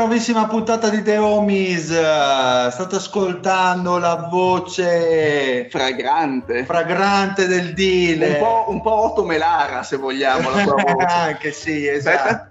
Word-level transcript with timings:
nuovissima 0.00 0.46
puntata 0.46 0.88
di 0.88 1.02
The 1.02 1.18
Homies. 1.18 1.88
State 1.88 2.96
ascoltando 2.96 3.98
la 3.98 4.28
voce 4.30 5.68
fragrante, 5.68 6.64
fragrante 6.64 7.46
del 7.46 7.74
Dile. 7.74 8.28
Un 8.28 8.38
po', 8.38 8.64
un 8.68 8.80
po' 8.80 8.92
Otto 8.92 9.24
Melara, 9.24 9.82
se 9.82 9.96
vogliamo, 9.96 10.50
la 10.50 10.62
tua 10.62 10.74
voce. 10.74 11.04
Anche 11.12 11.52
sì, 11.52 11.86
esatto. 11.86 12.48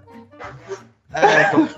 Ecco, 1.12 1.56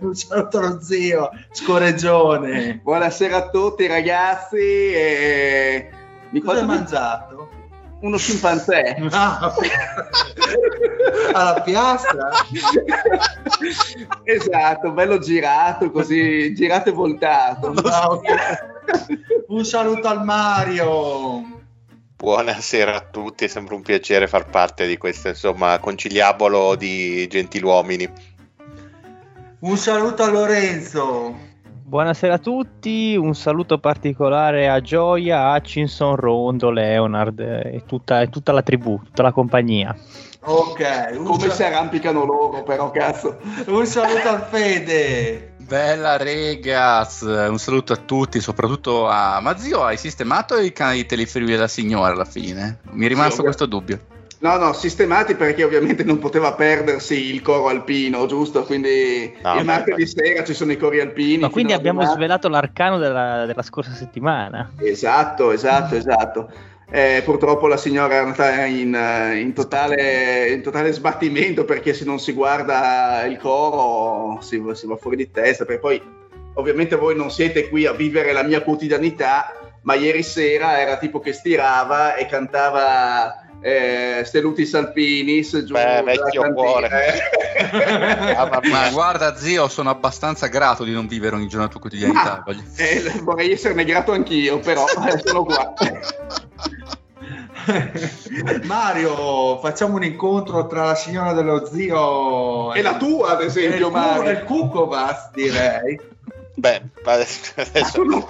un 0.00 0.48
allo 0.50 0.80
zio, 0.80 1.30
scoreggione. 1.50 2.80
Buonasera 2.82 3.36
a 3.36 3.48
tutti 3.50 3.86
ragazzi. 3.86 4.56
E... 4.56 5.90
Mi 6.30 6.40
Cosa 6.40 6.60
hai 6.60 6.66
mangiato? 6.66 7.48
Uno 8.02 8.18
scimpanzé. 8.18 8.96
No. 8.98 9.54
Alla 11.32 11.60
piastra? 11.62 12.30
esatto, 14.24 14.90
bello 14.90 15.18
girato, 15.18 15.90
così 15.90 16.52
girato 16.52 16.90
e 16.90 16.92
voltato. 16.92 17.72
No, 17.72 18.20
un 19.48 19.64
saluto 19.64 20.08
al 20.08 20.24
Mario. 20.24 21.60
Buonasera 22.16 22.94
a 22.94 23.00
tutti, 23.00 23.44
è 23.44 23.48
sempre 23.48 23.76
un 23.76 23.82
piacere 23.82 24.26
far 24.26 24.46
parte 24.46 24.86
di 24.86 24.96
questo 24.96 25.28
insomma 25.28 25.78
conciliabolo 25.78 26.74
di 26.74 27.26
gentiluomini. 27.28 28.12
Un 29.60 29.76
saluto 29.76 30.24
a 30.24 30.30
Lorenzo. 30.30 31.50
Buonasera 31.92 32.32
a 32.32 32.38
tutti, 32.38 33.16
un 33.16 33.34
saluto 33.34 33.76
particolare 33.76 34.66
a 34.66 34.80
Gioia, 34.80 35.54
Hutchinson, 35.54 36.16
Rondo, 36.16 36.70
Leonard 36.70 37.38
e 37.38 37.82
tutta, 37.86 38.22
e 38.22 38.30
tutta 38.30 38.50
la 38.52 38.62
tribù, 38.62 38.98
tutta 39.04 39.20
la 39.20 39.30
compagnia. 39.30 39.94
Ok, 40.40 41.22
come 41.22 41.38
sal- 41.38 41.52
si 41.52 41.62
arrampicano 41.64 42.24
loro 42.24 42.62
però 42.62 42.90
cazzo. 42.90 43.36
Un 43.66 43.84
saluto 43.84 44.26
al 44.26 44.40
Fede. 44.40 45.52
Bella 45.58 46.16
regas, 46.16 47.20
un 47.20 47.58
saluto 47.58 47.92
a 47.92 47.96
tutti, 47.96 48.40
soprattutto 48.40 49.06
a 49.06 49.38
Mazio, 49.42 49.84
hai 49.84 49.98
sistemato 49.98 50.56
i 50.56 50.72
canali 50.72 51.04
telefriuli 51.04 51.50
della 51.50 51.68
signora 51.68 52.14
alla 52.14 52.24
fine? 52.24 52.78
Mi 52.92 53.04
è 53.04 53.08
rimasto 53.08 53.36
sì, 53.36 53.42
questo 53.42 53.66
dubbio. 53.66 54.00
No, 54.42 54.56
no, 54.56 54.72
sistemati 54.72 55.36
perché 55.36 55.62
ovviamente 55.62 56.02
non 56.02 56.18
poteva 56.18 56.52
perdersi 56.54 57.32
il 57.32 57.42
coro 57.42 57.68
alpino, 57.68 58.26
giusto? 58.26 58.64
Quindi 58.64 59.32
no, 59.40 59.54
il 59.56 59.64
martedì 59.64 60.04
sera 60.04 60.42
ci 60.42 60.52
sono 60.52 60.72
i 60.72 60.76
cori 60.76 60.98
alpini. 60.98 61.38
Ma 61.38 61.48
quindi 61.48 61.72
abbiamo 61.72 62.04
svelato 62.04 62.48
l'arcano 62.48 62.98
della, 62.98 63.46
della, 63.46 63.62
scorsa 63.62 63.92
settimana. 63.92 64.72
Esatto, 64.78 65.52
esatto, 65.52 65.94
esatto. 65.94 66.50
Eh, 66.90 67.22
purtroppo 67.24 67.68
la 67.68 67.76
signora 67.76 68.14
è 68.14 68.18
andata 68.18 68.64
in, 68.64 68.98
in, 69.36 69.52
totale, 69.52 70.48
in, 70.48 70.60
totale, 70.60 70.90
sbattimento 70.90 71.64
perché 71.64 71.94
se 71.94 72.04
non 72.04 72.18
si 72.18 72.32
guarda 72.32 73.24
il 73.24 73.38
coro 73.38 74.40
si, 74.42 74.60
si 74.72 74.86
va 74.88 74.96
fuori 74.96 75.16
di 75.18 75.30
testa. 75.30 75.64
Perché 75.64 75.80
poi 75.80 76.02
ovviamente 76.54 76.96
voi 76.96 77.14
non 77.14 77.30
siete 77.30 77.68
qui 77.68 77.86
a 77.86 77.92
vivere 77.92 78.32
la 78.32 78.42
mia 78.42 78.60
quotidianità, 78.62 79.52
ma 79.82 79.94
ieri 79.94 80.24
sera 80.24 80.80
era 80.80 80.96
tipo 80.96 81.20
che 81.20 81.32
stirava 81.32 82.16
e 82.16 82.26
cantava 82.26 83.41
eh, 83.62 84.22
Stelutis 84.24 84.74
Alpinis 84.74 85.64
giù 85.64 85.72
Beh, 85.72 86.02
vecchio 86.02 86.52
cuore 86.52 86.88
ah, 88.36 88.60
ma 88.70 88.90
guarda 88.90 89.36
zio 89.36 89.68
sono 89.68 89.88
abbastanza 89.88 90.48
grato 90.48 90.84
di 90.84 90.92
non 90.92 91.06
vivere 91.06 91.36
ogni 91.36 91.46
giorno 91.46 91.66
la 91.66 91.70
tua 91.70 91.80
quotidianità 91.80 92.42
ma, 92.44 92.52
eh, 92.76 93.20
vorrei 93.22 93.52
esserne 93.52 93.84
grato 93.84 94.12
anch'io 94.12 94.58
però 94.58 94.84
eh, 95.06 95.22
sono 95.24 95.44
qua 95.44 95.72
Mario, 98.64 99.58
facciamo 99.58 99.96
un 99.96 100.04
incontro 100.04 100.66
tra 100.66 100.86
la 100.86 100.94
signora 100.94 101.32
dello 101.32 101.64
zio 101.64 102.72
e 102.72 102.82
la 102.82 102.96
tua, 102.96 103.30
ad 103.30 103.42
esempio, 103.42 103.88
e 103.88 103.90
Mario. 103.90 104.30
E 104.30 104.32
il 104.32 104.42
Cucovas, 104.42 105.30
direi. 105.32 106.00
Beh, 106.54 106.82
adesso, 107.04 108.02
no, 108.04 108.26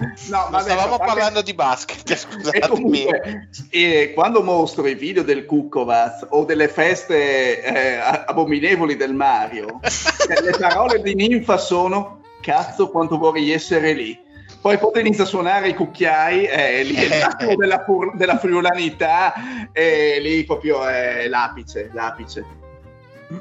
ma 0.50 0.60
stavamo 0.60 0.97
vabbè, 0.97 1.05
parlando 1.05 1.43
di 1.43 1.55
basket, 1.55 2.15
scusatemi. 2.15 3.06
Eh, 3.71 4.12
quando 4.15 4.43
mostro 4.43 4.87
i 4.87 4.94
video 4.94 5.25
del 5.25 5.44
Kukovaz 5.44 6.27
o 6.31 6.44
delle 6.44 6.69
feste 6.69 7.62
eh, 7.62 7.97
abominevoli 8.27 8.97
del 8.97 9.15
Mario, 9.15 9.81
le 9.83 10.56
parole 10.56 11.03
di 11.03 11.15
ninfa 11.15 11.56
sono 11.56 12.21
cazzo 12.41 12.91
quanto 12.91 13.19
vorrei 13.19 13.50
essere 13.50 13.93
lì. 13.93 14.19
Poi 14.60 14.78
poi 14.78 15.00
inizia 15.00 15.25
a 15.25 15.27
suonare 15.27 15.71
i 15.71 15.75
cucchiai, 15.75 16.44
eh, 16.44 16.84
lì 16.84 16.94
è 16.94 17.19
l'attimo 17.19 17.56
della, 17.56 17.84
della 18.15 18.39
friulanità, 18.39 19.34
e 19.72 20.21
lì 20.21 20.44
proprio 20.44 20.87
è 20.87 21.27
l'apice, 21.27 21.91
l'apice. 21.93 22.61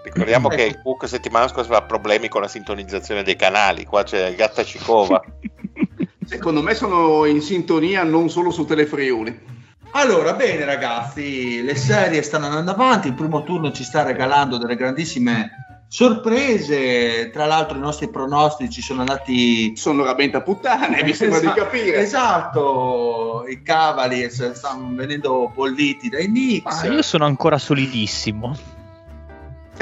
Ricordiamo 0.03 0.47
che 0.47 0.63
il 0.63 0.79
Cook 0.81 1.07
settimana 1.07 1.47
scorsa 1.47 1.69
aveva 1.69 1.85
problemi 1.85 2.27
con 2.27 2.41
la 2.41 2.47
sintonizzazione 2.47 3.23
dei 3.23 3.35
canali, 3.35 3.85
qua 3.85 4.03
c'è 4.03 4.33
Gatta 4.35 4.63
Cicova. 4.63 5.21
Secondo 6.25 6.61
me 6.61 6.73
sono 6.75 7.25
in 7.25 7.41
sintonia 7.41 8.03
non 8.03 8.29
solo 8.29 8.51
su 8.51 8.65
Telefriuli. 8.65 9.49
Allora, 9.93 10.33
bene 10.33 10.63
ragazzi, 10.63 11.61
le 11.61 11.75
serie 11.75 12.21
stanno 12.21 12.45
andando 12.45 12.71
avanti, 12.71 13.07
il 13.07 13.13
primo 13.13 13.43
turno 13.43 13.71
ci 13.71 13.83
sta 13.83 14.03
regalando 14.03 14.57
delle 14.57 14.77
grandissime 14.77 15.51
sorprese, 15.91 17.29
tra 17.31 17.45
l'altro 17.45 17.75
i 17.75 17.81
nostri 17.81 18.07
pronostici 18.09 18.81
sono 18.81 19.01
andati... 19.01 19.75
Sono 19.75 20.03
veramente 20.03 20.37
a 20.37 20.41
puttane, 20.41 21.03
mi 21.03 21.13
sembra 21.13 21.39
esatto, 21.39 21.53
di 21.53 21.59
capire. 21.59 21.97
Esatto, 21.97 23.45
i 23.49 23.61
cavali 23.61 24.29
stanno 24.29 24.95
venendo 24.95 25.51
bolliti 25.53 26.07
dai 26.07 26.27
Knicks. 26.27 26.83
Ah, 26.83 26.87
io 26.87 27.01
sono 27.01 27.25
ancora 27.25 27.57
solidissimo. 27.57 28.55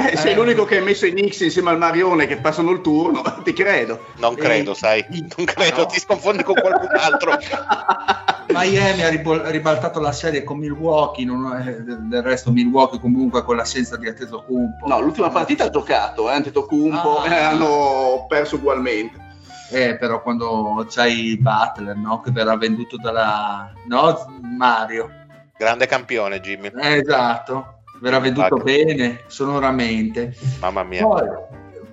Eh, 0.07 0.18
sei 0.18 0.31
eh. 0.31 0.36
l'unico 0.36 0.66
che 0.66 0.78
hai 0.78 0.84
messo 0.84 1.06
i 1.06 1.12
Knicks 1.12 1.42
insieme 1.42 1.72
al 1.72 1.78
Marione 1.78 2.25
che 2.25 2.38
passano 2.38 2.72
il 2.72 2.81
turno, 2.81 3.22
ti 3.44 3.54
credo. 3.54 4.06
Non 4.18 4.36
credo, 4.36 4.72
eh, 4.72 4.75
sai, 4.75 5.06
non 5.10 5.46
credo, 5.46 5.81
no. 5.81 5.86
ti 5.88 6.00
sconfondi 6.00 6.44
con 6.44 6.56
qualcun 6.56 6.96
altro. 6.98 7.31
Miami 8.51 9.04
ha 9.04 9.10
ribaltato 9.50 10.00
la 10.00 10.12
serie 10.12 10.44
con 10.44 10.57
Milwaukee, 10.57 11.24
non, 11.24 11.56
eh, 11.60 11.84
del 11.84 12.24
resto 12.24 12.51
Milwaukee 12.51 13.00
comunque 13.00 13.44
con 13.44 13.57
l'assenza 13.57 13.98
di 13.98 14.07
Antetokounmpo. 14.07 14.88
No, 14.88 15.00
l'ultima 15.01 15.30
partita 15.30 15.66
ha 15.66 15.69
giocato, 15.69 16.30
eh, 16.30 16.34
Antetokounmpo, 16.34 17.19
ah. 17.19 17.28
e 17.28 17.38
hanno 17.38 18.25
perso 18.28 18.56
ugualmente. 18.56 19.28
Eh, 19.72 19.98
però 19.98 20.24
quando 20.24 20.84
c'hai 20.90 21.38
Butler, 21.38 21.95
no? 21.95 22.22
Che 22.22 22.31
verrà 22.31 22.57
venduto 22.57 22.98
dalla... 22.98 23.72
No, 23.86 24.40
Mario. 24.42 25.12
Grande 25.56 25.86
campione, 25.86 26.40
Jimmy. 26.40 26.72
Eh, 26.75 26.95
esatto 26.95 27.79
verrà 28.00 28.19
veduto 28.19 28.57
Vabbè. 28.57 28.63
bene 28.63 29.24
sonoramente. 29.28 30.36
Mamma 30.60 30.84
mia. 30.84 31.01
Poi, 31.06 31.28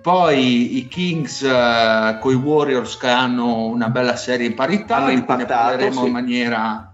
poi 0.00 0.78
i 0.78 0.88
Kings 0.88 1.40
uh, 1.40 2.18
con 2.20 2.32
i 2.32 2.36
Warriors 2.36 2.96
che 2.96 3.08
hanno 3.08 3.64
una 3.66 3.88
bella 3.88 4.16
serie 4.16 4.46
in 4.46 4.54
parità, 4.54 4.96
hanno 4.96 5.10
impattato 5.10 5.90
sì. 5.90 6.06
in 6.06 6.12
maniera 6.12 6.92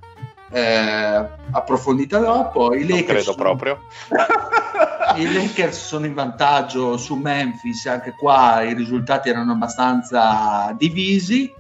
eh, 0.51 1.27
approfondita 1.51 2.19
dopo. 2.19 2.75
I 2.75 2.87
Lakers, 2.87 3.05
credo 3.05 3.23
sono, 3.23 3.37
proprio. 3.37 3.79
I 5.17 5.33
Lakers 5.33 5.87
sono 5.87 6.07
in 6.07 6.15
vantaggio 6.15 6.97
su 6.97 7.15
Memphis, 7.17 7.87
anche 7.87 8.15
qua 8.19 8.63
i 8.63 8.75
risultati 8.75 9.29
erano 9.29 9.53
abbastanza 9.53 10.75
divisi. 10.77 11.53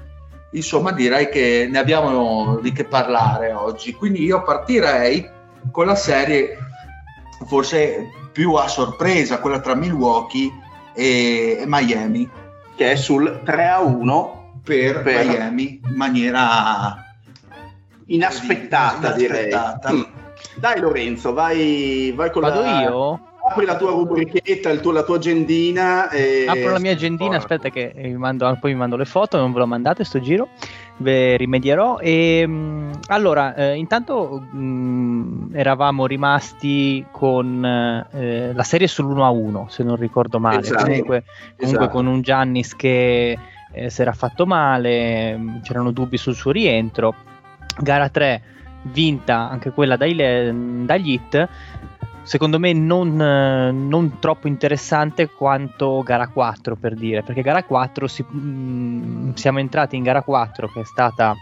Insomma, 0.52 0.92
direi 0.92 1.30
che 1.30 1.66
ne 1.70 1.78
abbiamo 1.78 2.58
di 2.60 2.72
che 2.72 2.84
parlare 2.84 3.52
oggi. 3.52 3.94
Quindi 3.94 4.22
io 4.22 4.42
partirei 4.42 5.28
con 5.70 5.86
la 5.86 5.94
serie 5.94 6.58
forse 7.46 8.08
più 8.32 8.54
a 8.54 8.68
sorpresa, 8.68 9.40
quella 9.40 9.60
tra 9.60 9.74
Milwaukee 9.74 10.50
e, 10.94 11.58
e 11.60 11.64
Miami, 11.66 12.28
che 12.76 12.92
è 12.92 12.96
sul 12.96 13.40
3 13.44 13.68
a 13.68 13.80
1 13.80 14.60
per, 14.64 15.02
Per- 15.02 15.26
Miami 15.26 15.80
in 15.84 15.94
maniera 15.94 16.96
inaspettata, 18.06 19.12
direi. 19.12 19.48
Inaspettata. 19.48 19.92
Mm. 19.92 20.02
Dai 20.56 20.80
Lorenzo, 20.80 21.32
vai, 21.32 22.12
vai 22.14 22.30
con 22.30 22.42
Vado 22.42 22.60
la... 22.60 22.80
io? 22.82 23.20
Apri 23.44 23.64
la 23.64 23.76
tua 23.76 23.90
rubrichetta, 23.90 24.70
il 24.70 24.80
tuo- 24.80 24.92
la 24.92 25.02
tua 25.02 25.16
agendina. 25.16 26.08
E... 26.10 26.46
Apro 26.46 26.70
la 26.70 26.78
mia 26.78 26.92
agendina, 26.92 27.36
aspetta 27.36 27.70
che 27.70 27.92
vi 27.94 28.16
mando, 28.16 28.56
poi 28.60 28.72
vi 28.72 28.78
mando 28.78 28.96
le 28.96 29.04
foto, 29.04 29.36
non 29.36 29.52
ve 29.52 29.58
l'ho 29.58 29.66
mandate 29.66 30.04
sto 30.04 30.20
giro, 30.20 30.48
ve 30.98 31.36
rimedierò. 31.36 31.98
E, 31.98 32.46
mh, 32.46 33.00
allora, 33.08 33.54
eh, 33.54 33.74
intanto 33.76 34.40
mh, 34.40 35.50
eravamo 35.54 36.06
rimasti 36.06 37.04
con 37.10 37.64
eh, 37.64 38.52
la 38.52 38.62
serie 38.62 38.86
sull'1 38.86 39.22
a 39.22 39.30
1, 39.30 39.66
se 39.68 39.82
non 39.82 39.96
ricordo 39.96 40.38
male. 40.38 40.60
Esatto. 40.60 40.84
Comunque, 40.84 41.24
comunque 41.56 41.66
Esatto. 41.66 41.88
con 41.88 42.06
un 42.06 42.20
Giannis 42.22 42.76
che 42.76 43.38
eh, 43.72 43.90
si 43.90 44.00
era 44.00 44.12
fatto 44.12 44.46
male, 44.46 45.36
mh, 45.36 45.62
c'erano 45.62 45.90
dubbi 45.90 46.16
sul 46.16 46.34
suo 46.34 46.50
rientro. 46.50 47.14
Gara 47.78 48.08
3 48.08 48.42
vinta 48.84 49.48
anche 49.48 49.70
quella 49.70 49.96
dai, 49.96 50.14
dagli 50.14 51.12
hit. 51.12 51.48
Secondo 52.24 52.58
me 52.58 52.72
non, 52.72 53.20
eh, 53.20 53.72
non 53.72 54.18
troppo 54.20 54.46
interessante 54.46 55.28
quanto 55.28 56.02
gara 56.02 56.28
4 56.28 56.76
per 56.76 56.94
dire, 56.94 57.22
perché 57.22 57.42
gara 57.42 57.64
4 57.64 58.06
si- 58.06 58.24
mm, 58.24 59.32
siamo 59.34 59.58
entrati 59.58 59.96
in 59.96 60.02
gara 60.02 60.22
4 60.22 60.68
che 60.68 60.80
è 60.80 60.84
stata 60.84 61.34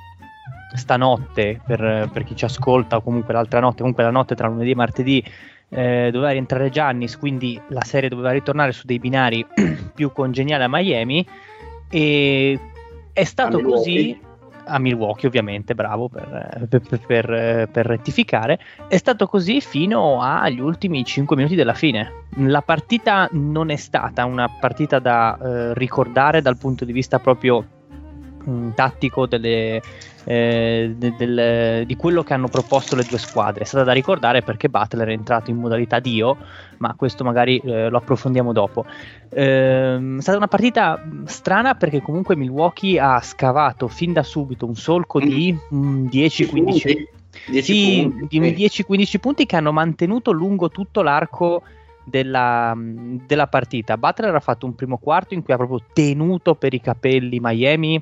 stanotte 0.75 1.61
per, 1.67 2.09
per 2.13 2.25
chi 2.25 2.35
ci 2.37 2.45
ascolta 2.45 2.97
o 2.97 3.03
comunque 3.03 3.35
l'altra 3.35 3.61
notte, 3.61 3.79
comunque 3.79 4.05
la 4.05 4.11
notte 4.11 4.35
tra 4.35 4.49
lunedì 4.49 4.71
e 4.71 4.75
martedì 4.75 5.25
eh, 5.69 6.11
doveva 6.11 6.33
rientrare 6.33 6.71
Giannis, 6.71 7.17
quindi 7.17 7.61
la 7.69 7.85
serie 7.85 8.09
doveva 8.09 8.31
ritornare 8.31 8.73
su 8.73 8.87
dei 8.87 8.99
binari 8.99 9.45
più 9.95 10.13
congeniali 10.13 10.63
a 10.63 10.69
Miami. 10.69 11.27
E 11.89 12.59
è 13.13 13.25
stato 13.25 13.61
così 13.61 14.19
a 14.71 14.79
Milwaukee 14.79 15.27
ovviamente, 15.27 15.75
bravo 15.75 16.09
per, 16.09 16.67
per- 16.69 17.01
per- 17.07 17.69
per- 17.71 17.87
rettificare, 17.87 18.59
è 18.89 18.97
stato 18.97 19.27
così 19.27 19.61
fino 19.61 20.23
agli 20.23 20.61
ultimi 20.61 21.05
5 21.05 21.37
minuti 21.37 21.55
della 21.55 21.75
fine. 21.75 22.13
La 22.37 22.63
partita 22.63 23.29
non 23.33 23.71
è 23.71 23.77
stata 23.77 24.25
una 24.25 24.49
partita 24.49 24.99
da 24.99 25.37
eh, 25.37 25.75
ricordare 25.75 26.41
dal 26.43 26.57
punto 26.57 26.85
di 26.85 26.93
vista 26.93 27.19
proprio 27.19 27.79
mh, 28.43 28.71
tattico 28.75 29.27
delle, 29.27 29.83
eh, 30.25 30.95
de- 30.97 31.15
del- 31.17 31.87
di 31.87 31.97
quello 31.97 32.23
che 32.23 32.35
hanno 32.35 32.49
proposto 32.49 32.97
le 32.97 33.05
due 33.05 33.19
squadre. 33.19 33.63
È 33.63 33.67
stata 33.67 33.85
da 33.85 33.93
ricordare 33.93 34.43
perché 34.43 34.69
Butler 34.69 35.09
è 35.09 35.13
entrato 35.13 35.51
in 35.51 35.57
modalità 35.57 35.99
Dio, 35.99 36.37
ma 36.79 36.95
questo 36.95 37.25
magari 37.25 37.59
eh, 37.59 37.89
lo 37.89 37.99
approfondiamo 37.99 38.53
dopo. 38.53 38.85
Ehm, 39.31 40.19
è 40.19 40.23
stata 40.23 40.37
una 40.37 40.49
partita 40.49 40.97
mh, 40.97 41.25
strana 41.25 41.75
perché 41.75 42.01
comunque 42.01 42.37
Milwaukee 42.37 42.99
ha 42.99 43.21
scavato 43.21 43.89
fin 43.89 44.13
da 44.13 44.23
subito 44.23 44.67
un 44.67 44.75
solco 44.75 45.21
di 45.21 45.57
mm, 45.75 46.07
10-15 46.07 47.07
10 47.47 47.63
sì, 47.63 48.09
punti, 48.11 48.39
di 48.41 48.69
sì. 48.69 48.83
10-15 48.87 49.19
punti 49.21 49.47
che 49.47 49.57
hanno 49.57 49.73
mantenuto 49.73 50.33
lungo 50.33 50.69
tutto 50.69 51.03
l'arco 51.03 51.63
della, 52.05 52.77
della 52.77 53.47
partita. 53.47 53.97
Butler 53.97 54.35
ha 54.35 54.41
fatto 54.41 54.67
un 54.67 54.75
primo 54.75 54.99
quarto 54.99 55.35
in 55.35 55.43
cui 55.43 55.53
ha 55.55 55.57
proprio 55.57 55.83
tenuto 55.93 56.55
per 56.55 56.75
i 56.75 56.81
capelli 56.81 57.39
Miami, 57.41 58.01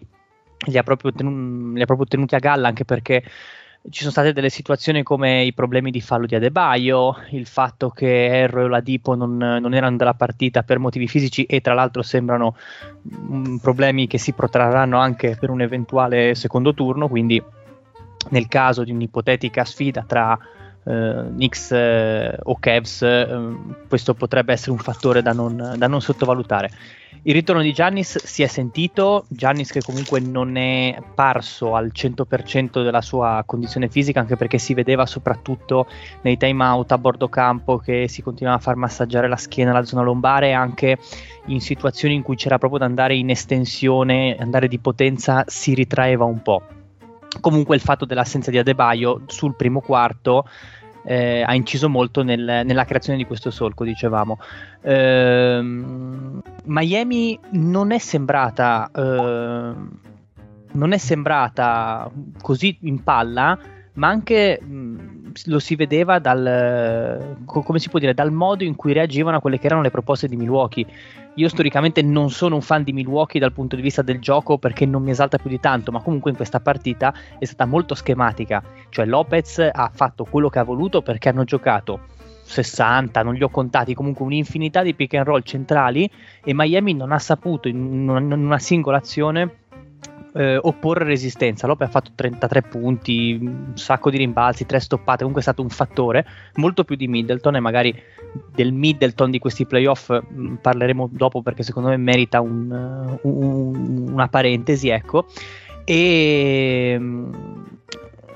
li 0.66 0.78
ha 0.78 0.82
proprio, 0.82 1.12
tenu- 1.12 1.74
li 1.74 1.82
ha 1.82 1.86
proprio 1.86 2.06
tenuti 2.06 2.34
a 2.34 2.38
galla 2.38 2.68
anche 2.68 2.84
perché 2.84 3.22
ci 3.90 4.00
sono 4.00 4.10
state 4.10 4.32
delle 4.32 4.50
situazioni 4.50 5.02
come 5.02 5.44
i 5.44 5.54
problemi 5.54 5.90
di 5.90 6.00
fallo 6.00 6.26
di 6.26 6.34
Adebaio, 6.34 7.16
il 7.30 7.46
fatto 7.46 7.90
che 7.90 8.26
Erro 8.26 8.60
e 8.60 8.64
Oladipo 8.64 9.14
non, 9.14 9.36
non 9.36 9.72
erano 9.72 9.96
della 9.96 10.14
partita 10.14 10.62
per 10.62 10.78
motivi 10.78 11.06
fisici 11.06 11.44
e 11.44 11.60
tra 11.60 11.74
l'altro 11.74 12.02
sembrano 12.02 12.56
mm, 13.14 13.56
problemi 13.58 14.06
che 14.06 14.18
si 14.18 14.32
protrarranno 14.32 14.98
anche 14.98 15.36
per 15.38 15.50
un 15.50 15.62
eventuale 15.62 16.34
secondo 16.34 16.74
turno, 16.74 17.08
quindi 17.08 17.42
nel 18.30 18.48
caso 18.48 18.84
di 18.84 18.90
un'ipotetica 18.90 19.64
sfida 19.64 20.04
tra 20.06 20.38
eh, 20.84 21.24
Knicks 21.28 21.72
eh, 21.72 22.36
o 22.42 22.56
Cavs, 22.58 23.02
eh, 23.02 23.56
questo 23.88 24.14
potrebbe 24.14 24.52
essere 24.52 24.72
un 24.72 24.78
fattore 24.78 25.22
da 25.22 25.32
non, 25.32 25.74
da 25.76 25.86
non 25.86 26.02
sottovalutare. 26.02 26.70
Il 27.22 27.34
ritorno 27.34 27.62
di 27.62 27.72
Giannis 27.72 28.24
si 28.24 28.42
è 28.42 28.46
sentito, 28.46 29.24
Giannis 29.28 29.72
che 29.72 29.82
comunque 29.82 30.20
non 30.20 30.56
è 30.56 30.96
parso 31.14 31.74
al 31.74 31.90
100% 31.92 32.82
della 32.82 33.00
sua 33.02 33.42
condizione 33.44 33.88
fisica, 33.88 34.20
anche 34.20 34.36
perché 34.36 34.58
si 34.58 34.72
vedeva 34.72 35.04
soprattutto 35.04 35.86
nei 36.22 36.36
time 36.36 36.64
out 36.64 36.92
a 36.92 36.98
bordo 36.98 37.28
campo 37.28 37.78
che 37.78 38.08
si 38.08 38.22
continuava 38.22 38.58
a 38.58 38.62
far 38.62 38.76
massaggiare 38.76 39.28
la 39.28 39.36
schiena, 39.36 39.72
la 39.72 39.84
zona 39.84 40.02
lombare, 40.02 40.52
anche 40.52 40.96
in 41.46 41.60
situazioni 41.60 42.14
in 42.14 42.22
cui 42.22 42.36
c'era 42.36 42.58
proprio 42.58 42.80
da 42.80 42.86
andare 42.86 43.16
in 43.16 43.30
estensione, 43.30 44.36
andare 44.38 44.68
di 44.68 44.78
potenza, 44.78 45.44
si 45.46 45.74
ritraeva 45.74 46.24
un 46.24 46.40
po'. 46.40 46.62
Comunque 47.40 47.76
il 47.76 47.82
fatto 47.82 48.04
dell'assenza 48.04 48.50
di 48.50 48.58
Adebaio 48.58 49.22
sul 49.26 49.54
primo 49.54 49.80
quarto 49.80 50.46
eh, 51.08 51.42
ha 51.42 51.54
inciso 51.54 51.88
molto 51.88 52.22
nel- 52.22 52.62
nella 52.64 52.84
creazione 52.84 53.16
di 53.16 53.24
questo 53.24 53.50
solco, 53.50 53.82
dicevamo. 53.82 54.38
Ehm, 54.82 56.42
Miami 56.64 57.38
non 57.52 57.92
è 57.92 57.98
sembrata 57.98 58.90
ehm, 58.94 59.90
non 60.70 60.92
è 60.92 60.98
sembrata 60.98 62.10
così 62.42 62.76
in 62.82 63.02
palla, 63.02 63.58
ma 63.94 64.08
anche 64.08 64.60
mh, 64.62 65.17
lo 65.46 65.58
si 65.58 65.76
vedeva 65.76 66.18
dal, 66.18 67.36
si 67.76 67.90
dire, 67.94 68.14
dal 68.14 68.32
modo 68.32 68.64
in 68.64 68.76
cui 68.76 68.92
reagivano 68.92 69.36
a 69.36 69.40
quelle 69.40 69.58
che 69.58 69.66
erano 69.66 69.82
le 69.82 69.90
proposte 69.90 70.28
di 70.28 70.36
Milwaukee. 70.36 70.86
Io 71.34 71.48
storicamente 71.48 72.02
non 72.02 72.30
sono 72.30 72.56
un 72.56 72.62
fan 72.62 72.82
di 72.82 72.92
Milwaukee 72.92 73.40
dal 73.40 73.52
punto 73.52 73.76
di 73.76 73.82
vista 73.82 74.02
del 74.02 74.18
gioco 74.18 74.58
perché 74.58 74.86
non 74.86 75.02
mi 75.02 75.10
esalta 75.10 75.38
più 75.38 75.50
di 75.50 75.60
tanto, 75.60 75.92
ma 75.92 76.02
comunque 76.02 76.30
in 76.30 76.36
questa 76.36 76.60
partita 76.60 77.14
è 77.38 77.44
stata 77.44 77.64
molto 77.64 77.94
schematica. 77.94 78.62
Cioè 78.88 79.06
Lopez 79.06 79.58
ha 79.72 79.90
fatto 79.92 80.24
quello 80.24 80.48
che 80.48 80.58
ha 80.58 80.64
voluto 80.64 81.02
perché 81.02 81.28
hanno 81.28 81.44
giocato 81.44 82.00
60, 82.42 83.22
non 83.22 83.34
li 83.34 83.42
ho 83.42 83.50
contati, 83.50 83.94
comunque 83.94 84.24
un'infinità 84.24 84.82
di 84.82 84.94
pick 84.94 85.14
and 85.14 85.26
roll 85.26 85.42
centrali 85.42 86.10
e 86.42 86.52
Miami 86.54 86.94
non 86.94 87.12
ha 87.12 87.18
saputo 87.18 87.68
in 87.68 88.08
una, 88.08 88.18
in 88.18 88.32
una 88.32 88.58
singola 88.58 88.96
azione 88.96 89.66
eh, 90.38 90.56
opporre 90.62 91.04
resistenza. 91.04 91.66
Lopez 91.66 91.88
ha 91.88 91.90
fatto 91.90 92.12
33 92.14 92.62
punti, 92.62 93.36
un 93.40 93.72
sacco 93.74 94.08
di 94.08 94.18
rimbalzi, 94.18 94.66
tre 94.66 94.78
stoppate, 94.78 95.18
comunque 95.18 95.40
è 95.40 95.44
stato 95.44 95.62
un 95.62 95.68
fattore, 95.68 96.24
molto 96.54 96.84
più 96.84 96.94
di 96.94 97.08
Middleton 97.08 97.56
e 97.56 97.60
magari 97.60 98.02
del 98.54 98.72
Middleton 98.72 99.32
di 99.32 99.40
questi 99.40 99.66
playoff 99.66 100.10
mh, 100.10 100.54
parleremo 100.62 101.08
dopo 101.10 101.42
perché 101.42 101.64
secondo 101.64 101.88
me 101.88 101.96
merita 101.96 102.40
un, 102.40 103.18
un- 103.22 104.08
una 104.12 104.28
parentesi, 104.28 104.88
ecco. 104.90 105.26
E, 105.84 106.96
mh, 106.98 107.67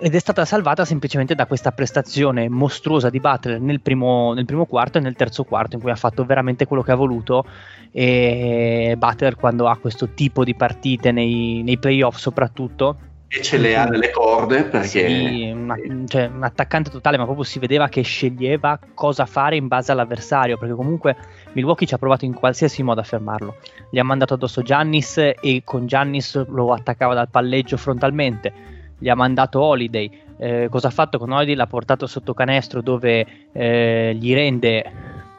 ed 0.03 0.17
è 0.17 0.19
stata 0.19 0.45
salvata 0.45 0.85
semplicemente 0.85 1.37
da 1.37 1.47
questa 1.47 1.71
prestazione 1.71 2.49
mostruosa 2.49 3.09
di 3.09 3.21
Butler 3.21 3.61
nel 3.61 3.81
primo, 3.81 4.33
nel 4.33 4.45
primo 4.47 4.67
quarto 4.67 4.99
e 4.99 5.01
nel 5.01 5.15
terzo 5.15 5.45
quarto 5.45 5.77
in 5.77 5.83
cui 5.83 5.93
ha 5.93 5.97
fatto 5.97 6.25
veramente 6.25 6.67
quello 6.67 6.83
che 6.83 6.91
ha 6.91 6.97
voluto 6.97 7.45
e 7.93 8.97
Butler 8.99 9.37
quando 9.37 9.69
ha 9.69 9.77
questo 9.77 10.09
tipo 10.09 10.43
di 10.43 10.57
partite 10.57 11.13
nei, 11.13 11.63
nei 11.63 11.79
playoff 11.79 12.17
soprattutto 12.17 12.97
E 13.29 13.43
ce 13.43 13.59
le 13.59 13.77
ha 13.77 13.85
nelle 13.85 14.11
corde 14.11 14.65
perché... 14.65 14.89
sì, 14.89 15.51
una- 15.55 15.77
cioè, 16.07 16.27
un 16.27 16.43
attaccante 16.43 16.91
totale, 16.91 17.17
ma 17.17 17.25
proprio 17.25 17.45
si 17.45 17.61
vedeva 17.61 17.89
che 17.89 18.03
sceglieva 18.03 18.79
cosa 18.95 19.25
fare 19.25 19.55
in 19.55 19.69
base 19.69 19.93
all'avversario, 19.93 20.59
perché 20.59 20.75
comunque 20.75 21.17
Milwaukee 21.53 21.87
ci 21.87 21.95
ha 21.95 21.99
provato 21.99 22.25
in 22.25 22.35
qualsiasi 22.35 22.83
modo 22.83 23.01
a 23.01 23.05
fermarlo. 23.05 23.57
Gli 23.89 23.99
ha 23.99 24.05
mandato 24.05 24.35
addosso 24.35 24.63
Giannis 24.63 25.17
e 25.17 25.63
con 25.65 25.87
Giannis 25.87 26.45
lo 26.49 26.73
attaccava 26.73 27.15
dal 27.15 27.31
palleggio 27.31 27.77
frontalmente. 27.77 28.81
Gli 29.03 29.09
ha 29.09 29.17
mandato 29.17 29.61
Holiday. 29.61 30.09
Eh, 30.39 30.69
cosa 30.71 30.87
ha 30.87 30.91
fatto 30.91 31.19
con 31.19 31.33
Holiday? 31.33 31.57
L'ha 31.57 31.67
portato 31.67 32.07
sotto 32.07 32.35
canestro 32.35 32.83
dove 32.83 33.27
eh, 33.51 34.17
gli 34.17 34.33
rende 34.33 34.93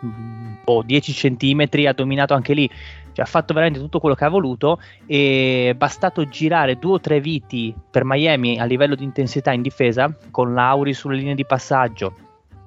mm, 0.05 0.53
boh, 0.65 0.83
10 0.83 1.13
centimetri, 1.13 1.87
ha 1.87 1.93
dominato 1.93 2.33
anche 2.33 2.53
lì. 2.53 2.69
Cioè, 3.13 3.23
ha 3.23 3.27
fatto 3.27 3.53
veramente 3.53 3.79
tutto 3.79 3.99
quello 3.99 4.15
che 4.15 4.25
ha 4.25 4.29
voluto 4.29 4.81
e 5.05 5.69
è 5.69 5.73
bastato 5.75 6.25
girare 6.25 6.77
due 6.77 6.93
o 6.93 6.99
tre 6.99 7.21
viti 7.21 7.73
per 7.89 8.03
Miami 8.03 8.59
a 8.59 8.65
livello 8.65 8.95
di 8.95 9.05
intensità 9.05 9.53
in 9.53 9.61
difesa, 9.61 10.13
con 10.29 10.53
Lauri 10.53 10.93
sulle 10.93 11.15
linee 11.15 11.35
di 11.35 11.45
passaggio, 11.45 12.15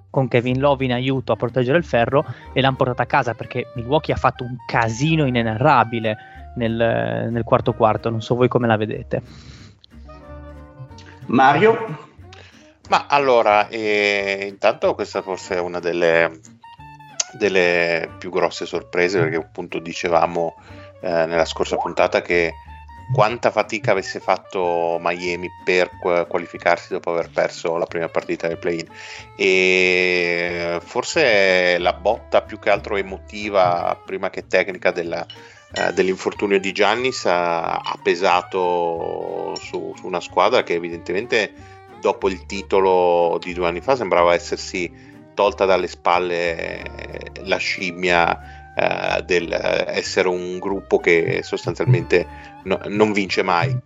con 0.09 0.29
Kevin 0.29 0.61
Love 0.61 0.87
in 0.87 0.93
aiuto 0.95 1.33
a 1.33 1.37
proteggere 1.37 1.77
il 1.77 1.85
ferro 1.85 2.25
e 2.55 2.63
l'hanno 2.63 2.77
portata 2.77 3.03
a 3.03 3.07
casa 3.07 3.35
perché 3.35 3.67
Milwaukee 3.75 4.15
ha 4.15 4.19
fatto 4.19 4.45
un 4.45 4.57
casino 4.67 5.27
inenarrabile 5.27 6.17
nel, 6.55 7.29
nel 7.31 7.43
quarto 7.45 7.75
quarto, 7.75 8.09
non 8.09 8.23
so 8.23 8.35
voi 8.35 8.49
come 8.49 8.67
la 8.67 8.77
vedete. 8.79 9.23
Mario? 11.27 12.05
Ma 12.89 13.07
allora, 13.09 13.69
eh, 13.69 14.47
intanto 14.49 14.95
questa 14.95 15.23
forse 15.23 15.57
è 15.57 15.61
una 15.61 15.81
delle, 15.81 16.41
delle 17.33 18.09
più 18.19 18.31
grosse 18.31 18.65
sorprese 18.65 19.21
perché 19.21 19.37
appunto 19.37 19.79
dicevamo 19.79 20.55
eh, 21.01 21.27
nella 21.27 21.45
scorsa 21.45 21.77
puntata 21.77 22.23
che 22.23 22.53
quanta 23.13 23.51
fatica 23.51 23.93
avesse 23.93 24.19
fatto 24.19 24.99
Miami 25.01 25.49
per 25.65 25.91
qualificarsi 26.29 26.93
dopo 26.93 27.11
aver 27.11 27.31
perso 27.31 27.77
la 27.77 27.87
prima 27.87 28.09
partita 28.09 28.49
del 28.49 28.59
play-in 28.59 28.87
e 29.37 30.79
forse 30.83 31.79
la 31.79 31.93
botta 31.93 32.43
più 32.43 32.59
che 32.59 32.71
altro 32.71 32.97
emotiva 32.97 34.01
prima 34.05 34.29
che 34.29 34.49
tecnica 34.49 34.91
della, 34.91 35.25
eh, 35.73 35.93
dell'infortunio 35.93 36.61
di 36.61 36.73
Giannis 36.73 37.27
ha, 37.27 37.75
ha 37.75 37.99
pesato 38.03 39.55
su, 39.57 39.93
su, 39.97 40.07
una 40.07 40.21
squadra 40.21 40.63
che 40.63 40.75
evidentemente 40.75 41.53
dopo 42.01 42.29
il 42.29 42.47
titolo 42.47 43.39
di 43.41 43.53
due 43.53 43.67
anni 43.67 43.81
fa 43.81 43.97
sembrava 43.97 44.35
essersi 44.35 44.91
tolta 45.35 45.65
dalle 45.65 45.89
spalle 45.89 46.83
la 47.43 47.57
scimmia 47.57 48.75
eh, 48.75 49.23
del 49.23 49.53
essere 49.89 50.29
un 50.29 50.59
gruppo 50.59 50.99
che 50.99 51.41
sostanzialmente 51.43 52.27
no, 52.65 52.79
non 52.87 53.13
vince 53.13 53.43
mai. 53.43 53.77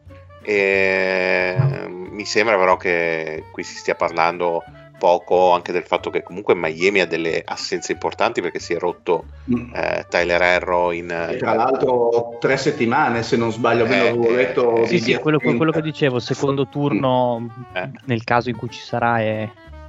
E, 0.43 1.57
mi 1.89 2.25
sembra 2.25 2.57
però 2.57 2.77
che 2.77 3.45
qui 3.53 3.63
si 3.63 3.77
stia 3.77 3.95
parlando 3.95 4.63
poco 5.01 5.53
anche 5.53 5.73
del 5.73 5.85
fatto 5.85 6.11
che 6.11 6.23
comunque 6.23 6.55
Miami 6.55 7.01
ha 7.01 7.07
delle 7.07 7.43
assenze 7.43 7.93
importanti 7.93 8.43
perché 8.43 8.59
si 8.59 8.75
è 8.75 8.79
rotto 8.79 9.25
mm. 9.51 9.75
eh, 9.75 10.07
Tyler 10.11 10.43
Herro 10.43 10.93
in, 10.93 11.09
tra 11.39 11.55
l'altro 11.55 12.37
tre 12.39 12.59
settimane 12.59 13.23
se 13.23 13.39
non 13.39 13.51
sbaglio 13.51 13.87
eh, 13.87 13.99
avevo 13.99 14.31
letto 14.31 14.77
eh, 14.83 14.87
sì, 14.87 14.99
sì, 14.99 15.15
quello, 15.15 15.39
quello, 15.39 15.73
che 15.73 15.81
dicevo 15.81 16.19
secondo 16.21 16.69
turno 16.69 17.41
mm. 17.41 17.77
eh. 17.77 17.91
nel 18.05 18.23
caso 18.25 18.51
in 18.51 18.57
cui 18.57 18.69
ci 18.69 18.81
sarà 18.81 19.21
è 19.21 19.49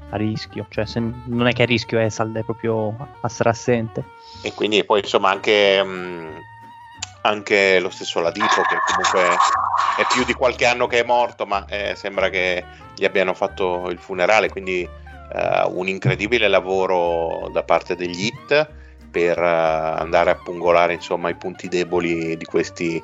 a 0.09 0.15
rischio 0.15 0.65
cioè 0.69 0.85
se, 0.85 0.99
non 0.99 1.47
è 1.47 1.51
che 1.51 1.59
è 1.59 1.65
a 1.65 1.67
rischio 1.67 1.99
è, 1.99 2.05
è 2.05 2.43
proprio 2.43 2.95
a 2.97 3.07
essere 3.25 3.49
assente 3.49 4.03
e 4.41 4.53
quindi 4.53 4.83
poi 4.85 5.01
insomma 5.01 5.29
anche, 5.29 5.83
mh, 5.83 5.89
mm, 5.89 6.37
anche 7.23 7.79
lo 7.81 7.89
stesso 7.89 8.21
Ladipo 8.21 8.61
che 8.61 8.77
comunque 8.87 9.35
è 9.97 10.05
più 10.13 10.23
di 10.23 10.33
qualche 10.33 10.65
anno 10.65 10.87
che 10.87 11.01
è 11.01 11.03
morto 11.03 11.45
ma 11.45 11.65
eh, 11.67 11.95
sembra 11.95 12.29
che 12.29 12.63
gli 12.95 13.03
abbiano 13.03 13.33
fatto 13.33 13.89
il 13.89 13.97
funerale 13.99 14.49
quindi 14.49 14.87
eh, 15.33 15.63
un 15.67 15.87
incredibile 15.87 16.47
lavoro 16.47 17.49
da 17.53 17.63
parte 17.63 17.95
degli 17.95 18.25
hit 18.25 18.69
per 19.11 19.37
uh, 19.37 19.99
andare 19.99 20.31
a 20.31 20.35
pungolare 20.35 20.93
insomma 20.93 21.29
i 21.29 21.35
punti 21.35 21.67
deboli 21.67 22.37
di 22.37 22.45
questi 22.45 23.03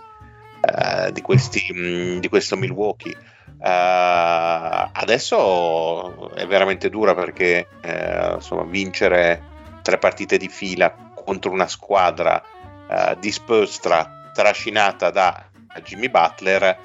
uh, 0.62 1.12
di, 1.12 1.22
questi, 1.22 1.68
mh, 1.72 1.80
mm, 1.80 2.18
di 2.20 2.30
questo 2.30 2.56
Milwaukee. 2.56 3.16
Uh, 3.60 4.90
adesso 4.92 6.34
è 6.36 6.46
veramente 6.46 6.90
dura 6.90 7.16
perché 7.16 7.68
insomma 8.36 8.64
vincere 8.64 9.42
tre 9.82 9.98
partite 9.98 10.38
di 10.38 10.48
fila 10.48 10.94
contro 11.16 11.52
una 11.52 11.68
squadra 11.68 12.42
di 13.20 13.32
Spurs 13.32 13.80
trascinata 14.34 15.10
da 15.10 15.50
Jimmy 15.84 16.10
Butler 16.10 16.78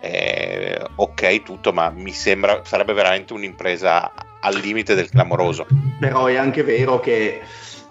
eh, 0.00 0.80
ok 0.94 1.42
tutto 1.42 1.72
ma 1.72 1.90
mi 1.90 2.12
sembra 2.12 2.60
sarebbe 2.64 2.92
veramente 2.92 3.32
un'impresa 3.32 4.12
al 4.40 4.54
limite 4.54 4.94
del 4.94 5.10
clamoroso. 5.10 5.66
Però 5.98 6.26
è 6.26 6.36
anche 6.36 6.62
vero 6.62 7.00
che 7.00 7.40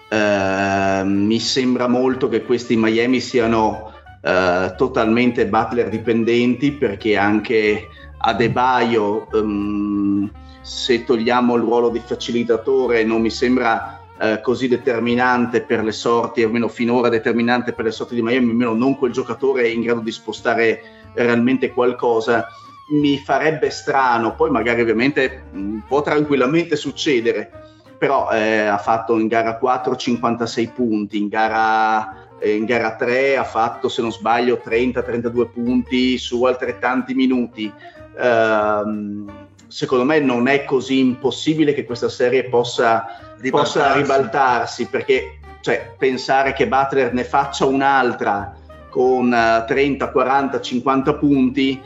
eh, 0.09 1.01
mi 1.03 1.39
sembra 1.39 1.87
molto 1.87 2.29
che 2.29 2.43
questi 2.43 2.75
Miami 2.77 3.19
siano 3.19 3.93
eh, 4.21 4.73
totalmente 4.77 5.47
Butler 5.47 5.89
dipendenti 5.89 6.71
perché 6.71 7.17
anche 7.17 7.87
Adebayo 8.19 9.27
um, 9.31 10.29
se 10.61 11.03
togliamo 11.03 11.55
il 11.55 11.61
ruolo 11.61 11.89
di 11.89 12.01
facilitatore 12.03 13.03
non 13.03 13.21
mi 13.21 13.29
sembra 13.29 14.01
eh, 14.19 14.41
così 14.41 14.67
determinante 14.67 15.61
per 15.61 15.83
le 15.83 15.91
sorti, 15.91 16.41
almeno 16.41 16.67
finora 16.67 17.09
determinante 17.09 17.73
per 17.73 17.85
le 17.85 17.91
sorti 17.91 18.15
di 18.15 18.21
Miami, 18.21 18.49
almeno 18.49 18.73
non 18.73 18.97
quel 18.97 19.11
giocatore 19.11 19.69
in 19.69 19.81
grado 19.81 19.99
di 19.99 20.11
spostare 20.11 20.81
realmente 21.23 21.71
qualcosa, 21.71 22.47
mi 22.89 23.17
farebbe 23.17 23.69
strano, 23.69 24.35
poi 24.35 24.49
magari 24.49 24.81
ovviamente 24.81 25.43
mh, 25.51 25.59
mm, 25.59 25.77
può 25.87 26.01
tranquillamente 26.01 26.75
succedere, 26.75 27.51
però 27.97 28.29
eh, 28.31 28.65
ha 28.65 28.77
fatto 28.77 29.17
in 29.17 29.27
gara 29.27 29.57
4 29.57 29.95
56 29.95 30.67
punti, 30.67 31.17
in 31.17 31.27
gara, 31.27 32.37
eh, 32.39 32.55
in 32.55 32.65
gara 32.65 32.95
3 32.95 33.37
ha 33.37 33.43
fatto 33.43 33.89
se 33.89 34.01
non 34.01 34.11
sbaglio 34.11 34.61
30-32 34.63 35.49
punti 35.51 36.17
su 36.17 36.43
altrettanti 36.43 37.13
minuti. 37.13 37.71
Uh, 38.17 39.29
secondo 39.67 40.03
me 40.03 40.19
non 40.19 40.47
è 40.47 40.63
così 40.63 40.97
impossibile 40.97 41.73
che 41.73 41.85
questa 41.85 42.09
serie 42.09 42.45
possa 42.45 43.05
ribaltarsi. 43.39 43.79
possa 43.79 43.93
ribaltarsi, 43.93 44.85
perché 44.87 45.39
cioè, 45.61 45.93
pensare 45.97 46.53
che 46.53 46.67
Butler 46.67 47.13
ne 47.13 47.23
faccia 47.23 47.65
un'altra 47.65 48.55
con 48.97 49.29
30, 49.29 50.09
40, 50.09 50.59
50 50.59 51.13
punti, 51.13 51.79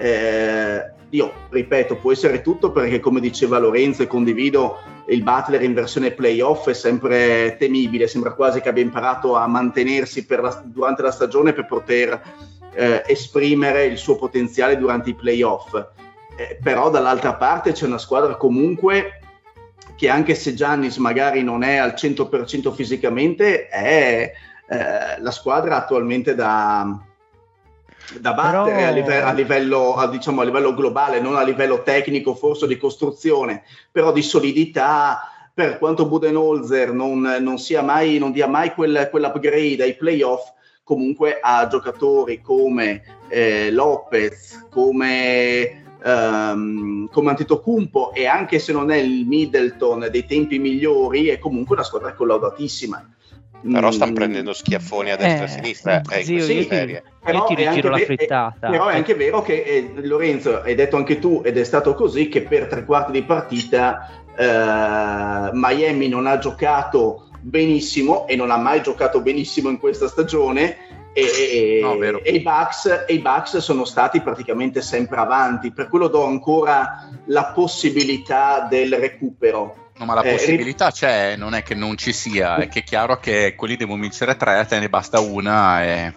eh, 0.00 0.90
io 1.10 1.32
ripeto, 1.48 1.94
può 1.94 2.10
essere 2.10 2.40
tutto 2.40 2.72
perché 2.72 2.98
come 2.98 3.20
diceva 3.20 3.60
Lorenzo 3.60 4.02
e 4.02 4.08
condivido, 4.08 4.78
il 5.06 5.22
Butler 5.22 5.62
in 5.62 5.74
versione 5.74 6.10
playoff 6.10 6.68
è 6.68 6.74
sempre 6.74 7.54
temibile, 7.56 8.08
sembra 8.08 8.32
quasi 8.32 8.60
che 8.60 8.68
abbia 8.68 8.82
imparato 8.82 9.36
a 9.36 9.46
mantenersi 9.46 10.26
la, 10.28 10.60
durante 10.64 11.02
la 11.02 11.12
stagione 11.12 11.52
per 11.52 11.66
poter 11.66 12.20
eh, 12.74 13.04
esprimere 13.06 13.84
il 13.84 13.96
suo 13.96 14.16
potenziale 14.16 14.76
durante 14.76 15.10
i 15.10 15.14
playoff. 15.14 15.72
Eh, 16.36 16.58
però 16.60 16.90
dall'altra 16.90 17.34
parte 17.34 17.70
c'è 17.70 17.86
una 17.86 17.96
squadra 17.96 18.34
comunque 18.34 19.20
che 19.94 20.08
anche 20.08 20.34
se 20.34 20.52
Giannis 20.52 20.96
magari 20.96 21.44
non 21.44 21.62
è 21.62 21.76
al 21.76 21.94
100% 21.96 22.74
fisicamente, 22.74 23.68
è 23.68 24.32
eh, 24.68 25.20
la 25.20 25.30
squadra 25.30 25.76
attualmente 25.76 26.34
da, 26.34 26.98
da 28.18 28.34
battere 28.34 28.74
Però... 28.74 28.88
a, 28.88 28.90
live- 28.90 29.22
a, 29.22 29.32
livello, 29.32 29.94
a, 29.94 30.08
diciamo, 30.08 30.40
a, 30.40 30.44
livello, 30.44 30.74
globale, 30.74 31.20
non 31.20 31.36
a 31.36 31.42
livello 31.42 31.82
tecnico, 31.82 32.34
forse 32.34 32.66
di 32.66 32.76
costruzione, 32.76 33.62
però 33.90 34.12
di 34.12 34.22
solidità. 34.22 35.30
Per 35.54 35.78
quanto 35.78 36.06
Budenholzer 36.06 36.92
non, 36.92 37.20
non, 37.40 37.58
sia 37.58 37.80
mai, 37.80 38.18
non 38.18 38.30
dia 38.30 38.46
mai 38.46 38.74
quel, 38.74 39.08
quell'upgrade 39.10 39.84
ai 39.84 39.96
playoff, 39.96 40.52
comunque 40.84 41.38
ha 41.40 41.66
giocatori 41.66 42.42
come 42.42 43.02
eh, 43.28 43.70
Lopez, 43.70 44.66
come 44.68 45.84
um, 46.04 47.08
come 47.08 47.30
Antetokounmpo 47.30 48.12
e 48.12 48.26
anche 48.26 48.58
se 48.58 48.72
non 48.72 48.90
è 48.90 48.96
il 48.96 49.26
Middleton 49.26 50.08
dei 50.10 50.26
tempi 50.26 50.58
migliori 50.58 51.28
è 51.28 51.38
comunque 51.38 51.74
una 51.74 51.84
squadra 51.84 52.14
collaudatissima 52.14 53.15
però 53.70 53.90
stanno 53.90 54.12
mm. 54.12 54.14
prendendo 54.14 54.52
schiaffoni 54.52 55.10
a 55.10 55.16
destra 55.16 55.38
e 55.38 55.40
a 55.40 55.44
eh, 55.44 55.48
sinistra 55.48 56.00
eh, 56.00 56.24
zio, 56.24 56.42
sì, 56.42 56.66
serie. 56.68 57.02
Però, 57.22 57.44
ti 57.44 57.54
ritiro 57.54 57.90
la 57.90 57.98
frittata. 57.98 58.66
È, 58.66 58.70
però 58.70 58.88
è 58.88 58.96
anche 58.96 59.14
vero 59.14 59.42
che 59.42 59.62
eh, 59.62 59.92
Lorenzo, 60.02 60.60
hai 60.62 60.74
detto 60.74 60.96
anche 60.96 61.18
tu, 61.18 61.42
ed 61.44 61.58
è 61.58 61.64
stato 61.64 61.94
così, 61.94 62.28
che 62.28 62.42
per 62.42 62.66
tre 62.66 62.84
quarti 62.84 63.12
di 63.12 63.22
partita 63.22 64.10
eh, 64.36 65.50
Miami 65.52 66.08
non 66.08 66.26
ha 66.26 66.38
giocato 66.38 67.28
benissimo 67.40 68.26
e 68.26 68.36
non 68.36 68.50
ha 68.50 68.56
mai 68.56 68.82
giocato 68.82 69.20
benissimo 69.20 69.68
in 69.68 69.78
questa 69.78 70.08
stagione 70.08 70.76
e, 71.16 71.78
no, 71.80 71.98
e, 71.98 72.30
i 72.32 72.40
Bucks, 72.40 73.04
e, 73.06 73.14
i 73.14 73.20
Bucks, 73.20 73.56
sono 73.56 73.86
stati 73.86 74.20
praticamente 74.20 74.82
sempre 74.82 75.16
avanti, 75.16 75.72
per 75.72 75.88
quello 75.88 76.08
do 76.08 76.24
ancora 76.24 77.08
la 77.26 77.52
possibilità 77.54 78.66
del 78.68 78.94
recupero. 78.96 79.85
No, 79.98 80.04
ma 80.04 80.14
la 80.14 80.22
eh, 80.22 80.32
possibilità 80.32 80.90
c'è, 80.90 81.36
non 81.36 81.54
è 81.54 81.62
che 81.62 81.74
non 81.74 81.96
ci 81.96 82.12
sia, 82.12 82.56
è 82.56 82.68
che 82.68 82.80
è 82.80 82.84
chiaro 82.84 83.18
che 83.18 83.54
quelli 83.56 83.76
devono 83.76 84.02
vincere 84.02 84.36
tre, 84.36 84.64
te 84.68 84.78
ne 84.78 84.88
basta 84.88 85.20
una 85.20 85.82
e... 85.82 86.14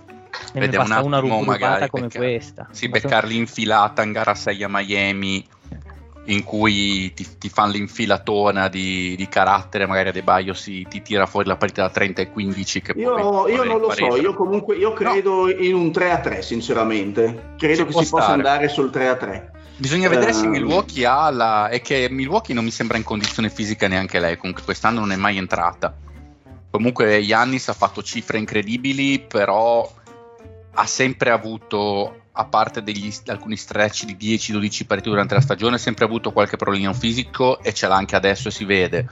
E 0.54 0.60
vediamo 0.60 0.86
basta 0.86 1.04
un 1.04 1.14
attimo, 1.14 1.38
una 1.38 1.46
magari 1.46 1.90
come 1.90 2.04
beccar- 2.04 2.24
questa. 2.24 2.68
Sì, 2.72 2.90
beccarli 2.90 3.36
infilata 3.36 4.04
in 4.04 4.12
gara 4.12 4.36
6 4.36 4.64
a 4.64 4.68
Miami 4.70 5.46
in 6.26 6.44
cui 6.44 7.12
ti, 7.14 7.26
ti 7.38 7.50
fanno 7.50 7.74
l'infilatona 7.74 8.68
di, 8.68 9.16
di, 9.16 9.28
carattere, 9.28 9.86
magari 9.86 10.12
De 10.12 10.22
Baio 10.22 10.54
si, 10.54 10.86
ti 10.88 11.02
tira 11.02 11.26
fuori 11.26 11.48
la 11.48 11.56
partita 11.56 11.84
da 11.84 11.90
30 11.90 12.22
e 12.22 12.30
15. 12.30 12.82
Che 12.82 12.94
io, 12.96 13.48
io 13.48 13.64
non 13.64 13.80
lo 13.80 13.90
so, 13.92 14.16
io 14.16 14.34
comunque 14.34 14.76
io 14.76 14.94
credo 14.94 15.46
no. 15.46 15.50
in 15.50 15.74
un 15.74 15.92
3 15.92 16.12
a 16.12 16.20
3, 16.20 16.42
sinceramente. 16.42 17.54
Credo 17.58 17.76
si 17.76 17.86
che 17.86 17.92
si 17.94 18.06
stare. 18.06 18.22
possa 18.22 18.34
andare 18.34 18.68
sul 18.68 18.92
3 18.92 19.08
a 19.08 19.16
3. 19.16 19.52
Bisogna 19.80 20.10
vedere 20.10 20.32
uh, 20.32 20.34
se 20.34 20.44
ehm. 20.44 20.52
Milwaukee 20.52 21.06
ha 21.06 21.30
la. 21.30 21.70
è 21.70 21.82
che 21.82 22.08
Milwaukee 22.10 22.54
non 22.54 22.66
mi 22.66 22.72
sembra 22.72 22.98
in 22.98 23.04
condizione 23.04 23.50
fisica 23.50 23.88
neanche 23.88 24.20
lei, 24.20 24.38
comunque 24.38 24.64
quest'anno 24.64 25.00
non 25.00 25.14
è 25.14 25.16
mai 25.16 25.38
entrata. 25.38 25.96
Comunque 26.70 27.18
Yannis 27.18 27.70
ha 27.70 27.74
fatto 27.74 28.04
cifre 28.04 28.38
incredibili, 28.38 29.20
però 29.20 29.90
ha 30.74 30.86
sempre 30.86 31.32
avuto 31.32 32.24
a 32.32 32.46
parte 32.46 32.84
degli, 32.84 33.12
alcuni 33.28 33.56
stretch 33.56 34.06
di 34.06 34.16
10-12 34.38 34.86
partite 34.86 35.10
durante 35.10 35.34
la 35.34 35.42
stagione, 35.42 35.76
ha 35.76 35.80
sempre 35.80 36.06
avuto 36.06 36.32
qualche 36.32 36.58
problema 36.58 36.94
fisico 36.94 37.62
e 37.62 37.74
ce 37.74 37.88
l'ha 37.88 37.96
anche 37.96 38.16
adesso 38.16 38.50
e 38.50 38.52
si 38.52 38.66
vede. 38.66 39.08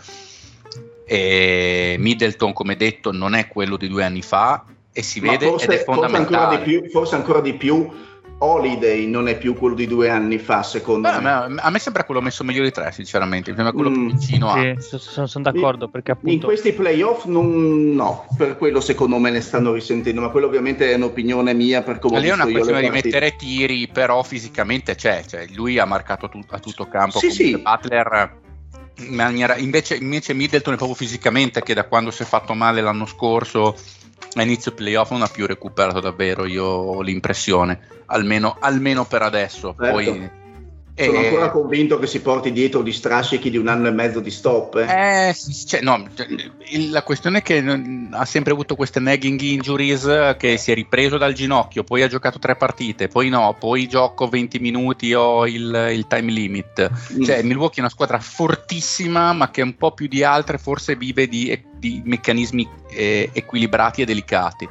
E 1.06 1.96
Middleton, 1.98 2.52
come 2.52 2.76
detto, 2.76 3.12
non 3.12 3.34
è 3.34 3.48
quello 3.48 3.78
di 3.78 3.88
due 3.88 4.04
anni 4.04 4.22
fa 4.22 4.66
e 4.92 5.02
si 5.02 5.22
Ma 5.22 5.32
vede 5.32 5.48
forse, 5.48 5.66
ed 5.66 5.72
è 5.72 5.84
fondamentale. 5.84 6.26
Forse 6.26 6.36
ancora 6.36 6.58
di 6.58 6.64
più, 6.64 6.90
forse 6.90 7.16
ancora 7.16 7.42
di 7.42 7.54
più 7.54 7.90
Holiday 8.39 9.08
non 9.08 9.27
è 9.27 9.38
più 9.38 9.56
quello 9.56 9.74
di 9.74 9.88
due 9.88 10.10
anni 10.10 10.38
fa, 10.38 10.62
secondo 10.62 11.10
Beh, 11.10 11.22
me. 11.22 11.32
a, 11.32 11.48
me, 11.48 11.60
a 11.62 11.70
me 11.72 11.79
sembra 11.79 12.03
quello 12.03 12.22
messo 12.22 12.44
meglio 12.44 12.62
di 12.62 12.72
tre, 12.72 12.91
sinceramente. 12.91 13.50
Mi 13.50 13.56
sembra 13.56 13.74
quello 13.74 13.89
Mm, 13.89 14.08
più 14.08 14.17
vicino 14.17 14.50
a. 14.51 14.62
Sì, 14.77 14.98
sono, 15.00 15.25
sono 15.25 15.44
d'accordo 15.44 15.88
perché 15.88 16.12
In 16.12 16.17
appunto 16.17 16.46
questi 16.48 16.72
playoff 16.74 17.25
non, 17.25 17.94
no, 17.96 18.27
per 18.38 18.58
quello 18.58 18.79
secondo 18.79 19.17
me 19.17 19.32
ne 19.32 19.41
stanno 19.41 19.74
risentendo, 19.74 20.22
ma 20.22 20.29
quello 20.29 20.46
ovviamente 20.46 20.91
è 20.91 20.96
un'opinione 20.96 21.53
mia 21.53 21.82
per 21.82 21.98
come 21.98 22.17
ho 22.17 22.20
Lì 22.20 22.27
è 22.27 22.34
una 22.34 22.46
questione 22.48 22.82
di 22.82 22.89
mettere 22.89 23.36
tiri, 23.36 23.88
però 23.88 24.22
fisicamente 24.22 24.94
c'è. 24.94 25.24
Cioè, 25.25 25.48
lui 25.56 25.79
ha 25.79 25.86
marcato 25.86 26.29
tu- 26.29 26.44
a 26.50 26.60
tutto 26.60 26.88
campo. 26.88 27.17
Sì, 27.17 27.32
sì. 27.32 27.58
Butler. 27.58 28.46
in 29.00 29.13
maniera- 29.13 29.58
invece, 29.58 29.96
invece 29.96 30.34
Middleton 30.34 30.74
è 30.74 30.77
proprio 30.77 30.98
fisicamente 30.98 31.62
che 31.62 31.75
da 31.75 31.84
quando 31.84 32.10
si 32.10 32.24
è 32.24 32.25
fatto 32.25 32.56
male 32.56 32.82
l'anno 32.82 33.06
scorso 33.06 33.75
a 34.34 34.44
inizio 34.44 34.74
playoff 34.74 35.12
non 35.12 35.24
ha 35.24 35.28
più 35.28 35.46
recuperato 35.48 36.00
davvero, 36.00 36.46
io 36.46 36.64
ho 36.64 37.02
l'impressione, 37.02 37.80
almeno, 38.08 38.58
almeno 38.60 39.06
per 39.06 39.22
adesso. 39.24 39.76
Certo. 39.78 39.92
Poi, 39.92 40.30
Sono 41.00 41.20
eh, 41.20 41.27
ancora 41.27 41.51
convinto 41.51 42.00
che 42.00 42.08
si 42.08 42.22
porti 42.22 42.51
dietro 42.51 42.82
di 42.82 42.92
strascichi 42.92 43.51
di 43.51 43.58
un 43.58 43.68
anno 43.68 43.88
e 43.88 43.92
mezzo 43.92 44.20
di 44.20 44.32
stop. 44.32 44.77
eh. 44.77 45.30
Eh, 45.30 45.36
cioè, 45.66 45.82
no, 45.82 46.08
cioè, 46.16 46.25
la 46.89 47.04
questione 47.04 47.38
è 47.39 47.42
che 47.44 47.63
ha 48.12 48.25
sempre 48.25 48.54
avuto 48.54 48.75
queste 48.75 49.00
nagging 49.00 49.39
injuries 49.39 50.36
che 50.39 50.58
si 50.58 50.72
è 50.72 50.74
ripreso 50.74 51.18
dal 51.20 51.34
ginocchio, 51.34 51.84
poi 51.84 52.01
ha 52.01 52.08
giocato 52.08 52.39
tre 52.39 52.56
partite, 52.56 53.08
poi 53.10 53.30
no, 53.30 53.56
poi 53.60 53.88
gioco 53.88 54.27
20 54.27 54.58
minuti 54.60 55.13
ho 55.13 55.46
il, 55.46 55.89
il 55.94 56.08
time 56.08 56.32
limit. 56.32 56.89
Mm. 57.13 57.22
Cioè, 57.24 57.44
Milwaukee 57.44 57.77
è 57.77 57.82
una 57.82 57.89
squadra 57.89 58.20
fortissima, 58.20 59.34
ma 59.34 59.51
che 59.51 59.62
un 59.62 59.75
po' 59.75 59.92
più 59.92 60.08
di 60.08 60.24
altre 60.24 60.58
forse 60.58 60.96
vive 60.96 61.27
di, 61.27 61.63
di 61.77 62.01
meccanismi 62.04 62.68
eh, 62.89 63.30
equilibrati 63.34 64.01
e 64.01 64.06
delicati. 64.06 64.68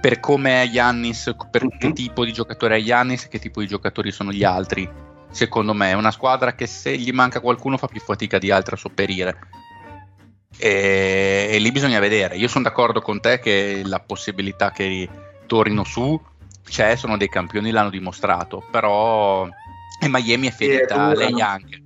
Per 0.00 0.20
come 0.20 0.62
è 0.62 0.68
Giannis, 0.70 1.34
per 1.50 1.66
che 1.78 1.88
Mhm. 1.88 1.92
tipo 1.94 2.24
di 2.24 2.32
giocatore 2.32 2.76
è 2.76 2.82
Giannis 2.82 3.24
e 3.24 3.28
che 3.28 3.38
tipo 3.38 3.60
di 3.60 3.66
giocatori 3.66 4.12
sono 4.12 4.32
gli 4.32 4.44
altri. 4.44 5.10
Secondo 5.32 5.74
me 5.74 5.90
è 5.90 5.94
una 5.94 6.12
squadra 6.12 6.54
che 6.54 6.66
se 6.66 6.96
gli 6.96 7.10
manca 7.10 7.40
qualcuno 7.40 7.76
fa 7.76 7.88
più 7.88 8.00
fatica 8.00 8.38
di 8.38 8.50
altri 8.50 8.74
a 8.74 8.78
sopperire. 8.78 9.38
E, 10.56 11.48
e 11.50 11.58
lì 11.58 11.72
bisogna 11.72 11.98
vedere. 11.98 12.36
Io 12.36 12.46
sono 12.46 12.64
d'accordo 12.64 13.00
con 13.00 13.20
te 13.20 13.40
che 13.40 13.82
la 13.84 13.98
possibilità 13.98 14.70
che 14.70 15.08
tornino 15.46 15.82
su 15.82 16.20
c'è, 16.64 16.94
sono 16.94 17.16
dei 17.16 17.28
campioni, 17.28 17.70
l'hanno 17.70 17.90
dimostrato. 17.90 18.62
Però 18.70 19.48
e 20.00 20.08
Miami 20.08 20.48
è 20.48 20.50
fedita 20.50 21.06
a 21.06 21.14
lei 21.14 21.40
anche. 21.40 21.80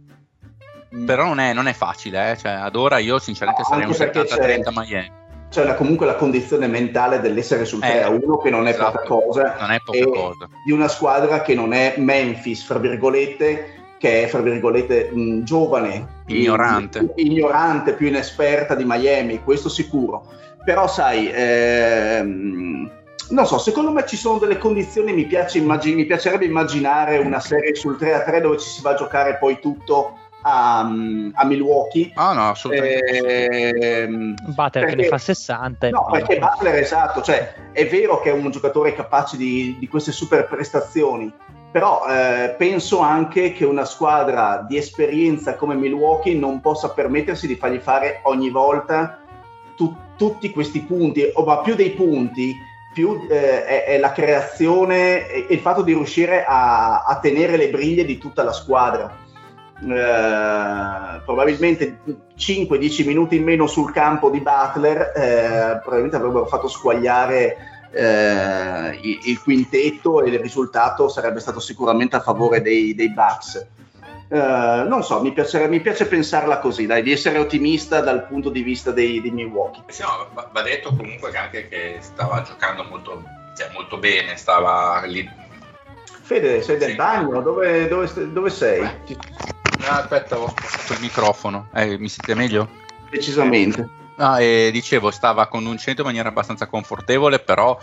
Però 0.89 1.25
non 1.25 1.41
è, 1.41 1.53
non 1.53 1.67
è 1.67 1.73
facile, 1.73 2.33
eh. 2.33 2.37
cioè, 2.39 2.53
ad 2.53 2.75
ora 2.75 2.99
io 2.99 3.19
sinceramente 3.19 3.63
No, 3.63 3.69
sarei 3.69 3.85
un 3.87 3.93
anche 3.93 4.25
perché 4.25 4.63
70-30 4.63 4.73
Miami. 4.73 5.13
C'è 5.57 5.65
la- 5.65 5.75
comunque 5.75 6.05
la 6.05 6.17
condizione 6.17 6.67
mentale 6.67 7.19
dell'essere 7.19 7.65
sul 7.65 7.81
3 7.81 8.03
a 8.03 8.11
1 8.11 8.37
che 8.37 8.51
non 8.51 8.67
è 8.67 8.73
esatto. 8.73 8.91
poca 8.91 9.05
cosa. 9.07 9.57
Non 9.59 9.71
è 9.71 9.81
poca 9.83 10.05
cosa. 10.05 10.49
Di 10.63 10.71
una 10.71 10.87
squadra 10.87 11.41
che 11.41 11.55
non 11.55 11.73
è 11.73 11.95
Memphis, 11.97 12.63
fra 12.63 12.79
virgolette, 12.79 13.95
che 13.97 14.25
è 14.25 14.27
fra 14.27 14.41
virgolette 14.41 15.09
mh, 15.11 15.45
giovane, 15.45 16.07
Ignorante. 16.27 16.99
in- 16.99 17.13
ignorante, 17.15 17.95
più 17.95 18.07
inesperta 18.09 18.75
di 18.75 18.85
Miami, 18.87 19.43
questo 19.43 19.71
sicuro. 19.71 20.27
Però 20.63 20.87
sai, 20.89 21.31
ehm, 21.33 22.91
non 23.31 23.47
so, 23.47 23.57
secondo 23.57 23.91
me 23.93 24.05
ci 24.07 24.17
sono 24.19 24.37
delle 24.37 24.59
condizioni, 24.59 25.15
mi, 25.15 25.25
piace 25.25 25.57
immagin- 25.57 25.95
mi 25.97 26.05
piacerebbe 26.05 26.45
immaginare 26.45 27.17
una 27.17 27.41
serie 27.41 27.75
sul 27.75 27.97
3 27.97 28.13
a 28.13 28.21
3 28.25 28.43
dove 28.43 28.59
ci 28.59 28.69
si 28.69 28.83
va 28.83 28.91
a 28.91 28.95
giocare 28.97 29.39
poi 29.39 29.59
tutto 29.59 30.19
a, 30.47 30.79
a 31.35 31.45
Milwaukee. 31.45 32.13
Ah 32.15 32.33
no, 32.33 32.51
assolutamente. 32.51 34.03
Ehm, 34.03 34.35
Butler 34.45 34.85
che 34.85 34.95
perché- 34.95 35.03
ne 35.03 35.09
fa 35.09 35.19
60 35.19 35.87
e 35.89 35.91
No, 35.91 36.07
perché 36.11 36.39
Butler 36.39 36.77
esatto, 36.77 37.21
cioè 37.21 37.55
è 37.73 37.87
vero 37.89 38.21
che 38.21 38.31
è 38.31 38.33
un 38.33 38.49
giocatore 38.51 38.95
capace 38.95 39.37
di, 39.37 39.77
di 39.79 39.89
queste 39.89 40.13
super 40.13 40.47
prestazioni, 40.47 41.33
però 41.73 42.07
eh, 42.09 42.55
penso 42.57 43.01
anche 43.01 43.53
che 43.53 43.65
una 43.65 43.85
squadra 43.85 44.65
di 44.67 44.77
esperienza 44.77 45.57
come 45.57 45.75
Milwaukee 45.75 46.35
non 46.35 46.61
possa 46.61 46.91
permettersi 46.91 47.49
di 47.49 47.57
fargli 47.57 47.79
fare 47.79 48.21
ogni 48.23 48.51
volta 48.51 49.19
tu- 49.75 49.97
tutti 50.17 50.51
questi 50.51 50.81
punti, 50.81 51.29
o 51.35 51.45
ma 51.45 51.59
più 51.59 51.75
dei 51.75 51.91
punti, 51.91 52.55
più 52.95 53.27
eh, 53.29 53.65
è, 53.65 53.85
è 53.85 53.99
la 53.99 54.13
creazione 54.13 55.29
e 55.29 55.47
e 55.49 55.55
il 55.55 55.61
fatto 55.61 55.83
di 55.83 55.93
riuscire 55.93 56.45
a, 56.47 57.03
a 57.03 57.19
tenere 57.19 57.57
le 57.57 57.69
briglie 57.69 58.05
di 58.05 58.17
tutta 58.17 58.43
la 58.45 58.53
squadra. 58.53 59.25
Eh, 59.79 61.21
probabilmente 61.25 61.99
5-10 62.37 63.07
minuti 63.07 63.37
in 63.37 63.45
meno 63.45 63.67
sul 63.67 63.93
campo 63.93 64.31
di 64.31 64.41
Butler 64.41 65.13
eh, 65.15 65.79
probabilmente 65.81 66.17
avrebbero 66.17 66.47
fatto 66.47 66.67
squagliare 66.67 67.57
eh, 67.91 68.99
il, 69.03 69.41
quintetto 69.43 70.23
e 70.23 70.31
il 70.31 70.39
risultato 70.39 71.09
sarebbe 71.09 71.41
stato 71.41 71.61
sicuramente 71.61 72.17
a 72.17 72.21
favore 72.21 72.63
dei, 72.63 72.95
dei 72.95 73.13
Bucks. 73.13 73.67
Eh, 74.29 74.37
non 74.89 75.05
so, 75.05 75.21
mi, 75.21 75.33
piacerebbe- 75.33 75.71
mi 75.71 75.81
piace 75.81 76.07
pensarla 76.07 76.59
così, 76.59 76.87
dai, 76.87 77.03
di 77.03 77.13
essere 77.13 77.39
ottimista 77.39 78.01
dal 78.01 78.27
punto 78.27 78.49
di 78.49 78.63
vista 78.63 78.91
dei, 78.93 79.21
dei 79.21 79.31
Milwaukee. 79.31 79.83
Sì, 79.89 80.03
no, 80.03 80.29
va, 80.33 80.49
va 80.53 80.63
detto 80.63 80.95
comunque 80.97 81.31
che 81.31 81.37
anche 81.37 81.69
che 81.69 81.99
stava 82.01 82.43
giocando 82.43 82.85
molto, 82.85 83.23
cioè, 83.57 83.71
molto 83.73 83.99
bene, 83.99 84.37
stava 84.37 85.03
lì. 85.05 85.29
Fede, 86.23 86.61
sei 86.63 86.77
del 86.77 86.91
Sì. 86.91 86.97
bagno? 86.97 87.41
Dove, 87.41 87.87
dove 87.87 88.33
dove 88.33 88.51
sei? 88.51 88.81
Beh. 88.81 89.35
Ah, 89.89 90.01
aspetta, 90.01 90.39
ho 90.39 90.49
spostato 90.49 90.93
il 90.95 91.01
microfono. 91.01 91.69
Eh, 91.75 91.99
mi 91.99 92.09
sentite 92.09 92.35
meglio? 92.35 92.69
Decisamente. 93.11 93.89
No, 94.17 94.37
e 94.37 94.71
dicevo, 94.73 95.11
stava 95.11 95.47
conducendo 95.47 96.01
in 96.01 96.07
maniera 96.07 96.29
abbastanza 96.29 96.67
confortevole, 96.67 97.39
però 97.39 97.79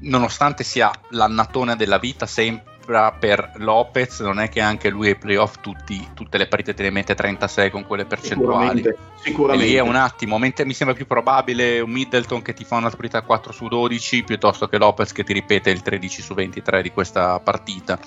nonostante 0.00 0.64
sia 0.64 0.90
l'annatona 1.10 1.74
della 1.74 1.98
vita 1.98 2.26
sempre 2.26 2.76
per 3.18 3.52
Lopez, 3.56 4.20
non 4.20 4.40
è 4.40 4.48
che 4.48 4.60
anche 4.60 4.88
lui 4.88 5.08
ai 5.08 5.16
playoff 5.16 5.56
tutti, 5.60 6.08
tutte 6.14 6.38
le 6.38 6.46
partite 6.46 6.72
te 6.72 6.84
le 6.84 6.90
mette 6.90 7.14
36 7.14 7.70
con 7.70 7.86
quelle 7.86 8.06
percentuali. 8.06 8.78
Sicuramente. 8.78 8.88
E 8.88 9.20
sicuramente. 9.20 9.66
lì 9.66 9.74
è 9.74 9.80
un 9.80 9.94
attimo, 9.94 10.38
mentre 10.38 10.64
mi 10.64 10.72
sembra 10.72 10.96
più 10.96 11.06
probabile 11.06 11.80
un 11.80 11.90
Middleton 11.90 12.40
che 12.40 12.54
ti 12.54 12.64
fa 12.64 12.76
una 12.76 12.88
partita 12.88 13.20
4 13.20 13.52
su 13.52 13.68
12 13.68 14.24
piuttosto 14.24 14.68
che 14.68 14.78
Lopez 14.78 15.12
che 15.12 15.22
ti 15.22 15.34
ripete 15.34 15.68
il 15.68 15.82
13 15.82 16.22
su 16.22 16.32
23 16.32 16.80
di 16.80 16.90
questa 16.90 17.38
partita. 17.40 17.98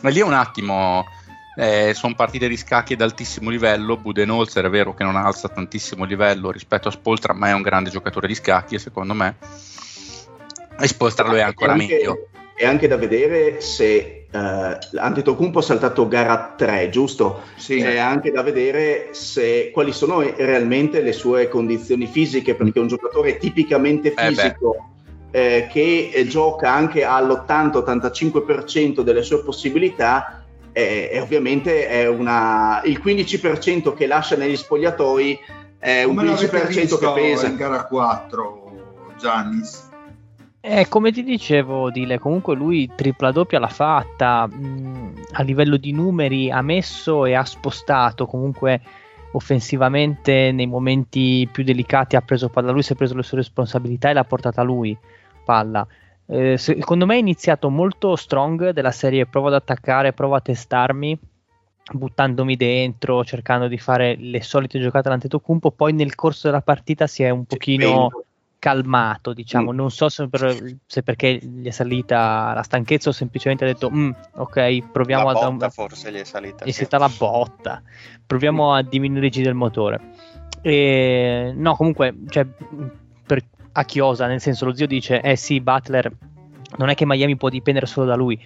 Ma 0.00 0.08
lì 0.08 0.20
è 0.20 0.24
un 0.24 0.32
attimo, 0.32 1.04
eh, 1.60 1.92
sono 1.92 2.14
partite 2.14 2.48
di 2.48 2.56
scacchi 2.56 2.94
ad 2.94 3.02
altissimo 3.02 3.50
livello. 3.50 3.98
Budenholzer 3.98 4.64
è 4.64 4.70
vero 4.70 4.94
che 4.94 5.04
non 5.04 5.16
alza 5.16 5.48
tantissimo 5.50 6.04
livello 6.04 6.50
rispetto 6.50 6.88
a 6.88 6.90
Spoltra, 6.90 7.34
ma 7.34 7.48
è 7.48 7.52
un 7.52 7.60
grande 7.60 7.90
giocatore 7.90 8.26
di 8.26 8.34
scacchi, 8.34 8.78
secondo 8.78 9.12
me. 9.12 9.36
E 10.80 10.88
Spoltra 10.88 11.28
lo 11.28 11.36
è 11.36 11.42
ancora 11.42 11.72
anche, 11.72 11.86
meglio. 11.86 12.28
È 12.54 12.64
anche 12.64 12.88
da 12.88 12.96
vedere 12.96 13.60
se 13.60 14.26
eh, 14.30 14.78
Antetokounmpo 14.96 15.58
ha 15.58 15.62
saltato 15.62 16.08
gara 16.08 16.54
3, 16.56 16.88
giusto? 16.88 17.42
Sì. 17.56 17.78
È 17.80 17.98
anche 17.98 18.30
da 18.30 18.42
vedere 18.42 19.08
se, 19.10 19.70
quali 19.70 19.92
sono 19.92 20.22
realmente 20.22 21.02
le 21.02 21.12
sue 21.12 21.48
condizioni 21.48 22.06
fisiche, 22.06 22.54
perché 22.54 22.78
è 22.78 22.82
un 22.82 22.88
giocatore 22.88 23.36
tipicamente 23.36 24.12
beh. 24.12 24.28
fisico 24.28 24.92
eh, 25.30 25.68
che 25.70 26.10
eh, 26.10 26.26
gioca 26.26 26.72
anche 26.72 27.04
all'80-85% 27.04 29.02
delle 29.02 29.22
sue 29.22 29.42
possibilità 29.44 30.39
eh, 30.72 31.10
e 31.12 31.20
ovviamente 31.20 31.88
è 31.88 32.08
una, 32.08 32.80
il 32.84 33.00
15% 33.02 33.94
che 33.94 34.06
lascia 34.06 34.36
negli 34.36 34.56
spogliatoi 34.56 35.38
è 35.78 36.02
un 36.04 36.14
Come 36.14 36.28
l'avete 36.28 36.58
15% 36.58 36.80
visto 36.80 36.98
che 36.98 37.12
pesa. 37.12 37.46
in 37.46 37.56
gara 37.56 37.84
4, 37.84 39.14
Giannis? 39.18 39.88
Eh, 40.62 40.88
come 40.88 41.10
ti 41.10 41.22
dicevo, 41.22 41.90
Dile, 41.90 42.18
comunque 42.18 42.54
lui 42.54 42.90
tripla 42.94 43.32
doppia 43.32 43.58
l'ha 43.58 43.68
fatta, 43.68 44.46
mh, 44.46 45.14
a 45.32 45.42
livello 45.42 45.78
di 45.78 45.92
numeri 45.92 46.50
ha 46.50 46.60
messo 46.60 47.24
e 47.24 47.32
ha 47.32 47.44
spostato, 47.46 48.26
comunque 48.26 48.80
offensivamente 49.32 50.52
nei 50.52 50.66
momenti 50.66 51.48
più 51.50 51.64
delicati 51.64 52.16
ha 52.16 52.20
preso 52.20 52.50
palla 52.50 52.72
lui, 52.72 52.82
si 52.82 52.92
è 52.92 52.96
preso 52.96 53.14
le 53.14 53.22
sue 53.22 53.38
responsabilità 53.38 54.10
e 54.10 54.12
l'ha 54.12 54.24
portata 54.24 54.62
lui 54.62 54.96
palla. 55.44 55.86
Eh, 56.30 56.56
secondo 56.58 57.06
me 57.06 57.16
è 57.16 57.18
iniziato 57.18 57.70
molto 57.70 58.14
strong 58.14 58.70
della 58.70 58.92
serie 58.92 59.26
provo 59.26 59.48
ad 59.48 59.54
attaccare, 59.54 60.12
provo 60.12 60.36
a 60.36 60.40
testarmi, 60.40 61.18
buttandomi 61.92 62.54
dentro, 62.56 63.24
cercando 63.24 63.66
di 63.66 63.78
fare 63.78 64.16
le 64.16 64.40
solite 64.40 64.78
giocate 64.78 65.08
all'Antetokounmpo, 65.08 65.72
poi 65.72 65.92
nel 65.92 66.14
corso 66.14 66.46
della 66.46 66.60
partita 66.62 67.08
si 67.08 67.24
è 67.24 67.30
un 67.30 67.44
pochino 67.44 68.10
calmato, 68.60 69.32
diciamo. 69.32 69.72
Mm. 69.72 69.76
Non 69.76 69.90
so 69.90 70.08
se, 70.08 70.28
per- 70.28 70.76
se 70.86 71.02
perché 71.02 71.40
gli 71.42 71.66
è 71.66 71.70
salita 71.70 72.52
la 72.54 72.62
stanchezza 72.62 73.08
o 73.08 73.12
semplicemente 73.12 73.64
ha 73.64 73.66
detto 73.66 73.90
"Mm, 73.90 74.10
ok, 74.36 74.90
proviamo 74.92 75.32
la 75.32 75.40
a 75.40 75.50
botta 75.50 75.70
forse 75.70 76.12
gli 76.12 76.16
è 76.18 76.24
salita. 76.24 76.64
è 76.64 76.70
sì. 76.70 76.84
stata 76.84 76.98
la 76.98 77.12
botta. 77.16 77.82
Proviamo 78.24 78.72
a 78.72 78.82
diminuire 78.82 79.26
i 79.26 79.30
giri 79.30 79.46
del 79.46 79.54
motore. 79.54 80.00
E, 80.62 81.52
no, 81.56 81.74
comunque, 81.74 82.14
cioè, 82.28 82.46
per, 83.26 83.42
a 83.72 83.84
chiosa, 83.84 84.26
nel 84.26 84.40
senso, 84.40 84.64
lo 84.64 84.74
zio 84.74 84.86
dice: 84.86 85.20
Eh 85.20 85.36
sì, 85.36 85.60
Butler 85.60 86.10
non 86.76 86.88
è 86.88 86.94
che 86.94 87.06
Miami 87.06 87.36
può 87.36 87.48
dipendere 87.48 87.86
solo 87.86 88.06
da 88.06 88.14
lui. 88.14 88.38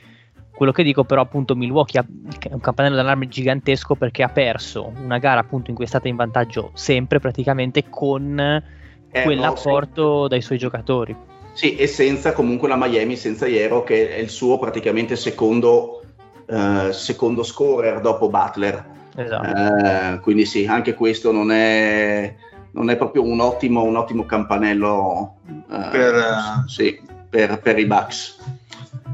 Quello 0.54 0.70
che 0.70 0.84
dico, 0.84 1.04
però, 1.04 1.20
appunto, 1.20 1.56
Milwaukee 1.56 1.98
ha 1.98 2.06
un 2.50 2.60
campanello 2.60 2.94
d'allarme 2.94 3.26
gigantesco 3.26 3.96
perché 3.96 4.22
ha 4.22 4.28
perso 4.28 4.92
una 5.02 5.18
gara 5.18 5.40
appunto 5.40 5.70
in 5.70 5.76
cui 5.76 5.84
è 5.84 5.88
stata 5.88 6.06
in 6.06 6.16
vantaggio 6.16 6.70
sempre 6.74 7.18
praticamente 7.18 7.88
con 7.88 8.38
Eh, 8.38 9.18
no, 9.18 9.24
quell'apporto 9.24 10.28
dai 10.28 10.40
suoi 10.40 10.58
giocatori. 10.58 11.16
Sì, 11.52 11.76
e 11.76 11.87
senza 11.87 12.32
comunque 12.32 12.68
la 12.68 12.76
Miami, 12.76 13.16
senza 13.16 13.46
Iero, 13.46 13.84
che 13.84 14.14
è 14.14 14.18
il 14.18 14.28
suo 14.28 14.58
praticamente 14.58 15.16
secondo, 15.16 16.02
eh, 16.46 16.92
secondo 16.92 17.42
scorer 17.42 18.00
dopo 18.00 18.28
Butler. 18.28 18.92
Esatto. 19.16 19.46
Eh, 19.46 20.20
quindi 20.20 20.46
sì, 20.46 20.66
anche 20.66 20.94
questo 20.94 21.30
non 21.30 21.52
è, 21.52 22.34
non 22.74 22.90
è 22.90 22.96
proprio 22.96 23.22
un 23.22 23.40
ottimo, 23.40 23.82
un 23.82 23.96
ottimo 23.96 24.26
campanello 24.26 25.37
eh, 25.70 25.88
Per, 25.90 26.14
eh, 26.14 26.68
sì, 26.68 27.00
per, 27.30 27.60
per 27.60 27.78
i 27.78 27.87
Bucks. 27.87 28.37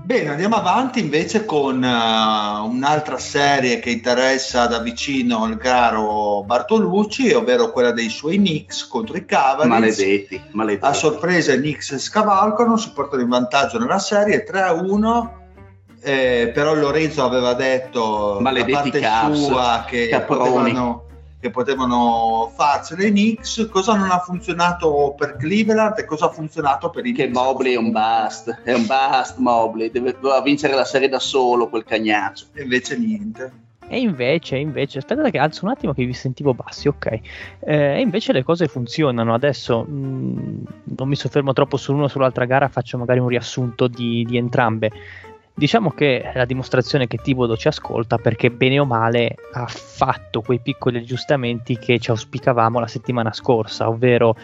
Bene, 0.02 0.30
andiamo 0.30 0.56
avanti 0.56 0.98
invece 0.98 1.44
con 1.44 1.84
eh, 1.84 1.86
un'altra 1.86 3.16
serie 3.18 3.78
che 3.78 3.90
interessa 3.90 4.66
da 4.66 4.80
vicino 4.80 5.46
il 5.46 5.56
caro 5.56 6.42
Bartolucci, 6.44 7.30
ovvero 7.32 7.70
quella 7.70 7.92
dei 7.92 8.08
suoi 8.08 8.38
Knicks 8.38 8.88
contro 8.88 9.16
i 9.16 9.24
Cavaliers. 9.24 9.68
Maledetti, 9.68 10.40
maledetti. 10.50 10.84
A 10.86 10.92
sorpresa 10.94 11.52
i 11.52 11.58
Knicks 11.58 11.96
scavalcano, 11.98 12.76
si 12.76 12.90
portano 12.92 13.22
in 13.22 13.28
vantaggio 13.28 13.78
nella 13.78 14.00
serie 14.00 14.44
3-1. 14.44 15.28
eh, 16.02 16.50
però 16.52 16.74
Lorenzo 16.74 17.22
aveva 17.22 17.52
detto 17.54 18.34
da 18.34 18.40
Maledetti 18.40 18.72
parte 18.72 19.00
Cavs, 19.00 19.44
sua 19.44 19.84
che 19.86 20.08
caproni. 20.08 20.50
potevano, 20.50 21.04
che 21.40 21.50
potevano 21.50 22.52
farsene 22.54 23.06
i 23.06 23.10
Knicks. 23.10 23.68
Cosa 23.70 23.94
non 23.94 24.10
ha 24.10 24.18
funzionato 24.18 25.14
per 25.16 25.36
Cleveland 25.36 25.98
e 25.98 26.04
cosa 26.04 26.26
ha 26.26 26.30
funzionato 26.30 26.90
per 26.90 27.06
i 27.06 27.12
Che 27.12 27.24
Knicks? 27.24 27.40
Mobley 27.40 27.72
è 27.74 27.78
un 27.78 27.90
bust, 27.90 28.60
è 28.62 28.72
un 28.74 28.86
bust 28.86 29.38
Mobley, 29.38 29.90
deve, 29.90 30.12
doveva 30.20 30.42
vincere 30.42 30.74
la 30.74 30.84
serie 30.84 31.08
da 31.08 31.18
solo 31.18 31.68
quel 31.68 31.84
cagnaccio. 31.84 32.46
E 32.52 32.62
invece 32.62 32.98
niente. 32.98 33.68
E 33.92 33.98
invece, 33.98 34.56
invece, 34.56 34.98
aspettate 34.98 35.32
che 35.32 35.38
alzo 35.38 35.64
un 35.64 35.72
attimo 35.72 35.92
che 35.92 36.04
vi 36.04 36.12
sentivo 36.12 36.54
bassi, 36.54 36.86
ok. 36.86 37.06
Eh, 37.58 37.96
e 37.96 38.00
invece 38.00 38.32
le 38.32 38.44
cose 38.44 38.68
funzionano. 38.68 39.34
Adesso 39.34 39.82
mh, 39.82 40.62
non 40.96 41.08
mi 41.08 41.16
soffermo 41.16 41.52
troppo 41.52 41.76
su 41.76 41.90
l'una 41.90 42.04
o 42.04 42.08
sull'altra 42.08 42.44
gara, 42.44 42.68
faccio 42.68 42.98
magari 42.98 43.18
un 43.18 43.26
riassunto 43.26 43.88
di, 43.88 44.24
di 44.24 44.36
entrambe. 44.36 44.92
Diciamo 45.60 45.90
che 45.90 46.22
è 46.22 46.38
la 46.38 46.46
dimostrazione 46.46 47.06
che 47.06 47.18
Tibodo 47.18 47.54
ci 47.54 47.68
ascolta 47.68 48.16
perché 48.16 48.50
bene 48.50 48.78
o 48.78 48.86
male 48.86 49.34
ha 49.52 49.66
fatto 49.66 50.40
quei 50.40 50.58
piccoli 50.58 50.96
aggiustamenti 50.96 51.76
che 51.76 51.98
ci 51.98 52.08
auspicavamo 52.08 52.80
la 52.80 52.86
settimana 52.86 53.30
scorsa, 53.34 53.86
ovvero 53.86 54.34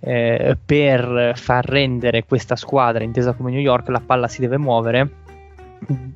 eh, 0.00 0.56
per 0.64 1.32
far 1.36 1.66
rendere 1.66 2.24
questa 2.24 2.56
squadra 2.56 3.04
intesa 3.04 3.34
come 3.34 3.50
New 3.50 3.60
York 3.60 3.88
la 3.88 4.00
palla 4.00 4.26
si 4.26 4.40
deve 4.40 4.56
muovere 4.56 5.10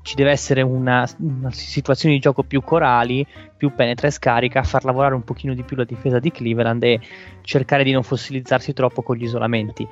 ci 0.01 0.15
deve 0.15 0.31
essere 0.31 0.63
una, 0.63 1.07
una 1.19 1.51
situazione 1.51 2.15
di 2.15 2.21
gioco 2.23 2.43
più 2.43 2.63
corali, 2.63 3.27
più 3.55 3.75
penetra 3.75 4.07
e 4.07 4.13
scarica, 4.13 4.63
far 4.63 4.85
lavorare 4.85 5.15
un 5.15 5.25
pochino 5.25 5.53
di 5.53 5.63
più 5.63 5.77
la 5.77 5.85
difesa 5.85 6.19
di 6.19 6.31
Cleveland 6.31 6.83
e 6.85 7.01
cercare 7.43 7.85
di 7.85 7.93
non 7.93 8.03
fossilizzarsi 8.03 8.73
troppo 8.73 9.03
con 9.03 9.17
gli 9.17 9.25
isolamenti. 9.25 9.87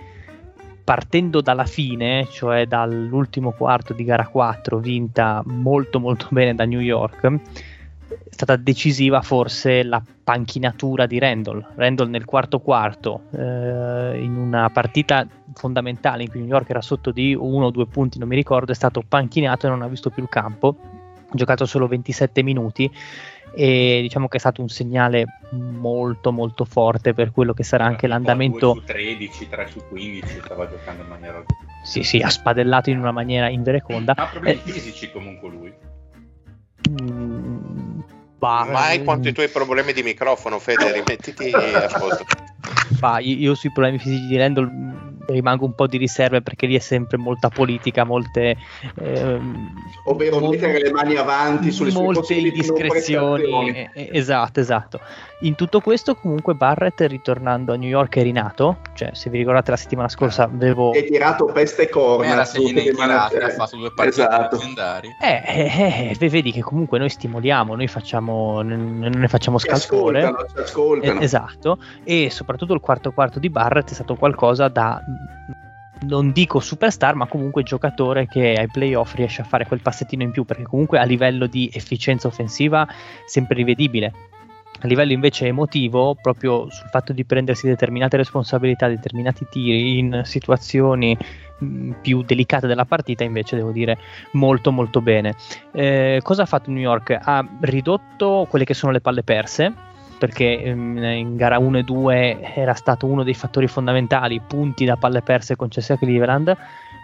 Partendo 0.86 1.40
dalla 1.40 1.64
fine, 1.64 2.28
cioè 2.30 2.64
dall'ultimo 2.66 3.50
quarto 3.50 3.92
di 3.92 4.04
gara 4.04 4.28
4, 4.28 4.78
vinta 4.78 5.42
molto 5.44 5.98
molto 5.98 6.28
bene 6.30 6.54
da 6.54 6.64
New 6.64 6.78
York, 6.78 7.26
è 7.26 7.38
stata 8.30 8.54
decisiva 8.54 9.20
forse 9.20 9.82
la 9.82 10.00
panchinatura 10.22 11.06
di 11.06 11.18
Randall. 11.18 11.72
Randall 11.74 12.08
nel 12.08 12.24
quarto 12.24 12.60
quarto, 12.60 13.22
eh, 13.32 14.20
in 14.22 14.36
una 14.36 14.70
partita 14.70 15.26
fondamentale 15.54 16.22
in 16.22 16.30
cui 16.30 16.38
New 16.38 16.48
York 16.50 16.70
era 16.70 16.80
sotto 16.80 17.10
di 17.10 17.34
uno 17.34 17.66
o 17.66 17.70
due 17.70 17.88
punti, 17.88 18.20
non 18.20 18.28
mi 18.28 18.36
ricordo, 18.36 18.70
è 18.70 18.74
stato 18.76 19.02
panchinato 19.06 19.66
e 19.66 19.70
non 19.70 19.82
ha 19.82 19.88
visto 19.88 20.10
più 20.10 20.22
il 20.22 20.28
campo. 20.28 20.76
Ha 21.28 21.34
giocato 21.34 21.66
solo 21.66 21.88
27 21.88 22.44
minuti 22.44 22.88
e 23.56 24.00
diciamo 24.02 24.28
che 24.28 24.36
è 24.36 24.40
stato 24.40 24.60
un 24.60 24.68
segnale 24.68 25.24
molto 25.50 26.30
molto 26.30 26.66
forte 26.66 27.14
per 27.14 27.30
quello 27.32 27.54
che 27.54 27.62
sarà 27.62 27.86
anche 27.86 28.06
l'andamento 28.06 28.72
2 28.72 28.80
su 28.80 28.86
13, 28.86 29.48
3 29.48 29.66
su 29.68 29.80
15, 29.88 30.40
stava 30.44 30.68
giocando 30.68 31.02
in 31.02 31.08
maniera... 31.08 31.42
sì 31.82 32.02
sì 32.02 32.18
ha 32.20 32.28
spadellato 32.28 32.90
in 32.90 32.98
una 32.98 33.12
maniera 33.12 33.48
invereconda 33.48 34.12
Ha 34.14 34.26
problemi 34.26 34.60
Eh, 34.64 34.70
fisici 34.70 35.10
comunque 35.10 35.48
lui. 35.48 35.74
mm, 36.90 38.00
bah, 38.38 38.68
Mai 38.70 39.02
quanto 39.02 39.28
i 39.28 39.32
tuoi 39.32 39.48
problemi 39.48 39.92
di 39.94 40.02
microfono, 40.02 40.58
Fede, 40.58 40.92
rimettiti 40.92 41.50
a 41.52 41.98
posto. 41.98 42.24
bah, 43.00 43.18
io, 43.20 43.36
io 43.36 43.54
sui 43.54 43.72
problemi 43.72 43.98
fisici 43.98 44.26
di 44.26 44.36
Randall 44.36 44.70
mm, 44.70 45.05
rimango 45.26 45.64
un 45.64 45.74
po' 45.74 45.86
di 45.86 45.96
riserve 45.96 46.42
perché 46.42 46.66
lì 46.66 46.76
è 46.76 46.80
sempre 46.80 47.16
molta 47.16 47.48
politica 47.48 48.04
molte 48.04 48.56
ehm, 49.00 49.72
Ovvero 50.04 50.38
mol- 50.38 50.50
mettere 50.50 50.80
le 50.80 50.90
mani 50.90 51.16
avanti 51.16 51.70
sulle 51.72 51.92
molte 51.92 52.34
indiscrezioni 52.34 53.70
eh, 53.70 53.90
eh, 53.94 54.08
esatto 54.12 54.60
esatto 54.60 55.00
in 55.40 55.54
tutto 55.54 55.80
questo 55.80 56.14
comunque 56.14 56.54
Barrett 56.54 57.00
ritornando 57.02 57.72
a 57.72 57.76
New 57.76 57.88
York 57.88 58.16
è 58.16 58.22
rinato 58.22 58.78
cioè 58.94 59.10
se 59.12 59.30
vi 59.30 59.38
ricordate 59.38 59.70
la 59.70 59.76
settimana 59.76 60.08
scorsa 60.08 60.44
avevo 60.44 60.92
È 60.92 61.04
tirato 61.04 61.44
peste 61.46 61.82
e 61.82 61.88
corna. 61.88 62.32
Era 62.32 62.44
se 62.44 62.60
tirate, 62.60 63.38
ha 63.38 63.50
fatto 63.50 63.76
due 63.76 63.92
partite 63.92 64.22
Esatto. 64.22 64.56
leggendari. 64.56 65.08
Eh, 65.20 65.42
eh, 65.46 66.16
eh, 66.18 66.28
vedi 66.28 66.52
che 66.52 66.60
comunque 66.60 66.98
noi 66.98 67.08
stimoliamo, 67.08 67.74
noi 67.74 67.88
facciamo, 67.88 68.62
non 68.62 69.10
ne 69.14 69.28
facciamo 69.28 69.58
Ci 69.58 69.68
scalpore. 69.68 70.22
ascoltano, 70.22 70.48
ci 70.48 70.58
ascoltano. 70.58 71.20
Eh, 71.20 71.24
esatto, 71.24 71.78
e 72.04 72.30
soprattutto 72.30 72.74
il 72.74 72.80
quarto 72.80 73.12
quarto 73.12 73.38
di 73.38 73.50
Barrett 73.50 73.90
è 73.90 73.94
stato 73.94 74.14
qualcosa 74.16 74.68
da, 74.68 75.00
non 76.00 76.32
dico 76.32 76.60
superstar, 76.60 77.14
ma 77.14 77.26
comunque 77.26 77.62
giocatore 77.62 78.26
che 78.26 78.54
ai 78.56 78.68
playoff 78.68 79.14
riesce 79.14 79.40
a 79.40 79.44
fare 79.44 79.66
quel 79.66 79.80
passettino 79.80 80.22
in 80.22 80.30
più, 80.30 80.44
perché 80.44 80.64
comunque 80.64 80.98
a 80.98 81.04
livello 81.04 81.46
di 81.46 81.70
efficienza 81.72 82.28
offensiva 82.28 82.86
sempre 83.26 83.56
rivedibile. 83.56 84.12
A 84.80 84.86
livello 84.86 85.12
invece 85.12 85.46
emotivo, 85.46 86.14
proprio 86.20 86.70
sul 86.70 86.88
fatto 86.90 87.14
di 87.14 87.24
prendersi 87.24 87.66
determinate 87.66 88.18
responsabilità, 88.18 88.88
determinati 88.88 89.46
tiri 89.48 89.98
in 89.98 90.20
situazioni 90.24 91.16
mh, 91.58 91.92
più 92.02 92.22
delicate 92.22 92.66
della 92.66 92.84
partita, 92.84 93.24
invece 93.24 93.56
devo 93.56 93.70
dire 93.70 93.96
molto 94.32 94.70
molto 94.72 95.00
bene. 95.00 95.34
Eh, 95.72 96.20
cosa 96.22 96.42
ha 96.42 96.46
fatto 96.46 96.70
New 96.70 96.82
York? 96.82 97.18
Ha 97.18 97.42
ridotto 97.62 98.46
quelle 98.50 98.66
che 98.66 98.74
sono 98.74 98.92
le 98.92 99.00
palle 99.00 99.22
perse, 99.22 99.72
perché 100.18 100.62
ehm, 100.62 100.98
in 100.98 101.36
gara 101.36 101.58
1 101.58 101.78
e 101.78 101.82
2 101.82 102.52
era 102.54 102.74
stato 102.74 103.06
uno 103.06 103.22
dei 103.22 103.34
fattori 103.34 103.66
fondamentali, 103.66 104.40
punti 104.40 104.84
da 104.84 104.96
palle 104.96 105.22
perse 105.22 105.56
concessi 105.56 105.92
a 105.92 105.98
Cleveland, 105.98 106.56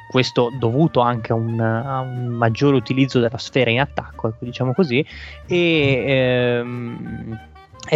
questo 0.09 0.51
dovuto 0.59 1.01
anche 1.01 1.33
a 1.33 1.35
un, 1.35 1.59
a 1.59 2.01
un 2.01 2.27
maggiore 2.27 2.77
utilizzo 2.77 3.19
della 3.19 3.39
sfera 3.39 3.71
in 3.71 3.81
attacco, 3.81 4.29
ecco, 4.29 4.45
diciamo 4.45 4.75
così, 4.75 5.05
e 5.47 6.05
ehm, 6.07 7.39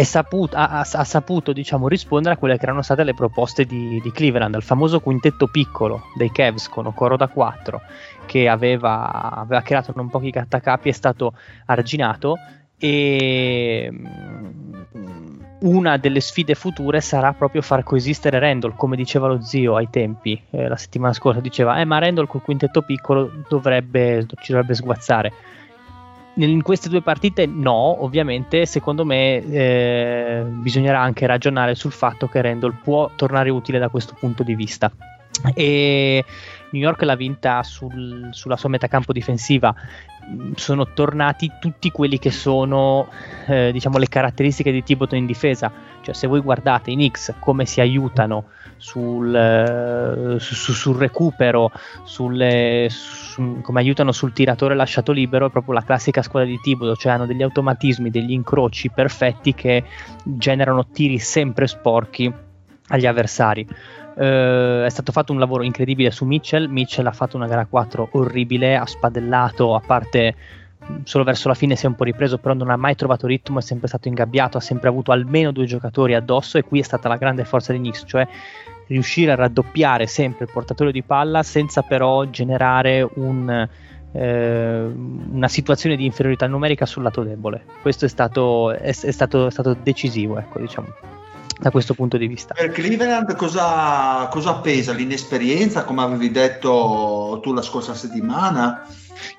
saputo, 0.03 0.55
ha, 0.55 0.79
ha- 0.81 1.03
saputo 1.03 1.53
diciamo, 1.53 1.87
rispondere 1.87 2.35
a 2.35 2.37
quelle 2.37 2.57
che 2.57 2.63
erano 2.63 2.81
state 2.81 3.03
le 3.03 3.13
proposte 3.13 3.65
di, 3.65 3.99
di 4.01 4.11
Cleveland, 4.11 4.55
il 4.55 4.63
famoso 4.63 4.99
quintetto 4.99 5.47
piccolo 5.47 6.05
dei 6.15 6.31
Cavs 6.31 6.69
con 6.69 6.87
Okoro 6.87 7.17
da 7.17 7.27
4 7.27 7.81
che 8.25 8.47
aveva, 8.49 9.31
aveva 9.31 9.61
creato 9.61 9.93
non 9.95 10.09
pochi 10.09 10.31
cattacapi 10.31 10.89
è 10.89 10.91
stato 10.91 11.33
arginato 11.65 12.37
e 12.79 13.89
mm, 13.91 15.39
una 15.59 15.97
delle 15.97 16.19
sfide 16.19 16.53
future 16.53 17.01
sarà 17.01 17.33
proprio 17.33 17.61
far 17.61 17.83
coesistere 17.83 18.39
Randall, 18.39 18.75
come 18.75 18.95
diceva 18.95 19.27
lo 19.27 19.41
zio 19.41 19.75
ai 19.75 19.89
tempi, 19.89 20.39
eh, 20.51 20.67
la 20.67 20.75
settimana 20.75 21.13
scorsa 21.13 21.39
diceva, 21.39 21.79
eh 21.79 21.85
ma 21.85 21.97
Randall 21.97 22.27
col 22.27 22.41
quintetto 22.41 22.81
piccolo 22.83 23.31
dovrebbe, 23.47 24.25
ci 24.41 24.51
dovrebbe 24.51 24.75
sguazzare. 24.75 25.33
In 26.35 26.61
queste 26.61 26.87
due 26.87 27.01
partite 27.01 27.47
no, 27.47 28.03
ovviamente, 28.03 28.67
secondo 28.67 29.03
me 29.03 29.43
eh, 29.43 30.43
bisognerà 30.45 31.01
anche 31.01 31.25
ragionare 31.25 31.73
sul 31.73 31.91
fatto 31.91 32.27
che 32.27 32.41
Randall 32.41 32.75
può 32.83 33.09
tornare 33.15 33.49
utile 33.49 33.79
da 33.79 33.89
questo 33.89 34.15
punto 34.19 34.43
di 34.43 34.53
vista. 34.53 34.91
E 35.55 36.23
New 36.69 36.81
York 36.81 37.01
l'ha 37.01 37.15
vinta 37.15 37.63
sul- 37.63 38.29
sulla 38.31 38.55
sua 38.55 38.69
metacampo 38.69 39.13
difensiva. 39.13 39.73
Sono 40.55 40.91
tornati 40.93 41.51
tutti 41.59 41.89
quelli 41.89 42.19
che 42.19 42.31
sono 42.31 43.07
eh, 43.45 43.71
diciamo 43.71 43.97
le 43.97 44.09
caratteristiche 44.09 44.71
di 44.71 44.83
Thibodeau 44.83 45.19
in 45.19 45.25
difesa. 45.25 45.71
Cioè, 46.01 46.13
se 46.13 46.27
voi 46.27 46.41
guardate 46.41 46.91
i 46.91 46.95
Knicks 46.95 47.35
come 47.39 47.65
si 47.65 47.79
aiutano 47.79 48.45
sul, 48.75 49.33
eh, 49.33 50.39
su- 50.39 50.53
su- 50.53 50.73
sul 50.73 50.97
recupero, 50.97 51.71
sulle- 52.03 52.87
su- 52.89 53.61
come 53.61 53.79
aiutano 53.79 54.11
sul 54.11 54.33
tiratore 54.33 54.75
lasciato 54.75 55.11
libero, 55.11 55.47
è 55.47 55.49
proprio 55.49 55.73
la 55.73 55.83
classica 55.83 56.21
squadra 56.21 56.49
di 56.49 56.59
Thibodeau, 56.59 56.95
cioè 56.95 57.13
hanno 57.13 57.25
degli 57.25 57.41
automatismi, 57.43 58.09
degli 58.09 58.31
incroci 58.31 58.89
perfetti 58.89 59.53
che 59.53 59.83
generano 60.23 60.87
tiri 60.87 61.19
sempre 61.19 61.67
sporchi 61.67 62.31
agli 62.89 63.05
avversari. 63.05 63.67
Eh, 64.17 64.85
è 64.85 64.89
stato 64.89 65.11
fatto 65.11 65.31
un 65.31 65.39
lavoro 65.39 65.63
incredibile 65.63 66.11
su 66.11 66.25
Mitchell. 66.25 66.67
Mitchell 66.67 67.05
ha 67.05 67.11
fatto 67.11 67.37
una 67.37 67.47
gara 67.47 67.65
4 67.65 68.09
orribile, 68.13 68.75
ha 68.75 68.85
spadellato, 68.85 69.75
a 69.75 69.81
parte 69.85 70.35
mh, 70.79 70.95
solo 71.03 71.23
verso 71.23 71.47
la 71.47 71.53
fine 71.53 71.75
si 71.75 71.85
è 71.85 71.87
un 71.87 71.95
po' 71.95 72.03
ripreso, 72.03 72.39
però 72.39 72.53
non 72.53 72.71
ha 72.71 72.75
mai 72.75 72.95
trovato 72.95 73.27
ritmo, 73.27 73.59
è 73.59 73.61
sempre 73.61 73.87
stato 73.87 74.07
ingabbiato, 74.07 74.57
ha 74.57 74.61
sempre 74.61 74.89
avuto 74.89 75.11
almeno 75.11 75.51
due 75.51 75.65
giocatori 75.65 76.15
addosso 76.15 76.57
e 76.57 76.63
qui 76.63 76.79
è 76.79 76.83
stata 76.83 77.07
la 77.07 77.17
grande 77.17 77.45
forza 77.45 77.71
di 77.73 77.79
Knicks, 77.79 78.03
cioè 78.07 78.27
riuscire 78.87 79.31
a 79.31 79.35
raddoppiare 79.35 80.07
sempre 80.07 80.45
il 80.45 80.51
portatore 80.51 80.91
di 80.91 81.03
palla 81.03 81.43
senza 81.43 81.81
però 81.81 82.23
generare 82.25 83.07
un, 83.15 83.67
eh, 84.13 84.91
una 85.31 85.47
situazione 85.47 85.95
di 85.95 86.05
inferiorità 86.05 86.47
numerica 86.47 86.85
sul 86.85 87.03
lato 87.03 87.21
debole. 87.21 87.63
Questo 87.81 88.05
è 88.05 88.07
stato, 88.07 88.71
è, 88.71 88.87
è 88.87 89.11
stato, 89.11 89.47
è 89.47 89.51
stato 89.51 89.75
decisivo, 89.83 90.39
ecco, 90.39 90.59
diciamo. 90.59 91.16
Da 91.59 91.71
questo 91.71 91.93
punto 91.93 92.17
di 92.17 92.27
vista. 92.27 92.53
Per 92.53 92.71
Cleveland 92.71 93.35
cosa, 93.35 94.27
cosa 94.29 94.55
pesa? 94.55 94.93
L'inesperienza, 94.93 95.83
come 95.83 96.01
avevi 96.01 96.31
detto 96.31 97.39
tu 97.41 97.53
la 97.53 97.61
scorsa 97.61 97.93
settimana? 97.93 98.85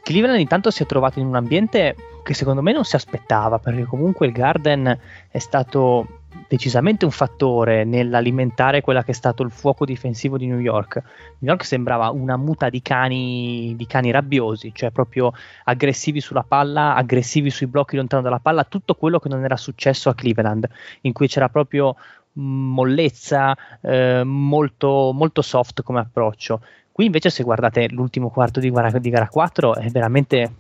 Cleveland 0.03 0.41
intanto 0.41 0.71
si 0.71 0.83
è 0.83 0.87
trovato 0.87 1.21
in 1.21 1.27
un 1.27 1.37
ambiente 1.37 1.95
che 2.25 2.35
secondo 2.35 2.61
me 2.61 2.73
non 2.73 2.85
si 2.85 2.97
aspettava, 2.97 3.59
perché 3.59 3.85
comunque 3.85 4.27
il 4.27 4.33
Garden 4.33 4.99
è 5.31 5.39
stato 5.39 6.18
decisamente 6.49 7.05
un 7.05 7.11
fattore 7.11 7.85
nell'alimentare 7.85 8.81
quella 8.81 9.05
che 9.05 9.11
è 9.11 9.15
stato 9.15 9.43
il 9.43 9.51
fuoco 9.51 9.85
difensivo 9.85 10.39
di 10.39 10.47
New 10.47 10.59
York. 10.59 10.97
New 11.39 11.51
York 11.51 11.65
sembrava 11.65 12.11
una 12.11 12.37
muta 12.37 12.71
di 12.71 12.81
cani, 12.83 13.75
di 13.77 13.87
cani 13.87 14.11
rabbiosi, 14.11 14.73
cioè 14.75 14.91
proprio 14.91 15.33
aggressivi 15.65 16.21
sulla 16.21 16.45
palla, 16.47 16.95
aggressivi 16.95 17.51
sui 17.51 17.67
blocchi 17.67 17.97
lontano 17.97 18.23
dalla 18.23 18.41
palla, 18.41 18.65
tutto 18.65 18.95
quello 18.95 19.19
che 19.19 19.29
non 19.29 19.45
era 19.45 19.57
successo 19.57 20.09
a 20.09 20.15
Cleveland, 20.15 20.67
in 21.03 21.13
cui 21.13 21.29
c'era 21.29 21.49
proprio 21.49 21.95
mollezza, 22.33 23.57
eh, 23.81 24.23
molto, 24.25 25.13
molto 25.13 25.43
soft 25.43 25.83
come 25.83 26.01
approccio. 26.01 26.61
Qui 26.91 27.05
invece 27.05 27.31
se 27.31 27.45
guardate 27.45 27.89
l'ultimo 27.91 28.31
quarto 28.31 28.59
di 28.59 28.71
gara, 28.71 28.91
di 28.99 29.11
gara 29.11 29.29
4 29.29 29.77
è 29.77 29.89
veramente 29.89 30.53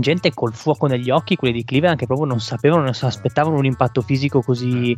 gente 0.00 0.32
col 0.32 0.54
fuoco 0.54 0.86
negli 0.86 1.10
occhi, 1.10 1.36
quelli 1.36 1.54
di 1.54 1.64
Cleveland 1.64 1.98
che 1.98 2.06
proprio 2.06 2.26
non 2.26 2.40
sapevano, 2.40 2.82
non 2.82 2.94
si 2.94 3.04
aspettavano 3.04 3.56
un 3.56 3.64
impatto 3.64 4.00
fisico 4.00 4.40
così, 4.40 4.96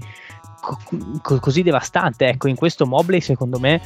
co- 0.61 1.39
così 1.41 1.63
devastante. 1.63 2.27
Ecco, 2.27 2.49
in 2.49 2.57
questo 2.57 2.87
Mobley 2.87 3.21
secondo 3.21 3.59
me 3.59 3.81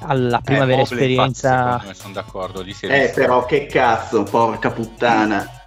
alla 0.00 0.40
prima 0.40 0.64
eh, 0.64 0.66
vera 0.66 0.78
Mobley, 0.78 0.98
esperienza... 0.98 1.72
Infatti, 1.74 1.94
sono 1.94 2.12
d'accordo. 2.12 2.62
eh, 2.62 3.12
però 3.14 3.44
che 3.44 3.66
cazzo, 3.66 4.22
porca 4.22 4.70
puttana. 4.70 5.64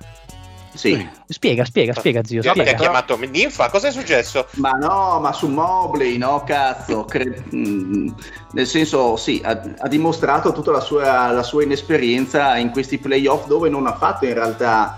Sì. 0.73 1.08
Spiega, 1.27 1.65
spiega, 1.65 1.93
spiega, 1.93 2.23
zio. 2.23 2.41
Spiega. 2.41 2.63
Ti 2.63 2.69
ha 2.69 2.77
chiamato 2.77 3.17
Ninfa? 3.17 3.69
Cosa 3.69 3.88
è 3.88 3.91
successo? 3.91 4.47
Ma 4.55 4.71
no, 4.71 5.19
ma 5.19 5.34
su 5.34 5.47
Mobley, 5.47 6.17
no, 6.17 6.43
cazzo. 6.45 7.05
Cre- 7.05 7.43
mm, 7.53 8.10
nel 8.53 8.67
senso, 8.67 9.15
sì, 9.15 9.41
ha, 9.43 9.62
ha 9.77 9.88
dimostrato 9.88 10.51
tutta 10.51 10.71
la 10.71 10.79
sua, 10.79 11.32
la 11.32 11.43
sua, 11.43 11.63
inesperienza 11.63 12.58
in 12.58 12.71
questi 12.71 12.97
playoff 12.97 13.47
dove 13.47 13.69
non 13.69 13.88
ha 13.88 13.95
fatto 13.95 14.25
in 14.25 14.34
realtà 14.34 14.97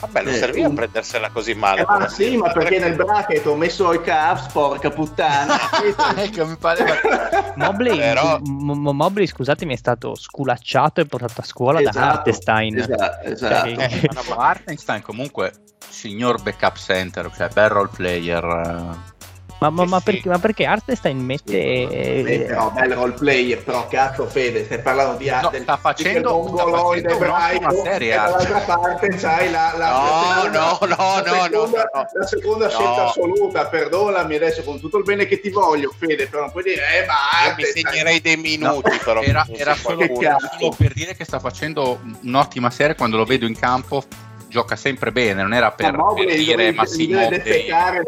Vabbè, 0.00 0.22
non 0.22 0.32
eh, 0.32 0.36
serviva 0.36 0.68
un... 0.68 0.74
prendersela 0.74 1.30
così 1.30 1.54
male. 1.54 1.80
Eh, 1.80 1.84
ma 1.86 2.08
sì, 2.08 2.36
ma 2.36 2.52
perché 2.52 2.78
nel 2.78 2.94
bracket 2.94 3.46
ho 3.46 3.56
messo 3.56 3.92
i 3.92 4.00
Cavs, 4.00 4.52
porca 4.52 4.90
puttana. 4.90 5.56
ecco, 6.16 6.46
mi 6.46 6.56
pare. 6.56 7.00
Mobley, 7.56 7.98
Però... 7.98 8.38
M- 8.38 8.90
Mobley, 8.92 9.26
scusatemi, 9.26 9.74
è 9.74 9.76
stato 9.76 10.14
sculacciato 10.14 11.00
e 11.00 11.06
portato 11.06 11.40
a 11.40 11.44
scuola 11.44 11.80
esatto, 11.80 11.98
da 11.98 12.10
Hartenstein. 12.10 12.78
Esatto, 12.78 13.26
esatto. 13.26 13.74
Cioè, 13.74 13.90
eh, 13.90 14.10
ma 14.28 14.48
Hartenstein 14.48 15.02
comunque, 15.02 15.52
signor 15.88 16.40
backup 16.42 16.76
center, 16.76 17.30
cioè 17.34 17.48
bel 17.48 17.68
role 17.68 17.90
player 17.92 19.16
eh, 19.58 19.70
ma, 19.70 19.70
ma, 19.70 19.84
ma, 19.84 20.00
perché, 20.00 20.28
ma, 20.28 20.38
perché, 20.38 20.64
Artestein 20.64 21.18
mette. 21.18 21.58
Eh, 21.58 22.46
no, 22.48 22.70
bel 22.70 22.92
role 22.92 23.12
player, 23.12 23.62
però 23.62 23.88
cazzo 23.88 24.26
Fede, 24.26 24.64
stai 24.64 24.80
parlando 24.80 25.16
di 25.16 25.28
Arte. 25.28 25.58
No, 25.58 25.62
sta 25.64 25.76
facendo, 25.76 26.46
sta 26.52 26.64
facendo 26.64 27.16
un'ottima 27.18 27.70
serie. 27.82 28.12
E 28.12 28.16
dall'altra 28.16 28.60
parte 28.60 29.08
c'hai 29.08 29.50
la, 29.50 29.74
la, 29.76 29.88
no, 29.90 30.50
la, 30.52 30.58
no, 30.60 30.78
no, 30.80 30.86
la 30.86 31.22
no, 31.22 31.42
seconda, 31.42 31.90
no, 31.92 32.06
la 32.12 32.26
seconda 32.26 32.68
scelta 32.68 33.06
assoluta. 33.06 33.66
Perdonami 33.66 34.36
adesso 34.36 34.62
con 34.62 34.78
tutto 34.78 34.98
il 34.98 35.04
bene 35.04 35.26
che 35.26 35.40
ti 35.40 35.50
voglio, 35.50 35.92
Fede, 35.96 36.28
però 36.28 36.42
non 36.42 36.52
puoi 36.52 36.62
dire, 36.62 36.82
eh, 37.02 37.06
ma 37.06 37.14
Arte, 37.46 37.62
mi 37.62 37.64
segnerei 37.64 38.20
dei 38.20 38.36
minuti, 38.36 38.90
no, 38.90 38.98
però. 39.04 39.22
Era, 39.22 39.44
era 39.50 39.74
solo, 39.74 40.06
solo 40.06 40.74
per 40.76 40.92
dire 40.92 41.16
che 41.16 41.24
sta 41.24 41.40
facendo 41.40 42.00
un'ottima 42.22 42.70
serie 42.70 42.94
quando 42.94 43.16
lo 43.16 43.24
vedo 43.24 43.46
in 43.46 43.58
campo 43.58 44.04
gioca 44.48 44.76
sempre 44.76 45.12
bene, 45.12 45.42
non 45.42 45.52
era 45.52 45.70
per, 45.72 45.92
no, 45.92 46.14
per 46.14 46.34
dire 46.34 46.72
ma 46.72 46.86
si 46.86 47.06
defecare, 47.06 48.02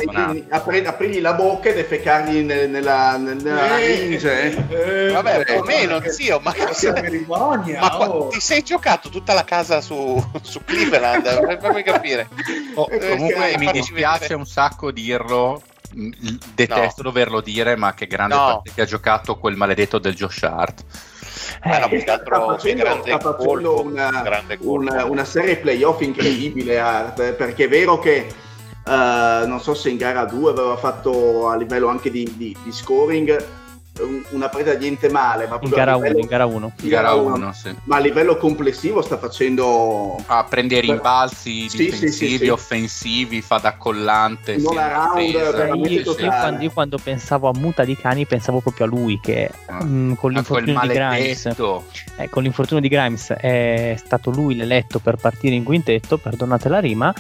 apri, 0.48 0.84
aprigli 0.84 1.20
la 1.20 1.34
bocca 1.34 1.68
e 1.68 1.74
defecargli 1.74 2.38
nel, 2.38 2.70
nella, 2.70 3.16
nella 3.16 3.78
eh, 3.78 4.18
eh, 4.70 5.10
vabbè, 5.12 5.44
più 5.44 5.54
o 5.58 5.62
meno, 5.62 6.00
zio, 6.08 6.40
ma, 6.40 6.54
ma 7.78 8.08
oh. 8.08 8.28
ti 8.28 8.40
sei 8.40 8.62
giocato 8.62 9.10
tutta 9.10 9.34
la 9.34 9.44
casa 9.44 9.80
su, 9.80 10.22
su 10.40 10.64
Cleveland, 10.64 11.58
fammi 11.60 11.82
capire. 11.82 12.28
Oh, 12.74 12.88
comunque 12.88 13.54
mi 13.58 13.70
dispiace 13.72 14.34
un 14.34 14.46
sacco 14.46 14.90
dirlo, 14.90 15.62
detesto 15.92 17.02
no. 17.02 17.10
doverlo 17.10 17.40
dire, 17.40 17.76
ma 17.76 17.94
che 17.94 18.06
grande 18.06 18.34
no. 18.34 18.44
parte 18.44 18.72
che 18.74 18.80
ha 18.80 18.86
giocato 18.86 19.36
quel 19.36 19.56
maledetto 19.56 19.98
del 19.98 20.14
Josh 20.14 20.42
Hart. 20.42 20.84
Eh, 21.62 21.96
eh, 21.96 22.00
sta 22.00 22.20
facendo, 22.24 22.84
sta 22.84 23.18
facendo 23.18 23.34
colpo, 23.34 23.82
una, 23.82 24.44
una, 24.60 25.04
una, 25.04 25.24
serie 25.24 25.56
playoff 25.56 26.00
incredibile 26.00 26.76
eh, 26.76 27.32
perché 27.32 27.64
è 27.64 27.68
vero 27.68 27.98
che 27.98 28.26
uh, 28.86 29.46
non 29.46 29.60
so 29.60 29.74
se 29.74 29.90
in 29.90 29.96
gara 29.96 30.24
2 30.24 30.50
aveva 30.50 30.76
fatto 30.76 31.48
a 31.48 31.56
livello 31.56 31.88
anche 31.88 32.10
di, 32.10 32.30
di, 32.36 32.56
di 32.62 32.72
scoring 32.72 33.44
una 34.30 34.48
presa 34.48 34.74
niente 34.74 35.08
male. 35.08 35.46
Ma 35.46 35.58
in 35.60 35.70
gara 35.70 35.96
1, 35.96 36.06
in 36.06 36.26
gara 36.26 36.46
1. 36.46 36.72
In 36.82 36.88
gara 36.88 37.14
1, 37.14 37.52
sì. 37.52 37.74
Ma 37.84 37.96
a 37.96 38.00
livello 38.00 38.36
complessivo 38.36 39.02
sta 39.02 39.18
facendo... 39.18 40.16
A 40.26 40.44
prendere 40.44 40.80
rimbalzi 40.80 41.68
sì, 41.68 41.84
difensivi, 41.84 42.10
sì, 42.10 42.44
sì, 42.44 42.48
offensivi, 42.48 43.42
fa 43.42 43.58
da 43.58 43.76
collante. 43.76 44.56
Non 44.56 44.74
round, 44.74 45.20
io, 45.20 45.50
quando, 45.52 46.62
io, 46.62 46.70
quando, 46.70 46.98
pensavo 47.02 47.48
a 47.48 47.52
muta 47.54 47.84
di 47.84 47.96
cani 47.96 48.26
pensavo 48.26 48.60
proprio 48.60 48.86
a 48.86 48.88
lui 48.88 49.18
che 49.20 49.50
ah, 49.66 49.82
mh, 49.82 49.88
mm, 49.88 50.12
con, 50.14 50.32
l'infortunio 50.32 50.80
di 50.80 50.88
Grimes, 50.88 51.46
eh, 52.16 52.28
con 52.28 52.42
l'infortunio 52.42 52.82
di 52.82 52.88
Grimes 52.88 53.30
è 53.30 53.94
stato 53.98 54.30
lui 54.30 54.56
l'eletto 54.56 54.98
per 54.98 55.16
partire 55.16 55.54
in 55.54 55.64
quintetto, 55.64 56.18
perdonate 56.18 56.68
la 56.68 56.80
rima, 56.80 57.14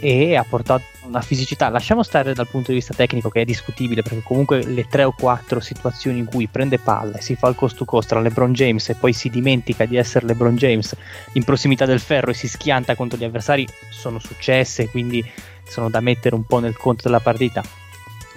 e 0.00 0.36
ha 0.36 0.44
portato 0.44 0.84
una 1.06 1.20
fisicità. 1.20 1.68
Lasciamo 1.68 2.02
stare 2.02 2.34
dal 2.34 2.48
punto 2.48 2.68
di 2.68 2.78
vista 2.78 2.94
tecnico 2.94 3.28
che 3.28 3.42
è 3.42 3.44
discutibile 3.44 4.02
perché 4.02 4.22
comunque 4.22 4.64
le 4.64 4.86
tre 4.88 5.04
o 5.04 5.12
quattro 5.12 5.60
situazioni 5.60 6.18
in 6.18 6.26
cui 6.26 6.46
prende 6.48 6.78
palla 6.78 7.16
e 7.16 7.20
si 7.20 7.36
fa 7.36 7.48
il 7.48 7.54
cost 7.54 7.76
to 7.76 7.84
cost 7.84 8.08
tra 8.08 8.20
LeBron 8.20 8.52
James 8.52 8.88
e 8.88 8.94
poi 8.94 9.12
si 9.12 9.30
dimentica 9.30 9.84
di 9.84 9.96
essere 9.96 10.26
LeBron 10.26 10.56
James 10.56 10.96
in 11.34 11.44
prossimità 11.44 11.84
del 11.84 12.00
ferro 12.00 12.30
e 12.30 12.34
si 12.34 12.48
schianta 12.48 12.94
contro 12.94 13.18
gli 13.18 13.24
avversari 13.24 13.66
sono 13.90 14.18
successe, 14.18 14.88
quindi 14.88 15.24
sono 15.64 15.90
da 15.90 16.00
mettere 16.00 16.34
un 16.34 16.44
po' 16.44 16.58
nel 16.58 16.76
conto 16.76 17.02
della 17.04 17.20
partita. 17.20 17.62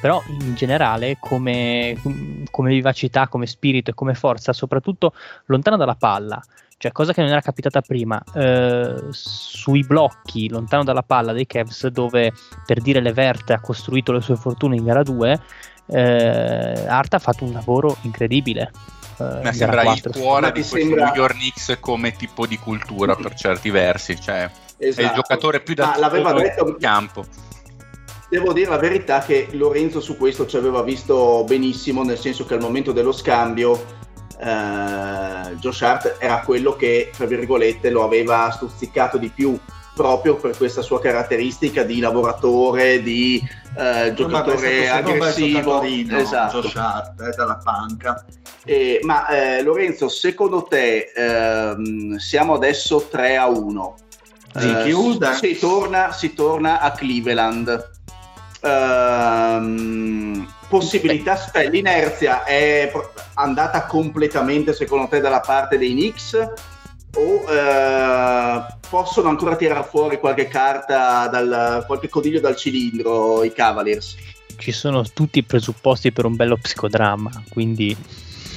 Però 0.02 0.24
in 0.28 0.56
generale, 0.56 1.18
come, 1.20 1.98
come 2.50 2.70
vivacità, 2.70 3.28
come 3.28 3.46
spirito 3.46 3.92
e 3.92 3.94
come 3.94 4.14
forza, 4.14 4.54
soprattutto 4.54 5.14
lontano 5.46 5.76
dalla 5.76 5.96
palla, 5.96 6.42
cioè 6.80 6.94
cosa 6.94 7.12
che 7.12 7.20
non 7.20 7.30
era 7.30 7.42
capitata 7.42 7.82
prima, 7.82 8.24
eh, 8.34 8.96
sui 9.10 9.84
blocchi 9.84 10.48
lontano 10.48 10.86
dalla 10.86 11.04
palla 11.04 11.34
dei 11.34 11.46
Cavs 11.46 11.88
dove 11.88 12.32
per 12.66 12.80
dire 12.80 13.02
Levert 13.02 13.50
ha 13.50 13.60
costruito 13.60 14.14
le 14.14 14.22
sue 14.22 14.38
fortune 14.38 14.78
in 14.78 14.86
gara 14.86 15.04
2, 15.04 15.42
eh, 15.88 16.86
Art 16.88 17.14
ha 17.16 17.20
fatto 17.20 17.44
un 17.44 17.52
lavoro 17.52 17.98
incredibile. 18.04 18.72
Eh, 19.18 19.42
Mi 19.44 19.54
sembra 19.54 19.84
4. 19.84 20.12
il 20.12 20.20
cuore 20.22 20.52
di 20.54 20.64
sembra... 20.64 21.08
New 21.08 21.16
York 21.16 21.34
Knicks 21.34 21.78
come 21.82 22.14
tipo 22.14 22.48
di 22.48 22.58
cultura 22.58 23.14
per 23.14 23.34
certi 23.34 23.70
versi, 23.70 24.18
cioè 24.18 24.44
esatto. 24.46 24.78
è 24.78 24.86
il 24.86 24.90
esatto. 24.90 25.16
giocatore 25.16 25.60
più 25.60 25.74
da 25.74 25.98
detto... 26.38 26.78
campo. 26.80 27.26
Devo 28.30 28.54
dire 28.54 28.70
la 28.70 28.78
verità 28.78 29.20
che 29.20 29.50
Lorenzo 29.52 30.00
su 30.00 30.16
questo 30.16 30.46
ci 30.46 30.56
aveva 30.56 30.82
visto 30.82 31.44
benissimo, 31.46 32.04
nel 32.04 32.18
senso 32.18 32.46
che 32.46 32.54
al 32.54 32.62
momento 32.62 32.94
dello 32.94 33.12
scambio 33.12 33.98
eh, 34.40 35.56
Josh 35.56 35.82
Hart 35.82 36.16
era 36.20 36.40
quello 36.42 36.76
che, 36.76 37.12
tra 37.16 37.26
virgolette, 37.26 37.90
lo 37.90 38.04
aveva 38.04 38.50
stuzzicato 38.52 39.18
di 39.18 39.30
più 39.30 39.60
proprio 39.94 40.38
per 40.38 40.56
questa 40.56 40.82
sua 40.82 41.02
caratteristica 41.02 41.84
di 41.84 42.00
lavoratore, 42.00 43.02
di 43.02 43.46
eh, 43.76 44.14
giocatore 44.14 44.90
aggressivo. 44.90 45.82
esatto. 45.82 46.62
Josh 46.62 46.76
Hart 46.76 47.20
eh, 47.20 47.36
dalla 47.36 47.60
panca. 47.62 48.26
Eh, 48.64 49.02
ma 49.04 49.28
eh, 49.28 49.62
Lorenzo, 49.62 50.08
secondo 50.08 50.64
te 50.64 51.12
ehm, 51.14 52.16
siamo 52.16 52.54
adesso 52.54 53.08
3 53.10 53.36
a 53.36 53.48
1? 53.48 53.96
Si 54.56 54.76
chiude? 54.84 55.34
Si 55.34 55.60
torna, 55.60 56.12
si 56.14 56.34
torna 56.34 56.80
a 56.80 56.92
Cleveland. 56.92 57.90
Ehm, 58.62 60.48
possibilità, 60.70 61.36
cioè, 61.36 61.68
l'inerzia 61.68 62.44
è 62.44 62.92
andata 63.34 63.86
completamente 63.86 64.74
secondo 64.74 65.08
te 65.08 65.20
dalla 65.20 65.40
parte 65.40 65.78
dei 65.78 65.92
Knicks 65.92 66.34
o 67.16 67.52
eh, 67.52 68.66
possono 68.88 69.30
ancora 69.30 69.56
tirare 69.56 69.84
fuori 69.84 70.20
qualche 70.20 70.48
carta, 70.48 71.28
dal, 71.28 71.84
qualche 71.88 72.08
codiglio 72.08 72.40
dal 72.40 72.56
cilindro 72.56 73.44
i 73.44 73.52
Cavaliers? 73.52 74.16
Ci 74.56 74.72
sono 74.72 75.04
tutti 75.04 75.40
i 75.40 75.44
presupposti 75.44 76.12
per 76.12 76.26
un 76.26 76.36
bello 76.36 76.58
psicodramma, 76.58 77.32
quindi 77.50 77.96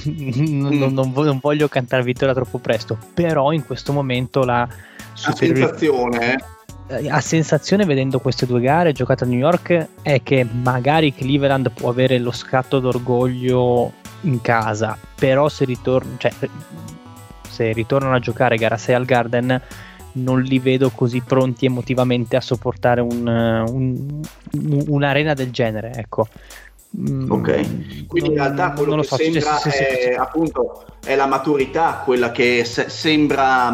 non, 0.05 0.75
mm. 0.75 0.93
non, 0.93 1.11
non, 1.11 1.39
voglio 1.39 1.67
cantare 1.67 2.03
vittoria 2.03 2.33
troppo 2.33 2.59
presto, 2.59 2.97
però 3.13 3.51
in 3.51 3.65
questo 3.65 3.93
momento 3.93 4.43
la, 4.43 4.67
la 4.67 5.35
sensazione 5.35 6.33
eh, 6.33 6.43
a 7.09 7.21
sensazione 7.21 7.85
vedendo 7.85 8.19
queste 8.19 8.45
due 8.45 8.61
gare 8.61 8.91
giocate 8.91 9.23
a 9.23 9.27
New 9.27 9.37
York 9.37 9.87
è 10.01 10.21
che 10.23 10.45
magari 10.49 11.13
Cleveland 11.13 11.71
può 11.71 11.89
avere 11.89 12.17
lo 12.19 12.31
scatto 12.31 12.79
d'orgoglio 12.79 13.91
in 14.21 14.41
casa, 14.41 14.97
però 15.15 15.49
se, 15.49 15.65
ritorn- 15.65 16.15
cioè, 16.17 16.31
se 17.49 17.71
ritornano 17.73 18.15
a 18.15 18.19
giocare 18.19 18.57
gara 18.57 18.77
6 18.77 18.95
al 18.95 19.05
Garden 19.05 19.61
non 20.13 20.41
li 20.41 20.59
vedo 20.59 20.89
così 20.91 21.21
pronti 21.21 21.65
emotivamente 21.65 22.35
a 22.35 22.41
sopportare 22.41 23.01
un, 23.01 23.25
un, 23.27 24.21
un'arena 24.87 25.33
del 25.33 25.51
genere, 25.51 25.93
ecco. 25.93 26.27
Mm, 26.95 27.31
ok, 27.31 28.05
quindi 28.05 28.29
in 28.29 28.35
realtà 28.35 28.71
quello 28.71 28.97
che 28.97 29.03
so, 29.07 29.15
sembra 29.15 29.57
sì, 29.57 29.71
sì, 29.71 29.77
sì, 29.77 29.83
è 29.83 30.13
appunto 30.13 30.85
è 31.03 31.15
la 31.15 31.25
maturità 31.25 32.03
quella 32.05 32.31
che 32.31 32.63
se- 32.65 32.87
sembra 32.87 33.71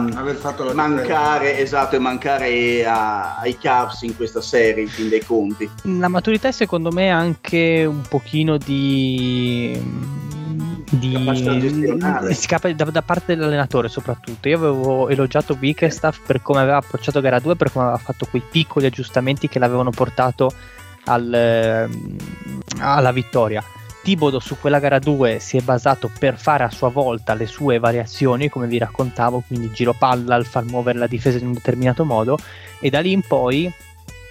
mancare, 0.74 1.60
esatto, 1.60 1.98
e 1.98 2.00
mancare 2.00 2.86
a- 2.86 3.38
ai 3.38 3.58
Cavs 3.58 4.04
in 4.04 4.16
questa 4.16 4.40
serie, 4.40 4.84
in 4.84 4.90
fin 4.90 5.10
dei 5.10 5.24
conti. 5.24 5.70
La 5.84 6.08
maturità 6.08 6.48
è 6.48 6.52
secondo 6.52 6.92
me 6.92 7.10
anche 7.10 7.86
un 7.86 8.02
pochino 8.08 8.58
di 8.58 9.78
di, 10.92 11.12
da, 12.76 12.86
da, 12.86 13.02
parte 13.02 13.36
dell'allenatore 13.36 13.90
soprattutto. 13.90 14.48
Io 14.48 14.58
avevo 14.58 15.10
elogiato 15.10 15.56
Bickerstaff 15.56 16.20
per 16.26 16.42
come 16.42 16.62
aveva 16.62 16.78
approcciato 16.78 17.22
gara 17.22 17.40
2 17.40 17.56
per 17.56 17.72
come 17.72 17.86
aveva 17.86 18.00
fatto 18.00 18.26
quei 18.30 18.42
piccoli 18.50 18.88
aggiustamenti 18.88 19.48
che 19.48 19.60
l'avevano 19.60 19.92
portato 19.92 20.52
al, 21.10 21.34
ehm, 21.34 22.18
alla 22.80 23.12
vittoria. 23.12 23.64
Tibodo 24.02 24.40
su 24.40 24.58
quella 24.60 24.80
gara 24.80 24.98
2 24.98 25.40
si 25.40 25.58
è 25.58 25.62
basato 25.62 26.10
per 26.18 26.38
fare 26.38 26.64
a 26.64 26.70
sua 26.70 26.90
volta 26.90 27.34
le 27.34 27.46
sue 27.46 27.80
variazioni 27.80 28.48
come 28.48 28.68
vi 28.68 28.78
raccontavo 28.78 29.44
quindi 29.46 29.72
giro 29.72 29.94
palla 29.94 30.36
al 30.36 30.46
far 30.46 30.64
muovere 30.64 30.98
la 30.98 31.06
difesa 31.06 31.38
in 31.38 31.48
un 31.48 31.54
determinato 31.54 32.06
modo 32.06 32.38
e 32.80 32.90
da 32.90 33.02
lì 33.02 33.12
in 33.12 33.22
poi 33.22 33.72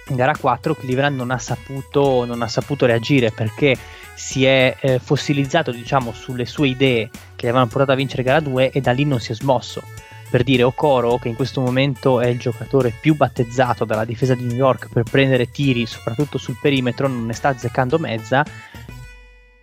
in 0.07 0.15
gara 0.15 0.35
4 0.35 0.73
Cleveland 0.73 1.15
non 1.15 1.29
ha 1.29 1.37
saputo, 1.37 2.25
non 2.25 2.41
ha 2.41 2.47
saputo 2.47 2.87
reagire 2.87 3.31
perché 3.31 3.77
si 4.15 4.43
è 4.43 4.75
eh, 4.79 4.99
fossilizzato 4.99 5.71
diciamo 5.71 6.13
sulle 6.13 6.45
sue 6.45 6.69
idee 6.69 7.09
che 7.35 7.45
gli 7.45 7.49
avevano 7.49 7.67
portato 7.67 7.91
a 7.91 7.95
vincere 7.95 8.23
gara 8.23 8.39
2 8.39 8.71
e 8.71 8.81
da 8.81 8.91
lì 8.91 9.05
non 9.05 9.19
si 9.19 9.31
è 9.31 9.35
smosso 9.35 9.83
per 10.29 10.43
dire 10.43 10.63
Okoro 10.63 11.17
che 11.17 11.29
in 11.29 11.35
questo 11.35 11.61
momento 11.61 12.19
è 12.19 12.27
il 12.27 12.39
giocatore 12.39 12.93
più 12.99 13.15
battezzato 13.15 13.85
dalla 13.85 14.05
difesa 14.05 14.35
di 14.35 14.43
New 14.43 14.55
York 14.55 14.89
per 14.91 15.03
prendere 15.03 15.49
tiri 15.49 15.85
soprattutto 15.85 16.37
sul 16.37 16.57
perimetro 16.61 17.07
non 17.07 17.25
ne 17.25 17.33
sta 17.33 17.49
azzeccando 17.49 17.97
mezza. 17.97 18.45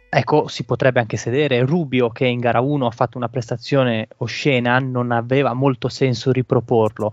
Ecco 0.08 0.48
si 0.48 0.64
potrebbe 0.64 1.00
anche 1.00 1.16
sedere. 1.16 1.64
Rubio 1.64 2.10
che 2.10 2.26
in 2.26 2.40
gara 2.40 2.60
1 2.60 2.86
ha 2.86 2.90
fatto 2.90 3.18
una 3.18 3.28
prestazione 3.28 4.08
oscena 4.18 4.78
non 4.78 5.12
aveva 5.12 5.52
molto 5.52 5.88
senso 5.88 6.32
riproporlo. 6.32 7.12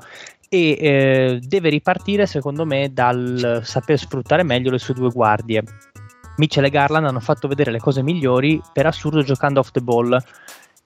E 0.50 0.78
eh, 0.80 1.40
deve 1.42 1.70
ripartire 1.70 2.28
secondo 2.28 2.66
me 2.66 2.92
dal 2.94 3.62
saper 3.64 3.98
sfruttare 3.98 4.44
meglio 4.44 4.72
le 4.72 4.78
sue 4.78 4.94
due 4.94 5.10
guardie. 5.10 5.64
Mitchell 6.38 6.66
e 6.66 6.70
Garland 6.70 7.06
hanno 7.06 7.20
fatto 7.20 7.48
vedere 7.48 7.72
le 7.72 7.80
cose 7.80 8.02
migliori 8.02 8.60
per 8.72 8.86
assurdo 8.88 9.22
giocando 9.22 9.60
off 9.60 9.72
the 9.72 9.82
ball, 9.82 10.18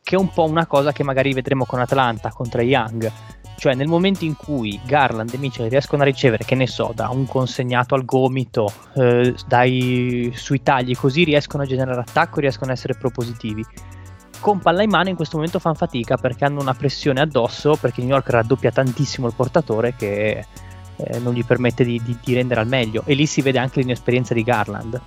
che 0.08 0.16
è 0.16 0.18
un 0.18 0.30
po' 0.30 0.46
una 0.46 0.66
cosa 0.66 0.94
che 0.94 1.04
magari 1.04 1.34
vedremo 1.34 1.66
con 1.66 1.82
Atlanta 1.82 2.30
contro 2.30 2.62
Young. 2.62 3.12
Cioè 3.58 3.74
nel 3.74 3.88
momento 3.88 4.24
in 4.24 4.38
cui 4.38 4.80
Garland 4.86 5.34
e 5.34 5.38
Mitchell 5.38 5.68
riescono 5.68 6.04
a 6.04 6.06
ricevere, 6.06 6.46
che 6.46 6.56
ne 6.56 6.66
so, 6.66 6.94
da 6.96 7.10
un 7.10 7.26
consegnato 7.26 7.94
al 7.94 8.06
gomito, 8.06 8.72
eh, 8.96 9.36
dai, 9.46 10.32
sui 10.34 10.64
tagli, 10.64 10.96
così 10.96 11.26
riescono 11.26 11.64
a 11.64 11.66
generare 11.66 12.00
attacco, 12.00 12.40
riescono 12.40 12.72
a 12.72 12.76
essere 12.76 12.94
propositivi. 12.94 13.66
Con 14.40 14.60
palla 14.60 14.82
in 14.82 14.92
mano 14.92 15.10
in 15.10 15.18
questo 15.18 15.36
momento 15.36 15.60
fanno 15.60 15.76
fatica 15.76 16.16
perché 16.16 16.46
hanno 16.46 16.62
una 16.62 16.74
pressione 16.74 17.20
addosso 17.20 17.76
perché 17.76 18.00
New 18.00 18.12
York 18.12 18.30
raddoppia 18.30 18.72
tantissimo 18.72 19.28
il 19.28 19.34
portatore 19.36 19.94
che 19.98 20.46
eh, 20.96 21.20
non 21.20 21.34
gli 21.34 21.44
permette 21.44 21.84
di, 21.84 22.02
di, 22.02 22.18
di, 22.24 22.34
rendere 22.34 22.62
al 22.62 22.68
meglio. 22.68 23.04
E 23.06 23.14
lì 23.14 23.26
si 23.26 23.42
vede 23.42 23.60
anche 23.60 23.82
l'inesperienza 23.82 24.34
di 24.34 24.44
Garland 24.44 25.02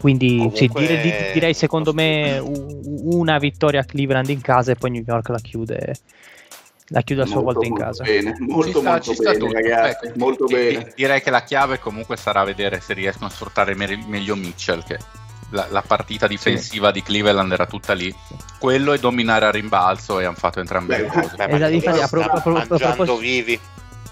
quindi 0.00 0.36
Comunque, 0.36 0.58
sì, 0.58 0.70
dire, 0.72 1.30
direi 1.34 1.54
secondo 1.54 1.92
me 1.92 2.40
una 2.42 3.38
vittoria 3.38 3.80
a 3.80 3.84
Cleveland 3.84 4.30
in 4.30 4.40
casa 4.40 4.72
e 4.72 4.74
poi 4.74 4.90
New 4.90 5.04
York 5.06 5.28
la 5.28 5.38
chiude 5.38 5.96
la 6.92 7.02
chiude 7.02 7.22
a 7.22 7.26
sua 7.26 7.42
molto, 7.42 7.60
volta 7.60 7.68
in 7.68 7.74
casa 7.74 8.02
bene, 8.02 8.34
molto, 8.40 8.72
ci 8.72 8.78
sta, 8.78 8.90
molto 8.90 9.10
ci 9.10 9.14
sta 9.14 9.30
bene, 9.30 9.38
tutto. 9.38 9.52
ragazzi, 9.52 10.06
Beh, 10.08 10.12
molto 10.16 10.44
bene. 10.46 10.92
direi 10.96 11.22
che 11.22 11.30
la 11.30 11.42
chiave 11.42 11.78
comunque 11.78 12.16
sarà 12.16 12.42
vedere 12.44 12.80
se 12.80 12.94
riescono 12.94 13.26
a 13.26 13.30
sfruttare 13.30 13.74
meglio 13.74 14.34
Mitchell 14.34 14.82
che 14.84 14.98
la, 15.50 15.66
la 15.70 15.82
partita 15.82 16.26
difensiva 16.26 16.88
sì. 16.88 16.92
di 16.94 17.02
Cleveland 17.02 17.52
era 17.52 17.66
tutta 17.66 17.92
lì. 17.92 18.14
Quello 18.58 18.92
e 18.92 18.98
dominare 18.98 19.46
a 19.46 19.50
rimbalzo 19.50 20.20
e 20.20 20.24
hanno 20.24 20.36
fatto 20.36 20.60
entrambe 20.60 20.98
le 20.98 21.06
cose. 21.06 21.36
Beh, 21.36 21.46
esatto, 21.46 21.72
infatti, 21.72 22.00
a, 22.00 22.08
pro- 22.08 22.22
a, 22.22 22.40
pro- 22.40 22.52
mangiando 22.52 23.16
vivi. 23.16 23.58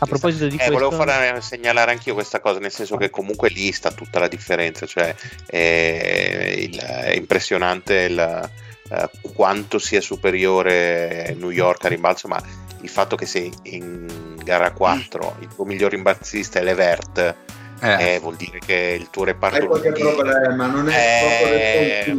A 0.01 0.07
proposito 0.07 0.47
di 0.47 0.55
eh, 0.55 0.69
questo... 0.69 0.73
volevo 0.73 0.91
fare, 0.91 1.41
segnalare 1.41 1.91
anch'io 1.91 2.15
questa 2.15 2.41
cosa, 2.41 2.59
nel 2.59 2.71
senso 2.71 2.97
che 2.97 3.11
comunque 3.11 3.49
lì 3.49 3.73
sta 3.73 3.91
tutta 3.91 4.19
la 4.19 4.29
differenza, 4.29 4.87
cioè 4.87 5.15
è, 5.47 6.55
il, 6.57 6.79
è 6.79 7.15
impressionante 7.15 7.95
il, 7.95 8.51
uh, 8.91 9.33
quanto 9.35 9.79
sia 9.79 10.01
superiore 10.01 11.35
New 11.39 11.51
York 11.51 11.85
a 11.85 11.89
rimbalzo, 11.89 12.29
ma 12.29 12.41
il 12.81 12.89
fatto 12.89 13.17
che 13.17 13.27
se 13.27 13.51
in 13.63 14.37
gara 14.45 14.73
4 14.73 15.37
il 15.41 15.49
tuo 15.55 15.65
miglior 15.65 15.91
rimbalzista 15.91 16.61
è 16.61 16.63
Levert 16.63 17.37
eh. 17.81 18.15
Eh, 18.15 18.19
vuol 18.19 18.37
dire 18.37 18.59
che 18.65 18.97
il 18.99 19.09
tuo 19.11 19.25
reparto 19.25 19.57
Hai 19.57 19.67
qualche 19.67 19.93
problema, 19.93 20.67
non 20.67 20.89
è 20.89 22.05
eh, 22.05 22.15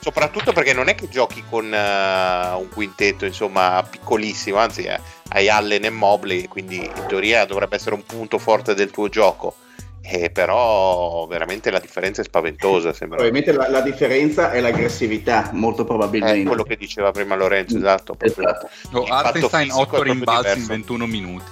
soprattutto 0.00 0.52
perché 0.52 0.72
non 0.72 0.88
è 0.88 0.94
che 0.94 1.08
giochi 1.08 1.44
con 1.48 1.66
uh, 1.66 2.58
un 2.58 2.68
quintetto 2.72 3.26
insomma 3.26 3.86
piccolissimo 3.88 4.58
anzi 4.58 4.84
eh, 4.84 4.98
hai 5.28 5.48
Allen 5.48 5.84
e 5.84 5.90
Mobley 5.90 6.48
quindi 6.48 6.76
in 6.76 7.04
teoria 7.06 7.44
dovrebbe 7.44 7.76
essere 7.76 7.94
un 7.94 8.04
punto 8.04 8.38
forte 8.38 8.74
del 8.74 8.90
tuo 8.90 9.08
gioco. 9.08 9.54
Eh, 10.02 10.30
però 10.30 11.26
veramente 11.26 11.70
la 11.70 11.78
differenza 11.78 12.22
è 12.22 12.24
spaventosa 12.24 12.92
sembra. 12.94 13.18
probabilmente 13.18 13.52
la, 13.56 13.68
la 13.68 13.82
differenza 13.82 14.50
è 14.50 14.58
l'aggressività 14.58 15.50
molto 15.52 15.84
probabilmente. 15.84 16.40
È 16.40 16.44
quello 16.46 16.62
che 16.62 16.76
diceva 16.76 17.12
prima 17.12 17.36
Lorenzo 17.36 17.76
esatto, 17.76 18.16
esatto. 18.18 18.70
No, 18.92 19.02
Artenstein 19.04 19.70
8 19.70 20.02
rimbalzi 20.02 20.58
in 20.58 20.66
21 20.66 21.06
minuti 21.06 21.44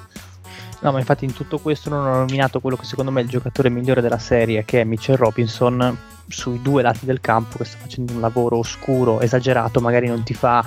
No, 0.80 0.92
ma 0.92 0.98
infatti 0.98 1.24
in 1.24 1.32
tutto 1.32 1.58
questo 1.58 1.90
non 1.90 2.06
ho 2.06 2.18
nominato 2.18 2.60
quello 2.60 2.76
che 2.76 2.84
secondo 2.84 3.10
me 3.10 3.20
è 3.20 3.24
il 3.24 3.28
giocatore 3.28 3.68
migliore 3.68 4.00
della 4.00 4.18
serie, 4.18 4.64
che 4.64 4.80
è 4.80 4.84
Mitchell 4.84 5.16
Robinson, 5.16 5.96
sui 6.28 6.62
due 6.62 6.82
lati 6.82 7.04
del 7.04 7.20
campo, 7.20 7.58
che 7.58 7.64
sta 7.64 7.78
facendo 7.78 8.12
un 8.12 8.20
lavoro 8.20 8.58
oscuro, 8.58 9.20
esagerato, 9.20 9.80
magari 9.80 10.06
non 10.06 10.22
ti 10.22 10.34
fa 10.34 10.64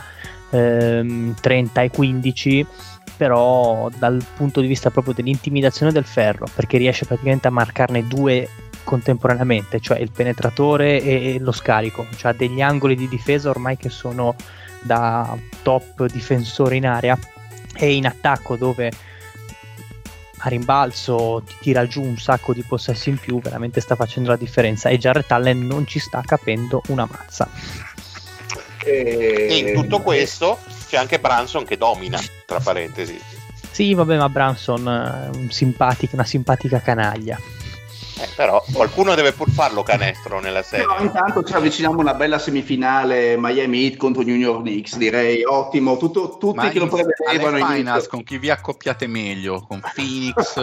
ehm, 0.49 1.35
30 1.39 1.81
e 1.81 1.89
15, 1.89 2.67
però 3.15 3.89
dal 3.97 4.21
punto 4.35 4.59
di 4.59 4.67
vista 4.67 4.89
proprio 4.89 5.13
dell'intimidazione 5.13 5.93
del 5.93 6.05
ferro, 6.05 6.45
perché 6.53 6.77
riesce 6.77 7.05
praticamente 7.05 7.47
a 7.47 7.51
marcarne 7.51 8.05
due 8.05 8.49
contemporaneamente, 8.83 9.79
cioè 9.79 9.99
il 9.99 10.11
penetratore 10.11 11.01
e 11.01 11.37
lo 11.39 11.51
scarico, 11.51 12.05
cioè 12.17 12.33
degli 12.33 12.61
angoli 12.61 12.95
di 12.95 13.07
difesa 13.07 13.49
ormai 13.49 13.77
che 13.77 13.89
sono 13.89 14.35
da 14.81 15.37
top 15.61 16.05
difensore 16.07 16.75
in 16.75 16.87
area 16.87 17.17
e 17.75 17.93
in 17.93 18.07
attacco 18.07 18.55
dove 18.55 18.91
a 20.43 20.49
rimbalzo 20.49 21.43
ti 21.45 21.55
tira 21.59 21.85
giù 21.87 22.01
un 22.01 22.17
sacco 22.17 22.53
di 22.53 22.63
possessi 22.63 23.09
in 23.09 23.17
più, 23.17 23.39
veramente 23.39 23.79
sta 23.79 23.95
facendo 23.95 24.29
la 24.29 24.37
differenza 24.37 24.89
e 24.89 24.97
Jarrett 24.97 25.31
Allen 25.31 25.65
non 25.65 25.85
ci 25.85 25.99
sta 25.99 26.21
capendo 26.25 26.81
una 26.87 27.07
mazza. 27.09 27.47
E, 28.83 29.47
e 29.49 29.57
in 29.57 29.73
tutto 29.73 29.99
questo 30.01 30.57
c'è 30.87 30.97
anche 30.97 31.19
Branson 31.19 31.63
che 31.63 31.77
domina, 31.77 32.19
tra 32.45 32.59
parentesi. 32.59 33.19
Sì, 33.71 33.93
vabbè, 33.93 34.17
ma 34.17 34.29
Branson 34.29 35.31
è 35.31 35.35
un 35.35 35.49
simpatico, 35.51 36.15
una 36.15 36.25
simpatica 36.25 36.81
canaglia. 36.81 37.39
Eh, 38.21 38.27
però 38.35 38.63
qualcuno 38.71 39.15
deve 39.15 39.31
pur 39.31 39.49
farlo 39.49 39.81
canestro 39.81 40.39
nella 40.39 40.61
serie. 40.61 40.85
No, 40.85 40.97
intanto 41.01 41.43
ci 41.43 41.53
avviciniamo 41.53 41.97
a 41.97 42.01
una 42.01 42.13
bella 42.13 42.37
semifinale 42.37 43.35
Miami 43.37 43.85
Heat 43.85 43.97
contro 43.97 44.21
New 44.21 44.35
York 44.35 44.61
Knicks, 44.61 44.97
direi 44.97 45.43
ottimo. 45.43 45.97
Tutto, 45.97 46.37
tutti 46.37 46.57
Ma 46.57 46.69
che 46.69 46.77
lo 46.77 46.87
prevedevano. 46.87 47.57
In 47.57 47.65
finals, 47.65 48.07
con 48.07 48.23
chi 48.23 48.37
vi 48.37 48.51
accoppiate 48.51 49.07
meglio? 49.07 49.65
Con 49.67 49.81
Phoenix? 49.95 50.53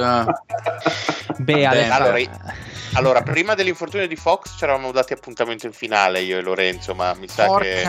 Beh, 1.38 1.66
allora, 1.66 2.18
allora, 2.94 3.22
prima 3.22 3.54
dell'infortunio 3.54 4.06
di 4.06 4.16
Fox 4.16 4.56
ci 4.56 4.64
eravamo 4.64 4.92
dati 4.92 5.12
appuntamento 5.12 5.66
in 5.66 5.72
finale 5.72 6.20
io 6.20 6.38
e 6.38 6.40
Lorenzo, 6.40 6.94
ma 6.94 7.14
mi 7.14 7.28
sa 7.28 7.46
Porca 7.46 7.64
che... 7.64 7.86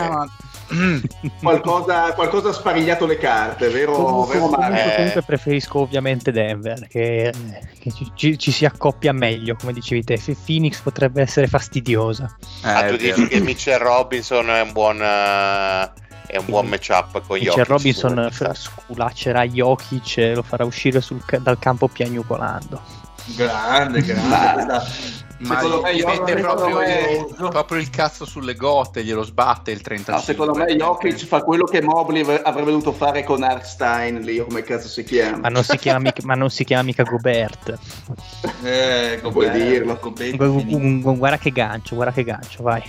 qualcosa, 1.42 2.12
qualcosa 2.12 2.50
ha 2.50 2.52
sparigliato 2.52 3.06
le 3.06 3.18
carte, 3.18 3.68
vero? 3.68 3.92
Comunque, 3.92 4.34
vero 4.34 4.46
comunque, 4.48 4.94
comunque 4.96 5.22
preferisco 5.22 5.80
ovviamente 5.80 6.30
Denver, 6.30 6.86
che, 6.86 7.32
che 7.78 7.92
ci, 8.14 8.38
ci, 8.38 8.52
si 8.52 8.64
accoppia 8.64 9.12
meglio, 9.12 9.56
come 9.56 9.72
dicevi 9.72 10.04
te. 10.04 10.20
Phoenix 10.44 10.80
potrebbe 10.80 11.22
essere 11.22 11.48
fastidiosa. 11.48 12.36
Eh, 12.64 12.68
ah, 12.68 12.88
tu 12.88 12.96
dici 12.96 13.26
che 13.26 13.40
Mitchell 13.40 13.78
Robinson 13.78 14.48
è 14.50 14.60
un 14.60 14.72
buon... 14.72 15.00
Uh 15.00 16.08
è 16.30 16.36
un 16.36 16.44
buon 16.46 16.68
matchup 16.68 17.26
con 17.26 17.38
Jokic. 17.38 17.66
Robinson 17.66 18.28
sculaccerà 18.30 19.44
Jokic 19.46 20.32
lo 20.34 20.42
farà 20.42 20.64
uscire 20.64 21.00
sul, 21.00 21.20
dal 21.40 21.58
campo 21.58 21.88
piagnucolando. 21.88 22.99
Grande, 23.36 24.00
grande. 24.02 25.08
Ma 25.40 25.58
secondo 25.58 25.80
me, 25.80 25.96
gli 25.96 26.02
mette 26.04 26.34
proprio, 26.34 26.76
me... 26.76 27.26
proprio, 27.48 27.80
il 27.80 27.88
cazzo 27.88 28.26
sulle 28.26 28.54
gote, 28.54 29.02
glielo 29.02 29.22
sbatte 29.22 29.70
il 29.70 29.80
35. 29.80 30.12
No, 30.12 30.20
secondo 30.20 30.54
me 30.54 30.76
Jokic 30.76 31.24
fa 31.24 31.42
quello 31.42 31.64
che 31.64 31.80
Mobley 31.80 32.22
avrebbe 32.42 32.70
dovuto 32.70 32.92
fare 32.92 33.24
con 33.24 33.42
Arstein 33.42 34.20
lì, 34.20 34.36
come 34.36 34.62
cazzo 34.62 34.88
si 34.88 35.02
chiama. 35.02 35.38
Ma 35.38 35.48
non 35.48 35.64
si 35.64 35.78
chiama 35.78 35.98
mica, 36.00 36.20
ma 36.24 36.34
non 36.34 36.50
si 36.50 36.62
chiama 36.64 36.82
mica 36.82 37.04
Gobert. 37.04 37.78
Eh, 38.62 39.18
Gobert, 39.22 39.30
puoi 39.32 39.50
dirlo. 39.50 39.98
Gobert, 39.98 40.36
guarda 41.16 41.38
che 41.38 41.50
gancio, 41.50 41.94
guarda 41.94 42.12
che 42.12 42.24
gancio, 42.24 42.62
vai. 42.62 42.82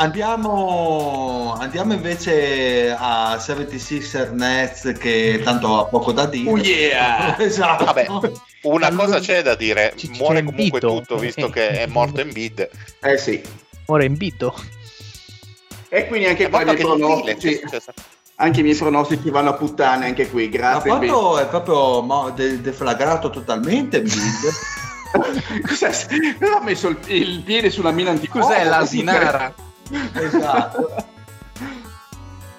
Andiamo, 0.00 1.54
andiamo 1.60 1.92
invece 1.92 2.90
a 2.98 3.36
76er 3.36 4.32
Nets 4.32 4.94
che 4.98 5.42
tanto 5.44 5.78
ha 5.78 5.84
poco 5.84 6.12
da 6.12 6.24
dire. 6.24 6.50
Oh 6.50 6.56
yeah! 6.56 7.36
esatto. 7.38 7.84
Vabbè, 7.84 8.06
una 8.62 8.86
Allora, 8.86 9.04
cosa 9.04 9.18
c'è 9.20 9.42
da 9.42 9.54
dire, 9.54 9.92
c'è 9.94 10.08
muore 10.16 10.42
comunque 10.42 10.80
Embiid. 10.80 11.00
tutto 11.06 11.16
visto 11.18 11.46
Eh, 11.48 11.50
che 11.50 11.68
è 11.82 11.86
morto 11.86 12.22
Embiid. 12.22 12.66
Eh 13.02 13.18
sì. 13.18 13.42
Ora 13.86 14.04
invito. 14.04 14.54
E 15.90 16.06
quindi 16.06 16.28
anche 16.28 16.48
qua 16.48 16.62
i 16.62 16.64
morto 16.64 16.82
miei 16.82 16.90
anche 16.90 17.04
Lille, 17.04 17.34
pronostici, 17.34 17.48
che 17.48 17.56
è 17.56 17.60
successo? 17.60 17.92
anche 18.36 18.60
i 18.60 18.62
miei 18.62 18.76
pronostici 18.76 19.28
vanno 19.28 19.50
a 19.50 19.52
puttane 19.54 20.06
anche 20.06 20.30
qui, 20.30 20.44
Ma 20.44 20.50
grazie. 20.56 20.88
quando 20.90 21.38
è 21.40 21.46
proprio 21.46 22.00
mo- 22.00 22.30
de- 22.30 22.62
deflagrato 22.62 23.28
totalmente. 23.28 24.02
Cos'è? 25.68 25.90
Cosa 26.38 26.56
ha 26.56 26.62
messo 26.62 26.88
il, 26.88 26.96
il 27.08 27.42
piede 27.42 27.68
sulla 27.68 27.90
mina 27.90 28.10
antiquata? 28.12 28.46
Cos'è 28.46 28.64
l'asinara? 28.64 29.54
esatto. 30.14 31.04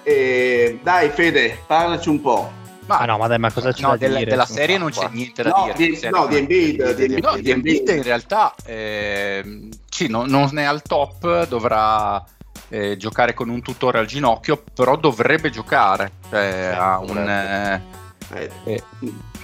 Eh, 0.04 0.80
dai 0.84 1.10
Fede, 1.10 1.64
parlaci 1.66 2.10
un 2.10 2.22
po'. 2.22 2.52
Ma 2.88 2.98
Ah, 2.98 3.06
no, 3.06 3.18
ma 3.18 3.28
dai, 3.28 3.38
ma 3.40 3.52
cosa 3.52 3.72
c'è 3.72 3.82
no, 3.84 3.90
da 3.92 3.98
della, 3.98 4.18
dire? 4.18 4.32
della 4.32 4.46
serie 4.46 4.78
non 4.78 4.90
c'è 4.90 5.08
niente 5.12 5.44
da 5.44 5.50
No, 5.56 5.72
dire. 5.74 5.78
di, 5.78 6.10
no, 6.10 6.26
di 6.28 6.38
Embiid, 6.38 7.20
No, 7.22 7.38
di 7.38 7.52
Embiid 7.52 7.88
in 7.90 8.04
realtà 8.04 8.54
ehm, 8.66 9.70
sì, 9.90 10.08
no- 10.08 10.26
non 10.26 10.58
è 10.58 10.64
al 10.64 10.82
top, 10.82 11.48
dovrà 11.48 12.22
eh, 12.68 12.98
giocare 12.98 13.34
con 13.34 13.48
un 13.50 13.62
tutore 13.62 14.00
al 14.00 14.08
ginocchio, 14.08 14.62
però 14.74 14.98
dovrebbe 14.98 15.52
giocare. 15.52 16.12
Cioè, 16.30 16.70
Sì, 16.74 16.78
ha 16.78 17.00
un, 17.00 17.18
eh, 17.30 17.82
Eh, 18.34 18.50
eh, 18.66 18.84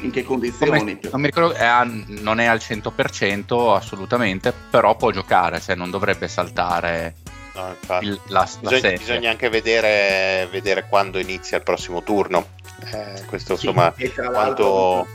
in 0.02 0.12
che 0.12 0.24
come- 0.24 0.40
condizioni? 0.40 1.00
non 1.10 1.20
mi 1.22 1.28
ricordo, 1.28 1.54
è 1.54 1.66
a- 1.66 1.88
non 2.08 2.40
è 2.40 2.46
al 2.46 2.60
100% 2.60 3.74
assolutamente, 3.74 4.52
però 4.70 4.96
può 4.96 5.12
giocare, 5.12 5.62
cioè 5.62 5.76
non 5.76 5.90
dovrebbe 5.92 6.28
saltare 6.28 7.16
No, 7.58 7.70
infatti. 7.70 8.06
il- 8.06 8.20
la, 8.28 8.48
la 8.62 8.80
Bisogna, 8.80 9.32
anche 9.32 9.50
vedere, 9.50 10.48
vedere 10.52 10.86
quando 10.88 11.18
inizia 11.18 11.58
il 11.58 11.64
prossimo 11.64 12.04
turno. 12.04 12.50
Eh, 12.94 13.24
questo 13.26 13.56
Sì, 13.56 13.66
insomma, 13.68 13.92
quanto 14.32 15.08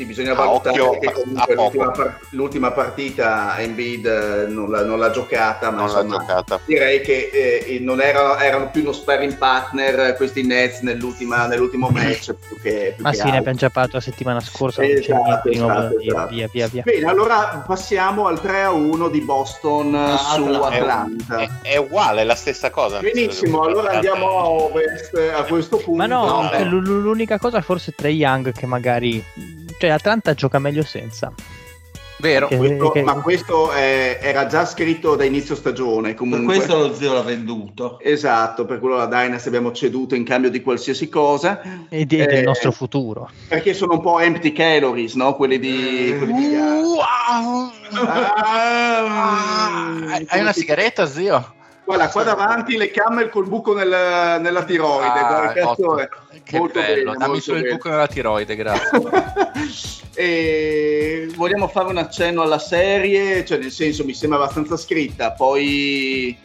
Sì, 0.00 0.06
bisogna 0.06 0.32
A 0.32 0.34
valutare 0.34 0.80
occhio, 0.80 0.98
che 0.98 1.12
comunque 1.12 1.54
l'ultima, 1.54 1.90
par- 1.90 2.18
l'ultima 2.30 2.70
partita 2.70 3.54
Embiid 3.58 4.06
eh, 4.06 4.46
non, 4.50 4.70
l'ha, 4.70 4.82
non 4.82 4.98
l'ha 4.98 5.10
giocata, 5.10 5.70
ma 5.70 5.82
non 5.82 5.92
l'ha 5.92 6.00
insomma, 6.00 6.18
giocata. 6.24 6.60
direi 6.64 7.02
che 7.02 7.28
eh, 7.30 7.78
non 7.82 8.00
erano, 8.00 8.38
erano 8.38 8.70
più 8.70 8.80
uno 8.80 8.92
sparring 8.92 9.36
partner 9.36 10.00
eh, 10.00 10.14
questi 10.16 10.42
Nets 10.46 10.80
nell'ultima- 10.80 11.46
nell'ultimo 11.46 11.88
match 11.90 12.32
più 12.48 12.58
che, 12.62 12.92
più 12.94 13.04
Ma 13.04 13.10
che 13.10 13.16
sì, 13.16 13.22
ne 13.24 13.28
altro. 13.28 13.38
abbiamo 13.40 13.58
già 13.58 13.68
parlato 13.68 13.96
la 13.96 14.02
settimana 14.02 14.40
scorsa. 14.40 14.82
Esatto, 14.82 15.50
nuovo 15.52 15.70
esatto, 15.72 15.98
esatto. 16.00 16.34
Via, 16.34 16.48
via, 16.50 16.66
via. 16.68 16.82
Bene, 16.82 17.06
allora 17.10 17.62
passiamo 17.66 18.26
al 18.26 18.40
3 18.40 18.62
a 18.62 18.70
1 18.72 19.08
di 19.10 19.20
Boston 19.20 19.94
eh, 19.94 20.12
Ah, 20.12 20.16
su 20.16 20.42
Atlanta. 20.44 20.70
È, 20.70 20.78
Atlanta. 20.78 21.36
è- 21.36 21.48
è 21.72 21.76
uguale, 21.76 22.22
è 22.22 22.24
la 22.24 22.34
stessa 22.36 22.70
cosa. 22.70 23.00
Benissimo, 23.00 23.60
allora 23.64 23.90
andiamo 23.90 24.26
a 24.38 24.48
ovest 24.48 25.14
a 25.36 25.42
questo 25.44 25.76
punto. 25.76 25.92
Ma 25.92 26.06
no, 26.06 26.48
No, 26.50 26.80
l'unica 26.80 27.36
cosa 27.38 27.60
forse 27.60 27.92
Trey 27.94 28.14
Young 28.14 28.50
che 28.52 28.64
magari... 28.64 29.22
Cioè 29.80 29.88
Atlanta 29.88 30.34
gioca 30.34 30.58
meglio 30.58 30.82
senza. 30.82 31.32
Vero? 32.18 32.48
Che- 32.48 32.58
Questo- 32.58 32.90
che- 32.90 33.02
ma 33.02 33.14
questo 33.14 33.72
eh, 33.72 34.18
era 34.20 34.46
già 34.46 34.66
scritto 34.66 35.16
da 35.16 35.24
inizio 35.24 35.54
stagione 35.54 36.08
Per 36.08 36.16
comunque. 36.18 36.56
questo 36.56 36.76
lo 36.76 36.94
zio 36.94 37.14
l'ha 37.14 37.22
venduto. 37.22 37.98
Esatto, 37.98 38.66
per 38.66 38.78
quello 38.78 38.96
la 38.96 39.06
Dynasty 39.06 39.48
abbiamo 39.48 39.72
ceduto 39.72 40.14
in 40.14 40.24
cambio 40.24 40.50
di 40.50 40.60
qualsiasi 40.60 41.08
cosa, 41.08 41.62
E 41.88 42.04
di- 42.04 42.18
Eh, 42.18 42.26
del 42.26 42.44
nostro 42.44 42.72
futuro. 42.72 43.30
perché 43.48 43.72
sono 43.72 43.94
un 43.94 44.00
po' 44.02 44.20
empty 44.20 44.52
calories, 44.52 45.14
no? 45.14 45.34
Quelli 45.34 45.58
di... 45.58 46.14
quelli 46.18 46.32
di 46.34 46.56
Wow! 46.56 47.70
Ah, 48.04 49.94
hai 50.28 50.40
una 50.40 50.52
sigaretta, 50.52 51.06
zio? 51.06 51.54
Guarda, 51.90 52.08
qua 52.08 52.22
davanti 52.22 52.76
le 52.76 52.92
camel 52.92 53.30
col 53.30 53.48
buco 53.48 53.74
nel- 53.74 54.40
nella 54.40 54.62
tiroide. 54.62 55.06
Ah, 55.08 55.74
guarda. 55.76 56.08
Che 56.44 56.56
Molto 56.56 56.78
bello, 56.78 57.10
bene, 57.10 57.16
dammi 57.16 57.40
solo 57.40 57.58
il 57.58 57.68
buco 57.72 57.88
nella 57.88 58.06
tiroide, 58.06 58.54
grazie. 58.54 59.00
E 60.14 61.28
vogliamo 61.34 61.66
fare 61.68 61.88
un 61.88 61.96
accenno 61.96 62.42
alla 62.42 62.58
serie, 62.58 63.44
cioè 63.44 63.58
nel 63.58 63.70
senso 63.70 64.04
mi 64.04 64.12
sembra 64.12 64.38
abbastanza 64.38 64.76
scritta, 64.76 65.32
poi 65.32 66.36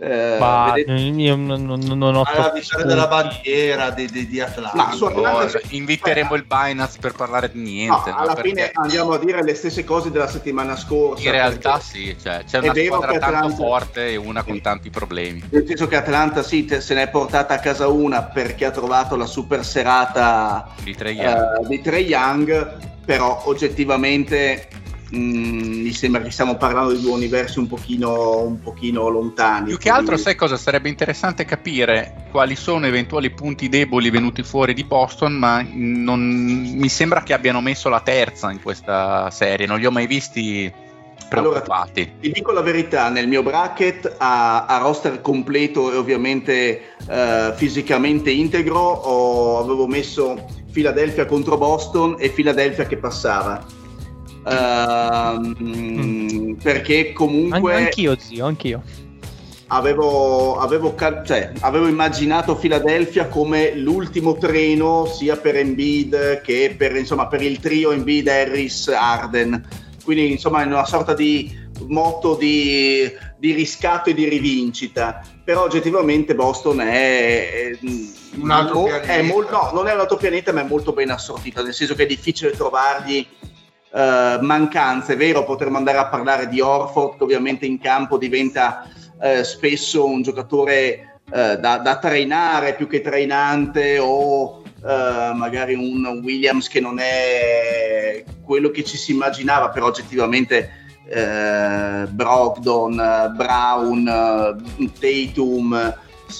eh, 0.00 0.36
Ma 0.38 0.72
vedete- 0.74 0.92
io 1.00 1.34
non, 1.34 1.64
non- 1.64 1.80
non 1.80 2.14
ho 2.14 2.22
Alla 2.22 2.42
troppi 2.44 2.60
difesa 2.60 2.84
della 2.84 3.08
bandiera 3.08 3.90
di, 3.90 4.06
di, 4.06 4.28
di 4.28 4.40
Atlanta. 4.40 4.92
Su 4.92 5.06
Atlanta- 5.06 5.60
inviteremo 5.70 6.34
il 6.36 6.44
Binance 6.44 6.98
per 7.00 7.12
parlare 7.14 7.50
di 7.50 7.60
niente. 7.60 8.10
no? 8.10 8.16
alla 8.16 8.34
Perché 8.34 8.48
fine 8.48 8.70
andiamo 8.74 9.12
a 9.12 9.18
dire 9.18 9.42
le 9.42 9.54
stesse 9.54 9.82
cose 9.84 10.10
della 10.12 10.28
settimana 10.28 10.76
scorsa. 10.76 11.24
in 11.24 11.30
realtà 11.32 11.80
sì, 11.80 12.16
cioè, 12.22 12.44
c'è 12.44 12.60
È 12.60 12.68
una 12.68 12.74
squadra 12.74 13.18
tanto 13.18 13.26
Atlanta- 13.36 13.54
forte 13.56 14.08
e 14.10 14.16
una 14.16 14.42
con 14.44 14.60
tanti 14.60 14.88
problemi. 14.90 15.42
Nel 15.50 15.64
senso 15.66 15.88
che 15.88 15.96
Atlanta 15.96 16.42
sì, 16.44 16.64
te- 16.64 16.80
se 16.80 16.94
ne 16.94 17.02
è 17.02 17.08
portata 17.08 17.54
a 17.54 17.58
casa 17.58 17.88
una 17.88 18.22
perché 18.22 18.66
ha 18.66 18.70
trovato 18.70 19.16
la 19.16 19.26
super 19.26 19.64
serata 19.64 20.68
Di 20.82 20.94
Trae 20.94 21.12
Young. 21.12 21.64
eh, 21.64 21.66
di 21.68 21.80
Trey 21.80 22.04
Young, 22.04 22.76
però 23.04 23.42
oggettivamente 23.46 24.68
mh, 25.10 25.18
mi 25.18 25.92
sembra 25.92 26.20
che 26.22 26.30
stiamo 26.30 26.56
parlando 26.56 26.92
di 26.92 27.00
due 27.00 27.12
universi 27.12 27.58
un 27.58 27.66
pochino, 27.66 28.40
un 28.40 28.60
pochino 28.60 29.08
lontani. 29.08 29.68
Più 29.68 29.78
che 29.78 29.90
altro, 29.90 30.16
sai 30.16 30.34
cosa? 30.34 30.56
Sarebbe 30.56 30.88
interessante 30.88 31.44
capire 31.44 32.26
quali 32.30 32.56
sono 32.56 32.86
eventuali 32.86 33.30
punti 33.30 33.68
deboli 33.68 34.10
venuti 34.10 34.42
fuori 34.42 34.74
di 34.74 34.84
Boston, 34.84 35.34
ma 35.34 35.64
non 35.72 36.20
mi 36.20 36.88
sembra 36.88 37.22
che 37.22 37.32
abbiano 37.32 37.60
messo 37.60 37.88
la 37.88 38.00
terza 38.00 38.50
in 38.50 38.62
questa 38.62 39.30
serie, 39.30 39.66
non 39.66 39.78
li 39.78 39.86
ho 39.86 39.90
mai 39.90 40.06
visti 40.06 40.72
preoccupati. 41.28 42.12
Ti 42.20 42.30
dico 42.30 42.52
la 42.52 42.62
verità, 42.62 43.08
nel 43.10 43.28
mio 43.28 43.42
bracket 43.42 44.14
a, 44.18 44.64
a 44.64 44.78
roster 44.78 45.20
completo 45.20 45.92
e 45.92 45.96
ovviamente 45.96 46.94
eh, 47.06 47.52
fisicamente 47.54 48.30
integro 48.30 48.78
ho- 48.78 49.58
avevo 49.58 49.86
messo 49.86 50.46
Philadelphia 50.72 51.26
contro 51.26 51.58
Boston 51.58 52.16
e 52.18 52.30
Philadelphia 52.30 52.86
che 52.86 52.96
passava. 52.96 53.64
Ehm, 54.50 56.56
Perché 56.62 57.08
An- 57.08 57.12
comunque 57.14 57.74
anch'io, 57.74 58.16
zio, 58.18 58.46
anch'io. 58.46 58.82
avevo, 59.68 60.58
avevo, 60.58 60.94
cioè, 61.24 61.52
avevo 61.60 61.86
immaginato 61.86 62.56
Philadelphia 62.56 63.28
come 63.28 63.74
l'ultimo 63.76 64.36
treno 64.36 65.06
sia 65.06 65.36
per 65.36 65.56
Embiid 65.56 66.40
che 66.40 66.74
per, 66.76 66.96
insomma, 66.96 67.26
per 67.28 67.42
il 67.42 67.60
trio 67.60 67.92
Embiid, 67.92 68.26
Harris, 68.28 68.88
Arden. 68.88 69.66
Quindi 70.02 70.32
insomma 70.32 70.62
in 70.62 70.72
una 70.72 70.86
sorta 70.86 71.14
di 71.14 71.54
motto 71.86 72.34
di, 72.34 73.08
di 73.38 73.52
riscatto 73.52 74.10
e 74.10 74.14
di 74.14 74.28
rivincita. 74.28 75.22
Però 75.44 75.62
oggettivamente 75.64 76.34
Boston 76.34 76.80
è, 76.80 77.50
è, 77.50 77.78
Un 78.36 78.50
altro 78.50 78.80
mo- 78.80 78.84
pianeta. 78.86 79.12
è 79.12 79.22
mol- 79.22 79.48
no, 79.50 79.70
non 79.74 79.86
è 79.86 79.92
un 79.94 80.00
altro 80.00 80.16
pianeta, 80.16 80.52
ma 80.52 80.62
è 80.62 80.64
molto 80.64 80.92
ben 80.92 81.10
assortita, 81.10 81.62
nel 81.62 81.74
senso 81.74 81.94
che 81.94 82.02
è 82.02 82.06
difficile 82.06 82.50
trovargli 82.50 83.24
eh, 83.92 84.38
mancanze. 84.40 85.14
È 85.14 85.16
vero, 85.16 85.44
potremmo 85.44 85.78
andare 85.78 85.98
a 85.98 86.06
parlare 86.06 86.48
di 86.48 86.60
Orford, 86.60 87.16
che 87.16 87.24
ovviamente 87.24 87.66
in 87.66 87.78
campo 87.80 88.18
diventa 88.18 88.88
eh, 89.20 89.44
spesso 89.44 90.04
un 90.06 90.22
giocatore 90.22 91.20
eh, 91.30 91.58
da, 91.58 91.78
da 91.78 91.98
trainare 91.98 92.74
più 92.74 92.86
che 92.86 93.00
trainante 93.00 93.98
o 93.98 94.62
eh, 94.84 95.32
magari 95.34 95.74
un 95.74 96.20
Williams 96.22 96.68
che 96.68 96.80
non 96.80 96.98
è 96.98 98.24
quello 98.44 98.70
che 98.70 98.84
ci 98.84 98.96
si 98.96 99.12
immaginava, 99.12 99.70
però 99.70 99.86
oggettivamente 99.86 100.70
eh, 101.08 102.06
Brogdon, 102.08 103.32
Brown, 103.34 104.04
Tatum 104.98 105.94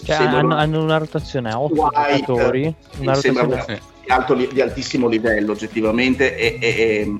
Cioè, 0.04 0.16
sembrano 0.16 0.38
hanno, 0.38 0.54
hanno 0.56 0.82
una 0.82 0.98
rotazione 0.98 1.50
a 1.50 1.60
8 1.60 1.74
White, 1.74 2.24
giocatori. 2.24 2.74
Una 2.98 3.14
sembra 3.14 3.42
rotazione 3.44 3.80
Sì. 3.80 4.04
di, 4.04 4.10
alto 4.10 4.34
di 4.34 4.60
altissimo 4.60 5.08
livello 5.08 5.52
oggettivamente 5.52 6.36
e- 6.36 6.58
e 6.60 7.12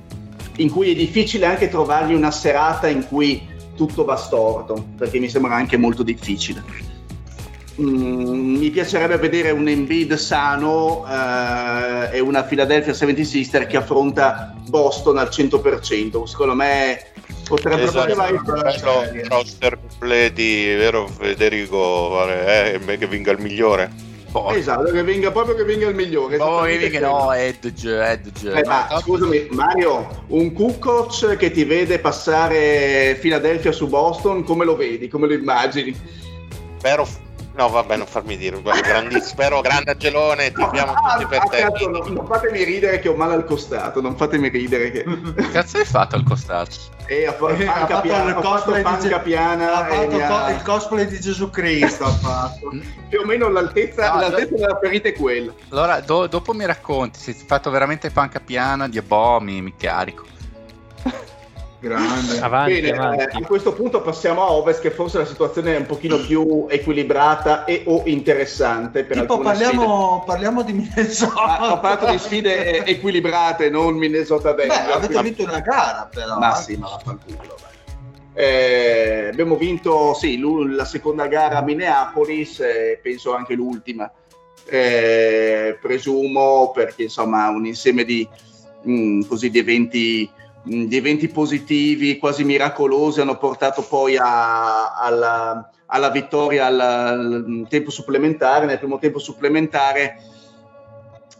in 0.59 0.69
cui 0.69 0.91
è 0.91 0.95
difficile 0.95 1.45
anche 1.45 1.69
trovargli 1.69 2.13
una 2.13 2.31
serata 2.31 2.87
in 2.87 3.05
cui 3.07 3.47
tutto 3.75 4.03
va 4.05 4.15
storto 4.15 4.87
perché 4.97 5.19
mi 5.19 5.29
sembra 5.29 5.55
anche 5.55 5.77
molto 5.77 6.03
difficile 6.03 6.63
Mm, 7.79 8.57
mi 8.57 8.69
piacerebbe 8.71 9.15
vedere 9.15 9.51
un 9.51 9.65
Embiid 9.69 10.15
sano 10.15 11.05
eh, 11.07 12.17
e 12.17 12.19
una 12.19 12.43
Philadelphia 12.43 12.91
76er 12.91 13.67
che 13.67 13.77
affronta 13.77 14.53
Boston 14.67 15.17
al 15.17 15.29
100% 15.29 16.23
secondo 16.25 16.55
me 16.55 17.01
potrebbe 17.47 17.83
Esatto, 17.83 18.21
essere 18.21 18.77
serie. 18.77 19.27
roster 19.29 19.79
completi, 19.79 20.65
vero 20.75 21.07
Federico? 21.07 22.27
Eh, 22.27 22.81
che 22.97 23.07
vinga 23.07 23.31
il 23.31 23.39
migliore. 23.39 23.89
Poi, 24.31 24.59
esatto 24.59 24.91
che 24.91 25.01
venga 25.01 25.31
proprio 25.31 25.55
che 25.55 25.63
venga 25.63 25.87
il 25.87 25.95
migliore 25.95 26.35
esattamente 26.35 26.89
che 26.89 26.99
no, 26.99 27.33
Edge, 27.33 27.99
Edge. 27.99 28.51
Eh, 28.51 28.63
ma 28.65 28.87
No, 28.91 28.99
scusami, 28.99 29.47
Mario, 29.51 30.25
un 30.27 30.53
Kukoc 30.53 31.35
che 31.35 31.51
ti 31.51 31.63
vede 31.63 31.99
passare 31.99 33.17
Philadelphia 33.19 33.71
su 33.71 33.87
Boston, 33.87 34.43
come 34.43 34.65
lo 34.65 34.75
vedi? 34.75 35.07
Come 35.07 35.27
lo 35.27 35.33
immagini? 35.33 35.95
Vero, 36.81 37.07
No, 37.59 37.67
vabbè, 37.67 37.97
non 37.97 38.07
farmi 38.07 38.37
dire. 38.37 38.61
Grandissimo. 38.61 39.21
Spero 39.25 39.59
grande 39.59 39.91
Angelone, 39.91 40.49
ti 40.53 40.61
abbiamo 40.61 40.93
Ah, 40.93 41.11
tutti 41.17 41.25
per 41.25 41.39
ah, 41.41 41.47
te. 41.49 41.57
cazzo, 41.59 41.89
non, 41.89 42.13
non 42.13 42.25
fatemi 42.25 42.63
ridere 42.63 42.99
che 42.99 43.09
ho 43.09 43.15
male 43.15 43.33
al 43.33 43.43
costato, 43.43 43.99
non 43.99 44.15
fatemi 44.15 44.47
ridere 44.47 44.91
che... 44.91 45.03
Che 45.03 45.49
cazzo 45.51 45.77
hai 45.77 45.83
fatto 45.83 46.15
al 46.15 46.23
costato? 46.23 46.71
E 47.05 47.27
ha 47.27 47.33
fatto 47.33 47.47
Eh, 47.55 47.65
ha 47.67 47.85
fatto 47.85 47.99
piana, 48.01 48.29
il 48.29 48.37
ho 48.37 48.41
fatto 48.41 48.49
cosplay 48.55 48.77
di 48.77 48.83
panca 48.83 49.07
Ge- 49.09 49.19
piana 49.19 49.73
ha 49.73 49.85
fatto 49.87 50.07
mi 50.15 50.21
ha- 50.21 50.27
co- 50.45 50.51
il 50.51 50.61
cosplay 50.61 51.05
di 51.07 51.19
Gesù 51.19 51.49
Cristo 51.49 52.05
ha 52.05 52.11
fatto. 52.11 52.69
più 53.09 53.19
o 53.19 53.25
meno 53.25 53.49
l'altezza, 53.49 54.13
No, 54.13 54.19
l'altezza 54.21 54.55
della 54.55 54.79
ferita 54.81 55.09
è 55.09 55.13
quella. 55.13 55.51
Allora, 55.71 55.99
do- 55.99 56.27
dopo 56.27 56.53
mi 56.53 56.65
racconti, 56.65 57.19
se 57.19 57.31
hai 57.31 57.43
fatto 57.45 57.69
veramente 57.71 58.09
panca 58.09 58.39
piana, 58.39 58.87
di 58.87 59.01
boh, 59.01 59.41
mi, 59.41 59.61
mi 59.61 59.75
carico. 59.75 60.23
Grande. 61.79 62.39
Avanti, 62.41 62.81
Bene, 62.81 62.91
avanti. 62.91 63.37
eh, 63.37 63.43
a 63.43 63.45
questo 63.45 63.73
punto 63.73 64.01
passiamo 64.01 64.41
a 64.43 64.51
Ovest, 64.51 64.81
che 64.81 64.91
forse 64.91 65.17
la 65.19 65.25
situazione 65.25 65.75
è 65.75 65.77
un 65.79 65.85
pochino 65.85 66.17
più 66.17 66.65
equilibrata 66.69 67.63
e 67.63 67.83
o 67.85 68.01
interessante. 68.05 69.05
Per 69.05 69.19
Tipo 69.21 69.39
parliamo, 69.39 70.23
parliamo 70.25 70.61
di 70.63 70.73
Minnesota. 70.73 71.33
Ah, 71.41 71.71
ho 71.71 71.79
parlato 71.79 72.11
di 72.11 72.17
sfide 72.17 72.83
eh, 72.83 72.83
equilibrate, 72.91 73.69
non 73.69 73.95
Minnesota 73.95 74.53
Beh, 74.53 74.67
Denver. 74.67 74.91
avete 74.95 75.21
vinto 75.21 75.43
una 75.43 75.59
gara 75.61 76.09
però. 76.13 76.37
Ma 76.37 76.57
eh. 76.57 76.61
sì, 76.61 76.75
ma 76.75 76.89
la 76.89 76.99
fanculo. 77.01 77.37
vai. 77.37 77.67
Eh, 78.33 79.29
abbiamo 79.31 79.55
vinto 79.55 80.13
sì, 80.15 80.37
la 80.39 80.85
seconda 80.85 81.27
gara 81.27 81.59
a 81.59 81.61
Minneapolis 81.61 82.59
e 82.59 82.99
penso 83.01 83.33
anche 83.33 83.53
l'ultima. 83.53 84.11
Eh, 84.65 85.77
presumo 85.81 86.71
perché 86.71 87.03
insomma 87.03 87.47
un 87.49 87.65
insieme 87.65 88.03
di, 88.03 88.27
mh, 88.83 89.21
così, 89.27 89.49
di 89.49 89.59
eventi 89.59 90.29
mh, 90.63 90.83
di 90.85 90.97
eventi 90.97 91.27
positivi 91.27 92.17
quasi 92.17 92.43
miracolosi 92.43 93.21
hanno 93.21 93.37
portato 93.37 93.81
poi 93.83 94.17
a- 94.17 94.95
alla, 94.95 95.69
alla 95.87 96.09
vittoria 96.09 96.65
al, 96.65 96.79
al 96.79 97.65
tempo 97.69 97.89
supplementare. 97.91 98.65
Nel 98.65 98.79
primo 98.79 98.99
tempo 98.99 99.19
supplementare 99.19 100.17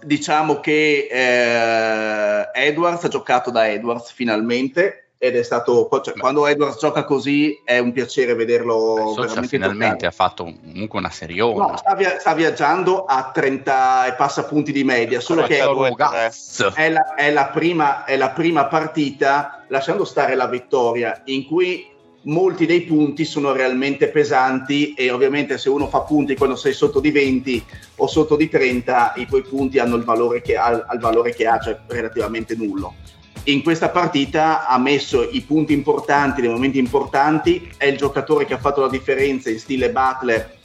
diciamo 0.01 0.59
che 0.59 1.07
eh, 1.11 2.49
Edwards 2.53 3.03
ha 3.03 3.09
giocato 3.09 3.51
da 3.51 3.67
Edwards 3.67 4.11
finalmente 4.11 5.08
ed 5.21 5.35
è 5.35 5.43
stato 5.43 5.89
cioè, 6.01 6.13
quando 6.13 6.47
Edwards 6.47 6.79
gioca 6.79 7.03
così 7.03 7.59
è 7.65 7.77
un 7.77 7.91
piacere 7.91 8.35
vederlo 8.35 9.11
Socia 9.13 9.21
veramente 9.21 9.47
finalmente 9.47 9.87
giocare. 9.87 10.07
ha 10.07 10.11
fatto 10.11 10.43
comunque 10.45 10.99
una 10.99 11.09
seriona. 11.09 11.65
No, 11.65 11.77
sta, 11.77 11.93
via- 11.93 12.17
sta 12.19 12.33
viaggiando 12.33 13.03
a 13.03 13.29
30 13.33 14.05
e 14.05 14.13
passa 14.13 14.45
punti 14.45 14.71
di 14.71 14.85
media 14.85 15.19
solo 15.19 15.43
che 15.43 15.61
Ragazzo. 15.61 16.71
è 16.73 16.89
la, 16.89 17.15
è 17.15 17.31
la 17.31 17.47
prima, 17.47 18.05
è 18.05 18.15
la 18.15 18.29
prima 18.29 18.67
partita, 18.67 19.65
lasciando 19.67 20.05
stare 20.05 20.35
la 20.35 20.47
vittoria, 20.47 21.21
in 21.25 21.45
cui 21.45 21.85
molti 22.23 22.65
dei 22.65 22.83
punti 22.83 23.25
sono 23.25 23.51
realmente 23.51 24.07
pesanti 24.07 24.93
e 24.93 25.11
ovviamente 25.11 25.57
se 25.57 25.67
uno 25.67 25.87
fa 25.87 26.01
punti 26.01 26.35
quando 26.35 26.55
sei 26.55 26.71
sotto 26.71 27.01
di 27.01 27.11
20 27.11 27.65
o 27.97 28.07
sotto 28.07 28.37
di 28.37 28.47
30, 28.47 29.15
i 29.17 29.25
tuoi 29.25 29.41
punti 29.41 29.79
hanno 29.79 29.97
il 29.97 30.03
valore 30.03 30.41
che 30.41 30.55
ha, 30.55 30.71
il 30.71 30.99
valore 30.99 31.33
che 31.33 31.45
ha 31.45 31.59
cioè 31.59 31.77
relativamente 31.87 32.55
nullo. 32.55 32.95
In 33.43 33.63
questa 33.63 33.89
partita 33.89 34.67
ha 34.67 34.77
messo 34.77 35.27
i 35.31 35.41
punti 35.41 35.73
importanti 35.73 36.41
nei 36.41 36.49
momenti 36.49 36.77
importanti, 36.77 37.71
è 37.77 37.85
il 37.85 37.97
giocatore 37.97 38.45
che 38.45 38.53
ha 38.53 38.59
fatto 38.59 38.81
la 38.81 38.89
differenza 38.89 39.49
in 39.49 39.59
stile 39.59 39.91
Butler 39.91 40.57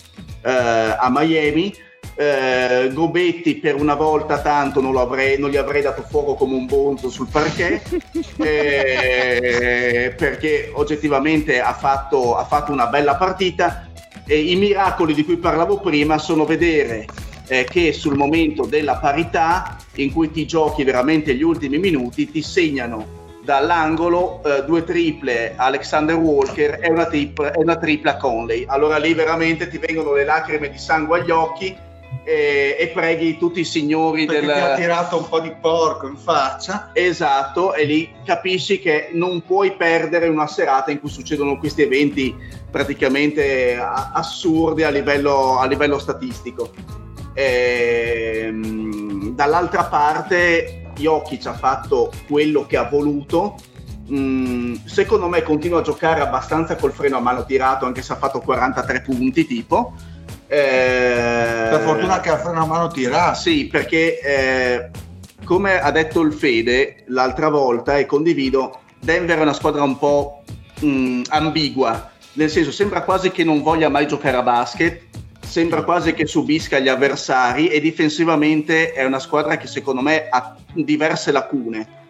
eh, 0.42 0.50
a 0.50 1.08
Miami. 1.10 1.74
Eh, 2.16 2.90
Gobetti 2.92 3.56
per 3.56 3.74
una 3.74 3.94
volta 3.94 4.40
tanto 4.40 4.80
non, 4.80 4.92
lo 4.92 5.00
avrei, 5.00 5.36
non 5.38 5.50
gli 5.50 5.56
avrei 5.56 5.82
dato 5.82 6.02
fuoco 6.02 6.34
come 6.34 6.54
un 6.54 6.66
bonzo 6.66 7.10
sul 7.10 7.26
parquet 7.28 7.82
eh, 8.38 10.14
perché 10.16 10.70
oggettivamente 10.72 11.60
ha 11.60 11.72
fatto, 11.72 12.36
ha 12.36 12.44
fatto 12.44 12.72
una 12.72 12.86
bella 12.86 13.16
partita. 13.16 13.88
E 14.26 14.38
i 14.38 14.56
miracoli 14.56 15.12
di 15.14 15.24
cui 15.24 15.36
parlavo 15.36 15.80
prima 15.80 16.18
sono 16.18 16.44
vedere 16.44 17.06
eh, 17.48 17.64
che 17.64 17.92
sul 17.92 18.16
momento 18.16 18.64
della 18.64 18.96
parità 18.96 19.76
in 19.96 20.12
cui 20.12 20.30
ti 20.30 20.46
giochi 20.46 20.84
veramente 20.84 21.34
gli 21.34 21.42
ultimi 21.42 21.78
minuti 21.78 22.30
ti 22.30 22.42
segnano 22.42 23.22
dall'angolo 23.42 24.40
eh, 24.42 24.64
due 24.64 24.84
triple 24.84 25.54
Alexander 25.56 26.16
Walker 26.16 26.78
e 26.80 26.88
una, 26.88 27.06
tripla, 27.06 27.52
e 27.52 27.60
una 27.60 27.76
tripla 27.76 28.16
Conley 28.16 28.64
allora 28.66 28.96
lì 28.96 29.12
veramente 29.12 29.68
ti 29.68 29.76
vengono 29.78 30.14
le 30.14 30.24
lacrime 30.24 30.70
di 30.70 30.78
sangue 30.78 31.20
agli 31.20 31.30
occhi 31.30 31.76
e, 32.22 32.76
e 32.78 32.88
preghi 32.88 33.38
tutti 33.38 33.60
i 33.60 33.64
signori 33.64 34.26
Perché 34.26 34.46
del 34.46 34.54
ti 34.54 34.60
ha 34.60 34.74
tirato 34.74 35.16
un 35.16 35.28
po' 35.28 35.40
di 35.40 35.52
porco 35.60 36.06
in 36.06 36.16
faccia. 36.16 36.90
Esatto, 36.92 37.74
e 37.74 37.84
lì 37.84 38.10
capisci 38.24 38.78
che 38.78 39.08
non 39.12 39.42
puoi 39.44 39.72
perdere 39.72 40.28
una 40.28 40.46
serata 40.46 40.90
in 40.90 41.00
cui 41.00 41.08
succedono 41.08 41.58
questi 41.58 41.82
eventi 41.82 42.34
praticamente 42.70 43.76
assurdi 43.78 44.82
a 44.82 44.90
livello, 44.90 45.58
a 45.58 45.66
livello 45.66 45.98
statistico. 45.98 46.70
Ehm, 47.34 49.30
dall'altra 49.34 49.84
parte, 49.84 50.90
Jokic 50.96 51.46
ha 51.46 51.54
fatto 51.54 52.12
quello 52.28 52.66
che 52.66 52.76
ha 52.76 52.88
voluto. 52.88 53.56
Mm, 54.12 54.74
secondo 54.84 55.28
me 55.28 55.42
continua 55.42 55.78
a 55.78 55.82
giocare 55.82 56.20
abbastanza 56.20 56.76
col 56.76 56.92
freno 56.92 57.16
a 57.16 57.20
mano 57.20 57.44
tirato, 57.44 57.86
anche 57.86 58.02
se 58.02 58.12
ha 58.12 58.16
fatto 58.16 58.40
43 58.40 59.00
punti, 59.00 59.46
tipo. 59.46 59.94
Eh, 60.46 61.68
Per 61.70 61.80
fortuna 61.80 62.20
che 62.20 62.28
ha 62.30 62.38
freno 62.38 62.62
a 62.62 62.66
mano 62.66 62.88
tirato. 62.88 63.38
sì, 63.40 63.66
perché 63.66 64.20
eh, 64.20 64.90
come 65.44 65.80
ha 65.80 65.90
detto 65.90 66.20
il 66.20 66.32
Fede 66.32 67.04
l'altra 67.06 67.48
volta 67.48 67.96
e 67.96 68.06
condivido, 68.06 68.80
Denver 69.00 69.38
è 69.38 69.42
una 69.42 69.52
squadra 69.54 69.82
un 69.82 69.98
po' 69.98 70.42
mh, 70.80 71.22
ambigua, 71.28 72.10
nel 72.34 72.50
senso 72.50 72.70
sembra 72.72 73.02
quasi 73.02 73.30
che 73.30 73.42
non 73.42 73.62
voglia 73.62 73.88
mai 73.88 74.06
giocare 74.06 74.36
a 74.36 74.42
basket, 74.42 75.00
sembra 75.54 75.84
quasi 75.84 76.14
che 76.14 76.26
subisca 76.26 76.80
gli 76.80 76.88
avversari 76.88 77.68
e 77.68 77.80
difensivamente 77.80 78.92
è 78.92 79.04
una 79.04 79.20
squadra 79.20 79.56
che 79.56 79.68
secondo 79.68 80.00
me 80.00 80.26
ha 80.28 80.56
diverse 80.72 81.30
lacune. 81.30 82.02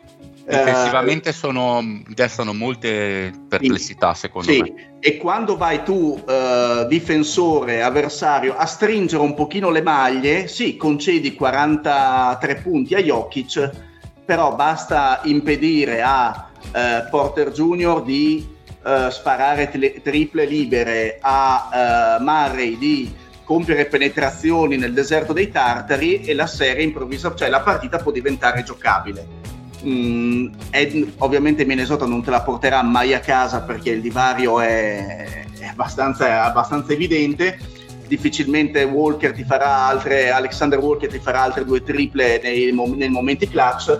Difensivamente 0.46 1.30
sono, 1.30 1.82
destano 2.08 2.54
molte 2.54 3.32
perplessità, 3.46 4.14
secondo 4.14 4.50
Sì, 4.50 4.62
me. 4.62 4.96
e 4.98 5.18
quando 5.18 5.58
vai 5.58 5.84
tu, 5.84 6.18
eh, 6.26 6.86
difensore, 6.88 7.82
avversario, 7.82 8.56
a 8.56 8.64
stringere 8.64 9.22
un 9.22 9.34
pochino 9.34 9.68
le 9.68 9.82
maglie, 9.82 10.48
sì, 10.48 10.78
concedi 10.78 11.34
43 11.34 12.62
punti 12.62 12.94
a 12.94 13.02
Jokic, 13.02 13.70
però 14.24 14.54
basta 14.54 15.20
impedire 15.24 16.00
a 16.00 16.48
eh, 16.72 17.06
Porter 17.10 17.52
Junior 17.52 18.02
di 18.02 18.46
eh, 18.86 19.10
sparare 19.10 19.70
tele- 19.70 20.00
triple 20.00 20.46
libere, 20.46 21.18
a 21.20 22.18
eh, 22.18 22.22
Murray 22.22 22.78
di 22.78 23.22
compiere 23.44 23.86
penetrazioni 23.86 24.76
nel 24.76 24.92
deserto 24.92 25.32
dei 25.32 25.50
tartari 25.50 26.24
e 26.24 26.34
la 26.34 26.46
serie 26.46 26.82
improvvisa, 26.82 27.34
cioè 27.34 27.48
la 27.48 27.60
partita 27.60 27.98
può 27.98 28.10
diventare 28.10 28.62
giocabile. 28.62 29.52
Mm, 29.86 30.46
Ed- 30.70 31.12
ovviamente 31.18 31.64
Minnesota 31.64 32.06
non 32.06 32.22
te 32.22 32.30
la 32.30 32.40
porterà 32.40 32.82
mai 32.82 33.12
a 33.12 33.20
casa 33.20 33.60
perché 33.60 33.90
il 33.90 34.00
divario 34.00 34.60
è, 34.60 35.44
è 35.58 35.66
abbastanza, 35.66 36.26
è 36.26 36.30
abbastanza 36.30 36.92
evidente. 36.92 37.58
Difficilmente 38.06 38.82
Walker 38.84 39.32
ti 39.32 39.44
farà 39.44 39.86
altre, 39.86 40.30
Alexander 40.30 40.78
Walker 40.78 41.10
ti 41.10 41.18
farà 41.18 41.42
altre 41.42 41.64
due 41.64 41.82
triple 41.82 42.40
nei, 42.42 42.72
nei 42.72 43.08
momenti 43.08 43.48
clutch. 43.48 43.98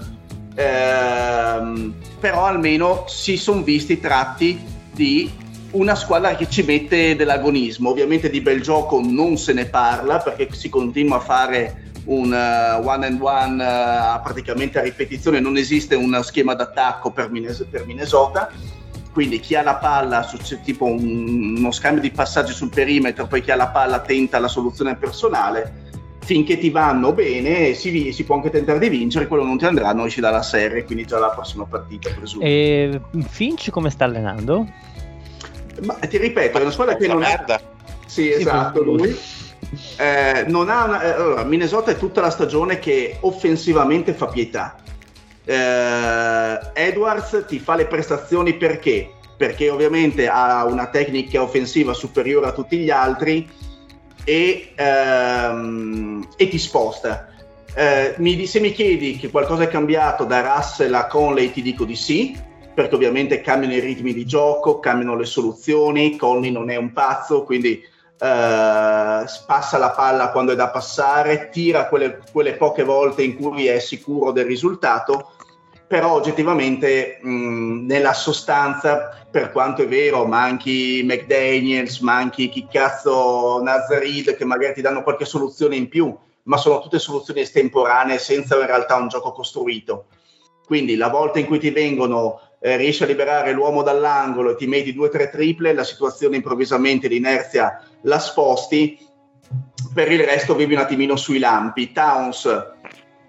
Ehm, 0.57 1.95
però 2.20 2.47
almeno 2.47 3.05
si 3.07 3.36
sono 3.36 3.62
visti 3.62 4.01
tratti 4.01 4.59
di 4.92 5.30
una 5.74 5.94
squadra 5.94 6.34
che 6.34 6.48
ci 6.48 6.62
mette 6.62 7.14
dell'agonismo. 7.14 7.90
Ovviamente 7.90 8.30
di 8.30 8.40
bel 8.40 8.60
gioco 8.60 9.00
non 9.02 9.36
se 9.36 9.52
ne 9.52 9.66
parla 9.66 10.18
perché 10.18 10.48
si 10.52 10.68
continua 10.68 11.16
a 11.16 11.20
fare 11.20 11.82
un 12.06 12.32
uh, 12.32 12.86
one 12.86 13.06
and 13.06 13.20
one 13.20 13.54
uh, 13.54 14.22
praticamente 14.22 14.78
a 14.78 14.82
ripetizione, 14.82 15.40
non 15.40 15.56
esiste 15.56 15.94
un 15.94 16.18
schema 16.22 16.54
d'attacco 16.54 17.10
per, 17.10 17.30
Minnes- 17.30 17.66
per 17.70 17.86
Minnesota. 17.86 18.50
Quindi 19.12 19.38
chi 19.38 19.54
ha 19.54 19.62
la 19.62 19.76
palla, 19.76 20.28
tipo 20.64 20.86
un- 20.86 21.54
uno 21.56 21.70
scambio 21.70 22.02
di 22.02 22.10
passaggi 22.10 22.52
sul 22.52 22.68
perimetro, 22.68 23.26
poi 23.26 23.42
chi 23.42 23.52
ha 23.52 23.56
la 23.56 23.68
palla 23.68 24.00
tenta 24.00 24.40
la 24.40 24.48
soluzione 24.48 24.96
personale. 24.96 25.82
Finché 26.24 26.58
ti 26.58 26.70
vanno 26.70 27.12
bene, 27.12 27.74
si, 27.74 28.10
si 28.10 28.24
può 28.24 28.34
anche 28.36 28.50
tentare 28.50 28.78
di 28.78 28.88
vincere, 28.88 29.28
quello 29.28 29.44
non 29.44 29.58
ti 29.58 29.66
andrà, 29.66 29.92
non 29.92 30.06
esci 30.06 30.20
dalla 30.20 30.42
serie, 30.42 30.82
quindi 30.82 31.04
già 31.04 31.18
la 31.18 31.28
prossima 31.28 31.64
partita, 31.64 32.10
presumo. 32.10 32.42
E 32.42 32.98
Finch 33.28 33.70
come 33.70 33.90
sta 33.90 34.04
allenando? 34.04 34.66
Ma 35.85 35.95
ti 35.95 36.16
ripeto, 36.18 36.59
è 36.59 36.61
una 36.62 36.70
squadra 36.70 36.97
che 36.97 37.07
non 37.07 37.18
merda. 37.18 37.61
Sì, 38.07 38.30
esatto, 38.30 38.82
lui. 38.82 39.16
Eh, 39.97 40.45
non 40.47 40.68
ha 40.68 40.85
una- 40.85 40.99
allora, 41.01 41.45
Minnesota 41.45 41.91
è 41.91 41.97
tutta 41.97 42.20
la 42.20 42.30
stagione 42.30 42.78
che 42.78 43.16
offensivamente 43.20 44.12
fa 44.12 44.26
pietà. 44.26 44.76
Eh, 45.45 46.59
Edwards 46.74 47.45
ti 47.47 47.59
fa 47.59 47.74
le 47.74 47.87
prestazioni 47.87 48.55
perché? 48.55 49.11
Perché 49.37 49.68
ovviamente 49.70 50.28
ha 50.28 50.64
una 50.64 50.87
tecnica 50.87 51.43
offensiva 51.43 51.93
superiore 51.93 52.47
a 52.47 52.53
tutti 52.53 52.78
gli 52.78 52.91
altri 52.91 53.49
e, 54.24 54.72
ehm, 54.74 56.28
e 56.37 56.49
ti 56.49 56.59
sposta. 56.59 57.28
Eh, 57.74 58.14
mi- 58.18 58.47
se 58.47 58.61
mi 58.61 58.72
chiedi 58.72 59.16
che 59.18 59.30
qualcosa 59.30 59.64
è 59.64 59.68
cambiato 59.68 60.24
da 60.24 60.41
Russell 60.55 60.95
a 60.95 61.07
Conley, 61.07 61.51
ti 61.51 61.61
dico 61.62 61.85
di 61.85 61.97
sì, 61.97 62.39
perché 62.74 62.94
ovviamente 62.94 63.40
cambiano 63.40 63.74
i 63.74 63.80
ritmi 63.80 64.12
di 64.12 64.26
gioco, 64.26 64.80
cambiano 64.80 65.16
le 65.16 65.24
soluzioni. 65.24 66.16
Conley 66.16 66.50
non 66.50 66.70
è 66.70 66.76
un 66.76 66.92
pazzo, 66.92 67.44
quindi 67.44 67.80
eh, 67.80 69.24
passa 69.46 69.78
la 69.78 69.90
palla 69.90 70.30
quando 70.30 70.52
è 70.52 70.56
da 70.56 70.70
passare, 70.70 71.48
tira 71.50 71.88
quelle, 71.88 72.20
quelle 72.32 72.54
poche 72.54 72.82
volte 72.82 73.22
in 73.22 73.36
cui 73.36 73.66
è 73.66 73.78
sicuro 73.78 74.32
del 74.32 74.46
risultato, 74.46 75.32
però 75.86 76.12
oggettivamente 76.12 77.18
mh, 77.20 77.86
nella 77.86 78.14
sostanza, 78.14 79.26
per 79.30 79.52
quanto 79.52 79.82
è 79.82 79.88
vero, 79.88 80.24
manchi 80.26 81.02
McDaniels, 81.04 82.00
manchi 82.00 82.48
chi 82.48 82.66
cazzo 82.70 83.60
Nazarid 83.62 84.36
che 84.36 84.44
magari 84.44 84.74
ti 84.74 84.80
danno 84.80 85.02
qualche 85.02 85.24
soluzione 85.24 85.76
in 85.76 85.88
più, 85.88 86.16
ma 86.44 86.56
sono 86.56 86.80
tutte 86.80 86.98
soluzioni 86.98 87.40
estemporanee 87.40 88.18
senza 88.18 88.58
in 88.58 88.66
realtà 88.66 88.96
un 88.96 89.08
gioco 89.08 89.32
costruito. 89.32 90.06
Quindi 90.64 90.96
la 90.96 91.08
volta 91.08 91.38
in 91.38 91.46
cui 91.46 91.58
ti 91.58 91.70
vengono, 91.70 92.40
eh, 92.64 92.78
riesci 92.78 93.02
a 93.02 93.06
liberare 93.06 93.52
l'uomo 93.52 93.82
dall'angolo 93.82 94.52
e 94.52 94.56
ti 94.56 94.66
metti 94.66 94.94
due 94.94 95.08
o 95.08 95.10
tre 95.10 95.28
triple, 95.28 95.74
la 95.74 95.84
situazione 95.84 96.36
improvvisamente, 96.36 97.08
l'inerzia 97.08 97.78
la 98.04 98.18
sposti, 98.18 98.98
per 99.92 100.10
il 100.10 100.24
resto 100.24 100.54
vivi 100.54 100.72
un 100.72 100.80
attimino 100.80 101.14
sui 101.14 101.38
lampi. 101.38 101.92
Towns 101.92 102.48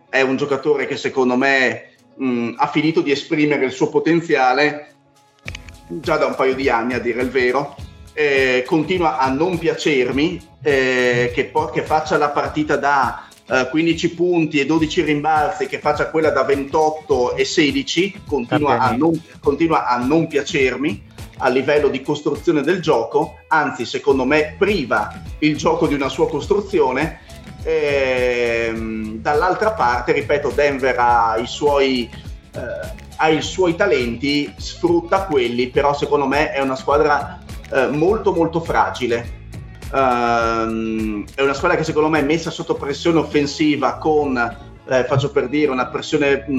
è 0.10 0.22
un 0.22 0.38
giocatore 0.38 0.88
che 0.88 0.96
secondo 0.96 1.36
me 1.36 1.96
mh, 2.16 2.54
ha 2.56 2.68
finito 2.68 3.02
di 3.02 3.12
esprimere 3.12 3.66
il 3.66 3.74
suo 3.74 3.90
potenziale 3.90 4.94
già 5.90 6.16
da 6.16 6.28
un 6.28 6.36
paio 6.36 6.56
di 6.56 6.70
anni, 6.70 6.94
a 6.94 7.00
dire 7.00 7.22
il 7.22 7.30
vero. 7.30 7.76
Eh, 8.14 8.64
continua 8.66 9.18
a 9.18 9.28
non 9.28 9.58
piacermi 9.58 10.42
eh, 10.64 11.34
che, 11.36 11.44
po- 11.48 11.70
che, 11.72 11.82
faccia 11.82 12.18
la 12.18 12.30
partita 12.30 12.78
da 12.78 13.28
eh, 13.48 13.68
15 13.70 14.14
punti 14.14 14.60
e 14.60 14.66
12 14.66 15.02
rimbalzi, 15.02 15.68
che 15.68 15.80
faccia 15.80 16.10
quella 16.10 16.32
da 16.32 16.44
28 16.44 17.36
e 17.36 17.46
16, 17.46 18.22
continua 18.26 18.80
a 18.80 18.96
non, 18.96 19.22
continua 19.40 19.88
a 19.88 19.98
non 19.98 20.28
piacermi 20.28 21.14
a 21.40 21.50
livello 21.50 21.90
di 21.90 22.02
costruzione 22.02 22.62
del 22.62 22.82
gioco, 22.82 23.40
anzi 23.50 23.86
secondo 23.86 24.24
me 24.24 24.56
priva 24.58 25.22
il 25.40 25.58
gioco 25.58 25.86
di 25.86 25.94
una 25.94 26.08
sua 26.08 26.30
costruzione 26.30 27.20
Ehm, 27.68 29.22
dall'altra 29.22 29.72
parte, 29.72 30.12
ripeto, 30.12 30.52
Denver 30.52 30.96
ha 31.00 31.38
i 31.38 31.48
suoi, 31.48 32.08
eh, 32.54 32.60
ha 33.16 33.28
i 33.28 33.42
suoi 33.42 33.76
talenti, 33.76 34.54
sfrutta 34.56 35.26
quelli, 35.26 35.70
però 35.70 35.96
secondo 35.96 36.28
me 36.28 36.52
è 36.52 36.62
una 36.62 36.76
squadra 36.76 37.40
eh, 37.74 37.88
molto 37.88 38.34
molto 38.34 38.60
fragile. 38.60 39.45
Um, 39.96 41.24
è 41.36 41.42
una 41.42 41.54
squadra 41.54 41.78
che 41.78 41.86
secondo 41.86 42.10
me 42.10 42.20
è 42.20 42.24
messa 42.24 42.52
sotto 42.52 42.76
pressione 42.76 43.20
offensiva 43.20 43.98
con, 43.98 44.36
eh, 44.90 45.06
faccio 45.06 45.32
per 45.32 45.48
dire, 45.48 45.72
una 45.72 45.88
pressione 45.88 46.44
mh, 46.46 46.54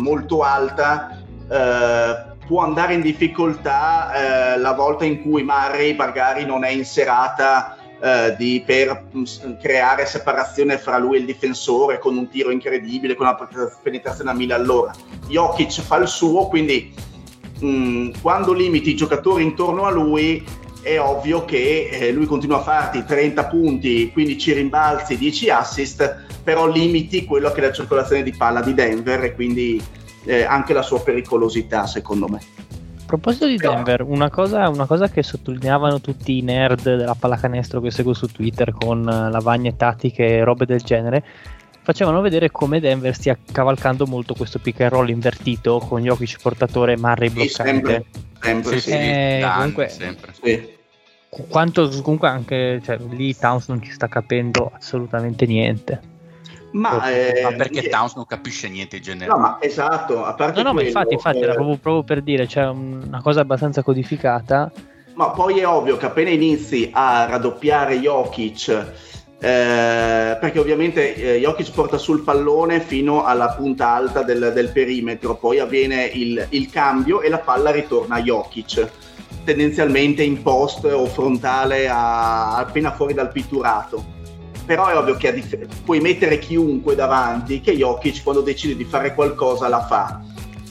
molto 0.00 0.40
alta, 0.40 1.22
eh, 1.46 2.32
può 2.46 2.62
andare 2.62 2.94
in 2.94 3.02
difficoltà 3.02 4.54
eh, 4.54 4.58
la 4.58 4.72
volta 4.72 5.04
in 5.04 5.20
cui 5.20 5.42
Murray 5.42 5.94
magari 5.94 6.46
non 6.46 6.64
è 6.64 6.70
in 6.70 6.86
serata 6.86 7.76
eh, 8.00 8.34
di, 8.38 8.62
per 8.64 9.08
mh, 9.10 9.58
creare 9.60 10.06
separazione 10.06 10.78
fra 10.78 10.96
lui 10.96 11.16
e 11.16 11.20
il 11.20 11.26
difensore 11.26 11.98
con 11.98 12.16
un 12.16 12.30
tiro 12.30 12.50
incredibile, 12.50 13.14
con 13.14 13.26
una 13.26 13.68
penetrazione 13.82 14.30
a 14.30 14.32
mille 14.32 14.54
all'ora. 14.54 14.92
Jokic 15.28 15.82
fa 15.82 15.96
il 15.96 16.08
suo, 16.08 16.46
quindi 16.48 16.94
quando 18.20 18.52
limiti 18.52 18.90
i 18.90 18.96
giocatori 18.96 19.42
intorno 19.42 19.84
a 19.84 19.90
lui 19.90 20.44
è 20.84 21.00
ovvio 21.00 21.46
che 21.46 21.88
eh, 21.90 22.12
lui 22.12 22.26
continua 22.26 22.58
a 22.58 22.62
farti 22.62 23.04
30 23.04 23.46
punti, 23.46 24.10
15 24.12 24.52
rimbalzi, 24.52 25.16
10 25.16 25.50
assist, 25.50 26.24
però 26.44 26.66
limiti 26.68 27.24
quello 27.24 27.50
che 27.50 27.60
è 27.60 27.66
la 27.66 27.72
circolazione 27.72 28.22
di 28.22 28.32
palla 28.32 28.60
di 28.60 28.74
Denver 28.74 29.24
e 29.24 29.34
quindi 29.34 29.82
eh, 30.24 30.44
anche 30.44 30.74
la 30.74 30.82
sua 30.82 31.00
pericolosità 31.00 31.86
secondo 31.86 32.28
me. 32.28 32.38
A 32.38 33.06
proposito 33.06 33.46
di 33.46 33.56
Denver, 33.56 34.02
una 34.02 34.28
cosa, 34.28 34.68
una 34.68 34.86
cosa, 34.86 35.08
che 35.08 35.22
sottolineavano 35.22 36.00
tutti 36.00 36.36
i 36.36 36.42
nerd 36.42 36.82
della 36.82 37.14
pallacanestro 37.18 37.80
che 37.80 37.90
seguo 37.90 38.12
su 38.12 38.26
Twitter 38.26 38.72
con 38.72 39.08
eh, 39.08 39.30
lavagne 39.30 39.76
tattiche 39.76 40.26
e 40.26 40.44
robe 40.44 40.66
del 40.66 40.80
genere, 40.80 41.24
facevano 41.82 42.20
vedere 42.20 42.50
come 42.50 42.80
Denver 42.80 43.14
stia 43.14 43.38
cavalcando 43.52 44.06
molto 44.06 44.34
questo 44.34 44.58
pick 44.58 44.80
and 44.80 44.90
roll 44.90 45.08
invertito 45.08 45.78
con 45.78 46.02
Jokic 46.02 46.38
portatore 46.42 46.96
Murray 46.96 47.30
bloccante. 47.30 47.48
Sì, 47.48 47.62
sempre, 47.62 48.04
sempre, 48.40 48.80
sì. 48.80 48.90
Eh, 48.90 49.38
Dan, 49.40 49.54
comunque, 49.54 49.88
sempre. 49.88 50.32
Sì. 50.42 50.73
Quanto 51.48 51.88
comunque 52.02 52.28
anche 52.28 52.80
cioè, 52.84 52.98
lì 53.10 53.36
Towns 53.36 53.68
non 53.68 53.82
ci 53.82 53.90
sta 53.90 54.08
capendo 54.08 54.70
assolutamente 54.74 55.46
niente. 55.46 56.12
Ma, 56.74 57.08
eh, 57.08 57.42
ma, 57.42 57.52
perché 57.52 57.88
Towns 57.88 58.14
non 58.16 58.26
capisce 58.26 58.68
niente 58.68 58.96
in 58.96 59.02
generale. 59.02 59.40
No, 59.40 59.46
ma 59.46 59.58
esatto, 59.60 60.24
a 60.24 60.34
parte 60.34 60.60
No, 60.60 60.70
no, 60.70 60.72
quello, 60.72 60.74
ma 60.74 60.82
infatti, 60.82 61.14
infatti 61.14 61.38
eh, 61.38 61.42
era 61.42 61.54
proprio, 61.54 61.76
proprio, 61.76 62.02
per 62.02 62.22
dire, 62.22 62.46
c'è 62.46 62.66
una 62.66 63.22
cosa 63.22 63.40
abbastanza 63.40 63.82
codificata. 63.82 64.72
Ma 65.14 65.30
poi 65.30 65.60
è 65.60 65.66
ovvio 65.66 65.96
che 65.96 66.06
appena 66.06 66.30
inizi 66.30 66.90
a 66.92 67.26
raddoppiare 67.26 68.00
Jokic, 68.00 68.68
eh, 69.38 70.36
perché 70.40 70.58
ovviamente 70.58 71.14
eh, 71.14 71.38
Jokic 71.38 71.70
porta 71.70 71.98
sul 71.98 72.22
pallone 72.22 72.80
fino 72.80 73.24
alla 73.24 73.50
punta 73.50 73.90
alta 73.90 74.22
del, 74.22 74.50
del 74.52 74.70
perimetro, 74.70 75.36
poi 75.36 75.60
avviene 75.60 76.06
il, 76.06 76.44
il, 76.50 76.68
cambio 76.70 77.20
e 77.20 77.28
la 77.28 77.38
palla 77.38 77.70
ritorna 77.70 78.16
a 78.16 78.22
Jokic, 78.22 78.90
tendenzialmente 79.44 80.22
in 80.22 80.42
post 80.42 80.84
o 80.84 81.06
frontale 81.06 81.88
a, 81.88 82.56
appena 82.56 82.92
fuori 82.92 83.14
dal 83.14 83.30
pitturato. 83.30 84.12
Però 84.66 84.86
è 84.88 84.96
ovvio 84.96 85.16
che 85.16 85.32
dif- 85.32 85.66
puoi 85.84 86.00
mettere 86.00 86.38
chiunque 86.38 86.94
davanti 86.94 87.60
che 87.60 87.76
Jokic 87.76 88.22
quando 88.22 88.40
decide 88.40 88.74
di 88.76 88.84
fare 88.84 89.14
qualcosa 89.14 89.68
la 89.68 89.84
fa. 89.84 90.22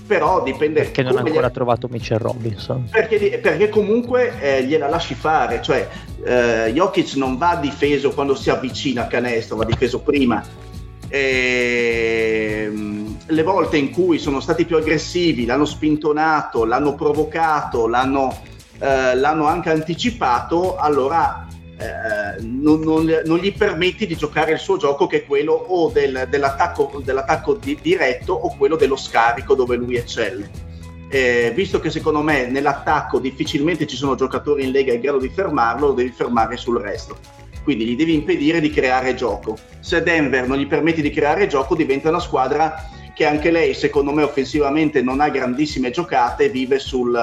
Però 0.05 0.43
dipende 0.43 0.81
perché 0.81 1.01
non 1.03 1.15
ha 1.17 1.21
ancora 1.21 1.47
gli... 1.47 1.51
trovato 1.51 1.87
Mitchell 1.89 2.17
Robinson. 2.17 2.89
Perché, 2.89 3.39
perché 3.41 3.69
comunque 3.69 4.33
eh, 4.41 4.63
gliela 4.65 4.89
lasci 4.89 5.13
fare. 5.13 5.61
Cioè 5.61 5.87
eh, 6.23 6.71
Jokic 6.73 7.15
non 7.15 7.37
va 7.37 7.55
difeso 7.55 8.11
quando 8.11 8.35
si 8.35 8.49
avvicina 8.49 9.03
a 9.03 9.07
canestro 9.07 9.57
va 9.57 9.65
difeso 9.65 9.99
prima. 9.99 10.43
Ehm, 11.09 12.93
le 13.27 13.43
volte 13.43 13.77
in 13.77 13.91
cui 13.91 14.17
sono 14.17 14.39
stati 14.39 14.65
più 14.65 14.77
aggressivi 14.77 15.45
l'hanno 15.45 15.65
spintonato 15.65 16.65
l'hanno 16.65 16.95
provocato 16.95 17.87
l'hanno, 17.87 18.35
eh, 18.79 19.15
l'hanno 19.15 19.45
anche 19.45 19.69
anticipato 19.69 20.75
allora 20.75 21.47
eh, 21.77 22.41
non, 22.41 22.81
non, 22.81 23.21
non, 23.25 23.39
gli 23.39 23.53
permetti 23.53 24.05
di 24.05 24.15
giocare 24.15 24.53
il 24.53 24.59
suo 24.59 24.77
gioco 24.77 25.07
che 25.07 25.17
è 25.17 25.25
quello 25.25 25.53
o 25.53 25.89
del, 25.89 26.27
dell'attacco, 26.29 27.01
dell'attacco 27.03 27.55
di, 27.55 27.77
diretto 27.81 28.33
o 28.33 28.55
quello 28.55 28.75
dello 28.75 28.95
scarico 28.95 29.55
dove 29.55 29.75
lui 29.75 29.95
eccelle. 29.95 30.71
Eh, 31.09 31.51
visto 31.53 31.79
che 31.79 31.89
secondo 31.89 32.21
me 32.21 32.47
nell'attacco 32.47 33.19
difficilmente 33.19 33.85
ci 33.85 33.95
sono 33.95 34.15
giocatori 34.15 34.63
in 34.63 34.71
lega 34.71 34.93
in 34.93 35.01
grado 35.01 35.19
di 35.19 35.29
fermarlo, 35.29 35.87
lo 35.87 35.93
devi 35.93 36.11
fermare 36.11 36.57
sul 36.57 36.79
resto. 36.79 37.17
Quindi 37.63 37.85
gli 37.85 37.95
devi 37.95 38.13
impedire 38.13 38.59
di 38.59 38.69
creare 38.69 39.15
gioco. 39.15 39.57
Se 39.79 40.01
Denver 40.03 40.47
non 40.47 40.57
gli 40.57 40.67
permetti 40.67 41.01
di 41.01 41.11
creare 41.11 41.47
gioco, 41.47 41.75
diventa 41.75 42.09
una 42.09 42.19
squadra 42.19 42.89
che 43.13 43.25
anche 43.25 43.51
lei, 43.51 43.73
secondo 43.73 44.11
me, 44.11 44.23
offensivamente 44.23 45.01
non 45.01 45.21
ha 45.21 45.29
grandissime 45.29 45.91
giocate, 45.91 46.49
vive 46.49 46.79
sul, 46.79 47.15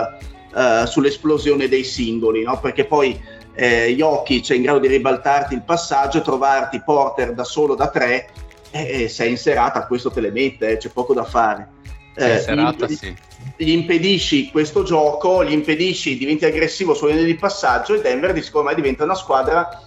uh, 0.53 0.87
sull'esplosione 0.87 1.69
dei 1.69 1.85
singoli, 1.85 2.43
no? 2.43 2.59
perché 2.61 2.85
poi 2.85 3.21
eh, 3.55 3.95
Jokic 3.95 4.51
è 4.51 4.55
in 4.55 4.63
grado 4.63 4.79
di 4.79 4.89
ribaltarti 4.89 5.55
il 5.55 5.63
passaggio 5.63 6.19
e 6.19 6.23
trovarti 6.23 6.81
Porter 6.83 7.35
da 7.35 7.45
solo 7.45 7.75
da 7.75 7.89
tre 7.89 8.31
e 8.71 9.03
eh, 9.03 9.09
sei 9.09 9.31
in 9.31 9.37
serata 9.37 9.87
questo 9.87 10.11
te 10.11 10.21
le 10.21 10.31
mette, 10.31 10.71
eh, 10.71 10.77
c'è 10.77 10.89
poco 10.91 11.13
da 11.13 11.25
fare. 11.25 11.79
Eh, 12.15 12.39
serata, 12.39 12.87
gli, 12.87 12.95
sì. 12.95 13.15
gli, 13.57 13.71
impedisci 13.71 14.51
questo 14.51 14.83
gioco, 14.83 15.45
gli 15.45 15.53
impedisci, 15.53 16.17
diventi 16.17 16.45
aggressivo 16.45 16.95
sulle 16.95 17.13
linee 17.13 17.27
di 17.27 17.37
passaggio 17.37 17.95
e 17.95 18.01
Denver 18.01 18.41
secondo 18.43 18.69
me 18.69 18.75
diventa 18.75 19.05
una 19.05 19.15
squadra 19.15 19.83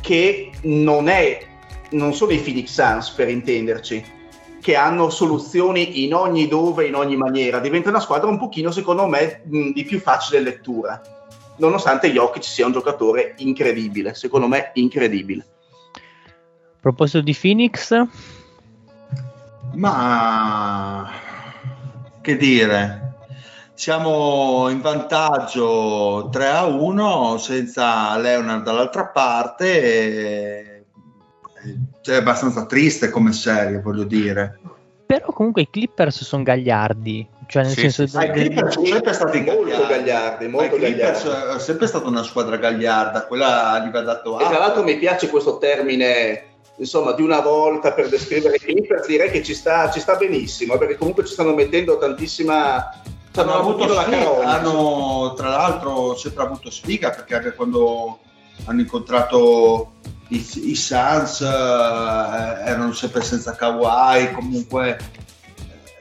che 0.00 0.50
non 0.62 1.08
è, 1.08 1.38
non 1.90 2.14
sono 2.14 2.32
i 2.32 2.38
Phoenix 2.38 2.68
Suns 2.70 3.10
per 3.10 3.28
intenderci, 3.28 4.04
che 4.66 4.74
hanno 4.74 5.10
soluzioni 5.10 6.02
in 6.02 6.12
ogni 6.12 6.48
dove, 6.48 6.88
in 6.88 6.96
ogni 6.96 7.16
maniera, 7.16 7.60
diventa 7.60 7.88
una 7.88 8.00
squadra 8.00 8.28
un 8.28 8.36
pochino 8.36 8.72
secondo 8.72 9.06
me 9.06 9.42
mh, 9.44 9.70
di 9.70 9.84
più 9.84 10.00
facile 10.00 10.40
lettura 10.40 11.00
nonostante 11.58 12.10
Jokic 12.10 12.42
sia 12.42 12.66
un 12.66 12.72
giocatore 12.72 13.34
incredibile, 13.36 14.14
secondo 14.14 14.48
me 14.48 14.72
incredibile. 14.74 15.46
A 15.94 16.78
proposito 16.80 17.20
di 17.20 17.32
Phoenix, 17.40 17.96
ma 19.74 21.10
che 22.20 22.36
dire, 22.36 23.14
siamo 23.74 24.68
in 24.68 24.80
vantaggio 24.80 26.28
3 26.28 26.48
a 26.48 26.64
1 26.64 27.38
senza 27.38 28.16
Leonard 28.18 28.64
dall'altra 28.64 29.06
parte. 29.06 30.65
Cioè, 32.00 32.14
è 32.14 32.18
abbastanza 32.18 32.66
triste 32.66 33.10
come 33.10 33.32
serie, 33.32 33.80
voglio 33.80 34.04
dire. 34.04 34.58
Però 35.06 35.32
comunque 35.32 35.62
i 35.62 35.70
Clippers 35.70 36.24
sono 36.24 36.42
gagliardi. 36.42 37.26
Cioè, 37.46 37.62
nel 37.62 37.72
sì, 37.72 37.80
senso 37.82 38.06
sì, 38.06 38.16
sì. 38.18 38.24
I 38.24 38.30
Clippers 38.30 38.74
sono 38.74 38.86
sempre 38.86 39.12
stati 39.12 39.40
molto 39.40 39.86
gagliardi. 39.86 40.48
Molto 40.48 40.76
gagliardi. 40.76 41.28
è 41.56 41.58
sempre 41.60 41.86
stata 41.86 42.08
una 42.08 42.24
squadra 42.24 42.56
gagliarda, 42.56 43.26
quella 43.26 43.78
gli 43.86 43.90
va 43.90 44.00
dato 44.00 44.40
E 44.40 44.44
tra 44.46 44.58
l'altro 44.58 44.82
mi 44.82 44.96
piace 44.96 45.28
questo 45.28 45.58
termine, 45.58 46.42
insomma, 46.78 47.12
di 47.12 47.22
una 47.22 47.40
volta 47.40 47.92
per 47.92 48.08
descrivere 48.08 48.56
i 48.56 48.58
Clippers, 48.60 49.06
direi 49.06 49.30
che 49.30 49.44
ci 49.44 49.54
sta, 49.54 49.90
ci 49.90 50.00
sta 50.00 50.16
benissimo, 50.16 50.76
perché 50.76 50.96
comunque 50.96 51.24
ci 51.24 51.32
stanno 51.32 51.54
mettendo 51.54 51.98
tantissima... 51.98 53.00
Hanno, 53.36 53.52
avuto 53.52 53.86
sfiga, 54.00 54.44
hanno 54.44 55.34
tra 55.36 55.50
l'altro 55.50 56.16
sempre 56.16 56.42
avuto 56.42 56.70
sfiga 56.70 57.10
perché 57.10 57.34
anche 57.34 57.52
quando 57.52 58.20
hanno 58.64 58.80
incontrato 58.80 59.95
i, 60.28 60.44
i 60.70 60.74
Suns, 60.74 61.40
eh, 61.40 61.44
erano 61.44 62.92
sempre 62.92 63.22
senza 63.22 63.54
Kawhi, 63.54 64.32
comunque 64.32 64.98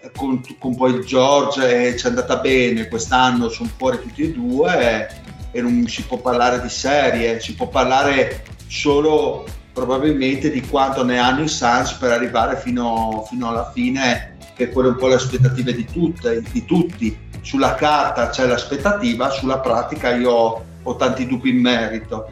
eh, 0.02 0.12
con, 0.16 0.42
con 0.60 0.76
poi 0.76 1.06
George 1.06 1.90
eh, 1.90 1.98
ci 1.98 2.06
è 2.06 2.10
andata 2.10 2.38
bene, 2.38 2.88
quest'anno 2.88 3.50
sono 3.50 3.70
fuori 3.78 4.00
tutti 4.02 4.24
e 4.24 4.32
due 4.32 5.24
e 5.52 5.62
non 5.62 5.88
si 5.88 6.04
può 6.04 6.18
parlare 6.18 6.62
di 6.62 6.70
serie, 6.70 7.40
si 7.40 7.56
può 7.56 7.68
parlare 7.68 8.44
solo 8.68 9.46
probabilmente 9.72 10.50
di 10.50 10.62
quanto 10.62 11.04
ne 11.04 11.20
hanno 11.20 11.44
i 11.44 11.48
Suns 11.48 11.94
per 11.94 12.12
arrivare 12.12 12.58
fino, 12.58 13.26
fino 13.30 13.50
alla 13.50 13.72
fine, 13.74 14.38
che 14.56 14.70
quelle 14.70 14.90
un 14.90 14.96
po' 14.96 15.08
le 15.08 15.16
aspettative 15.16 15.74
di, 15.76 15.86
tutte, 15.86 16.42
di 16.52 16.66
tutti. 16.66 17.18
Sulla 17.42 17.76
carta 17.76 18.30
c'è 18.30 18.48
l'aspettativa, 18.48 19.30
sulla 19.30 19.60
pratica 19.60 20.16
io 20.16 20.64
ho 20.82 20.96
tanti 20.96 21.28
dubbi 21.28 21.50
in 21.50 21.60
merito. 21.60 22.28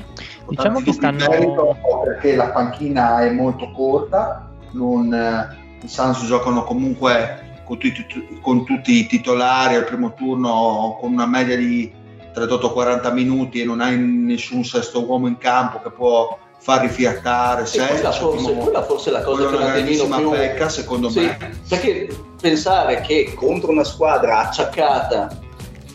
Diciamo 0.47 0.75
tanti 0.75 0.83
che 0.83 0.93
stanno- 0.93 1.77
perché 2.03 2.35
la 2.35 2.49
panchina 2.49 3.21
è 3.23 3.31
molto 3.31 3.71
corta, 3.71 4.49
non, 4.71 5.13
eh, 5.13 5.57
i 5.83 5.87
Suns 5.87 6.25
giocano 6.25 6.63
comunque 6.63 7.61
con 7.65 7.77
tutti, 7.77 8.05
con 8.41 8.65
tutti 8.65 8.99
i 8.99 9.07
titolari 9.07 9.75
al 9.75 9.85
primo 9.85 10.13
turno 10.13 10.97
con 10.99 11.11
una 11.13 11.25
media 11.25 11.55
di 11.55 11.91
38-40 12.33 13.11
minuti 13.13 13.61
e 13.61 13.65
non 13.65 13.79
hai 13.79 13.97
nessun 13.97 14.63
sesto 14.65 15.05
uomo 15.05 15.27
in 15.27 15.37
campo 15.37 15.79
che 15.81 15.91
può 15.91 16.37
far 16.57 16.81
rifiatare 16.81 17.65
sei, 17.65 17.87
quella 17.87 18.11
forse, 18.11 18.53
quella 18.53 18.83
forse 18.83 19.09
è 19.09 19.13
la 19.13 19.21
cosa 19.21 19.49
che 19.49 19.57
grandissima 19.57 20.17
più... 20.17 20.29
pecca 20.29 20.69
secondo 20.69 21.09
Sì, 21.09 21.19
me. 21.19 21.37
perché 21.67 22.07
pensare 22.39 23.01
che 23.01 23.33
contro 23.35 23.71
una 23.71 23.83
squadra 23.83 24.47
acciaccata 24.47 25.29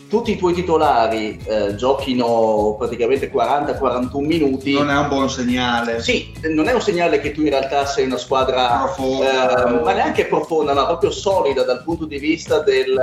tutti 0.09 0.31
i 0.31 0.37
tuoi 0.37 0.53
titolari 0.53 1.39
eh, 1.45 1.75
giochino 1.75 2.75
praticamente 2.77 3.31
40-41 3.31 4.25
minuti, 4.25 4.73
non 4.73 4.89
è 4.89 4.97
un 4.97 5.07
buon 5.07 5.29
segnale. 5.29 6.01
Sì, 6.01 6.33
non 6.49 6.67
è 6.67 6.73
un 6.73 6.81
segnale 6.81 7.21
che 7.21 7.31
tu 7.31 7.41
in 7.41 7.49
realtà 7.49 7.85
sei 7.85 8.05
una 8.05 8.17
squadra 8.17 8.67
profonda. 8.83 9.67
eh, 9.67 9.83
ma 9.83 9.93
neanche 9.93 10.25
profonda, 10.25 10.73
ma 10.73 10.85
proprio 10.87 11.11
solida 11.11 11.63
dal 11.63 11.83
punto 11.83 12.05
di 12.05 12.17
vista 12.17 12.59
del, 12.61 12.99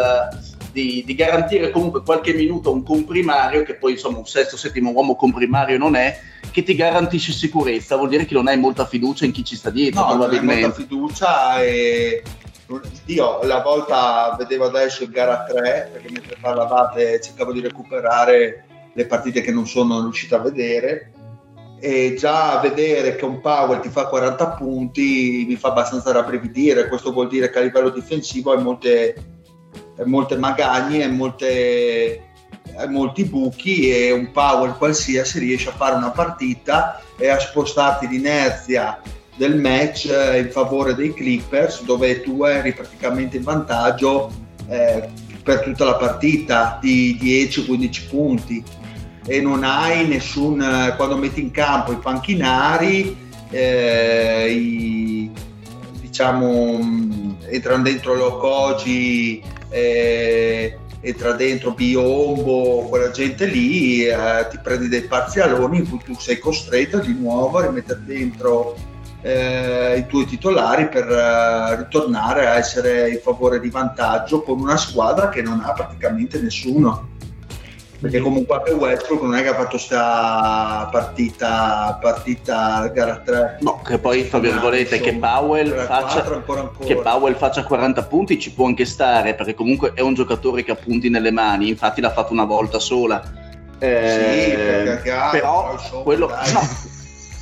di, 0.72 1.04
di 1.07 1.14
garantire 1.14 1.70
comunque 1.70 2.02
qualche 2.02 2.34
minuto 2.34 2.70
a 2.70 2.72
un 2.72 2.82
comprimario, 2.82 3.62
che 3.62 3.76
poi 3.76 3.92
insomma 3.92 4.18
un 4.18 4.26
sesto, 4.26 4.57
settimo 4.57 4.90
uomo 4.90 5.14
comprimario 5.14 5.78
non 5.78 5.94
è, 5.94 6.18
che 6.50 6.64
ti 6.64 6.74
garantisce 6.74 7.32
sicurezza, 7.32 7.96
vuol 7.96 8.09
dire 8.09 8.24
che 8.26 8.34
non 8.34 8.48
hai 8.48 8.59
molta 8.59 8.84
fiducia 8.84 9.24
in 9.24 9.32
chi 9.32 9.44
ci 9.44 9.54
sta 9.54 9.70
dietro, 9.70 10.00
no, 10.00 10.07
non 10.07 10.12
hai 10.14 10.18
molta 10.18 10.36
probabilmente. 10.38 10.82
fiducia 10.82 11.62
e 11.62 12.22
io 13.06 13.42
la 13.44 13.60
volta 13.60 14.34
vedevo 14.36 14.66
adesso 14.66 15.04
il 15.04 15.10
gara 15.10 15.44
3 15.44 15.90
perché 15.92 16.10
mentre 16.10 16.36
parlavate 16.40 17.20
cercavo 17.20 17.52
di 17.52 17.60
recuperare 17.60 18.64
le 18.92 19.06
partite 19.06 19.40
che 19.40 19.52
non 19.52 19.66
sono 19.66 20.00
riuscito 20.02 20.34
a 20.34 20.40
vedere. 20.40 21.12
E 21.78 22.16
già 22.18 22.58
vedere 22.58 23.16
che 23.16 23.24
un 23.24 23.40
Powell 23.40 23.80
ti 23.80 23.90
fa 23.90 24.06
40 24.06 24.48
punti 24.52 25.44
mi 25.46 25.56
fa 25.56 25.68
abbastanza 25.68 26.10
rabbrividire. 26.10 26.88
Questo 26.88 27.12
vuol 27.12 27.28
dire 27.28 27.50
che 27.50 27.58
a 27.58 27.62
livello 27.62 27.90
difensivo 27.90 28.52
hai 28.52 28.62
molte, 28.62 29.14
hai 29.98 30.06
molte 30.06 30.36
magagne 30.36 31.04
e 31.04 31.08
molte 31.08 32.20
hai 32.76 32.88
molti 32.88 33.24
buchi 33.24 33.90
e 33.90 34.10
un 34.10 34.32
Powell 34.32 34.76
qualsiasi 34.76 35.38
riesce 35.38 35.68
a 35.68 35.72
fare 35.72 35.94
una 35.94 36.10
partita 36.10 37.00
e 37.16 37.28
a 37.28 37.38
spostarti 37.38 38.08
l'inerzia 38.08 39.00
del 39.37 39.59
match 39.59 40.07
eh, 40.07 40.41
in 40.41 40.51
favore 40.51 40.95
dei 40.95 41.12
Clippers 41.12 41.84
dove 41.84 42.22
tu 42.22 42.45
eri 42.45 42.72
praticamente 42.72 43.37
in 43.37 43.43
vantaggio 43.43 44.32
eh, 44.68 45.09
per 45.43 45.61
tutta 45.61 45.84
la 45.84 45.95
partita 45.95 46.78
di 46.80 47.18
10-15 47.20 48.09
punti. 48.09 48.64
E 49.26 49.41
non 49.41 49.64
hai 49.64 50.07
nessun 50.07 50.61
eh, 50.61 50.95
quando 50.97 51.16
metti 51.16 51.41
in 51.41 51.51
campo 51.51 51.93
i 51.93 51.99
panchinari 51.99 53.24
eh, 53.51 54.51
i, 54.51 55.30
diciamo 56.01 56.78
mh, 56.78 57.37
entrano 57.49 57.82
dentro 57.82 58.14
Lokoji 58.14 59.43
eh, 59.68 60.78
entra 61.01 61.32
dentro 61.32 61.72
Biombo 61.72 62.87
quella 62.89 63.11
gente 63.11 63.47
lì 63.47 64.07
eh, 64.07 64.47
ti 64.51 64.59
prendi 64.62 64.89
dei 64.89 65.03
parzialoni 65.03 65.78
in 65.78 65.89
cui 65.89 66.01
tu 66.05 66.14
sei 66.14 66.39
costretto 66.39 66.99
di 66.99 67.14
nuovo 67.14 67.59
a 67.59 67.66
rimettere 67.66 68.03
dentro 68.05 68.76
eh, 69.22 69.96
i 69.98 70.06
tuoi 70.06 70.26
titolari 70.26 70.88
per 70.88 71.08
eh, 71.10 71.76
ritornare 71.76 72.46
a 72.46 72.56
essere 72.56 73.10
in 73.10 73.20
favore 73.20 73.60
di 73.60 73.70
vantaggio 73.70 74.42
con 74.42 74.60
una 74.60 74.76
squadra 74.76 75.28
che 75.28 75.42
non 75.42 75.62
ha 75.64 75.72
praticamente 75.72 76.40
nessuno 76.40 77.14
perché 77.98 78.20
comunque 78.20 78.56
anche 78.56 78.72
Westbrook 78.72 79.22
non 79.22 79.34
è 79.36 79.42
che 79.42 79.48
ha 79.48 79.54
fatto 79.54 79.78
sta 79.78 80.88
partita 80.92 81.98
partita 82.00 82.88
gara 82.88 83.16
3 83.24 83.58
No, 83.60 83.80
che 83.82 83.98
poi 83.98 84.22
fra 84.24 84.38
virgolette 84.38 85.00
che 85.00 85.14
Powell, 85.14 85.74
faccia, 85.86 86.24
ancora 86.24 86.60
ancora. 86.60 86.86
che 86.86 86.96
Powell 86.96 87.34
faccia 87.36 87.64
40 87.64 88.02
punti 88.04 88.38
ci 88.38 88.52
può 88.52 88.66
anche 88.66 88.84
stare 88.84 89.34
perché 89.34 89.54
comunque 89.54 89.92
è 89.94 90.02
un 90.02 90.12
giocatore 90.12 90.62
che 90.62 90.72
ha 90.72 90.76
punti 90.76 91.08
nelle 91.08 91.30
mani, 91.30 91.68
infatti 91.68 92.00
l'ha 92.02 92.12
fatto 92.12 92.32
una 92.32 92.44
volta 92.44 92.78
sola. 92.78 93.22
Eh, 93.78 94.46
Sì, 94.48 94.56
perché 94.84 95.10
altro, 95.10 95.38
però 95.38 95.72
insomma, 95.72 96.02
quello 96.02 96.28
no, 96.28 96.60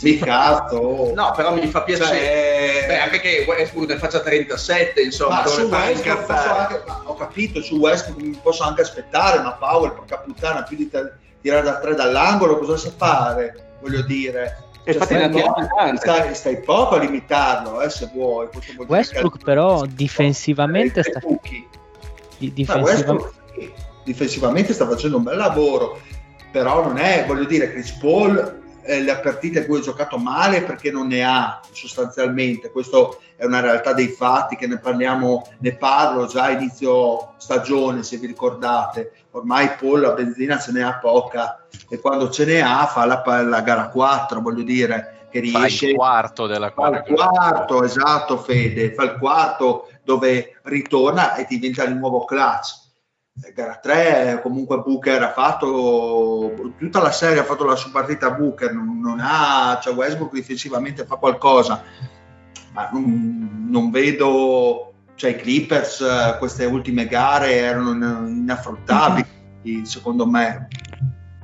Sì, 0.05 0.19
cazzo. 0.19 1.13
no, 1.15 1.33
però 1.35 1.55
mi 1.55 1.67
fa 1.67 1.83
piacere. 1.83 2.19
Cioè, 2.19 2.85
Beh, 2.87 2.99
anche 2.99 3.21
che 3.21 3.45
Westbrook 3.47 3.89
ne 3.89 3.97
faccia 3.97 4.21
37, 4.21 5.01
insomma, 5.01 5.43
ma 5.43 5.47
su 5.47 5.63
Westbrook 5.63 6.31
anche, 6.31 6.83
ma 6.87 7.03
ho 7.05 7.15
capito, 7.15 7.63
su 7.63 7.77
Westbrook 7.77 8.21
mi 8.21 8.39
posso 8.43 8.63
anche 8.63 8.83
aspettare, 8.83 9.41
ma 9.41 9.53
Powell, 9.53 9.95
porca 9.95 10.19
puttana, 10.19 10.63
più 10.63 10.77
di 10.77 10.91
te- 10.91 11.13
tirare 11.41 11.63
da 11.63 11.79
tre 11.79 11.95
dall'angolo, 11.95 12.59
cosa 12.59 12.77
sa 12.77 12.93
fare? 12.95 13.77
Voglio 13.81 14.03
dire. 14.03 14.59
E 14.85 14.93
infatti 14.93 15.15
stai, 15.15 15.31
tante. 15.33 15.97
stai, 15.97 16.35
stai 16.35 16.61
poco 16.61 16.97
a 16.97 16.99
limitarlo, 16.99 17.81
eh, 17.81 17.89
se 17.89 18.11
vuoi. 18.13 18.49
Westbrook 18.87 19.43
però 19.43 19.87
difensivamente 19.87 21.03
sta, 21.03 21.21
di- 22.37 22.55
difensivamente 24.05 24.75
sta 24.75 24.87
facendo 24.87 25.17
un 25.17 25.23
bel 25.23 25.39
lavoro, 25.39 26.01
però 26.53 26.85
non 26.85 26.99
è, 26.99 27.25
voglio 27.27 27.45
dire, 27.45 27.73
Chris 27.73 27.93
Paul 27.93 28.63
eh, 28.85 29.01
le 29.01 29.17
partite 29.19 29.61
in 29.61 29.67
cui 29.67 29.79
ha 29.79 29.83
giocato 29.83 30.19
male 30.19 30.63
perché 30.63 30.91
non 30.91 31.09
ne 31.09 31.25
ha 31.25 31.61
sostanzialmente, 31.71 32.71
questo 32.71 33.21
è 33.37 33.45
una 33.45 33.61
realtà 33.61 33.93
dei 33.93 34.09
fatti 34.09 34.57
che 34.57 34.67
ne 34.67 34.79
parliamo, 34.79 35.47
ne 35.59 35.75
parlo 35.77 36.27
già 36.27 36.45
a 36.45 36.51
inizio 36.51 37.35
stagione 37.39 38.03
se 38.03 38.19
vi 38.19 38.27
ricordate, 38.27 39.13
ormai 39.33 39.71
Paul 39.79 40.01
la 40.01 40.13
benzina 40.13 40.59
ce 40.59 40.73
ne 40.73 40.83
ha 40.83 40.99
poca 40.99 41.65
e 41.89 41.99
quando 41.99 42.31
ce 42.31 42.45
ne 42.45 42.63
ha 42.63 42.87
fa 42.87 43.05
la, 43.07 43.23
la 43.43 43.61
gara 43.63 43.89
4, 43.89 44.41
voglio 44.41 44.63
dire, 44.63 45.15
che 45.31 45.49
Fa 45.49 45.59
riesce 45.59 45.89
il 45.89 45.97
quarto 45.97 46.47
della 46.47 46.71
fa 46.71 46.89
il 46.89 47.03
quarto, 47.13 47.83
esatto 47.83 48.39
Fede, 48.39 48.95
fa 48.95 49.03
il 49.03 49.17
quarto 49.19 49.89
dove 50.05 50.61
ritorna 50.63 51.35
e 51.35 51.47
diventa 51.49 51.83
il 51.83 51.97
nuovo 51.97 52.25
clutch. 52.25 52.83
Gara 53.53 53.81
3 53.83 54.41
comunque 54.45 54.79
Booker 54.79 55.21
ha 55.21 55.33
fatto 55.33 56.73
tutta 56.79 57.01
la 57.03 57.11
serie, 57.11 57.41
ha 57.41 57.45
fatto 57.45 57.65
la 57.65 57.75
sua 57.75 57.91
partita 57.91 58.31
Booker, 58.31 58.73
non, 58.73 59.01
non 59.01 59.19
ha, 59.21 59.77
cioè 59.83 59.93
Westbrook 59.93 60.33
difensivamente 60.33 61.05
fa 61.05 61.17
qualcosa, 61.17 61.83
ma 62.73 62.91
non, 62.93 63.67
non 63.69 63.91
vedo, 63.91 64.93
cioè 65.17 65.31
i 65.31 65.37
Clippers 65.37 66.37
queste 66.39 66.65
ultime 66.67 67.09
gare 67.09 67.55
erano 67.57 67.91
in- 67.91 68.37
inaffrontabili 68.43 69.85
secondo 69.85 70.27
me. 70.27 70.69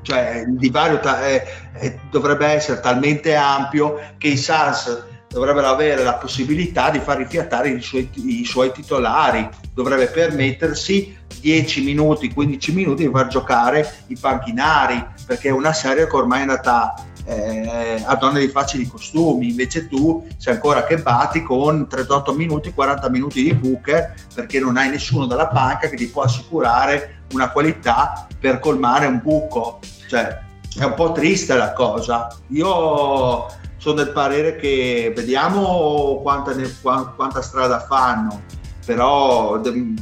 Cioè 0.03 0.45
il 0.47 0.57
divario 0.59 1.01
ta- 1.01 1.26
è- 1.26 1.45
è- 1.72 1.99
dovrebbe 2.09 2.47
essere 2.47 2.78
talmente 2.80 3.34
ampio 3.34 3.99
che 4.16 4.28
i 4.28 4.36
Suns 4.36 5.07
dovrebbero 5.31 5.68
avere 5.68 6.03
la 6.03 6.14
possibilità 6.14 6.91
di 6.91 6.99
far 6.99 7.18
rifiatare 7.18 7.68
i 7.70 7.81
suoi, 7.81 8.11
i 8.14 8.45
suoi 8.45 8.72
titolari, 8.72 9.49
dovrebbe 9.72 10.09
permettersi 10.09 11.16
10 11.41 11.85
minuti, 11.85 12.33
15 12.33 12.72
minuti 12.72 13.07
di 13.07 13.11
far 13.12 13.28
giocare 13.28 14.03
i 14.09 14.16
panchinari, 14.18 15.05
perché 15.26 15.49
è 15.49 15.53
una 15.53 15.72
serie 15.72 16.07
che 16.07 16.16
ormai 16.16 16.39
è 16.39 16.43
andata 16.43 16.95
eh, 17.24 18.03
a 18.05 18.16
donne 18.16 18.41
di 18.41 18.49
facili 18.49 18.87
costumi, 18.87 19.51
invece 19.51 19.87
tu 19.87 20.26
sei 20.37 20.55
ancora 20.55 20.85
che 20.85 20.99
batti 20.99 21.43
con 21.43 21.87
38 21.89 22.35
minuti, 22.35 22.72
40 22.72 23.09
minuti 23.09 23.43
di 23.43 23.55
Booker, 23.55 24.14
perché 24.35 24.59
non 24.59 24.76
hai 24.76 24.91
nessuno 24.91 25.26
dalla 25.26 25.47
panca 25.47 25.89
che 25.89 25.97
ti 25.97 26.09
può 26.09 26.22
assicurare 26.22 27.22
una 27.33 27.51
qualità 27.51 28.26
per 28.39 28.59
colmare 28.59 29.07
un 29.07 29.20
buco. 29.22 29.78
Cioè, 30.09 30.49
è 30.78 30.85
un 30.85 30.95
po' 30.95 31.12
triste 31.12 31.55
la 31.55 31.72
cosa. 31.72 32.28
Io 32.49 33.47
sono 33.81 33.95
del 33.95 34.11
parere 34.11 34.57
che 34.57 35.11
vediamo 35.16 36.20
quanta, 36.22 36.55
ne- 36.55 36.70
qua- 36.83 37.14
quanta 37.16 37.41
strada 37.41 37.81
fanno, 37.81 38.43
però 38.85 39.59
de- 39.59 39.95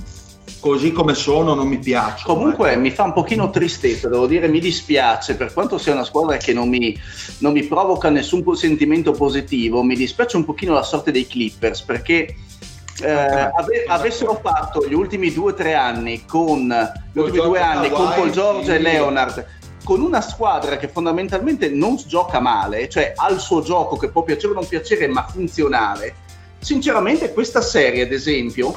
così 0.59 0.91
come 0.91 1.14
sono 1.14 1.55
non 1.55 1.68
mi 1.68 1.79
piacciono. 1.79 2.35
Comunque 2.35 2.72
ecco. 2.72 2.81
mi 2.81 2.91
fa 2.91 3.05
un 3.05 3.12
pochino 3.12 3.51
tristezza, 3.51 4.09
devo 4.09 4.26
dire, 4.26 4.49
mi 4.49 4.59
dispiace, 4.59 5.37
per 5.37 5.53
quanto 5.53 5.79
sia 5.79 5.93
una 5.93 6.03
squadra 6.03 6.37
che 6.39 6.53
non 6.53 6.68
mi, 6.68 6.99
non 7.39 7.53
mi 7.53 7.62
provoca 7.62 8.11
nessun 8.11 8.45
sentimento 8.57 9.12
positivo, 9.12 9.85
mi 9.85 9.95
dispiace 9.95 10.37
un 10.37 10.45
pochino 10.45 10.74
la 10.74 10.83
sorte 10.83 11.12
dei 11.12 11.29
Clippers, 11.29 11.83
perché 11.83 12.35
eh, 13.01 13.09
ave- 13.09 13.85
avessero 13.87 14.41
fatto 14.43 14.85
gli 14.89 14.95
ultimi 14.95 15.33
due 15.33 15.53
o 15.53 15.55
tre 15.55 15.74
anni 15.74 16.24
con, 16.26 16.66
gli 17.12 17.18
ultimi 17.18 17.37
George 17.37 17.49
due 17.49 17.61
anni 17.61 17.91
con 17.91 18.12
Paul 18.12 18.31
George 18.33 18.74
e. 18.74 18.79
Leonard 18.81 19.47
con 19.89 20.03
una 20.03 20.20
squadra 20.20 20.76
che 20.76 20.86
fondamentalmente 20.86 21.70
non 21.70 21.97
gioca 21.97 22.41
male, 22.41 22.91
cioè 22.91 23.14
ha 23.16 23.30
il 23.30 23.39
suo 23.41 23.62
gioco 23.62 23.97
che 23.97 24.11
può 24.11 24.22
piacere 24.22 24.53
o 24.53 24.57
non 24.57 24.68
piacere, 24.68 25.07
ma 25.07 25.24
funzionale, 25.26 26.14
sinceramente 26.59 27.32
questa 27.32 27.62
serie, 27.62 28.03
ad 28.03 28.12
esempio, 28.12 28.76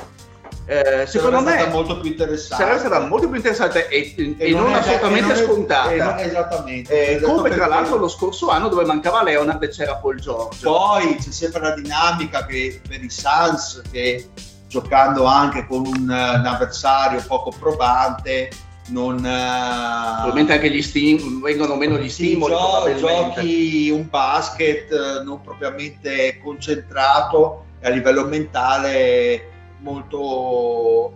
eh, 0.65 1.05
secondo 1.07 1.41
me 1.41 1.67
molto 1.67 1.99
più 1.99 2.11
interessante. 2.11 2.63
sarebbe 2.63 2.79
stata 2.79 2.99
molto 3.07 3.27
più 3.27 3.35
interessante 3.35 3.89
e, 3.89 4.13
e, 4.17 4.35
E 4.37 4.51
non, 4.51 4.71
è- 4.71 4.75
assolutamente 4.77 5.19
e 5.19 5.21
non 5.33 5.41
è- 5.41 5.43
scontata. 5.45 5.95
non- 6.05 6.19
esattamente. 6.19 6.93
Eh, 7.09 7.15
Esatto 7.15 7.33
come 7.33 7.49
tra 7.49 7.67
l'altro 7.67 7.97
lo 7.97 8.07
scorso 8.07 8.47
anno 8.49 8.69
dove 8.69 8.85
mancava 8.85 9.21
Leonard 9.21 9.61
e 9.63 9.67
c'era 9.67 9.95
Paul 9.97 10.17
George. 10.17 10.59
Poi 10.63 11.17
c'è 11.17 11.29
sempre 11.31 11.59
la 11.59 11.73
dinamica 11.75 12.45
che 12.45 12.79
per 12.87 13.03
i 13.03 13.09
Suns 13.09 13.81
che 13.91 14.29
giocando 14.69 15.25
anche 15.25 15.67
con 15.67 15.79
un, 15.85 16.09
eh, 16.09 16.37
un 16.39 16.45
avversario 16.45 17.21
poco 17.27 17.51
probante 17.59 18.49
non 18.87 19.17
eh, 19.25 20.13
Probabilmente 20.15 20.53
anche 20.53 20.69
gli 20.71 20.81
stim- 20.81 21.41
vengono 21.41 21.75
meno 21.75 21.97
gli 21.97 22.09
stimoli. 22.09 22.53
gio- 22.53 22.95
giochi 22.97 23.89
un 23.89 24.07
basket 24.09 24.91
eh, 24.91 25.23
non 25.23 25.41
propriamente 25.41 26.39
concentrato 26.43 27.65
e 27.79 27.87
a 27.87 27.89
livello 27.89 28.25
mentale 28.25 29.49
molto 29.79 31.13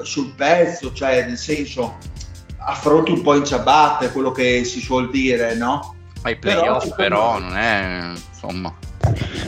eh, 0.00 0.04
sul 0.04 0.32
pezzo, 0.34 0.92
cioè 0.92 1.24
nel 1.26 1.38
senso 1.38 1.96
affronti 2.64 3.10
un 3.12 3.22
po' 3.22 3.34
in 3.34 3.44
ciabatte, 3.44 4.12
quello 4.12 4.30
che 4.32 4.64
si 4.64 4.80
suol 4.80 5.10
dire, 5.10 5.54
no? 5.54 5.94
ai 6.22 6.36
Però, 6.36 6.60
playoff 6.60 6.94
però, 6.94 7.34
me- 7.34 7.40
non 7.40 7.56
è 7.56 8.10
insomma 8.32 8.72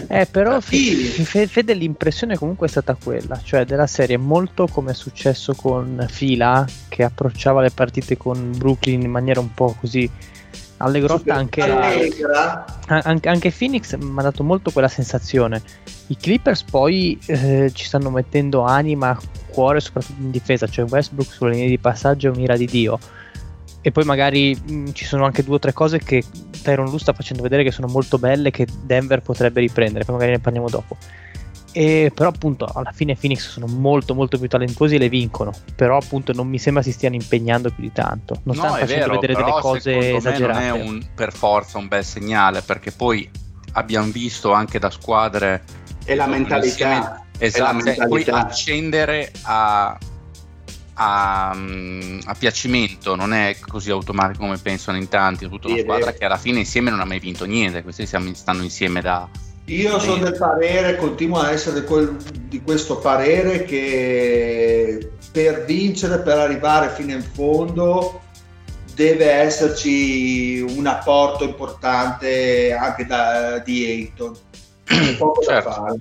Eh, 0.09 0.27
però 0.31 0.61
Fe- 0.61 1.47
Fede 1.47 1.75
l'impressione 1.75 2.37
comunque 2.37 2.67
è 2.67 2.71
stata 2.71 2.97
quella, 3.03 3.41
cioè 3.43 3.65
della 3.65 3.87
serie 3.87 4.17
molto 4.17 4.67
come 4.67 4.93
è 4.93 4.95
successo 4.95 5.55
con 5.55 6.07
Fila 6.09 6.67
che 6.89 7.05
approcciava 7.05 7.63
le 7.63 7.71
partite 7.71 8.17
con 8.17 8.53
Brooklyn 8.57 9.03
in 9.03 9.11
maniera 9.11 9.41
un 9.41 9.53
po' 9.55 9.75
così 9.79 10.09
allegrotta 10.79 11.35
anche, 11.35 11.63
Allegra, 11.63 12.65
anche, 12.87 13.29
anche 13.29 13.51
Phoenix 13.51 13.97
mi 13.97 14.19
ha 14.19 14.23
dato 14.23 14.43
molto 14.43 14.71
quella 14.71 14.89
sensazione. 14.89 15.63
I 16.09 16.17
Clippers 16.17 16.65
poi 16.65 17.19
eh, 17.27 17.71
ci 17.73 17.85
stanno 17.85 18.11
mettendo 18.11 18.63
anima, 18.63 19.19
cuore, 19.49 19.81
soprattutto 19.81 20.21
in 20.21 20.31
difesa, 20.31 20.67
cioè 20.67 20.85
Westbrook 20.85 21.33
sulle 21.33 21.53
linee 21.53 21.69
di 21.69 21.79
passaggio 21.79 22.29
è 22.29 22.31
un'ira 22.31 22.57
di 22.57 22.67
Dio. 22.67 22.99
E 23.87 23.93
poi 23.93 24.05
magari 24.05 24.57
mh, 24.59 24.93
ci 24.93 25.05
sono 25.05 25.27
anche 25.27 25.45
due 25.45 25.57
o 25.57 25.59
tre 25.59 25.75
cose 25.75 25.99
che 25.99 26.23
Tyron 26.63 26.89
Lu 26.89 26.97
sta 26.97 27.13
facendo 27.13 27.43
vedere 27.43 27.63
che 27.63 27.71
sono 27.71 27.87
molto 27.87 28.17
belle 28.19 28.51
che 28.51 28.67
Denver 28.83 29.21
potrebbe 29.21 29.61
riprendere, 29.61 30.07
poi 30.07 30.15
magari 30.15 30.31
ne 30.33 30.39
parliamo 30.39 30.71
dopo. 30.71 30.97
E 31.77 32.11
però 32.15 32.31
appunto 32.31 32.65
alla 32.73 32.93
fine 32.93 33.15
Phoenix 33.15 33.51
sono 33.51 33.67
molto 33.67 34.15
molto 34.15 34.39
più 34.39 34.49
talentuosi 34.49 34.95
e 34.95 34.99
le 34.99 35.11
vincono, 35.11 35.53
però 35.77 35.99
appunto 35.99 36.33
non 36.33 36.49
mi 36.49 36.59
sembra 36.59 36.83
si 36.83 36.93
stiano 36.93 37.15
impegnando 37.17 37.71
più 37.73 37.83
di 37.83 37.93
tanto, 37.93 38.41
non 38.45 38.55
stanno 38.55 38.71
no, 38.71 38.77
è 38.77 38.81
facendo 38.87 39.07
vero, 39.07 39.21
vedere 39.21 39.35
delle 39.45 39.61
cose 39.61 40.15
esagerate. 40.17 40.53
non 40.53 40.63
è 40.63 40.71
un, 40.71 41.07
per 41.15 41.33
forza 41.35 41.77
un 41.77 41.87
bel 41.89 42.05
segnale 42.05 42.63
perché 42.63 42.91
poi 42.91 43.29
abbiamo 43.73 44.11
visto 44.11 44.53
anche 44.53 44.79
da 44.79 44.89
squadre 44.89 45.63
E 46.07 46.15
la 46.15 46.27
mentalità. 46.27 46.67
insieme- 46.67 47.23
esatto, 47.39 47.79
è 47.79 47.97
la 47.97 48.05
e 48.05 48.09
poi 48.09 48.25
mentalità. 48.25 48.37
accendere 48.47 49.33
a, 49.43 49.99
a, 50.95 51.53
mm, 51.55 52.21
a 52.25 52.35
piacimento 52.35 53.15
non 53.17 53.33
è 53.33 53.57
così 53.67 53.91
automatico 53.91 54.45
come 54.45 54.59
pensano 54.59 54.97
in 54.97 55.09
tanti, 55.09 55.45
è 55.45 55.49
tutta 55.49 55.69
una 55.69 55.79
squadra 55.79 56.13
che 56.13 56.25
alla 56.25 56.37
fine 56.37 56.61
insieme 56.61 56.91
non 56.91 57.01
ha 57.01 57.05
mai 57.05 57.19
vinto 57.19 57.45
niente, 57.45 57.83
questi 57.83 58.07
stanno 58.07 58.63
insieme 58.63 59.01
da... 59.01 59.29
Io 59.67 59.99
sono 59.99 60.23
del 60.23 60.37
parere, 60.37 60.97
continuo 60.97 61.39
a 61.39 61.51
essere 61.51 61.85
quel- 61.85 62.17
di 62.49 62.61
questo 62.63 62.99
parere 62.99 63.65
che 63.65 65.11
per 65.33 65.65
vincere, 65.65 66.21
per 66.21 66.39
arrivare 66.39 66.91
fino 66.91 67.13
in 67.13 67.23
fondo, 67.23 68.21
deve 68.95 69.31
esserci 69.31 70.61
un 70.61 70.87
apporto 70.87 71.45
importante 71.45 72.75
anche 72.75 73.07
da, 73.07 73.59
di 73.59 73.85
Ayton. 73.85 74.37
Poco 75.19 75.41
da 75.45 75.47
Certo. 75.47 75.71
fare. 75.71 75.97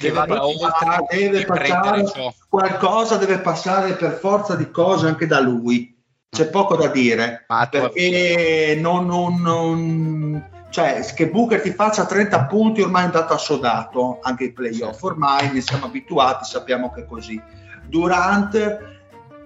Deve 0.00 0.18
oltre 0.38 1.28
deve 1.28 1.44
passare 1.44 2.04
qualcosa 2.48 3.16
deve 3.16 3.38
passare 3.38 3.92
per 3.92 4.12
forza 4.12 4.56
di 4.56 4.70
cose 4.70 5.06
anche 5.06 5.26
da 5.26 5.40
lui. 5.40 5.94
C'è 6.30 6.48
poco 6.48 6.76
da 6.76 6.86
dire 6.86 7.44
Ma 7.48 7.66
perché 7.66 8.78
non, 8.80 9.04
non- 9.06 9.42
non- 9.42 10.48
cioè 10.70 11.04
che 11.14 11.28
Booker 11.28 11.60
ti 11.60 11.72
faccia 11.72 12.06
30 12.06 12.44
punti 12.44 12.80
ormai 12.80 13.02
è 13.02 13.06
un 13.06 13.10
dato 13.10 13.34
assodato 13.34 14.20
anche 14.22 14.44
i 14.44 14.52
playoff 14.52 15.02
ormai 15.02 15.52
ne 15.52 15.60
siamo 15.60 15.86
abituati 15.86 16.44
sappiamo 16.44 16.90
che 16.92 17.02
è 17.02 17.06
così. 17.06 17.38
Durant 17.86 18.78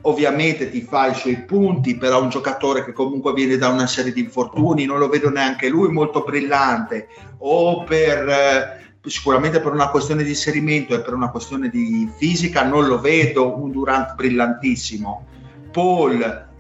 ovviamente 0.03 0.71
ti 0.71 0.83
fa 0.83 1.07
i 1.07 1.15
suoi 1.15 1.39
punti 1.39 1.97
però 1.97 2.19
è 2.19 2.23
un 2.23 2.29
giocatore 2.29 2.85
che 2.85 2.93
comunque 2.93 3.33
viene 3.33 3.57
da 3.57 3.69
una 3.69 3.87
serie 3.87 4.13
di 4.13 4.21
infortuni 4.21 4.85
non 4.85 4.99
lo 4.99 5.09
vedo 5.09 5.31
neanche 5.31 5.69
lui 5.69 5.91
molto 5.91 6.23
brillante. 6.23 7.09
O 7.39 7.83
per 7.85 8.29
eh, 8.29 8.84
sicuramente 9.05 9.61
per 9.61 9.73
una 9.73 9.89
questione 9.89 10.23
di 10.23 10.31
inserimento 10.31 10.95
e 10.95 11.01
per 11.01 11.15
una 11.15 11.31
questione 11.31 11.69
di 11.69 12.11
fisica 12.17 12.65
non 12.65 12.87
lo 12.87 13.01
vedo 13.01 13.59
un 13.59 13.71
Durant 13.71 14.15
brillantissimo 14.15 15.27
Paul 15.71 16.53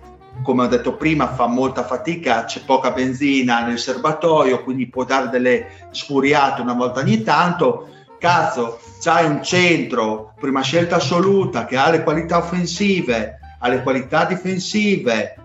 come 0.43 0.65
ho 0.65 0.67
detto 0.67 0.95
prima, 0.97 1.33
fa 1.33 1.47
molta 1.47 1.85
fatica, 1.85 2.45
c'è 2.45 2.61
poca 2.65 2.91
benzina 2.91 3.65
nel 3.65 3.79
serbatoio, 3.79 4.63
quindi 4.63 4.89
può 4.89 5.05
dare 5.05 5.29
delle 5.29 5.69
sfuriate 5.91 6.61
una 6.61 6.75
volta 6.75 7.01
ogni 7.01 7.23
tanto. 7.23 7.89
Cazzo, 8.19 8.81
c'hai 9.01 9.27
un 9.27 9.43
centro, 9.43 10.35
prima 10.39 10.63
scelta 10.63 10.97
assoluta, 10.97 11.67
che 11.67 11.77
ha 11.77 11.91
le 11.91 12.03
qualità 12.03 12.39
offensive, 12.39 13.39
ha 13.59 13.69
le 13.69 13.83
qualità 13.83 14.25
difensive. 14.25 15.37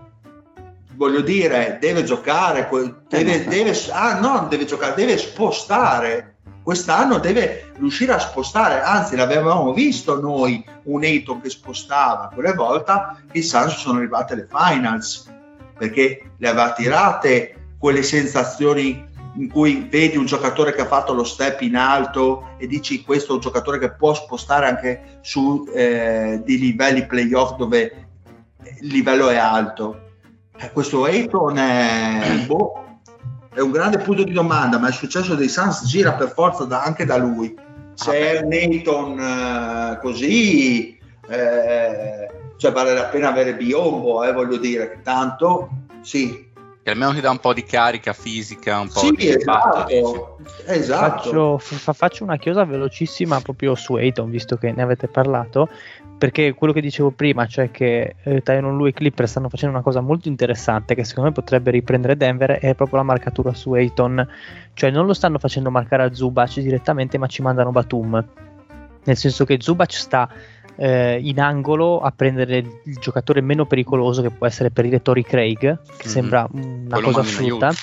Voglio 0.94 1.20
dire, 1.20 1.78
deve 1.80 2.04
giocare, 2.04 2.68
que- 2.68 2.94
deve, 3.08 3.44
deve- 3.44 3.76
ah, 3.92 4.18
no, 4.18 4.46
deve 4.48 4.64
giocare, 4.64 4.94
deve 4.94 5.16
spostare. 5.16 6.29
Quest'anno 6.70 7.18
deve 7.18 7.72
riuscire 7.78 8.12
a 8.12 8.20
spostare, 8.20 8.80
anzi 8.80 9.16
l'avevamo 9.16 9.72
visto 9.72 10.20
noi 10.20 10.64
un 10.84 11.02
Ayton 11.02 11.40
che 11.40 11.50
spostava 11.50 12.30
quelle 12.32 12.52
volte 12.52 12.92
i 13.32 13.42
Suns 13.42 13.74
sono 13.74 13.98
arrivati 13.98 14.34
alle 14.34 14.46
finals 14.48 15.28
perché 15.76 16.30
le 16.36 16.48
aveva 16.48 16.72
tirate 16.72 17.72
quelle 17.76 18.04
sensazioni 18.04 19.04
in 19.34 19.50
cui 19.50 19.88
vedi 19.90 20.16
un 20.16 20.26
giocatore 20.26 20.72
che 20.72 20.82
ha 20.82 20.86
fatto 20.86 21.12
lo 21.12 21.24
step 21.24 21.60
in 21.62 21.74
alto 21.74 22.50
e 22.56 22.68
dici 22.68 23.02
questo 23.02 23.32
è 23.32 23.34
un 23.34 23.40
giocatore 23.40 23.80
che 23.80 23.90
può 23.90 24.14
spostare 24.14 24.68
anche 24.68 25.18
su 25.22 25.68
eh, 25.74 26.40
di 26.44 26.56
livelli 26.56 27.04
playoff 27.04 27.56
dove 27.56 28.06
il 28.80 28.92
livello 28.92 29.28
è 29.28 29.36
alto. 29.36 30.02
Eh, 30.56 30.70
questo 30.70 31.02
Ayton 31.02 31.58
è, 31.58 32.44
boh, 32.46 32.89
è 33.52 33.60
un 33.60 33.70
grande 33.70 33.98
punto 33.98 34.22
di 34.22 34.32
domanda 34.32 34.78
ma 34.78 34.88
il 34.88 34.94
successo 34.94 35.34
dei 35.34 35.48
Suns 35.48 35.86
gira 35.86 36.12
per 36.12 36.32
forza 36.32 36.64
da- 36.64 36.82
anche 36.82 37.04
da 37.04 37.16
lui. 37.16 37.54
Se 37.94 38.12
è 38.12 38.40
un 38.42 38.52
Ayton 38.52 39.18
eh, 39.18 39.98
così 40.00 40.98
eh, 41.28 42.28
cioè 42.56 42.72
vale 42.72 42.92
la 42.92 43.04
pena 43.04 43.28
avere 43.28 43.54
Biombo, 43.54 44.22
eh, 44.22 44.32
voglio 44.32 44.58
dire, 44.58 45.00
tanto 45.02 45.70
sì, 46.02 46.48
Che 46.82 46.90
almeno 46.90 47.14
ti 47.14 47.20
dà 47.20 47.30
un 47.30 47.38
po' 47.38 47.52
di 47.54 47.64
carica 47.64 48.12
fisica, 48.12 48.80
un 48.80 48.88
po' 48.88 49.00
sì 49.00 49.10
di 49.12 49.28
esatto, 49.28 50.38
esatto. 50.66 51.22
Faccio, 51.22 51.58
fa- 51.58 51.92
faccio 51.92 52.24
una 52.24 52.36
chiosa 52.36 52.64
velocissima 52.64 53.40
proprio 53.40 53.74
su 53.74 53.94
Ayton, 53.94 54.30
visto 54.30 54.56
che 54.56 54.72
ne 54.72 54.82
avete 54.82 55.08
parlato, 55.08 55.68
perché 56.20 56.52
quello 56.52 56.74
che 56.74 56.82
dicevo 56.82 57.12
prima, 57.12 57.46
cioè 57.46 57.70
che 57.70 58.16
eh, 58.24 58.42
Tyron 58.42 58.76
Lu 58.76 58.86
e 58.86 58.92
Clipper 58.92 59.26
stanno 59.26 59.48
facendo 59.48 59.74
una 59.74 59.82
cosa 59.82 60.02
molto 60.02 60.28
interessante 60.28 60.94
che 60.94 61.02
secondo 61.02 61.30
me 61.30 61.34
potrebbe 61.34 61.70
riprendere 61.70 62.14
Denver, 62.14 62.58
è 62.58 62.74
proprio 62.74 62.98
la 62.98 63.04
marcatura 63.04 63.54
su 63.54 63.72
Ayton, 63.72 64.28
cioè 64.74 64.90
non 64.90 65.06
lo 65.06 65.14
stanno 65.14 65.38
facendo 65.38 65.70
marcare 65.70 66.02
a 66.02 66.12
Zubac 66.12 66.60
direttamente, 66.60 67.16
ma 67.16 67.26
ci 67.26 67.40
mandano 67.40 67.70
Batum, 67.70 68.22
nel 69.04 69.16
senso 69.16 69.46
che 69.46 69.56
Zubac 69.60 69.92
sta 69.94 70.28
eh, 70.76 71.18
in 71.22 71.40
angolo 71.40 72.00
a 72.00 72.12
prendere 72.14 72.58
il, 72.58 72.96
giocatore 73.00 73.40
meno 73.40 73.64
pericoloso 73.64 74.20
che 74.20 74.28
può 74.30 74.46
essere 74.46 74.70
per 74.70 74.84
dire 74.84 75.00
Tori 75.00 75.24
Craig, 75.24 75.58
che 75.58 75.72
Mhm. 76.04 76.10
sembra 76.10 76.46
una 76.52 76.88
Quello 76.90 77.06
cosa 77.06 77.20
assurda. 77.20 77.68
aiuto. 77.68 77.78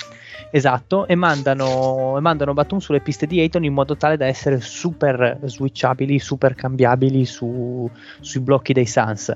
Esatto, 0.50 1.08
e 1.08 1.16
mandano, 1.16 2.16
e 2.18 2.22
mandano 2.22 2.54
Batum 2.54 2.80
sulle 2.80 3.02
piste 3.02 3.28
di 3.28 3.40
Ayton 3.40 3.64
in 3.64 3.74
modo 3.74 3.98
tale 3.98 4.18
da 4.18 4.26
essere 4.26 4.62
super 4.62 5.40
switchabili, 5.44 6.20
super 6.20 6.56
cambiabili 6.56 7.26
su- 7.26 7.90
sui 8.20 8.40
blocchi 8.40 8.74
dei 8.74 8.86
Suns. 8.86 9.36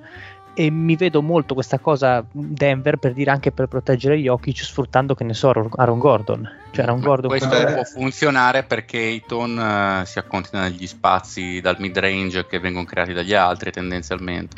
E 0.53 0.69
mi 0.69 0.97
vedo 0.97 1.21
molto 1.21 1.53
questa 1.53 1.79
cosa 1.79 2.25
Denver 2.29 2.97
per 2.97 3.13
dire 3.13 3.31
anche 3.31 3.53
per 3.53 3.67
proteggere 3.67 4.17
Jokic 4.17 4.63
sfruttando 4.63 5.15
che 5.15 5.23
ne 5.23 5.33
so 5.33 5.49
Aaron 5.49 5.97
Gordon. 5.97 6.49
Cioè 6.71 6.83
Aaron 6.83 6.99
Gordon 6.99 7.29
questo 7.29 7.47
come- 7.47 7.73
può 7.73 7.83
funzionare 7.83 8.63
perché 8.63 8.97
Ayton 8.97 9.57
eh, 9.59 10.05
si 10.05 10.19
accontina 10.19 10.63
negli 10.63 10.87
spazi 10.87 11.61
dal 11.61 11.77
mid 11.79 11.97
range 11.97 12.45
che 12.47 12.59
vengono 12.59 12.85
creati 12.85 13.13
dagli 13.13 13.33
altri 13.33 13.71
tendenzialmente. 13.71 14.57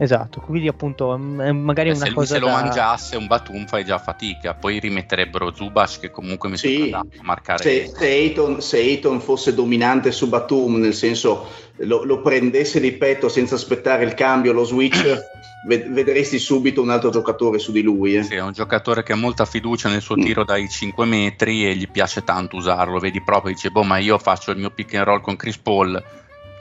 Esatto, 0.00 0.40
quindi 0.40 0.68
appunto 0.68 1.16
m- 1.18 1.50
magari 1.64 1.88
Eh, 1.88 1.92
una 1.92 2.00
se 2.04 2.06
lui 2.10 2.14
cosa 2.14 2.34
se 2.34 2.38
lo 2.40 2.46
da- 2.46 2.52
mangiasse 2.52 3.16
un 3.16 3.26
Batum 3.26 3.66
fai 3.66 3.84
già 3.84 3.98
fatica, 3.98 4.54
poi 4.54 4.78
rimetterebbero 4.78 5.52
Zubac 5.52 5.98
che 5.98 6.10
comunque 6.10 6.48
mi 6.48 6.56
Sì, 6.56 6.76
sembra 6.76 7.00
da 7.00 7.22
marcare. 7.22 7.62
se, 7.64 7.90
se 7.92 8.06
Ayton, 8.06 8.60
se 8.62 8.78
Ayton 8.78 9.20
fosse 9.20 9.54
dominante 9.54 10.12
su 10.12 10.28
Batum, 10.28 10.76
nel 10.76 10.94
senso 10.94 11.48
lo, 11.78 12.04
lo 12.04 12.20
prendesse 12.22 12.78
di 12.78 12.92
petto 12.92 13.28
senza 13.28 13.56
aspettare 13.56 14.04
il 14.04 14.14
cambio, 14.14 14.52
lo 14.52 14.62
switch, 14.64 15.02
ved- 15.66 15.90
vedresti 15.90 16.38
subito 16.38 16.80
un 16.80 16.90
altro 16.90 17.10
giocatore 17.10 17.58
su 17.58 17.72
di 17.72 17.82
lui. 17.82 18.14
eh. 18.14 18.22
Sì, 18.22 18.34
è 18.36 18.40
un 18.42 18.52
giocatore 18.52 19.02
che 19.02 19.14
ha 19.14 19.16
molta 19.16 19.44
fiducia 19.46 19.88
nel 19.88 20.00
suo 20.00 20.16
Mm. 20.16 20.22
tiro 20.22 20.44
dai 20.44 20.68
5 20.68 21.06
metri 21.06 21.66
e 21.68 21.74
gli 21.74 21.88
piace 21.88 22.22
tanto 22.22 22.54
usarlo. 22.56 23.00
Vedi 23.00 23.20
proprio, 23.20 23.52
dice, 23.52 23.70
boh, 23.70 23.82
ma 23.82 23.98
io 23.98 24.16
faccio 24.18 24.52
il 24.52 24.58
mio 24.58 24.70
pick 24.70 24.94
and 24.94 25.04
roll 25.06 25.20
con 25.20 25.34
Chris 25.34 25.58
Paul, 25.58 26.00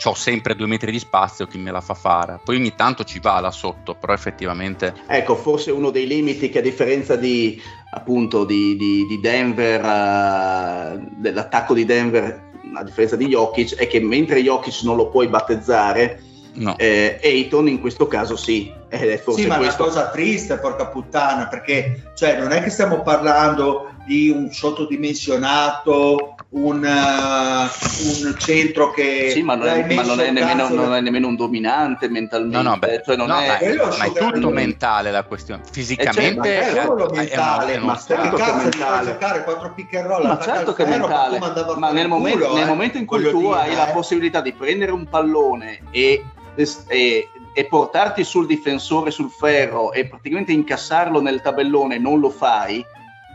ho 0.04 0.14
sempre 0.14 0.56
due 0.56 0.68
metri 0.68 0.92
di 0.92 1.00
spazio, 1.00 1.48
chi 1.48 1.58
me 1.58 1.72
la 1.72 1.82
fa 1.82 1.94
fare? 1.94 2.40
Poi 2.44 2.56
ogni 2.58 2.76
tanto 2.76 3.04
ci 3.04 3.20
va 3.20 3.40
là 3.40 3.52
sotto, 3.52 3.96
però 3.96 4.14
effettivamente... 4.14 4.94
Ecco, 5.08 5.36
forse 5.36 5.72
uno 5.72 5.90
dei 5.90 6.08
limiti 6.08 6.50
che 6.50 6.60
a 6.60 6.62
differenza 6.62 7.16
di 7.16 7.60
appunto 7.92 8.44
di, 8.46 8.76
di- 8.78 9.06
di 9.08 9.20
Denver, 9.20 9.84
eh, 9.84 11.08
dell'attacco 11.18 11.74
di 11.74 11.86
Denver, 11.86 12.46
a 12.76 12.84
differenza 12.84 13.16
di 13.16 13.28
Jokic, 13.28 13.76
è 13.76 13.88
che 13.88 14.00
mentre 14.00 14.42
Jokic 14.42 14.82
non 14.84 14.96
lo 14.96 15.10
puoi 15.10 15.28
battezzare, 15.28 16.22
No. 16.58 16.76
eh, 16.80 17.20
Ayton 17.22 17.68
in 17.68 17.80
questo 17.80 18.08
caso 18.08 18.36
sì. 18.36 18.74
Ed 18.90 19.10
è 19.10 19.18
forse 19.20 19.42
Sì, 19.42 19.48
ma 19.48 19.56
è 19.56 19.58
una 19.60 19.66
questo. 19.68 19.84
cosa 19.84 20.10
triste, 20.10 20.58
porca 20.58 20.88
puttana, 20.88 21.48
perché 21.48 22.12
cioè, 22.16 22.40
non 22.40 22.52
è 22.52 22.64
che 22.64 22.72
stiamo 22.72 23.04
parlando 23.04 23.92
di 24.08 24.30
un 24.30 24.52
sottodimensionato, 24.52 26.36
un, 26.50 26.84
eh, 26.84 26.90
un 26.90 28.36
centro 28.38 28.92
che 28.92 29.32
Sì, 29.32 29.42
ma 29.42 29.56
non 29.56 29.68
è, 29.68 29.94
ma 29.94 30.04
non 30.04 30.20
è 30.22 30.32
nemmeno, 30.32 30.70
non 30.70 30.94
è 30.96 31.02
nemmeno 31.02 31.28
un 31.28 31.36
dominante 31.36 32.08
mentalmente. 32.08 32.56
No, 32.58 32.70
no, 32.70 32.78
beh, 32.78 33.02
cioè 33.04 33.18
non 33.18 33.28
no, 33.28 33.40
è- 33.40 33.76
ma, 33.76 33.98
ma 33.98 34.04
è 34.06 34.12
tutto 34.14 34.50
mentale 34.50 35.12
la 35.12 35.24
questione. 35.24 35.64
Fisicamente 35.70 36.60
Eh, 36.60 36.74
certo, 36.74 36.94
ma 36.96 37.04
è 37.04 37.06
solo 37.06 37.10
mentale, 37.14 37.74
è 37.74 37.80
ma 37.80 37.98
certo 37.98 38.38
cazzo 38.38 38.56
mentale. 38.56 39.12
giocare 39.12 39.44
quattro 39.44 39.74
pick 39.74 39.94
and 39.96 40.08
roll 40.08 40.26
Ma 40.26 40.40
certo 40.40 40.74
che 40.74 40.86
è 40.86 40.88
mentale, 40.88 41.40
ma 41.78 41.92
nel 41.92 42.08
momento, 42.08 42.46
culo, 42.46 42.54
nel 42.54 42.64
eh. 42.64 42.68
momento 42.68 42.98
in 42.98 43.06
cui 43.06 43.24
tu 43.30 43.40
dire, 43.40 43.54
hai 43.54 43.76
la 43.76 43.90
eh. 43.90 43.94
possibilità 43.94 44.40
di 44.42 44.54
prendere 44.54 44.92
un 44.92 45.06
pallone 45.08 45.82
e, 45.92 46.24
e- 46.88 47.30
e 47.54 47.66
portarti 47.66 48.24
sul 48.24 48.46
difensore 48.46 49.10
sul 49.10 49.32
ferro 49.32 49.92
e 49.92 50.06
praticamente 50.06 50.52
incassarlo 50.52 51.20
nel 51.20 51.42
tabellone, 51.42 51.98
non 51.98 52.20
lo 52.20 52.30
fai, 52.30 52.86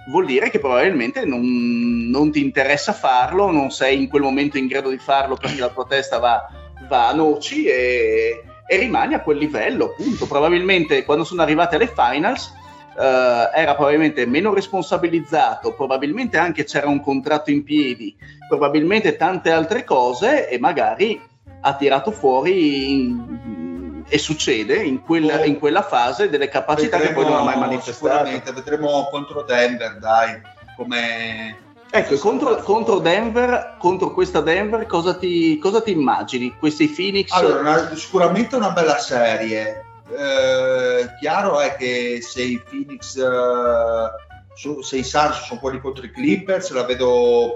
vuol 0.09 0.27
dire 0.27 0.51
che 0.51 0.59
probabilmente 0.59 1.25
non, 1.25 2.09
non 2.11 2.31
ti 2.33 2.43
interessa 2.43 2.93
farlo, 2.93 3.51
non 3.51 3.71
sei 3.71 4.03
in 4.03 4.09
quel 4.09 4.23
momento 4.23 4.59
in 4.59 4.67
grado 4.67 4.91
di 4.91 4.99
farlo 4.99 5.37
perché 5.37 5.61
la 5.61 5.69
tua 5.69 5.87
testa 5.87 6.19
va, 6.19 6.49
va 6.89 7.09
a 7.09 7.15
noci 7.15 7.65
e, 7.65 8.43
e 8.67 8.77
rimani 8.77 9.15
a 9.15 9.21
quel 9.21 9.39
livello, 9.39 9.87
appunto. 9.87 10.27
Probabilmente 10.27 11.05
quando 11.05 11.25
sono 11.25 11.43
arrivati 11.43 11.77
alle 11.77 11.93
finals 11.95 12.53
eh, 12.99 13.51
era 13.55 13.75
probabilmente 13.75 14.27
meno 14.27 14.53
responsabilizzato, 14.53 15.75
probabilmente 15.75 16.37
anche 16.37 16.65
c'era 16.65 16.89
un 16.89 17.01
contratto 17.01 17.51
in 17.51 17.63
piedi, 17.63 18.17
probabilmente 18.49 19.17
tante 19.17 19.51
altre 19.51 19.85
cose 19.85 20.49
e 20.49 20.59
magari 20.59 21.21
ha 21.61 21.75
tirato 21.77 22.11
fuori 22.11 22.93
in- 22.93 23.72
e 24.13 24.19
succede 24.19 24.75
in 24.75 25.03
quella, 25.03 25.43
in 25.43 25.59
quella 25.59 25.81
fase 25.81 26.29
delle 26.29 26.49
capacità 26.49 26.99
che 26.99 27.15
poi 27.15 27.25
non 27.25 27.33
ha 27.33 27.43
mai 27.45 27.57
manifestato. 27.59 27.93
Sicuramente 28.15 28.53
vedremo 28.53 29.09
contro 29.11 29.41
Denver, 29.43 29.97
dai, 29.97 30.39
come 30.77 31.57
Ecco, 31.91 32.17
contro, 32.19 32.57
contro 32.57 32.99
Denver, 32.99 33.77
contro 33.79 34.13
questa 34.13 34.43
Denver, 34.43 34.85
cosa 34.85 35.15
ti, 35.15 35.57
cosa 35.59 35.81
ti 35.81 35.93
immagini? 35.93 36.55
Questi 36.59 36.89
Phoenix? 36.89 37.31
Allora, 37.31 37.61
una- 37.61 37.97
sicuramente 37.97 38.55
una 38.55 38.73
bella 38.73 38.99
serie. 38.99 39.83
Eh, 40.15 41.07
chiaro 41.19 41.61
è 41.61 41.75
che 41.77 42.19
se 42.21 42.43
i 42.43 42.63
Phoenix, 42.69 43.17
eh, 43.17 44.11
su- 44.55 44.83
se 44.83 44.97
i 44.99 45.05
Suns 45.05 45.41
sono 45.47 45.59
quelli 45.59 45.81
contro 45.81 46.05
i 46.05 46.11
Clippers, 46.11 46.71
la 46.73 46.85
vedo 46.85 47.55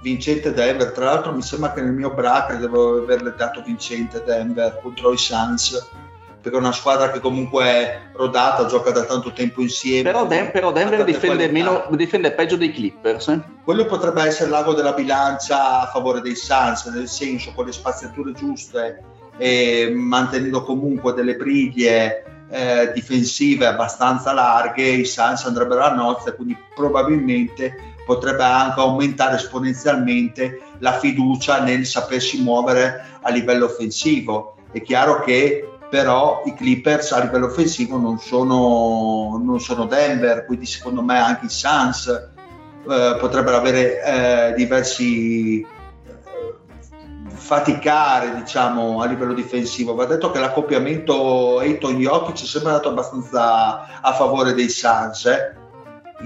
vincente 0.00 0.52
Denver. 0.52 0.92
Tra 0.92 1.06
l'altro, 1.06 1.32
mi 1.32 1.42
sembra 1.42 1.72
che 1.72 1.80
nel 1.80 1.92
mio 1.92 2.12
bracket 2.12 2.58
devo 2.58 2.98
averle 3.02 3.34
dato 3.36 3.62
vincente 3.64 4.22
Denver 4.24 4.78
contro 4.82 5.12
i 5.12 5.18
Suns. 5.18 5.88
Perché 6.40 6.56
è 6.56 6.60
una 6.60 6.72
squadra 6.72 7.10
che 7.10 7.20
comunque 7.20 7.64
è 7.64 8.00
rodata, 8.14 8.64
gioca 8.64 8.90
da 8.92 9.04
tanto 9.04 9.30
tempo 9.32 9.60
insieme. 9.60 10.10
però, 10.10 10.26
Den- 10.26 10.50
però 10.50 10.72
Denver 10.72 11.04
difende, 11.04 11.48
meno, 11.48 11.86
difende 11.90 12.32
peggio 12.32 12.56
dei 12.56 12.72
Clippers. 12.72 13.28
eh? 13.28 13.42
quello 13.62 13.84
potrebbe 13.84 14.22
essere 14.22 14.48
l'ago 14.48 14.72
della 14.72 14.94
bilancia 14.94 15.82
a 15.82 15.86
favore 15.86 16.22
dei 16.22 16.34
Suns, 16.34 16.86
nel 16.86 17.08
senso 17.08 17.52
con 17.54 17.66
le 17.66 17.72
spaziature 17.72 18.32
giuste 18.32 19.02
e 19.36 19.92
mantenendo 19.94 20.62
comunque 20.62 21.12
delle 21.12 21.36
briglie 21.36 22.24
eh, 22.50 22.90
difensive 22.92 23.66
abbastanza 23.66 24.32
larghe, 24.32 24.82
i 24.82 25.04
Suns 25.04 25.44
andrebbero 25.44 25.82
a 25.82 25.94
nozze, 25.94 26.34
quindi 26.34 26.56
probabilmente 26.74 27.89
potrebbe 28.10 28.42
anche 28.42 28.80
aumentare 28.80 29.36
esponenzialmente 29.36 30.60
la 30.78 30.98
fiducia 30.98 31.62
nel 31.62 31.86
sapersi 31.86 32.42
muovere 32.42 33.04
a 33.20 33.30
livello 33.30 33.66
offensivo. 33.66 34.56
È 34.72 34.82
chiaro 34.82 35.20
che 35.20 35.68
però 35.88 36.42
i 36.44 36.54
Clippers 36.54 37.12
a 37.12 37.20
livello 37.20 37.46
offensivo 37.46 37.98
non 37.98 38.18
sono, 38.18 39.40
non 39.40 39.60
sono 39.60 39.84
Denver, 39.84 40.44
quindi 40.44 40.66
secondo 40.66 41.02
me 41.02 41.20
anche 41.20 41.46
i 41.46 41.50
Suns 41.50 42.08
eh, 42.08 43.16
potrebbero 43.20 43.56
avere 43.56 44.02
eh, 44.02 44.54
diversi 44.56 45.60
eh, 45.60 45.66
faticare 47.32 48.34
diciamo 48.34 49.02
a 49.02 49.06
livello 49.06 49.34
difensivo 49.34 49.94
va 49.94 50.06
detto 50.06 50.30
che 50.30 50.38
l'accoppiamento 50.38 51.58
Ayton 51.58 51.98
Jokic 51.98 52.42
è 52.42 52.46
sempre 52.46 52.70
andato 52.70 52.88
abbastanza 52.88 54.00
a 54.00 54.12
favore 54.14 54.54
dei 54.54 54.68
Suns 54.68 55.26
eh, 55.26 55.59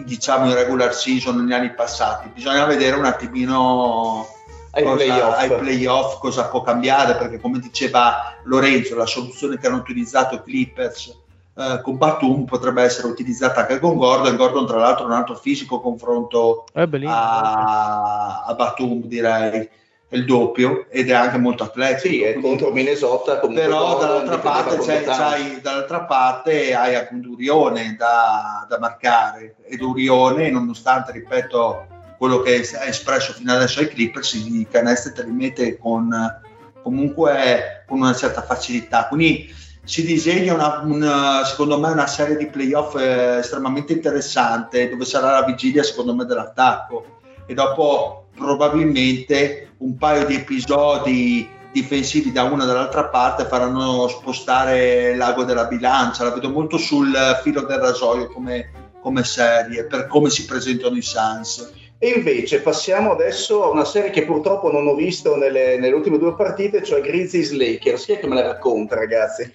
diciamo 0.03 0.47
in 0.49 0.55
regular 0.55 0.95
season 0.95 1.36
negli 1.36 1.53
anni 1.53 1.72
passati. 1.72 2.28
Bisogna 2.32 2.64
vedere 2.64 2.97
un 2.97 3.05
attimino 3.05 4.26
Ai 4.72 4.82
cosa- 4.82 4.97
playoff. 4.97 5.38
ai 5.38 5.55
playoff 5.57 6.18
cosa 6.18 6.49
può 6.49 6.62
cambiare 6.62 7.14
perché 7.16 7.40
come 7.40 7.59
diceva 7.61 8.34
Lorenzo 8.45 8.97
la 8.97 9.07
soluzione 9.07 9.59
che 9.59 9.66
hanno 9.66 9.76
utilizzato 9.76 10.34
i 10.34 10.42
Clippers 10.42 11.16
eh, 11.57 11.80
con 11.82 11.97
Batum 11.97 12.45
potrebbe 12.47 12.82
essere 12.82 13.07
utilizzata 13.07 13.61
anche 13.61 13.78
con 13.78 13.97
Gordon. 13.97 14.34
Gordon 14.36 14.66
tra 14.66 14.78
l'altro 14.78 15.05
è 15.05 15.07
un 15.09 15.14
altro 15.14 15.36
fisico 15.36 15.80
confronto 15.80 16.64
a, 17.09 18.45
a 18.47 18.55
Batum 18.55 19.03
direi 19.05 19.68
il 20.11 20.25
doppio 20.25 20.87
ed 20.91 21.11
è 21.11 21.13
anche 21.13 21.39
molto 21.39 21.65
atletico. 21.65 22.09
Sì, 22.09 22.23
è 22.23 22.35
contro 22.41 22.71
Minnesota. 22.71 23.39
comunque 23.41 23.65
però 23.65 23.99
dall'altra 23.99 24.39
parte, 24.39 24.79
c'hai, 24.79 25.05
c'hai- 25.05 25.61
dall'altra 25.61 26.05
parte 26.05 26.75
hai 26.75 26.95
anche 26.95 27.15
un 27.15 27.21
Durione 27.21 27.97
da, 27.99 28.67
da 28.69 28.79
marcare. 28.79 29.57
E 29.65 29.77
Durione 29.77 30.51
nonostante 30.51 31.13
ripeto 31.13 31.87
quello 32.17 32.41
che 32.41 32.67
ha 32.79 32.85
espresso 32.85 33.33
fino 33.33 33.53
adesso 33.53 33.81
ai 33.81 33.89
Clippers 33.89 34.35
i 34.35 34.67
canestri 34.71 35.13
te 35.13 35.25
li 35.25 35.33
mette 35.33 35.77
con 35.77 36.41
comunque 36.83 37.85
con 37.87 37.99
una 37.99 38.15
certa 38.15 38.43
facilità. 38.43 39.09
Quindi 39.09 39.53
si 39.83 40.05
disegna 40.05 40.55
una, 40.55 40.81
una- 40.85 41.45
secondo 41.45 41.79
me 41.79 41.91
una 41.91 42.07
serie 42.07 42.37
di 42.37 42.47
playoff 42.47 42.95
eh, 42.97 43.39
estremamente 43.39 43.93
interessante 43.93 44.89
dove 44.89 45.05
sarà 45.05 45.31
la 45.33 45.45
vigilia 45.45 45.83
secondo 45.83 46.15
me 46.15 46.25
dell'attacco. 46.25 47.05
E 47.47 47.53
dopo 47.53 48.24
probabilmente 48.37 49.74
un 49.78 49.97
paio 49.97 50.26
di 50.26 50.35
episodi 50.35 51.49
difensivi 51.72 52.30
da 52.30 52.45
una 52.45 52.62
e 52.62 52.66
dall'altra 52.66 53.07
parte 53.07 53.47
faranno 53.47 54.07
spostare 54.07 55.16
l'ago 55.16 55.43
della 55.43 55.64
bilancia 55.64 56.22
la 56.22 56.30
vedo 56.30 56.49
molto 56.49 56.78
sul 56.78 57.12
filo 57.43 57.62
del 57.62 57.78
rasoio 57.78 58.28
come, 58.28 58.70
come 59.01 59.24
serie 59.24 59.85
per 59.85 60.07
come 60.07 60.30
si 60.30 60.45
presentano 60.45 60.97
i 60.97 61.03
Suns 61.03 61.72
E 61.99 62.09
invece 62.11 62.61
passiamo 62.61 63.11
adesso 63.11 63.64
a 63.64 63.70
una 63.70 63.85
serie 63.85 64.11
che 64.11 64.24
purtroppo 64.24 64.70
non 64.70 64.87
ho 64.87 64.95
visto 64.95 65.37
nelle, 65.37 65.76
nelle 65.78 65.95
ultime 65.95 66.18
due 66.18 66.35
partite, 66.35 66.85
cioè 66.85 67.01
Grizzlies 67.01 67.51
Lakers. 67.53 68.05
Chi 68.05 68.12
è 68.12 68.18
che 68.18 68.26
me 68.26 68.35
la 68.35 68.43
racconta, 68.43 68.95
ragazzi? 68.95 69.51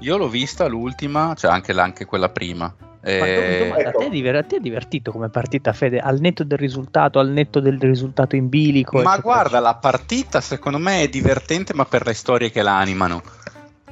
Io 0.00 0.16
l'ho 0.16 0.28
vista 0.28 0.66
l'ultima, 0.66 1.34
cioè 1.34 1.50
anche, 1.50 1.72
anche 1.72 2.04
quella 2.04 2.28
prima. 2.28 2.72
Ma 3.04 3.10
Eh, 3.26 3.56
domanda, 3.58 3.90
ecco. 3.90 3.98
a, 3.98 4.08
te 4.08 4.28
a 4.28 4.42
te 4.44 4.56
è 4.56 4.60
divertito 4.60 5.12
come 5.12 5.28
partita, 5.28 5.74
Fede? 5.74 5.98
Al 5.98 6.20
netto 6.20 6.42
del 6.42 6.56
risultato, 6.56 7.18
al 7.18 7.28
netto 7.28 7.60
del 7.60 7.78
risultato 7.78 8.34
in 8.34 8.48
bilico? 8.48 8.98
ma 9.02 9.18
guarda, 9.18 9.60
la 9.60 9.74
partita 9.74 10.40
secondo 10.40 10.78
me 10.78 11.02
è 11.02 11.08
divertente, 11.08 11.74
ma 11.74 11.84
per 11.84 12.06
le 12.06 12.14
storie 12.14 12.50
che 12.50 12.62
la 12.62 12.78
animano. 12.78 13.22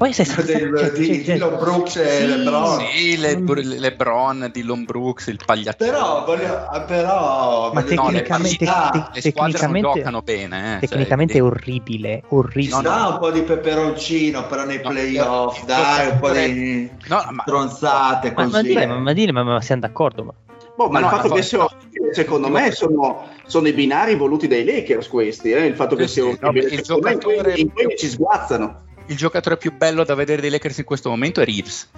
Poi 0.03 0.13
sei 0.13 0.27
Del- 0.45 0.77
cioè, 0.77 0.91
di 0.91 1.25
cioè, 1.25 1.35
Dillon 1.35 1.59
Brooks 1.59 1.95
e 1.95 2.09
sì, 2.09 2.27
LeBron. 2.27 2.87
Sì, 2.93 3.17
le, 3.19 3.79
LeBron, 3.79 4.51
Dylan 4.53 4.85
Brooks, 4.85 5.29
il 5.29 5.39
pagliaccio. 5.47 5.77
però, 5.85 6.25
voglio- 6.25 6.67
però 6.89 7.73
Ma 7.73 7.83
voglio 7.83 7.95
no, 7.95 8.07
dire, 8.09 8.13
le 8.19 8.23
tecnicamente, 8.27 8.65
te- 8.65 8.73
le 8.73 8.81
squadre 8.81 9.13
non 9.13 9.21
tecnicamente, 9.21 9.93
giocano 9.99 10.23
bene. 10.23 10.77
Eh, 10.83 10.89
tecnicamente 10.89 11.33
cioè, 11.35 11.43
è 11.43 11.45
orribile, 11.45 12.23
orribile. 12.31 12.81
No, 12.83 12.99
no. 12.99 13.09
un 13.11 13.19
po' 13.19 13.31
di 13.31 13.43
peperoncino 13.43 14.45
però 14.49 14.65
nei 14.65 14.81
No, 14.83 14.89
playoff, 14.91 15.61
il 15.61 15.67
dai, 15.67 16.09
un 16.11 16.19
po' 16.19 16.31
di 16.33 16.91
No, 17.07 17.25
ma, 17.31 17.43
stronzate 17.43 18.33
Ma, 18.35 18.43
ma 18.43 18.51
così. 18.51 18.67
dire, 18.67 18.87
ma, 18.87 18.97
ma 18.99 19.13
dire, 19.13 19.31
ma, 19.31 19.43
ma 19.45 19.61
siamo 19.61 19.83
d'accordo? 19.83 20.25
Ma... 20.25 20.33
Boh, 20.75 20.87
ma, 20.87 20.91
Ma 20.91 20.99
il 20.99 21.05
no, 21.05 21.11
fatto 21.13 21.29
ma 21.29 21.35
che 21.37 21.43
siano, 21.43 21.69
secondo 22.11 22.49
me 22.49 22.73
sono, 22.73 23.29
sono 23.47 23.69
i 23.69 23.73
binari 23.73 24.17
voluti 24.17 24.49
dai 24.49 24.65
Lakers 24.65 25.07
questi, 25.07 25.53
eh? 25.53 25.65
il 25.67 25.77
fatto 25.77 25.95
che 25.95 26.09
Sì, 26.09 26.15
siano 26.15 26.37
no, 26.41 26.51
il 26.51 26.81
giocatore- 26.83 27.53
in 27.55 27.71
quelli 27.73 27.95
ci 27.97 28.09
sguazzano. 28.09 28.91
Il 29.07 29.17
giocatore 29.17 29.57
più 29.57 29.73
bello 29.77 30.05
da 30.05 30.15
vedere 30.15 30.41
dei 30.41 30.51
Lakers 30.51 30.79
in 30.79 30.85
questo 30.85 31.09
momento 31.11 31.41
è 31.41 31.45
Reeves. 31.45 31.89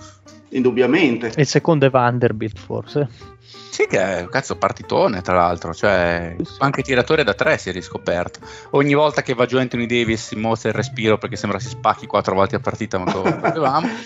Indubbiamente. 0.50 1.32
E 1.34 1.40
il 1.42 1.46
secondo 1.46 1.86
è 1.86 1.90
Vanderbilt, 1.90 2.58
forse. 2.58 3.08
Sì, 3.70 3.86
che 3.88 3.98
è 3.98 4.20
un 4.20 4.28
cazzo 4.28 4.56
partitone, 4.56 5.20
tra 5.20 5.34
l'altro, 5.34 5.74
cioè 5.74 6.34
Sì, 6.38 6.44
sì. 6.44 6.52
anche 6.60 6.82
tiratore 6.82 7.24
da 7.24 7.34
tre 7.34 7.58
si 7.58 7.70
è 7.70 7.72
riscoperto. 7.72 8.38
Ogni 8.70 8.94
volta 8.94 9.22
che 9.22 9.34
va 9.34 9.46
giù 9.46 9.58
Anthony 9.58 9.86
Davis 9.86 10.28
si 10.28 10.36
mostra 10.36 10.68
il 10.68 10.76
respiro 10.76 11.18
perché 11.18 11.34
sembra 11.34 11.58
si 11.58 11.68
spacchi 11.68 12.06
quattro 12.06 12.34
volte 12.34 12.54
a 12.56 12.60
partita, 12.60 12.98
ma 12.98 13.12
lo 13.12 13.22
vedevamo. 13.22 13.88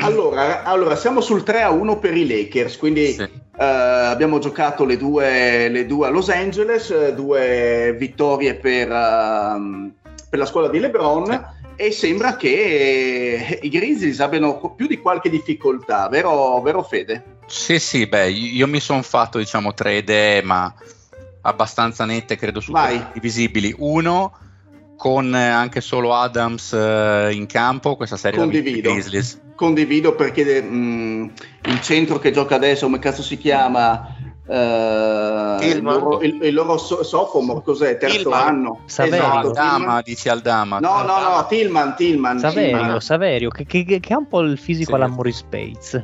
Allora, 0.00 0.62
allora, 0.62 0.94
siamo 0.94 1.20
sul 1.20 1.42
3 1.42 1.62
a 1.62 1.70
1 1.70 1.98
per 1.98 2.16
i 2.16 2.24
Lakers, 2.24 2.76
quindi 2.76 3.14
Sì. 3.14 3.22
eh, 3.22 3.64
abbiamo 3.64 4.38
giocato 4.38 4.84
le 4.84 4.96
due, 4.96 5.68
le 5.68 5.86
due 5.86 6.06
a 6.06 6.10
Los 6.10 6.28
Angeles, 6.28 7.14
due 7.14 7.96
vittorie 7.98 8.54
per, 8.54 8.88
ehm, 8.92 9.92
per 10.30 10.38
la 10.38 10.46
squadra 10.46 10.70
di 10.70 10.78
LeBron 10.78 11.56
e 11.80 11.92
sembra 11.92 12.34
che 12.34 12.48
eh, 12.48 13.58
i 13.62 13.68
Grizzlies 13.68 14.18
abbiano 14.18 14.74
più 14.74 14.88
di 14.88 14.98
qualche 14.98 15.30
difficoltà, 15.30 16.08
vero, 16.08 16.60
vero 16.60 16.82
Fede? 16.82 17.36
Sì, 17.46 17.78
sì, 17.78 18.08
beh, 18.08 18.30
io 18.30 18.66
mi 18.66 18.80
sono 18.80 19.02
fatto, 19.02 19.38
diciamo, 19.38 19.72
tre 19.74 19.98
idee, 19.98 20.42
ma 20.42 20.74
abbastanza 21.42 22.04
nette, 22.04 22.34
credo, 22.34 22.58
su 22.58 22.72
visibili. 23.20 23.72
Uno, 23.78 24.36
con 24.96 25.32
eh, 25.32 25.48
anche 25.48 25.80
solo 25.80 26.14
Adams 26.14 26.72
eh, 26.72 27.30
in 27.32 27.46
campo, 27.46 27.94
questa 27.94 28.16
serie 28.16 28.40
la 28.40 28.46
vince 28.46 28.58
i 28.58 28.62
Condivido. 28.64 28.92
Grizzlies. 28.92 29.40
Condivido 29.54 30.14
perché 30.16 30.60
mm, 30.60 31.28
il 31.66 31.80
centro 31.80 32.18
che 32.18 32.32
gioca 32.32 32.56
adesso, 32.56 32.86
come 32.86 32.98
cazzo 32.98 33.22
si 33.22 33.38
chiama? 33.38 34.16
Eh, 34.50 35.68
il, 35.68 35.82
loro, 35.82 36.20
il- 36.22 36.42
il 36.42 36.54
loro 36.54 36.78
so- 36.78 37.02
sophomore, 37.02 37.62
cos'è? 37.62 37.98
Terzo 37.98 38.16
Tillman. 38.16 38.46
anno? 38.46 38.80
Saverio. 38.86 39.26
Esatto, 39.26 39.46
Aldama, 39.48 40.00
dici 40.02 40.28
Aldama. 40.28 40.78
No, 40.78 41.02
no, 41.02 41.18
no, 41.20 41.46
Tillman, 41.46 41.94
Tillman. 41.96 42.38
Saverio, 42.38 42.76
Tillman. 42.78 43.00
Saverio 43.00 43.50
che, 43.50 43.64
che- 43.66 43.84
che 44.00 44.12
ha 44.14 44.18
un 44.18 44.26
po' 44.28 44.40
il 44.40 44.56
fisico 44.58 44.90
Sì. 44.90 44.94
alla 44.96 45.06
Morris 45.08 45.42
Bates. 45.42 46.02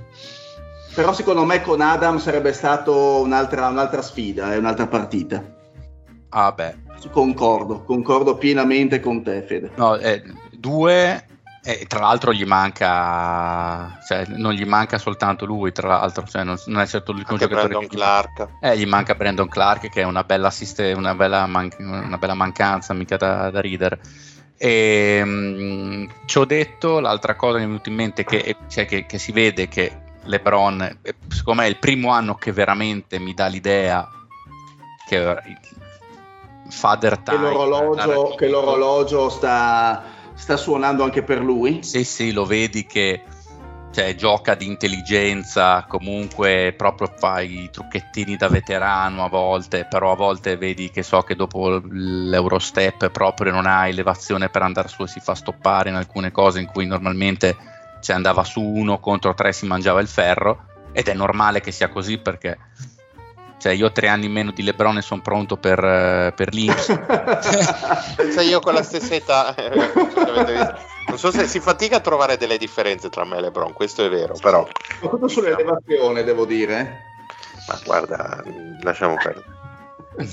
Però 0.95 1.13
secondo 1.13 1.45
me 1.45 1.61
con 1.63 1.81
Adam 1.81 2.19
sarebbe 2.19 2.53
stato 2.53 3.21
un'altra, 3.21 3.67
un'altra 3.69 4.03
sfida, 4.03 4.53
è 4.53 4.57
un'altra 4.59 4.87
partita. 4.87 5.43
Ah, 6.29 6.53
beh. 6.53 6.83
Concordo, 7.11 7.83
concordo 7.85 8.37
pienamente 8.37 9.01
con 9.01 9.23
te, 9.23 9.43
Fede. 9.43 9.71
No, 9.77 9.97
eh, 9.97 10.23
due, 10.57 11.25
e 11.67 11.87
tra 11.87 12.01
l'altro 12.01 12.33
gli 12.33 12.45
manca, 12.45 13.99
cioè 14.07 14.27
non 14.29 14.53
gli 14.53 14.67
manca 14.67 14.99
soltanto 14.99 15.47
lui, 15.47 15.73
tra 15.73 15.89
l'altro, 15.89 16.27
cioè 16.27 16.45
non, 16.45 16.57
non 16.67 16.83
è 16.83 16.87
certo 16.87 17.12
l'unico 17.12 17.33
Anche 17.33 17.47
giocatore 17.47 17.69
Brandon 17.69 17.89
che- 17.89 17.97
Clark. 17.97 18.49
Eh, 18.61 18.77
gli 18.79 18.87
manca 18.87 19.15
Brandon 19.15 19.49
Clark 19.49 19.89
che 19.89 20.03
è 20.03 20.05
una 20.05 20.25
bella, 20.25 20.49
assiste, 20.49 20.93
una 20.93 21.15
bella, 21.15 21.47
man- 21.47 21.71
una 21.79 22.19
bella 22.19 22.35
mancanza, 22.35 22.93
mica 22.93 23.17
da, 23.17 23.51
da 23.51 23.61
ridere. 23.61 23.99
E, 24.59 25.23
mm, 25.25 26.07
ci 26.27 26.39
ho 26.39 26.45
detto, 26.45 27.01
l'altra 27.01 27.35
cosa 27.35 27.55
che 27.55 27.61
mi 27.61 27.65
è 27.65 27.69
venuta 27.69 27.89
in 27.89 27.95
mente 27.95 28.23
è 28.23 28.25
che, 28.27 28.57
cioè, 28.69 28.85
che, 28.85 29.07
che 29.07 29.19
si 29.19 29.33
vede 29.33 29.67
che 29.67 30.03
LeBron, 30.25 30.99
eh, 31.03 31.15
secondo 31.29 31.62
me 31.62 31.67
è 31.67 31.71
il 31.71 31.79
primo 31.79 32.11
anno 32.12 32.35
che 32.35 32.53
veramente 32.53 33.19
mi 33.19 33.33
dà 33.35 33.47
l'idea 33.47 34.07
che 35.07 35.17
il 35.17 35.59
father 36.73 37.17
Che 37.23 37.33
time 37.33 37.51
l'orologio, 37.51 38.35
che 38.37 38.49
l'orologio 38.49 39.29
sta, 39.29 40.03
sta 40.35 40.57
suonando 40.57 41.03
anche 41.05 41.22
per 41.22 41.41
lui. 41.41 41.82
Sì, 41.82 42.05
sì, 42.05 42.32
lo 42.32 42.45
vedi 42.45 42.87
che 42.87 43.22
cioè, 43.95 44.16
gioca 44.16 44.57
di 44.57 44.66
intelligenza, 44.66 45.85
comunque 45.89 46.74
proprio 46.76 47.12
fa 47.16 47.41
i 47.41 47.68
trucchettini 47.70 48.37
da 48.37 48.49
veterano 48.49 49.24
a 49.24 49.28
volte, 49.28 49.87
però 49.89 50.11
a 50.11 50.16
volte 50.16 50.57
vedi 50.57 50.91
che 50.91 51.05
so 51.05 51.22
che 51.22 51.37
dopo 51.37 51.80
l'Eurostep 51.89 53.11
proprio 53.11 53.53
non 53.53 53.66
ha 53.66 53.87
elevazione 53.87 54.49
per 54.49 54.62
andare 54.62 54.89
su 54.89 55.05
e 55.05 55.07
si 55.07 55.20
fa 55.20 55.37
stoppare 55.37 55.91
in 55.91 55.95
alcune 55.95 56.32
cose 56.32 56.59
in 56.59 56.66
cui 56.66 56.87
normalmente 56.87 57.57
cioè, 58.01 58.16
andava 58.16 58.43
su 58.43 58.61
uno 58.61 58.99
contro 58.99 59.32
tre 59.32 59.53
si 59.53 59.64
mangiava 59.64 60.01
il 60.01 60.09
ferro 60.09 60.64
ed 60.91 61.07
è 61.07 61.14
normale 61.14 61.61
che 61.61 61.70
sia 61.70 61.89
così 61.89 62.18
perché 62.18 62.59
cioè, 63.59 63.73
io 63.73 63.87
ho 63.87 63.93
tre 63.93 64.09
anni 64.09 64.27
in 64.27 64.33
meno 64.33 64.51
di 64.51 64.63
Lebron 64.63 64.99
e 64.99 65.03
sono 65.03 65.23
pronto 65.23 65.57
per, 65.57 65.83
eh, 65.83 66.33
per 66.35 66.53
l'Inps. 66.53 66.87
Se 68.31 68.43
io 68.43 68.61
con 68.61 68.75
la 68.75 68.83
stessa 68.83 69.15
età, 69.15 69.55
eh, 69.55 69.71
non 71.07 71.19
so 71.19 71.31
se 71.31 71.47
si 71.47 71.61
fatica 71.61 71.97
a 71.97 72.01
trovare 72.01 72.37
delle 72.37 72.59
differenze 72.59 73.09
tra 73.09 73.25
me 73.25 73.37
e 73.37 73.41
LeBron, 73.41 73.73
questo 73.73 74.05
è 74.05 74.09
vero, 74.09 74.35
però 74.41 74.67
Soprattutto 75.01 75.29
sull'elevazione, 75.29 76.25
devo 76.25 76.45
dire. 76.45 77.05
ma 77.69 77.81
guarda, 77.85 78.43
lasciamo 78.83 79.15
perdere. 79.15 79.47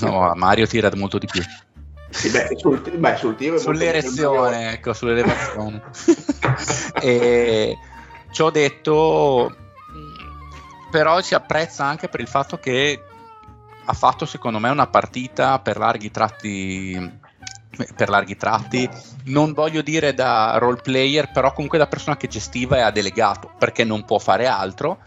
no, 0.01 0.33
Mario 0.35 0.67
tira 0.67 0.89
molto 0.95 1.17
di 1.17 1.27
più. 1.27 1.43
Sì, 2.09 2.29
beh, 2.29 2.55
sul, 2.57 2.81
beh, 2.81 3.15
sul 3.15 3.35
tiro 3.37 3.57
sull'erezione, 3.57 4.73
ecco, 4.73 4.91
sull'elevazione. 4.93 5.81
e 6.99 7.77
ci 8.31 8.41
ho 8.41 8.49
detto, 8.49 9.55
però 10.89 11.21
si 11.21 11.33
apprezza 11.33 11.85
anche 11.85 12.09
per 12.09 12.19
il 12.19 12.27
fatto 12.27 12.57
che 12.57 13.03
ha 13.85 13.93
fatto 13.93 14.25
secondo 14.25 14.59
me 14.59 14.69
una 14.69 14.87
partita 14.87 15.59
per 15.59 15.77
larghi 15.77 16.11
tratti 16.11 17.19
per 17.95 18.09
larghi 18.09 18.35
tratti. 18.35 18.87
Non 19.25 19.53
voglio 19.53 19.81
dire 19.81 20.13
da 20.13 20.57
role 20.57 20.81
player 20.81 21.31
però 21.31 21.53
comunque 21.53 21.77
da 21.77 21.87
persona 21.87 22.17
che 22.17 22.27
gestiva 22.27 22.77
e 22.77 22.81
ha 22.81 22.91
delegato 22.91 23.49
perché 23.57 23.83
non 23.83 24.03
può 24.05 24.19
fare 24.19 24.45
altro. 24.47 24.99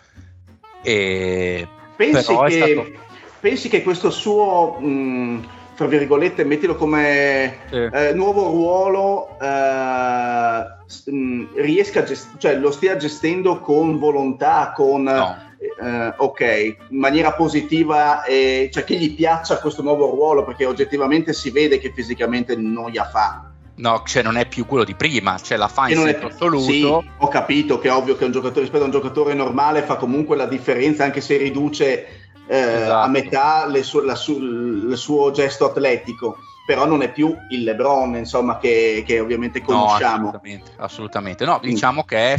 E 0.82 1.68
Pensi 1.96 2.36
che, 2.36 2.50
stato- 2.50 2.92
pensi 3.40 3.68
che 3.68 3.82
questo 3.82 4.10
suo, 4.10 4.78
mh, 4.80 5.46
fra 5.74 5.86
virgolette, 5.86 6.44
mettilo 6.44 6.74
come 6.74 7.58
Sì. 7.70 7.76
eh, 7.92 8.12
nuovo 8.14 8.50
ruolo, 8.50 9.38
eh, 9.40 11.10
mh, 11.10 11.54
riesca 11.56 12.00
a 12.00 12.04
gest- 12.04 12.38
cioè 12.38 12.56
lo 12.56 12.70
stia 12.70 12.96
gestendo 12.96 13.60
con 13.60 13.98
volontà, 13.98 14.72
con 14.74 15.02
no, 15.02 15.36
eh, 15.80 16.14
ok, 16.16 16.76
in 16.88 16.98
maniera 16.98 17.32
positiva, 17.32 18.24
e, 18.24 18.68
cioè 18.72 18.84
che 18.84 18.94
gli 18.96 19.14
piaccia 19.14 19.58
questo 19.58 19.82
nuovo 19.82 20.10
ruolo, 20.10 20.44
perché 20.44 20.64
oggettivamente 20.66 21.32
si 21.32 21.50
vede 21.50 21.78
che 21.78 21.92
fisicamente 21.94 22.56
non 22.56 22.90
gli 22.90 22.98
fa. 23.10 23.50
no, 23.76 24.02
cioè 24.06 24.22
non 24.22 24.36
è 24.36 24.46
più 24.46 24.66
quello 24.66 24.84
di 24.84 24.94
prima 24.94 25.36
cioè 25.38 25.56
la 25.58 25.66
fa 25.66 25.88
in 25.88 25.96
senso 25.96 26.26
assoluto 26.26 26.62
Sì, 26.70 26.84
ho 26.84 27.28
capito 27.28 27.78
che 27.80 27.88
è 27.88 27.92
ovvio 27.92 28.16
che 28.16 28.24
un 28.24 28.30
giocatore 28.30 28.60
rispetto 28.60 28.82
a 28.82 28.86
un 28.86 28.92
giocatore 28.92 29.34
normale 29.34 29.82
fa 29.82 29.96
comunque 29.96 30.36
la 30.36 30.46
differenza, 30.46 31.02
anche 31.04 31.20
se 31.20 31.36
riduce 31.38 32.06
eh, 32.46 32.56
Esatto. 32.58 33.04
a 33.06 33.08
metà 33.08 33.66
le 33.66 33.82
su- 33.82 34.00
il 34.04 34.92
suo 34.96 35.30
gesto 35.32 35.64
atletico. 35.66 36.36
Però 36.66 36.86
non 36.86 37.02
è 37.02 37.12
più 37.12 37.34
il 37.50 37.62
LeBron, 37.62 38.16
insomma, 38.16 38.56
che, 38.58 39.02
che 39.06 39.20
ovviamente 39.20 39.58
No, 39.58 39.66
conosciamo. 39.66 40.28
assolutamente, 40.28 40.70
assolutamente. 40.76 41.44
No, 41.44 41.58
diciamo 41.62 42.04
che 42.04 42.16
è 42.34 42.38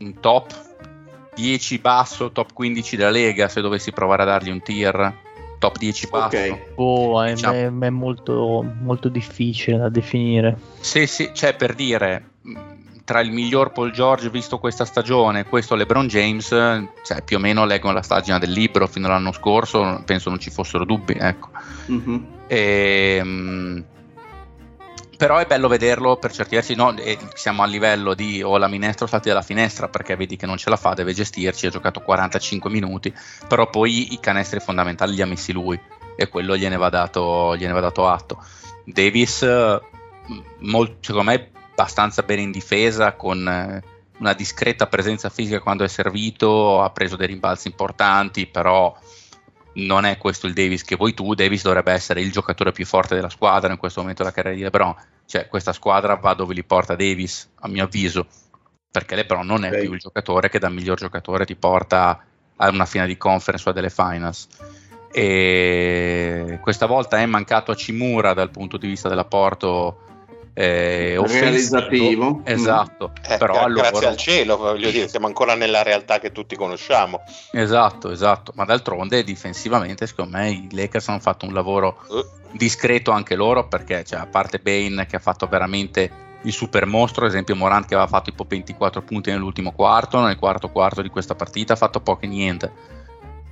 un 0.00 0.18
top 0.18 0.54
10 1.40 1.78
basso, 1.78 2.30
top 2.32 2.52
15 2.52 2.96
della 2.96 3.10
Lega, 3.10 3.48
se 3.48 3.60
dovessi 3.60 3.92
provare 3.92 4.22
a 4.22 4.26
dargli 4.26 4.50
un 4.50 4.62
tier, 4.62 5.14
top 5.58 5.78
10 5.78 6.08
basso. 6.08 6.36
Ok. 6.36 6.58
Boh, 6.74 7.24
è, 7.24 7.32
Diciamo. 7.34 7.54
è- 7.54 7.86
è 7.86 7.90
molto, 7.90 8.64
molto 8.80 9.08
difficile 9.08 9.78
da 9.78 9.88
definire. 9.88 10.56
Sì, 10.80 11.06
sì, 11.06 11.30
cioè 11.32 11.54
per 11.54 11.74
dire, 11.74 12.30
tra 13.04 13.20
il 13.20 13.32
miglior 13.32 13.72
Paul 13.72 13.90
George 13.90 14.30
visto 14.30 14.58
questa 14.58 14.84
stagione 14.84 15.40
e 15.40 15.44
questo 15.44 15.74
LeBron 15.74 16.06
James, 16.06 16.48
cioè 16.48 17.22
più 17.24 17.36
o 17.38 17.40
meno 17.40 17.64
leggo 17.64 17.90
la 17.90 18.04
pagina 18.06 18.38
del 18.38 18.52
libro 18.52 18.86
fino 18.86 19.06
all'anno 19.06 19.32
scorso, 19.32 20.02
penso 20.04 20.28
non 20.28 20.38
ci 20.38 20.50
fossero 20.50 20.84
dubbi, 20.84 21.16
ecco. 21.18 21.48
Mhm. 21.86 22.26
Ehm, 22.46 23.84
però 25.20 25.36
è 25.36 25.44
bello 25.44 25.68
vederlo 25.68 26.16
per 26.16 26.32
certi 26.32 26.54
versi. 26.54 26.74
No, 26.74 26.94
siamo 27.34 27.62
a 27.62 27.66
livello 27.66 28.14
di 28.14 28.42
o 28.42 28.56
la 28.56 28.68
minestra 28.68 29.04
o 29.04 29.08
salti 29.08 29.28
dalla 29.28 29.42
finestra 29.42 29.86
perché 29.86 30.16
vedi 30.16 30.36
che 30.36 30.46
non 30.46 30.56
ce 30.56 30.70
la 30.70 30.76
fa, 30.76 30.94
deve 30.94 31.12
gestirci. 31.12 31.66
Ha 31.66 31.70
giocato 31.70 32.00
45 32.00 32.70
minuti, 32.70 33.14
però 33.46 33.68
poi 33.68 34.14
i 34.14 34.18
canestri 34.18 34.60
fondamentali 34.60 35.14
li 35.14 35.20
ha 35.20 35.26
messi 35.26 35.52
lui 35.52 35.78
e 36.16 36.28
quello 36.30 36.56
gliene 36.56 36.78
va 36.78 36.88
dato, 36.88 37.54
gliene 37.54 37.74
va 37.74 37.80
dato 37.80 38.08
atto. 38.08 38.42
Davis, 38.86 39.42
eh, 39.42 39.78
mol- 40.60 40.96
secondo 41.00 41.30
me, 41.30 41.50
abbastanza 41.72 42.22
bene 42.22 42.40
in 42.40 42.50
difesa 42.50 43.12
con. 43.12 43.46
eh, 43.46 43.98
una 44.20 44.34
discreta 44.34 44.86
presenza 44.86 45.30
fisica 45.30 45.60
quando 45.60 45.82
è 45.82 45.88
servito, 45.88 46.82
ha 46.82 46.90
preso 46.90 47.16
dei 47.16 47.26
rimbalzi 47.26 47.68
importanti, 47.68 48.46
però 48.46 48.94
non 49.74 50.04
è 50.04 50.18
questo 50.18 50.46
il 50.46 50.52
Davis 50.52 50.82
che 50.82 50.96
vuoi 50.96 51.14
tu. 51.14 51.34
Davis 51.34 51.62
dovrebbe 51.62 51.92
essere 51.92 52.20
il 52.20 52.32
giocatore 52.32 52.72
più 52.72 52.84
forte 52.84 53.14
della 53.14 53.28
squadra 53.28 53.70
in 53.72 53.78
questo 53.78 54.00
momento 54.00 54.22
della 54.22 54.34
carriera 54.34 54.56
di 54.56 54.62
LeBron. 54.62 54.94
Cioè, 55.26 55.48
questa 55.48 55.72
squadra 55.72 56.14
va 56.16 56.34
dove 56.34 56.54
li 56.54 56.64
porta 56.64 56.96
Davis, 56.96 57.50
a 57.60 57.68
mio 57.68 57.84
avviso, 57.84 58.26
perché 58.90 59.14
LeBron 59.14 59.46
non 59.46 59.64
è 59.64 59.70
Ok. 59.70 59.80
più 59.80 59.92
il 59.92 60.00
giocatore 60.00 60.48
che 60.48 60.58
da 60.58 60.68
miglior 60.68 60.98
giocatore 60.98 61.44
ti 61.44 61.54
porta 61.54 62.24
a 62.56 62.68
una 62.68 62.84
fine 62.84 63.06
di 63.06 63.16
conference 63.16 63.68
o 63.68 63.70
a 63.70 63.74
delle 63.74 63.90
finals. 63.90 64.48
E 65.12 66.58
questa 66.60 66.86
volta 66.86 67.18
è 67.18 67.26
mancato 67.26 67.70
a 67.70 67.74
Cimura 67.74 68.32
dal 68.32 68.50
punto 68.50 68.76
di 68.76 68.86
vista 68.86 69.08
dell'apporto 69.08 70.04
eh. 70.52 71.20
Realizzativo. 71.24 72.40
Esatto, 72.44 73.12
Eh, 73.26 73.36
però 73.36 73.54
gra- 73.54 73.62
allora 73.62 73.90
grazie 73.90 74.06
al 74.08 74.16
cielo, 74.16 74.56
voglio 74.56 74.90
dire, 74.90 75.08
siamo 75.08 75.26
ancora 75.26 75.54
nella 75.54 75.82
realtà 75.82 76.18
che 76.18 76.32
tutti 76.32 76.56
conosciamo. 76.56 77.22
Esatto, 77.52 78.10
esatto, 78.10 78.52
ma 78.54 78.64
d'altronde 78.64 79.22
difensivamente 79.24 80.06
secondo 80.06 80.36
me 80.36 80.50
i 80.50 80.68
Lakers 80.70 81.08
hanno 81.08 81.20
fatto 81.20 81.46
un 81.46 81.52
lavoro 81.52 81.98
Eh, 82.10 82.24
discreto 82.52 83.10
anche 83.10 83.34
loro 83.36 83.68
perché 83.68 84.04
cioè, 84.04 84.20
a 84.20 84.26
parte 84.26 84.58
Bane 84.58 85.06
che 85.06 85.16
ha 85.16 85.20
fatto 85.20 85.46
veramente 85.46 86.28
il 86.42 86.52
super 86.52 86.86
mostro, 86.86 87.24
ad 87.24 87.30
esempio 87.30 87.54
Morant 87.54 87.86
che 87.86 87.94
aveva 87.94 88.08
fatto 88.08 88.30
tipo 88.30 88.44
24 88.48 89.02
punti 89.02 89.30
nell'ultimo 89.30 89.72
quarto, 89.72 90.20
nel 90.20 90.36
quarto 90.38 90.70
quarto 90.70 91.02
di 91.02 91.10
questa 91.10 91.34
partita 91.34 91.74
ha 91.74 91.76
fatto 91.76 92.00
poco 92.00 92.24
e 92.24 92.28
niente, 92.28 92.72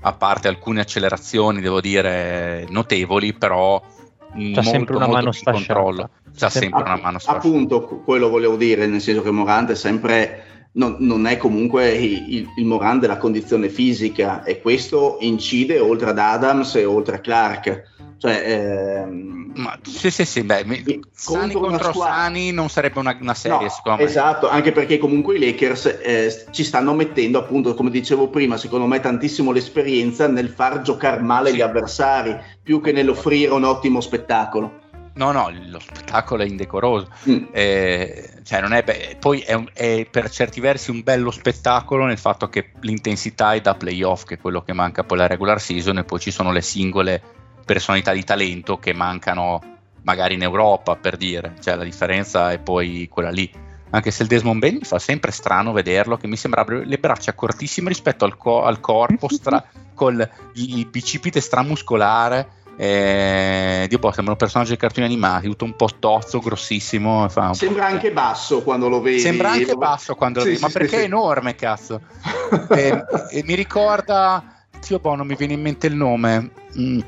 a 0.01 0.13
parte 0.13 0.49
alcune 0.49 0.81
accelerazioni, 0.81 1.61
devo 1.61 1.81
dire, 1.81 2.65
notevoli, 2.71 3.35
però 3.35 3.83
C'ha 4.31 4.39
molto, 4.39 4.63
sempre 4.63 4.97
una 4.97 5.07
molto 5.07 5.23
mano 5.25 5.37
controllo. 5.43 6.11
C'ha 6.37 6.49
Sempre- 6.49 6.61
sempre 6.61 6.83
una 6.83 7.01
mano 7.03 7.19
sfasciata. 7.19 7.47
Appunto, 7.47 8.03
quello 8.05 8.29
volevo 8.29 8.57
dire, 8.57 8.87
nel 8.87 9.01
senso 9.01 9.23
che 9.23 9.31
Morant 9.31 9.71
è 9.71 9.75
sempre 9.75 10.43
non, 10.79 10.97
non 11.01 11.27
è 11.27 11.37
comunque 11.37 11.91
il, 11.91 12.49
il, 12.57 12.65
Morant 12.65 13.01
della 13.01 13.19
condizione 13.19 13.69
fisica 13.69 14.45
e 14.45 14.61
questo 14.61 15.19
incide 15.21 15.81
oltre 15.81 16.11
ad 16.11 16.19
Adams 16.19 16.77
e 16.77 16.85
oltre 16.85 17.17
a 17.17 17.19
Clark. 17.19 17.97
Cioè, 18.19 18.43
ehm, 18.45 19.53
Ma, 19.57 19.79
sì, 19.83 20.11
sì, 20.11 20.25
sì, 20.25 20.43
beh, 20.43 20.65
mi- 20.65 21.01
Sani 21.13 21.53
contro 21.53 21.93
squadra- 21.93 22.15
Sani 22.15 22.51
non 22.53 22.69
sarebbe 22.69 22.99
una, 22.99 23.17
una 23.21 23.35
serie, 23.35 23.63
no, 23.63 23.69
secondo 23.69 24.03
me. 24.03 24.09
Esatto, 24.09 24.49
anche 24.49 24.73
perché 24.73 24.99
comunque 24.99 25.37
i 25.37 25.41
Lakers 25.41 25.99
eh, 26.03 26.47
ci 26.51 26.65
stanno 26.65 26.95
mettendo, 26.95 27.39
appunto, 27.39 27.75
come 27.75 27.91
dicevo 27.91 28.29
prima, 28.29 28.57
secondo 28.57 28.87
me 28.87 28.99
tantissimo 29.01 29.53
l'esperienza 29.53 30.27
nel 30.27 30.49
far 30.49 30.83
giocare 30.83 31.21
male 31.21 31.51
Sì. 31.51 31.57
gli 31.57 31.61
avversari, 31.61 32.37
più 32.63 32.81
che 32.81 32.93
nell'offrire 32.93 33.53
un 33.53 33.65
ottimo 33.65 34.01
spettacolo. 34.01 34.87
No, 35.19 35.33
no, 35.33 35.51
lo 35.67 35.81
spettacolo 35.81 36.45
è 36.45 36.47
indecoroso. 36.47 37.09
Mm. 37.29 37.45
Eh, 37.51 38.31
cioè 38.45 38.61
non 38.61 38.73
è 38.73 38.85
be- 38.85 39.17
poi 39.19 39.41
è, 39.41 39.53
un- 39.55 39.69
è 39.73 40.07
per 40.09 40.31
certi 40.31 40.61
versi 40.61 40.93
un 40.93 41.03
bello 41.03 41.33
spettacolo 41.33 42.05
nel 42.05 42.19
fatto 42.19 42.49
che 42.49 42.71
l'intensità 42.83 43.53
è 43.53 43.61
da 43.61 43.75
playoff, 43.75 44.23
che 44.25 44.35
è 44.35 44.39
quello 44.39 44.63
che 44.63 44.73
manca 44.73 45.03
poi 45.03 45.19
alla 45.19 45.27
regular 45.27 45.61
season, 45.61 45.99
e 45.99 46.05
poi 46.05 46.21
ci 46.21 46.31
sono 46.31 46.53
le 46.53 46.63
singole 46.63 47.21
personalità 47.65 48.13
di 48.13 48.23
talento 48.23 48.79
che 48.79 48.95
mancano 48.95 49.61
magari 50.03 50.35
in 50.35 50.43
Europa, 50.43 50.95
per 50.95 51.17
dire. 51.17 51.55
Cioè 51.61 51.75
la 51.75 51.85
differenza 51.85 52.53
è 52.53 52.59
poi 52.61 53.09
quella 53.11 53.31
lì. 53.31 53.51
Anche 53.91 54.11
se 54.13 54.23
il 54.23 54.29
Desmond 54.29 54.61
Bain 54.61 54.75
mi 54.77 54.85
fa 54.85 54.99
sempre 55.01 55.33
strano 55.33 55.73
vederlo, 55.73 56.17
che 56.17 56.29
mi 56.29 56.37
sembra 56.37 56.65
le 56.69 56.99
braccia 56.99 57.33
cortissime 57.35 57.89
rispetto 57.89 58.25
al, 58.25 58.37
co- 58.37 58.63
al 58.63 58.79
corpo, 58.81 59.29
stra- 59.29 59.65
col 59.95 60.27
il 60.55 60.87
bicipite 60.87 61.41
stramuscolare. 61.41 62.49
Eh, 62.81 63.87
Dio 63.89 63.99
boh, 63.99 64.13
sembra 64.13 64.35
un 64.35 64.39
personaggio 64.39 64.71
di 64.71 64.77
cartoni 64.77 65.05
animati, 65.05 65.49
tutto 65.49 65.65
un 65.65 65.75
po' 65.75 65.89
tozzo, 65.99 66.39
grossissimo. 66.39 67.29
Sembra 67.53 67.87
anche 67.87 68.13
basso 68.13 68.63
quando 68.63 68.89
lo 68.89 69.01
vedi. 69.01 69.19
Sembra 69.19 69.51
anche 69.51 69.75
basso 69.75 70.15
quando 70.15 70.39
lo 70.39 70.45
Sì, 70.45 70.51
vedi, 70.53 70.63
ma 70.63 70.69
sì, 70.69 70.73
perché 70.75 70.89
sì, 70.89 70.95
è 70.95 70.99
sì. 71.01 71.05
enorme, 71.05 71.55
cazzo. 71.57 72.01
e, 72.71 73.05
e 73.31 73.43
mi 73.45 73.55
ricorda, 73.55 74.45
Dio 74.87 75.01
boh, 75.01 75.17
non 75.17 75.27
mi 75.27 75.35
viene 75.35 75.55
in 75.55 75.61
mente 75.61 75.89
il 75.89 75.97
nome. 75.97 76.51
Mm. 76.79 77.01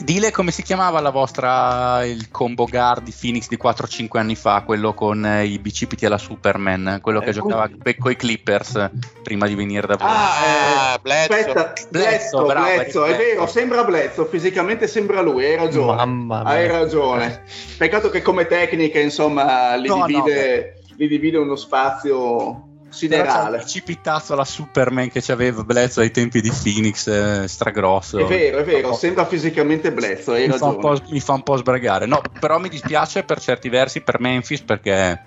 Dile 0.00 0.30
come 0.32 0.50
si 0.50 0.62
chiamava 0.62 1.00
la 1.00 1.10
vostra 1.10 2.04
il 2.04 2.30
combo 2.30 2.66
guard 2.66 3.04
di 3.04 3.14
Phoenix 3.18 3.46
di 3.48 3.56
4-5 3.62 4.18
anni 4.18 4.34
fa, 4.34 4.62
quello 4.62 4.92
con 4.92 5.24
eh, 5.24 5.44
i 5.44 5.58
bicipiti 5.58 6.04
alla 6.04 6.18
Superman, 6.18 6.98
quello 7.00 7.20
che 7.20 7.28
Eh, 7.30 7.32
giocava 7.32 7.68
come- 7.68 7.96
con 7.96 8.10
i 8.10 8.16
Clippers 8.16 8.74
eh, 8.74 8.90
prima 9.22 9.46
di 9.46 9.54
venire 9.54 9.86
da 9.86 9.96
voi. 9.96 10.06
Ah, 10.08 10.22
Ah, 10.34 10.94
eh, 10.94 10.98
Bledsoe. 11.00 11.38
aspetta, 11.38 11.72
Bledsoe, 11.90 12.08
Bledsoe, 12.10 12.46
bravo, 12.46 12.66
Bledsoe, 12.74 13.14
è 13.14 13.16
vero, 13.16 13.46
sembra 13.46 13.84
Bledsoe, 13.84 14.26
fisicamente 14.26 14.86
sembra 14.88 15.20
lui, 15.20 15.44
hai 15.44 15.56
ragione. 15.56 15.94
Mamma 15.96 16.42
mia. 16.42 16.48
Hai 16.52 16.66
ragione. 16.66 17.42
Peccato 17.78 18.10
che 18.10 18.20
come 18.20 18.46
tecnica, 18.46 18.98
insomma, 18.98 19.74
li, 19.76 19.88
No, 19.88 19.96
no, 19.98 20.06
divide, 20.06 20.78
li 20.96 21.06
divide 21.08 21.38
uno 21.38 21.54
spazio 21.56 22.68
Siderale. 22.94 23.58
bicipitazo 23.58 24.32
alla 24.34 24.44
Superman 24.44 25.10
che 25.10 25.20
c'aveva 25.20 25.62
Bledsoe 25.64 26.04
ai 26.04 26.10
tempi 26.10 26.40
di 26.40 26.50
Phoenix, 26.50 27.06
eh, 27.08 27.48
stragrosso. 27.48 28.18
È 28.18 28.24
vero, 28.24 28.58
è 28.58 28.64
vero, 28.64 28.94
sembra 28.94 29.24
fisicamente 29.26 29.90
hai 30.32 30.48
mi 30.48 30.56
fa, 30.56 30.64
un 30.66 30.76
ragione. 30.80 31.00
po', 31.00 31.12
mi 31.12 31.20
fa 31.20 31.32
un 31.32 31.42
po' 31.42 31.56
sbragare. 31.56 32.06
No, 32.06 32.22
però 32.38 32.58
mi 32.58 32.68
dispiace 32.68 33.24
per 33.24 33.40
certi 33.40 33.68
versi 33.68 34.00
per 34.00 34.20
Memphis 34.20 34.60
perché 34.62 35.22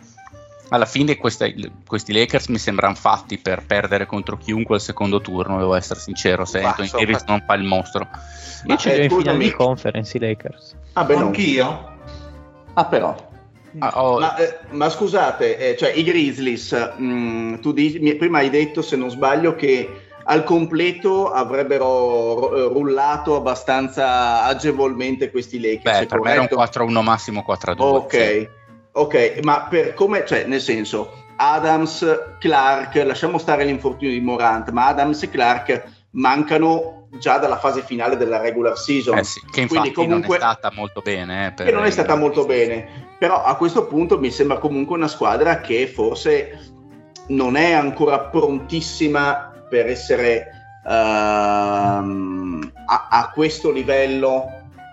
alla 0.70 0.86
fine 0.86 1.16
queste- 1.18 1.56
questi 1.86 2.12
Lakers 2.14 2.48
mi 2.48 2.58
sembrano 2.58 2.96
fatti 2.96 3.38
per 3.38 3.64
perdere 3.66 4.06
contro 4.06 4.38
chiunque 4.38 4.76
al 4.76 4.82
secondo 4.82 5.22
turno, 5.22 5.58
devo 5.58 5.76
essere 5.76 6.00
sincero, 6.00 6.46
se 6.46 6.62
Anthony 6.62 6.84
insomma- 6.88 7.06
Davis 7.06 7.24
non 7.28 7.44
fa 7.46 7.54
il 7.54 7.64
mostro. 7.64 8.08
Io 8.66 8.76
ce 8.78 8.90
li 8.90 8.96
ho 8.96 9.02
eh, 9.02 9.04
in 9.04 9.10
finale 9.10 9.38
di 9.38 9.52
conference 9.52 10.18
i 10.18 10.20
Lakers. 10.20 10.76
Ah, 10.94 11.04
beh. 11.04 11.16
Anch'io. 11.16 11.96
Ah, 12.74 12.86
però. 12.86 13.27
Ah, 13.80 13.92
oh, 14.02 14.20
Ma, 14.20 14.36
eh, 14.36 14.58
ma 14.72 14.90
scusate, 14.90 15.58
eh, 15.58 15.78
cioè 15.78 15.92
i 15.92 16.04
Grizzlies, 16.04 16.72
mh, 16.98 17.60
tu 17.60 17.72
dici, 17.74 18.00
mi- 18.00 18.16
prima 18.16 18.40
hai 18.40 18.50
detto, 18.50 18.82
se 18.82 18.96
non 18.96 19.10
sbaglio, 19.10 19.56
che 19.56 20.02
al 20.24 20.44
completo 20.44 21.32
avrebbero 21.32 21.86
ro- 22.40 22.56
eh, 22.56 22.74
rullato 22.74 23.36
abbastanza 23.36 24.44
agevolmente 24.44 25.30
questi 25.32 25.60
Lakers. 25.60 26.00
beh, 26.00 26.06
per 26.08 26.20
me 26.20 26.32
era 26.32 26.42
un 26.42 26.48
corretto? 26.48 26.84
4-1 26.86 27.02
massimo 27.02 27.44
4-2. 27.48 27.76
Ok, 27.80 28.14
sì. 28.14 28.50
ok, 28.94 29.40
ma 29.44 29.68
per 29.70 29.94
come, 29.94 30.26
cioè, 30.26 30.46
nel 30.46 30.62
senso, 30.62 31.12
Adams, 31.38 32.06
Clark, 32.40 32.96
lasciamo 33.06 33.38
stare 33.38 33.64
l'infortunio 33.64 34.14
di 34.14 34.22
Morant, 34.22 34.70
ma 34.72 34.88
Adams 34.88 35.22
e 35.24 35.30
Clark 35.30 35.84
mancano 36.12 36.97
già 37.20 37.38
dalla 37.38 37.58
fase 37.58 37.82
finale 37.82 38.18
della 38.18 38.40
regular 38.40 38.78
season. 38.78 39.18
Eh 39.18 39.24
sì, 39.24 39.42
che 39.52 39.62
infatti 39.62 39.92
comunque- 39.92 40.38
non 40.38 40.48
è 40.48 40.52
stata 40.52 40.72
molto 40.74 41.02
bene. 41.02 41.48
eh, 41.48 41.52
per 41.52 41.66
che 41.66 41.72
non 41.72 41.86
è 41.86 41.90
stata 41.90 42.16
molto 42.16 42.46
bene. 42.46 43.06
Però 43.18 43.44
a 43.44 43.56
questo 43.56 43.86
punto 43.88 44.20
mi 44.20 44.32
sembra 44.32 44.58
comunque 44.58 44.96
una 44.96 45.08
squadra 45.08 45.60
che 45.60 45.88
forse 45.88 46.74
non 47.28 47.56
è 47.56 47.72
ancora 47.74 48.20
prontissima 48.20 49.52
per 49.70 49.88
essere 49.88 50.48
ehm, 50.88 52.72
a, 52.86 53.08
a 53.10 53.32
questo 53.34 53.72
livello 53.72 54.52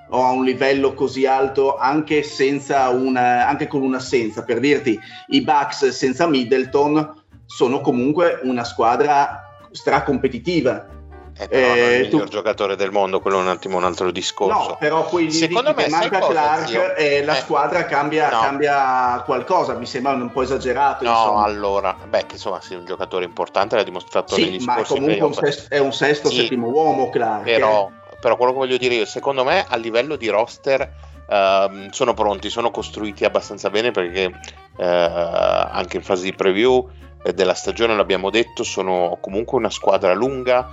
o 0.09 0.25
a 0.25 0.31
un 0.31 0.45
livello 0.45 0.95
così 0.95 1.27
alto 1.27 1.77
anche 1.77 2.23
senza 2.23 2.89
una 2.89 3.47
anche 3.49 3.67
con 3.67 3.83
un'assenza 3.83 4.45
per 4.45 4.61
dirti 4.61 4.99
i 5.29 5.41
Bucks 5.41 5.89
senza 5.89 6.27
Middleton 6.27 7.23
sono 7.47 7.81
comunque 7.81 8.41
una 8.43 8.65
squadra 8.65 9.67
stracompetitiva 9.71 10.94
Eh, 11.37 11.49
però 11.49 11.67
non 11.67 11.77
è 11.79 11.81
Eh, 11.81 11.95
il 11.97 12.01
miglior 12.05 12.23
tu- 12.29 12.31
giocatore 12.31 12.77
del 12.77 12.93
mondo, 12.93 13.21
quello 13.21 13.39
è 13.39 13.41
un 13.41 13.49
attimo 13.49 13.77
un 13.77 13.83
altro 13.85 14.13
discorso. 14.13 14.69
No, 14.69 14.77
però 14.79 15.09
lì 15.17 15.33
Secondo 15.33 15.75
me, 15.75 15.85
che 15.85 15.91
manca 15.91 16.19
cosa, 16.21 16.33
Clark 16.33 16.69
zio? 16.69 16.95
e 16.95 17.25
la 17.25 17.37
Eh, 17.37 17.41
squadra 17.41 17.85
cambia, 17.87 18.31
no. 18.31 18.41
cambia 18.41 19.23
qualcosa, 19.25 19.75
mi 19.75 19.87
sembra 19.87 20.13
un 20.13 20.31
po' 20.31 20.43
esagerato. 20.43 21.03
No, 21.05 21.11
insomma. 21.11 21.43
allora, 21.43 21.97
beh, 22.07 22.27
che 22.27 22.35
insomma, 22.35 22.61
sei 22.61 22.77
un 22.77 22.85
giocatore 22.85 23.25
importante, 23.25 23.75
l'ha 23.75 23.83
dimostrato 23.83 24.35
sì, 24.37 24.45
negli 24.45 24.63
ma 24.63 24.83
comunque 24.85 25.27
un 25.27 25.35
sesto, 25.35 25.75
è 25.75 25.79
un 25.79 25.93
sesto, 25.93 26.29
Sì. 26.29 26.37
settimo 26.37 26.69
uomo 26.69 27.11
Clark. 27.11 27.43
Però, 27.43 27.91
però 28.21 28.37
quello 28.37 28.53
che 28.53 28.59
voglio 28.59 28.77
dire 28.77 28.95
io, 28.95 29.05
secondo 29.05 29.43
me 29.43 29.65
a 29.69 29.75
livello 29.77 30.15
di 30.15 30.29
roster 30.29 30.89
ehm, 31.29 31.91
sono 31.91 32.15
pronti, 32.15 32.49
sono 32.49 32.71
costruiti 32.71 33.25
abbastanza 33.25 33.71
bene 33.71 33.91
perché 33.91 34.31
eh, 34.77 34.85
anche 34.87 35.97
in 35.97 36.05
fase 36.05 36.23
di 36.23 36.33
preview 36.33 36.89
eh, 37.25 37.33
della 37.35 37.55
stagione 37.55 37.97
l'abbiamo 37.97 38.31
detto, 38.31 38.63
sono 38.63 39.19
comunque 39.21 39.59
una 39.59 39.71
squadra 39.71 40.13
lunga, 40.15 40.69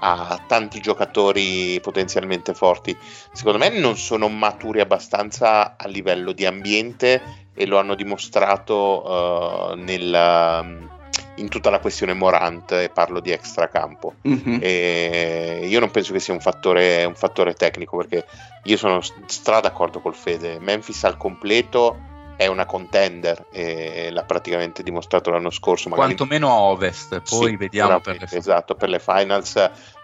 ha 0.00 0.40
tanti 0.46 0.80
giocatori 0.80 1.78
potenzialmente 1.80 2.54
forti. 2.54 2.96
Secondo 3.32 3.58
me 3.58 3.70
non 3.70 3.96
sono 3.96 4.28
maturi 4.28 4.80
abbastanza 4.80 5.76
a 5.76 5.88
livello 5.88 6.32
di 6.32 6.44
ambiente 6.44 7.44
e 7.54 7.66
lo 7.66 7.78
hanno 7.78 7.94
dimostrato 7.94 9.72
eh, 9.72 9.76
nel, 9.76 10.88
in 11.36 11.48
tutta 11.48 11.70
la 11.70 11.78
questione 11.78 12.12
Morant 12.12 12.72
e 12.72 12.90
parlo 12.92 13.20
di 13.20 13.30
extracampo. 13.30 14.14
Mhm. 14.22 14.58
E 14.60 15.66
io 15.66 15.80
non 15.80 15.90
penso 15.90 16.12
che 16.12 16.20
sia 16.20 16.34
un 16.34 16.40
fattore, 16.40 17.04
un 17.04 17.14
fattore 17.14 17.54
tecnico 17.54 17.96
perché 17.96 18.26
io 18.64 18.76
sono 18.76 19.00
stra 19.26 19.60
d'accordo 19.60 20.00
col 20.00 20.14
Fede. 20.14 20.58
Memphis 20.58 21.04
al 21.04 21.16
completo 21.16 22.14
è 22.36 22.46
una 22.46 22.66
contender 22.66 23.46
e 23.50 24.10
l'ha 24.10 24.24
praticamente 24.24 24.82
dimostrato 24.82 25.30
l'anno 25.30 25.50
scorso. 25.50 25.88
Magari 25.88 26.14
Quantomeno 26.14 26.50
a 26.50 26.60
ovest, 26.60 27.22
poi 27.28 27.50
sì, 27.50 27.56
vediamo 27.56 28.00
per 28.00 28.18
le 28.20 28.28
esatto, 28.30 28.74
per 28.74 28.90
le 28.90 28.98
finals 28.98 29.56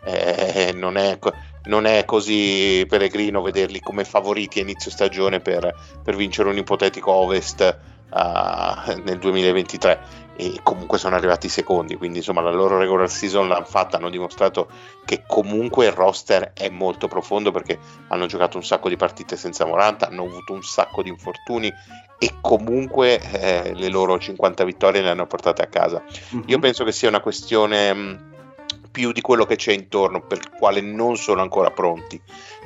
eh, 0.04 0.72
non, 0.74 0.96
è, 0.96 1.18
non 1.64 1.84
è 1.84 2.04
così 2.04 2.84
peregrino 2.88 3.42
vederli 3.42 3.80
come 3.80 4.04
favoriti 4.04 4.58
a 4.58 4.62
inizio 4.62 4.90
stagione 4.90 5.40
per, 5.40 5.74
per 6.02 6.16
vincere 6.16 6.48
un 6.48 6.56
ipotetico 6.56 7.10
ovest 7.10 7.78
ah, 8.12 8.94
nel 9.04 9.18
2023 9.18 10.20
e 10.34 10.60
comunque 10.62 10.96
sono 10.96 11.14
arrivati 11.14 11.48
secondi 11.48 11.96
quindi 11.96 12.18
insomma 12.18 12.40
la 12.40 12.50
loro 12.50 12.78
regular 12.78 13.08
season 13.10 13.48
l'hanno 13.48 13.66
fatta 13.66 13.98
hanno 13.98 14.08
dimostrato 14.08 14.66
che 15.04 15.24
comunque 15.26 15.84
il 15.86 15.92
roster 15.92 16.52
è 16.54 16.70
molto 16.70 17.06
profondo 17.06 17.50
perché 17.50 17.78
hanno 18.08 18.24
giocato 18.26 18.56
un 18.56 18.64
sacco 18.64 18.88
di 18.88 18.96
partite 18.96 19.36
senza 19.36 19.66
Moranta 19.66 20.08
hanno 20.08 20.24
avuto 20.24 20.54
un 20.54 20.62
sacco 20.62 21.02
di 21.02 21.10
infortuni 21.10 21.70
e 22.18 22.34
comunque 22.40 23.20
eh, 23.20 23.74
le 23.74 23.88
loro 23.88 24.18
50 24.18 24.64
vittorie 24.64 25.02
le 25.02 25.10
hanno 25.10 25.26
portate 25.26 25.62
a 25.62 25.66
casa 25.66 26.02
Mhm. 26.30 26.44
io 26.46 26.58
penso 26.58 26.84
che 26.84 26.92
sia 26.92 27.08
una 27.08 27.20
questione 27.20 28.30
più 28.92 29.10
di 29.10 29.20
quello 29.20 29.46
che 29.46 29.56
c'è 29.56 29.72
intorno, 29.72 30.20
per 30.20 30.38
il 30.38 30.50
quale 30.50 30.80
non 30.80 31.16
sono 31.16 31.40
ancora 31.40 31.70
pronti. 31.70 32.20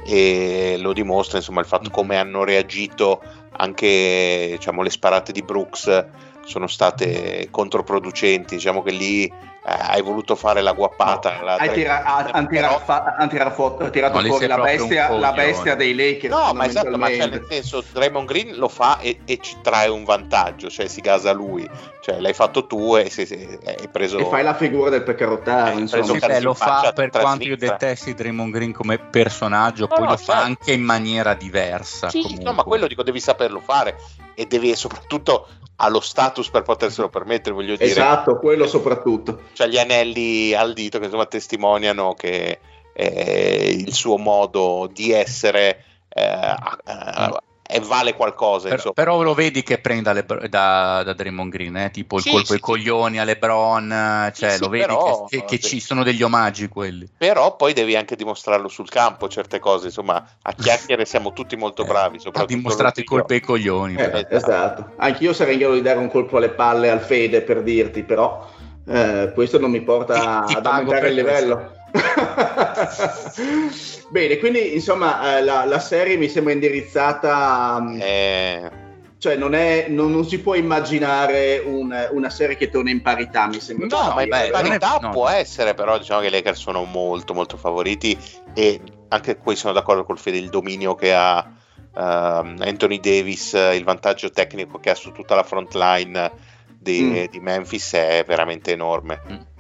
E 0.05 0.77
lo 0.79 0.93
dimostra 0.93 1.39
insomma 1.39 1.61
il 1.61 1.67
fatto 1.67 1.89
come 1.89 2.19
hanno 2.19 2.45
reagito 2.45 3.23
anche 3.59 4.49
diciamo, 4.59 4.83
le 4.83 4.91
sparate 4.91 5.33
di 5.33 5.43
Brooks 5.43 6.07
sono 6.47 6.67
state 6.67 7.49
controproducenti. 7.51 8.55
Diciamo 8.55 8.83
che 8.83 8.93
lì 8.93 9.25
eh, 9.25 9.33
hai 9.65 10.01
voluto 10.01 10.37
fare 10.37 10.63
la 10.63 10.73
guappata. 10.73 11.43
La 11.43 11.57
hai 11.57 11.73
tira, 11.73 12.05
ha, 12.05 12.29
han 12.31 12.49
tirato, 12.49 12.79
fa, 12.79 13.17
han 13.19 13.29
tirato, 13.29 13.79
ha 13.79 13.91
tirato 13.91 14.21
fuori 14.21 14.47
la 14.47 14.59
bestia, 14.59 15.11
la 15.11 15.33
bestia, 15.33 15.75
dei 15.75 15.93
Lakers. 15.93 16.33
No, 16.33 16.53
ma 16.53 16.67
esatto, 16.67 16.97
ma 16.97 17.09
cioè, 17.09 17.27
nel 17.27 17.45
senso, 17.49 17.83
Draymond 17.93 18.29
Green 18.29 18.55
lo 18.57 18.69
fa 18.69 19.01
e, 19.01 19.19
e, 19.25 19.39
ci 19.41 19.57
trae 19.63 19.89
un 19.89 20.05
vantaggio, 20.05 20.71
cioè 20.71 20.87
si 20.87 21.01
gasa 21.01 21.33
lui. 21.33 21.69
Cioè, 22.01 22.21
l'hai 22.21 22.35
fatto 22.35 22.69
tu 22.69 22.97
e 22.97 23.11
se, 23.11 23.27
se, 23.27 23.59
hai 23.67 23.89
preso... 23.89 24.19
E 24.19 24.27
fai 24.27 24.45
la 24.45 24.55
figura 24.55 24.89
del 24.89 25.03
peccarottaro, 25.03 25.77
insomma. 25.77 26.05
Sì, 26.05 26.19
beh, 26.19 26.41
lo 26.41 26.55
fa 26.55 26.93
per 26.95 27.11
quanto 27.11 27.43
io 27.43 27.57
detesti 27.57 28.15
Draymond 28.15 28.53
Green 28.53 28.73
come 28.73 28.99
personaggio, 28.99 29.89
no, 29.89 29.97
poi 29.97 30.05
no, 30.05 30.11
lo 30.11 30.17
certo. 30.17 30.33
fa 30.33 30.43
anche 30.43 30.73
in 30.73 30.83
maniera 30.83 31.35
diversa. 31.35 32.09
Sì, 32.09 32.41
no, 32.41 32.53
ma 32.53 32.63
quello 32.63 32.87
dico, 32.87 33.03
devi 33.03 33.19
saperlo 33.19 33.59
fare 33.59 33.97
e 34.37 34.47
devi 34.47 34.77
soprattutto 34.77 35.49
ha 35.77 35.89
lo 35.89 36.01
status 36.01 36.49
per 36.51 36.63
poterselo 36.63 37.09
permettere, 37.09 37.55
voglio 37.55 37.77
dire. 37.77 37.91
Esatto, 37.91 38.39
quello 38.39 38.67
soprattutto. 38.67 39.43
Cioè 39.53 39.69
gli 39.69 39.79
anelli 39.79 40.55
al 40.55 40.73
dito 40.73 40.99
che 40.99 41.05
insomma 41.05 41.27
testimoniano 41.27 42.15
che 42.15 42.59
eh, 42.93 43.77
il 43.79 43.93
suo 43.93 44.17
modo 44.17 44.89
di 44.93 45.13
essere 45.13 45.85
eh, 46.09 46.23
eh, 46.23 47.37
e 47.69 47.81
vale 47.81 48.15
qualcosa. 48.15 48.69
Per, 48.69 48.93
però 48.95 49.23
lo 49.23 49.35
vedi 49.35 49.63
che 49.63 49.79
prende 49.79 50.13
le, 50.13 50.25
da, 50.49 51.03
da 51.03 51.13
Draymond 51.13 51.51
Green, 51.51 51.77
eh? 51.77 51.91
tipo 51.91 52.17
il 52.17 52.23
sì, 52.23 52.31
colpo 52.31 52.53
ai 52.53 52.59
sì, 52.59 52.63
coglioni 52.63 53.19
a 53.19 53.25
LeBron, 53.25 54.31
cioè 54.35 54.51
sì, 54.53 54.61
lo 54.61 54.69
vedi 54.69 54.85
però, 54.87 55.25
che, 55.25 55.45
che, 55.45 55.59
ci 55.59 55.81
sono 55.81 56.03
degli 56.03 56.23
omaggi 56.23 56.69
quelli. 56.69 57.09
Però 57.17 57.57
poi 57.57 57.73
devi 57.73 57.97
anche 57.97 58.17
dimostrarlo 58.17 58.69
sul 58.69 58.89
campo 58.89 59.29
certe 59.29 59.59
cose, 59.59 59.87
insomma, 59.87 60.25
a 60.43 60.53
chiacchiere 60.53 61.05
siamo 61.05 61.33
tutti 61.33 61.57
molto 61.57 61.83
eh, 61.83 61.87
bravi. 61.87 62.19
Ha 62.33 62.45
dimostrato 62.45 63.01
i 63.01 63.05
colpi 63.05 63.35
ai 63.35 63.41
coglioni. 63.41 63.95
Eh, 63.95 64.05
esatto. 64.05 64.35
esatto. 64.35 64.91
Anch'io 64.97 65.33
sarei 65.33 65.55
in 65.55 65.61
grado 65.61 65.75
di 65.75 65.83
dare 65.83 65.99
un 65.99 66.09
colpo 66.09 66.37
alle 66.37 66.51
palle 66.51 66.91
al 66.91 67.01
Fede 67.01 67.43
per 67.43 67.63
dirti, 67.63 68.05
però 68.05 68.49
eh, 68.89 69.33
questo 69.35 69.59
non 69.59 69.71
mi 69.71 69.81
porta 69.81 70.45
ti, 70.47 70.53
ti 70.53 70.59
ad 70.59 70.67
aumentare 70.67 71.09
il 71.09 71.15
livello. 71.15 71.76
Bene, 74.09 74.39
quindi 74.39 74.75
insomma 74.75 75.39
eh, 75.39 75.43
la, 75.43 75.65
la, 75.65 75.79
serie 75.79 76.17
mi 76.17 76.29
sembra 76.29 76.53
indirizzata... 76.53 77.79
Mm, 77.81 77.99
eh... 78.01 78.85
Cioè 79.19 79.35
non, 79.35 79.55
è, 79.55 79.87
non, 79.89 80.13
non, 80.13 80.27
si 80.27 80.41
può 80.41 80.55
immaginare 80.55 81.59
un, 81.65 82.09
una 82.13 82.29
serie 82.29 82.55
che 82.55 82.69
torna 82.69 82.91
in 82.91 83.01
parità, 83.01 83.47
mi 83.47 83.61
sembra. 83.61 83.87
No, 83.87 84.15
ma 84.15 84.23
in 84.23 84.29
parità 84.29 84.99
no. 85.01 85.09
può 85.09 85.27
essere, 85.27 85.73
però 85.73 85.97
diciamo 85.97 86.21
che 86.21 86.27
i 86.27 86.31
Lakers 86.31 86.61
sono 86.61 86.85
molto 86.85 87.33
molto 87.33 87.57
favoriti 87.57 88.17
e 88.53 88.79
anche 89.09 89.39
qui 89.39 89.57
sono 89.57 89.73
d'accordo 89.73 90.05
col 90.05 90.19
Fede, 90.19 90.37
il 90.37 90.51
dominio 90.51 90.95
che 90.95 91.15
ha 91.15 91.39
uh, 91.39 91.99
Anthony 91.99 93.01
Davis, 93.01 93.55
il 93.55 93.85
vantaggio 93.85 94.31
tecnico 94.31 94.79
che 94.79 94.91
ha 94.91 94.95
su 94.95 95.11
tutta 95.13 95.35
la 95.35 95.43
front 95.43 95.75
line 95.75 96.31
di, 96.79 97.03
mm. 97.03 97.25
di 97.31 97.41
Memphis 97.41 97.95
è 97.95 98.23
veramente 98.25 98.73
enorme. 98.73 99.23
Mm 99.33 99.56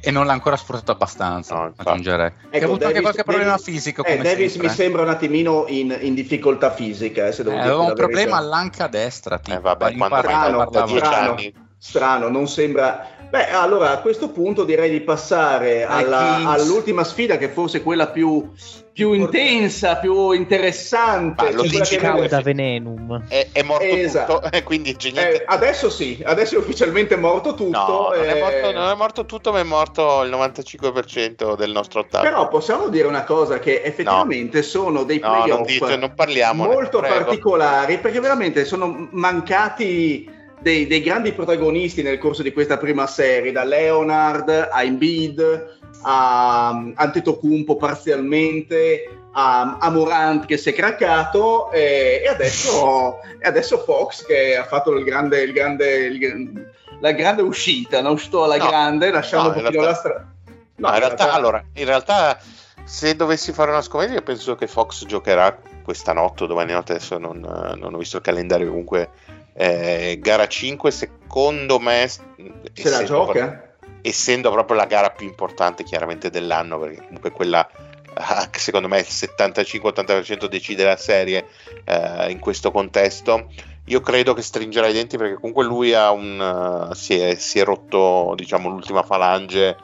e 0.00 0.10
non 0.10 0.26
l'ha 0.26 0.32
ancora 0.32 0.56
sfruttato 0.56 0.92
abbastanza. 0.92 1.54
No, 1.54 1.72
aggiungerei. 1.76 2.32
Ecco, 2.50 2.64
ha 2.64 2.68
avuto 2.68 2.78
Davis, 2.78 2.86
anche 2.86 3.00
qualche 3.00 3.24
problema 3.24 3.50
Davis, 3.50 3.64
fisico. 3.64 4.04
Eh, 4.04 4.18
Davis 4.18 4.50
sempre. 4.52 4.68
mi 4.68 4.74
sembra 4.74 5.02
un 5.02 5.08
attimino 5.08 5.64
in, 5.68 5.96
in 6.00 6.14
difficoltà 6.14 6.70
fisica. 6.70 7.26
Eh, 7.26 7.32
se 7.32 7.42
devo 7.42 7.56
eh, 7.56 7.60
aveva 7.60 7.78
un 7.78 7.94
problema 7.94 8.36
all'anca 8.36 8.86
destra. 8.86 9.38
Tipo. 9.38 9.56
Eh, 9.56 9.60
vabbè, 9.60 9.96
quando 9.96 10.18
strano, 10.18 10.68
strano, 10.70 11.36
strano, 11.78 12.28
non 12.28 12.48
sembra. 12.48 13.06
Beh, 13.30 13.50
allora 13.50 13.90
a 13.90 13.98
questo 13.98 14.30
punto 14.30 14.64
direi 14.64 14.90
di 14.90 15.00
passare 15.00 15.84
alla, 15.84 16.48
all'ultima 16.48 17.04
sfida, 17.04 17.36
che 17.36 17.48
forse 17.48 17.78
è 17.78 17.82
quella 17.82 18.08
più, 18.08 18.50
più 18.98 19.12
intensa, 19.12 19.98
più 19.98 20.32
interessante. 20.32 21.44
Ma 21.44 21.50
lo 21.52 21.62
dici 21.62 21.96
cauda 21.98 22.40
venenum. 22.40 23.26
È, 23.28 23.46
è 23.52 23.62
morto 23.62 23.84
esatto. 23.84 24.40
tutto, 24.40 24.62
quindi 24.64 24.96
eh, 25.14 25.44
adesso 25.46 25.88
sì, 25.88 26.20
adesso 26.24 26.56
è 26.56 26.58
ufficialmente 26.58 27.14
morto 27.14 27.54
tutto. 27.54 27.78
No, 27.78 28.10
non, 28.12 28.24
è 28.24 28.40
morto, 28.40 28.72
non, 28.72 28.90
è 28.90 28.94
morto, 28.96 29.24
tutto, 29.24 29.52
ma 29.52 29.60
è 29.60 29.62
morto 29.62 30.24
il 30.24 30.32
95% 30.32 31.54
del 31.54 31.70
nostro 31.70 32.00
attacco. 32.00 32.24
Però 32.24 32.48
possiamo 32.48 32.88
dire 32.88 33.06
una 33.06 33.22
cosa, 33.22 33.60
che 33.60 33.82
effettivamente 33.84 34.58
no. 34.58 34.64
sono 34.64 35.04
dei 35.04 35.20
playoff 35.20 35.46
no, 35.46 35.54
non, 35.54 35.64
dite, 35.64 35.96
non 35.96 36.12
parliamo, 36.16 36.64
molto 36.64 36.98
prego. 36.98 37.24
particolari, 37.24 37.98
perché 37.98 38.18
veramente 38.18 38.64
sono 38.64 39.06
mancati 39.12 40.28
dei, 40.58 40.88
dei, 40.88 41.02
grandi 41.02 41.30
protagonisti 41.34 42.02
nel 42.02 42.18
corso 42.18 42.42
di 42.42 42.52
questa 42.52 42.78
prima 42.78 43.06
serie, 43.06 43.52
da 43.52 43.62
Leonard 43.62 44.48
a 44.72 44.82
Embiid 44.82 45.77
a 46.02 46.68
Antetokounmpo 46.94 47.76
parzialmente, 47.76 49.08
a, 49.32 49.78
a 49.78 49.90
Morant 49.90 50.46
che 50.46 50.56
si 50.56 50.70
è 50.70 50.72
craccato 50.72 51.70
e, 51.70 52.22
e, 52.24 52.28
adesso, 52.28 53.20
e, 53.38 53.46
adesso, 53.46 53.78
Fox 53.78 54.24
che 54.24 54.56
ha 54.56 54.64
fatto 54.64 54.92
il 54.92 55.04
grande, 55.04 55.42
il 55.42 55.52
grande, 55.52 55.96
il, 56.06 56.70
la 57.00 57.12
grande 57.12 57.42
uscita, 57.42 58.00
non 58.00 58.18
sto 58.18 58.44
alla 58.44 58.56
no, 58.56 58.66
grande 58.66 59.10
lasciando 59.10 59.48
no, 59.48 59.56
un 59.56 59.62
pochino 59.62 59.82
realtà, 59.82 59.90
la 59.90 59.98
strada. 59.98 60.32
No, 60.76 60.88
in 60.88 60.98
realtà, 60.98 61.32
allora, 61.32 61.64
in 61.74 61.84
realtà 61.84 62.38
se 62.84 63.16
dovessi 63.16 63.52
fare 63.52 63.70
una 63.70 63.82
scommessa 63.82 64.14
io 64.14 64.22
penso 64.22 64.54
che 64.54 64.66
Fox 64.66 65.04
giocherà 65.04 65.58
questa 65.82 66.12
notte 66.12 66.44
o 66.44 66.46
domani 66.46 66.72
notte, 66.72 66.92
adesso 66.92 67.18
non, 67.18 67.40
non 67.40 67.94
ho 67.94 67.98
visto 67.98 68.16
il 68.16 68.22
calendario 68.22 68.68
comunque 68.68 69.10
eh, 69.52 70.18
gara 70.20 70.46
5 70.46 70.90
secondo 70.90 71.78
me 71.80 72.08
se 72.08 72.88
la 72.88 73.02
gioca 73.04 73.67
essendo 74.02 74.50
proprio 74.50 74.76
la 74.76 74.86
gara 74.86 75.10
più 75.10 75.26
importante 75.26 75.84
chiaramente 75.84 76.30
dell'anno 76.30 76.78
perché 76.78 77.02
comunque 77.02 77.30
quella 77.30 77.68
ah, 78.14 78.48
secondo 78.52 78.88
me 78.88 78.98
il 78.98 79.06
75-80% 79.08 80.46
decide 80.46 80.84
la 80.84 80.96
serie 80.96 81.46
eh, 81.84 82.30
in 82.30 82.38
questo 82.38 82.70
contesto. 82.70 83.48
Io 83.86 84.00
credo 84.00 84.34
che 84.34 84.42
stringerà 84.42 84.86
i 84.86 84.92
denti 84.92 85.16
perché 85.16 85.34
comunque 85.34 85.64
lui 85.64 85.94
ha 85.94 86.10
un, 86.10 86.88
uh, 86.90 86.92
si, 86.92 87.18
è, 87.18 87.36
si, 87.36 87.58
è, 87.58 87.64
rotto 87.64 88.34
diciamo 88.36 88.68
l'ultima 88.68 89.02
falange 89.02 89.76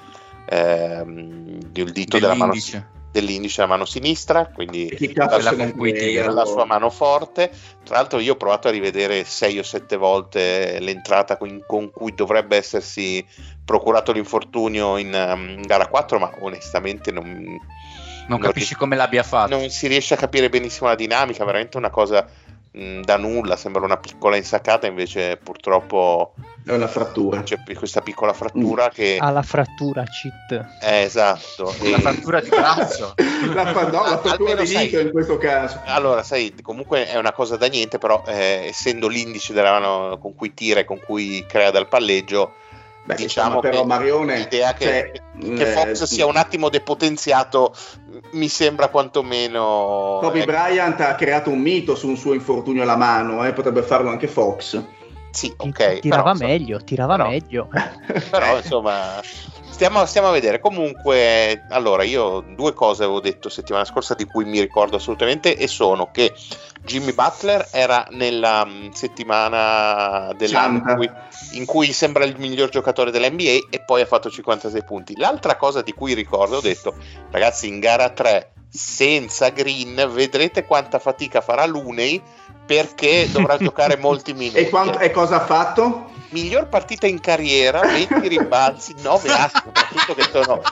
eh, 0.47 1.03
del 1.07 1.91
dito 1.91 2.19
della 2.19 2.35
mano 2.35 2.53
dell'indice 3.15 3.63
a 3.63 3.67
mano 3.67 3.85
sinistra, 3.85 4.51
quindi 4.53 5.13
la, 5.15 6.33
la, 6.33 6.45
sua 6.45 6.65
mano 6.65 6.91
forte. 6.91 7.49
Tra 7.85 7.99
l'altro 7.99 8.19
io 8.19 8.33
ho 8.33 8.37
provato 8.37 8.67
a 8.67 8.73
rivedere 8.73 9.23
sei 9.23 9.57
o 9.57 9.63
sette 9.63 9.97
volte 9.97 10.81
l'entrata 10.81 11.37
con, 11.37 11.63
con 11.65 11.93
cui 11.93 12.13
dovrebbe 12.13 12.57
essersi 12.57 13.25
procurato 13.65 14.11
l'infortunio 14.11 14.97
in, 14.97 15.15
um, 15.15 15.49
in 15.51 15.63
gara 15.63 15.87
4, 15.87 16.19
ma 16.19 16.33
onestamente 16.41 17.13
non, 17.13 17.31
non, 17.31 17.61
non 18.27 18.41
capisci 18.41 18.75
come 18.75 18.97
l'abbia 18.97 19.23
fatto. 19.23 19.57
Non 19.57 19.71
si 19.71 19.87
riesce 19.87 20.15
a 20.15 20.17
capire 20.17 20.49
benissimo 20.49 20.89
la 20.89 20.97
dinamica, 20.97 21.45
veramente 21.45 21.77
una 21.77 21.91
cosa 21.91 22.27
mh, 22.75 23.01
da 23.01 23.17
nulla, 23.17 23.57
sembra 23.57 23.85
una 23.85 23.97
piccola 23.97 24.37
insaccata, 24.37 24.87
invece 24.87 25.39
purtroppo 25.43 26.35
è 26.65 26.73
una 26.73 26.89
frattura. 26.89 27.43
C'è 27.43 27.59
questa 27.75 28.01
piccola 28.01 28.33
frattura 28.33 28.87
mm. 28.87 28.95
che... 28.95 29.17
Ha 29.21 29.31
la 29.31 29.43
frattura 29.43 30.03
cheat. 30.05 30.83
Eh, 30.83 31.03
esatto. 31.03 31.75
La 31.83 31.99
frattura 31.99 32.41
di 32.41 32.49
braccio. 32.49 33.15
la, 33.55 33.67
fa- 33.73 33.91
no, 33.91 34.09
la 34.09 34.19
frattura 34.19 34.55
di 34.55 34.67
dito 34.67 34.99
in 34.99 35.11
questo 35.11 35.39
caso. 35.39 35.81
Allora, 35.85 36.23
sai, 36.23 36.55
comunque 36.63 37.07
è 37.07 37.17
una 37.17 37.33
cosa 37.33 37.57
da 37.57 37.67
niente, 37.67 37.99
però 37.99 38.25
eh, 38.27 38.67
essendo 38.69 39.09
l'indice 39.09 39.53
della 39.53 39.73
mano 39.73 40.19
con 40.19 40.35
cui 40.35 40.55
tira 40.55 40.81
e 40.81 40.85
con 40.85 41.01
cui 41.05 41.45
crea 41.47 41.71
dal 41.71 41.89
palleggio, 41.89 42.55
Beh, 43.05 43.17
diciamo 43.17 43.61
però 43.61 43.85
Marione 43.85 44.39
l'idea 44.39 44.73
che, 44.73 45.13
cioè, 45.35 45.55
che 45.57 45.67
Fox 45.67 46.01
eh, 46.01 46.07
sia 46.07 46.25
un 46.25 46.37
attimo 46.37 46.71
depotenziato 46.71 47.75
mi 48.33 48.49
sembra 48.49 48.89
quantomeno 48.89 50.21
Kobe 50.23 50.41
eh, 50.41 50.45
Bryant 50.47 50.99
ha 51.01 51.15
creato 51.15 51.51
un 51.51 51.61
mito 51.61 51.97
su 51.97 52.09
un 52.09 52.17
suo 52.17 52.33
infortunio 52.33 52.83
alla 52.83 52.97
mano 52.97 53.45
eh, 53.45 53.53
potrebbe 53.53 53.83
farlo 53.83 54.09
anche 54.09 54.27
Fox 54.27 54.83
sì, 55.35 55.53
ok. 55.57 55.99
Tirava 55.99 56.33
però, 56.33 56.47
meglio, 56.47 56.79
tirava 56.85 57.17
però, 57.17 57.29
meglio. 57.29 57.69
Però 58.31 58.57
insomma, 58.57 59.21
stiamo, 59.75 60.07
stiamo, 60.07 60.29
a 60.29 60.31
vedere. 60.31 60.61
Comunque, 60.61 61.65
allora, 61.71 62.05
io 62.05 62.41
due 62.41 62.73
cose 62.73 63.03
avevo 63.03 63.21
detto 63.21 63.49
settimana 63.49 63.85
scorsa 63.85 64.15
di 64.15 64.25
cui 64.25 64.45
mi 64.45 64.61
ricordo 64.61 64.97
assolutamente 64.97 65.57
e 65.57 65.67
sono 65.67 66.11
che 66.13 66.33
Jimmy 66.83 67.13
Butler 67.13 67.69
era 67.73 68.07
nella 68.11 68.65
mm, 68.65 68.91
settimana 68.91 70.33
dell'anno 70.37 70.77
in 70.77 70.95
cui, 70.97 71.11
in 71.53 71.65
cui, 71.65 71.93
sembra 71.93 72.25
il 72.25 72.37
miglior 72.39 72.69
giocatore 72.69 73.11
dell'NBA 73.11 73.67
e 73.69 73.83
poi 73.85 74.01
ha 74.01 74.07
fatto 74.07 74.31
56 74.31 74.85
punti. 74.85 75.17
L'altra 75.17 75.57
cosa 75.57 75.83
di 75.83 75.93
cui 75.93 76.15
ricordo, 76.15 76.59
ho 76.59 76.63
detto, 76.63 76.95
ragazzi, 77.31 77.67
in 77.67 77.81
gara 77.81 78.11
3 78.11 78.54
senza 78.77 79.51
Green 79.51 80.11
vedrete 80.13 80.65
quanta 80.65 80.99
fatica 80.99 81.41
farà 81.41 81.65
Luney 81.65 82.21
perché 82.67 83.29
dovrà 83.31 83.57
giocare 83.57 83.97
molti 83.99 84.33
minuti. 84.33 84.59
E, 84.59 84.69
quanto, 84.69 84.99
e, 84.99 85.13
cosa 85.13 85.37
ha 85.37 85.45
fatto? 85.47 86.11
Miglior 86.31 86.69
partita 86.69 87.07
in 87.07 87.21
carriera, 87.21 87.81
20 87.81 88.27
rimbalzi, 88.27 88.95
9 89.01 89.29
assi, 89.31 89.63
soprattutto 89.63 90.15
che 90.15 90.23
sono 90.33 90.63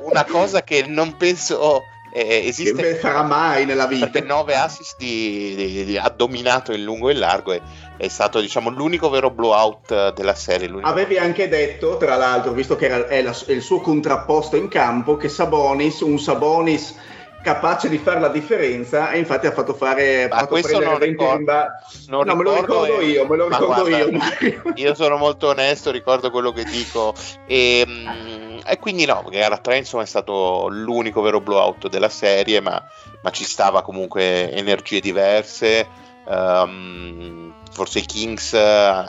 una 0.00 0.24
cosa 0.24 0.64
che 0.64 0.84
non 0.88 1.16
penso 1.16 1.82
eh, 2.12 2.46
esiste. 2.46 2.82
Che 2.82 2.94
farà 2.96 3.22
mai 3.22 3.66
nella 3.66 3.86
vita. 3.86 4.08
Perché 4.08 4.26
9 4.26 4.56
assist 4.56 4.96
di, 4.98 5.54
di, 5.54 5.84
di, 5.84 5.96
ha 5.96 6.08
dominato 6.08 6.72
in 6.72 6.82
lungo 6.82 7.08
e 7.08 7.12
in 7.12 7.20
largo 7.20 7.52
e 7.52 7.62
è 7.96 8.08
stato 8.08 8.40
diciamo 8.40 8.70
l'unico 8.70 9.08
vero 9.10 9.30
blowout 9.30 10.12
della 10.14 10.34
serie. 10.34 10.68
Avevi 10.80 11.18
anche 11.18 11.48
detto, 11.48 11.98
tra 11.98 12.16
l'altro, 12.16 12.50
visto 12.50 12.74
che 12.74 12.86
era, 12.86 13.06
è, 13.06 13.22
la, 13.22 13.36
è 13.46 13.52
il 13.52 13.62
suo 13.62 13.80
contrapposto 13.80 14.56
in 14.56 14.66
campo, 14.66 15.16
che 15.16 15.28
Sabonis, 15.28 16.00
un 16.00 16.18
Sabonis 16.18 17.12
capace 17.44 17.90
di 17.90 17.98
fare 17.98 18.18
la 18.20 18.28
differenza 18.28 19.10
e 19.10 19.18
infatti 19.18 19.46
ha 19.46 19.52
fatto 19.52 19.74
fare 19.74 20.26
Ma 20.28 20.36
fatto 20.38 20.48
questo 20.48 20.80
non 20.80 20.98
20 20.98 21.04
ricordo- 21.04 21.36
rimba- 21.36 21.78
non 22.08 22.26
no 22.26 22.34
me 22.34 22.42
lo 22.42 22.54
ricordo 22.54 22.98
e- 22.98 23.04
io 23.04 23.26
me 23.28 23.36
lo 23.36 23.48
ma 23.48 23.58
ricordo 23.58 23.82
guarda, 23.86 23.98
io 23.98 24.10
Mario. 24.16 24.62
io 24.74 24.94
sono 24.94 25.16
molto 25.18 25.48
onesto, 25.48 25.90
ricordo 25.90 26.30
quello 26.30 26.50
che 26.52 26.64
dico. 26.64 27.12
E, 27.46 27.84
mm, 27.86 28.58
e 28.66 28.78
quindi 28.78 29.04
no, 29.04 29.22
gara 29.28 29.58
3 29.58 29.76
insomma 29.76 30.04
è 30.04 30.06
stato 30.06 30.68
l'unico 30.70 31.20
vero 31.20 31.40
blowout 31.40 31.88
della 31.88 32.08
serie 32.08 32.60
ma, 32.60 32.82
ma 33.22 33.30
ci 33.30 33.44
stava 33.44 33.82
comunque 33.82 34.50
energie 34.50 35.00
diverse. 35.00 35.86
Ehm, 36.26 37.52
forse 37.70 37.98
i 37.98 38.06
Kings 38.06 38.54
eh, 38.54 38.58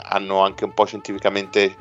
hanno 0.02 0.40
anche 0.42 0.64
un 0.64 0.74
po' 0.74 0.84
scientificamente 0.84 1.74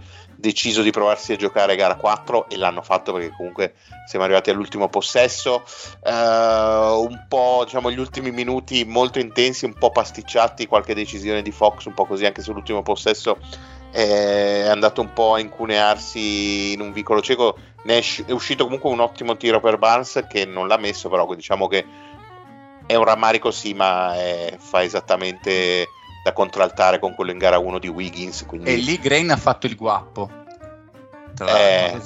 deciso 0.46 0.84
di 0.84 0.92
provarsi 0.92 1.34
a 1.34 1.38
giocare 1.38 1.76
gara 1.76 1.96
4 1.96 2.48
e 2.50 2.58
l'hanno 2.58 2.84
fatto 2.84 3.14
perché 3.14 3.32
comunque 3.36 3.74
siamo 4.06 4.26
arrivati 4.26 4.52
all'ultimo 4.52 4.90
possesso. 4.90 5.64
Eh, 6.04 6.12
un 6.12 7.26
po' 7.28 7.62
diciamo 7.64 7.90
gli 7.90 7.98
ultimi 7.98 8.30
minuti 8.30 8.86
molto 8.86 9.18
intensi 9.18 9.66
un 9.66 9.74
po' 9.74 9.90
pasticciati 9.90 10.68
qualche 10.68 10.94
decisione 10.94 11.42
di 11.42 11.52
Fox 11.52 11.86
un 11.86 11.96
po' 11.96 12.06
così 12.06 12.26
anche 12.26 12.44
sull'ultimo 12.44 12.84
possesso 12.84 13.40
è 13.92 14.68
andato 14.68 15.00
un 15.00 15.14
po' 15.14 15.36
a 15.36 15.40
incunearsi 15.40 16.74
in 16.74 16.82
un 16.82 16.92
vicolo 16.92 17.22
cieco. 17.22 17.58
Ne 17.86 17.98
è, 17.98 18.02
sci- 18.02 18.26
è 18.28 18.32
uscito 18.32 18.66
comunque 18.66 18.90
un 18.92 19.00
ottimo 19.00 19.38
tiro 19.38 19.60
per 19.60 19.78
Barnes 19.78 20.26
che 20.28 20.46
non 20.46 20.68
l'ha 20.68 20.78
messo 20.78 21.10
però 21.10 21.34
diciamo 21.34 21.68
che 21.68 21.86
è 22.86 22.96
un 22.96 23.04
rammarico 23.04 23.52
sì 23.52 23.74
ma 23.74 24.14
è- 24.16 24.58
fa 24.60 24.84
esattamente 24.84 25.88
da 26.26 26.34
contraltare 26.34 26.98
con 26.98 27.14
quello 27.14 27.30
in 27.30 27.38
gara 27.38 27.60
1 27.60 27.78
di 27.78 27.88
Wiggins 27.88 28.46
quindi 28.48 28.72
E 28.72 28.78
lì 28.78 28.98
Grain 28.98 29.30
ha 29.30 29.38
fatto 29.38 29.68
il 29.68 29.76
guappo. 29.76 30.28
Tra 31.36 31.46
Eh. 31.56 32.02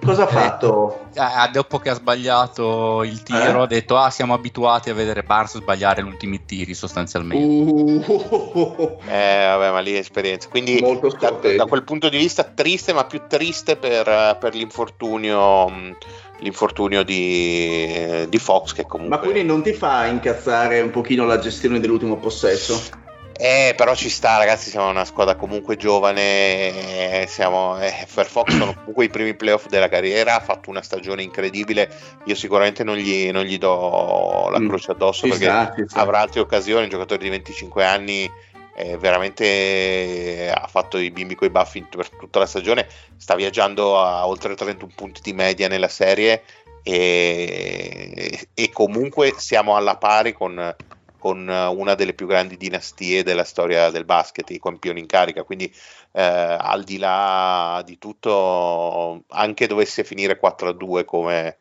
cosa 0.00 0.22
ha 0.22 0.28
Eh. 0.28 0.30
fatto? 0.30 1.06
Ah, 1.16 1.48
dopo 1.48 1.78
che 1.80 1.90
ha 1.90 1.94
sbagliato 1.94 3.02
il 3.02 3.20
tiro, 3.24 3.58
Eh? 3.58 3.62
ha 3.62 3.66
detto: 3.66 3.96
Ah, 3.96 4.10
siamo 4.10 4.34
abituati 4.34 4.90
a 4.90 4.94
vedere 4.94 5.24
Barnes 5.24 5.56
sbagliare 5.56 6.02
gli 6.04 6.06
ultimi 6.06 6.44
tiri, 6.44 6.72
sostanzialmente. 6.74 7.72
Uh, 8.12 8.98
Eh, 9.08 9.44
vabbè, 9.48 9.72
ma 9.72 9.80
lì 9.80 9.94
è 9.94 9.98
esperienza. 9.98 10.48
Quindi 10.48 10.78
Molto 10.80 11.08
da, 11.18 11.30
da 11.56 11.64
quel 11.64 11.82
punto 11.82 12.08
di 12.08 12.18
vista 12.18 12.44
triste, 12.44 12.92
ma 12.92 13.06
più 13.06 13.22
triste 13.26 13.74
per, 13.76 14.36
per 14.38 14.54
l'infortunio, 14.54 15.66
mh, 15.68 15.96
l'infortunio 16.40 17.02
di, 17.02 18.26
di 18.28 18.38
Fox 18.38 18.72
che 18.74 18.86
comunque... 18.86 19.16
ma 19.16 19.22
quindi 19.22 19.42
non 19.42 19.62
ti 19.62 19.72
fa 19.72 20.06
incazzare 20.06 20.80
un 20.80 20.90
pochino 20.90 21.24
la 21.24 21.38
gestione 21.38 21.80
dell'ultimo 21.80 22.18
possesso? 22.18 23.00
Eh, 23.38 23.74
però 23.76 23.94
ci 23.94 24.08
sta, 24.08 24.36
ragazzi. 24.36 24.70
Siamo 24.70 24.88
una 24.88 25.04
squadra 25.04 25.34
comunque 25.36 25.76
giovane. 25.76 27.22
eh, 27.22 27.26
Siamo, 27.26 27.80
eh, 27.80 28.06
per 28.14 28.26
Fox 28.26 28.52
sono 28.56 28.74
comunque 28.74 29.04
i 29.06 29.08
primi 29.10 29.34
playoff 29.34 29.66
della 29.66 29.88
carriera. 29.88 30.36
Ha 30.36 30.40
fatto 30.40 30.70
una 30.70 30.82
stagione 30.82 31.22
incredibile. 31.22 31.90
Io 32.24 32.34
sicuramente 32.34 32.84
non 32.84 32.96
gli, 32.96 33.30
non 33.30 33.44
gli 33.44 33.58
do 33.58 34.48
la 34.50 34.58
Mm, 34.60 34.68
croce 34.68 34.92
addosso 34.92 35.26
Ci 35.26 35.38
perché 35.38 35.84
sta. 35.88 36.00
avrà 36.00 36.20
altre 36.20 36.40
occasioni. 36.40 36.84
Un 36.84 36.90
giocatore 36.90 37.22
di 37.22 37.28
25 37.30 37.84
anni. 37.84 38.30
eh, 38.74 38.96
veramente 38.96 39.44
eh, 39.44 40.48
ha 40.48 40.66
fatto 40.66 40.96
i 40.96 41.10
bimbi 41.10 41.34
coi 41.34 41.50
baffi 41.50 41.82
per 41.82 42.08
tutta 42.08 42.38
la 42.38 42.46
stagione. 42.46 42.86
Sta 43.18 43.34
viaggiando 43.34 44.00
a 44.00 44.26
oltre 44.26 44.54
31 44.54 44.92
punti 44.94 45.20
di 45.22 45.32
media 45.34 45.68
nella 45.68 45.88
serie. 45.88 46.42
E, 46.82 48.48
e 48.54 48.70
comunque 48.72 49.34
siamo 49.36 49.76
alla 49.76 49.96
pari 49.98 50.32
con, 50.32 50.74
con 51.22 51.46
una 51.46 51.94
delle 51.94 52.14
più 52.14 52.26
grandi 52.26 52.56
dinastie 52.56 53.22
della 53.22 53.44
storia 53.44 53.90
del 53.90 54.04
basket, 54.04 54.50
i 54.50 54.58
campioni 54.58 54.98
in 54.98 55.06
carica. 55.06 55.44
Quindi, 55.44 55.72
eh, 56.10 56.20
al 56.58 56.82
di 56.82 56.98
là 56.98 57.80
di 57.86 57.96
tutto, 57.96 59.22
anche 59.28 59.68
dovesse 59.68 60.02
finire 60.02 60.36
4-2 60.36 61.04
come 61.04 61.58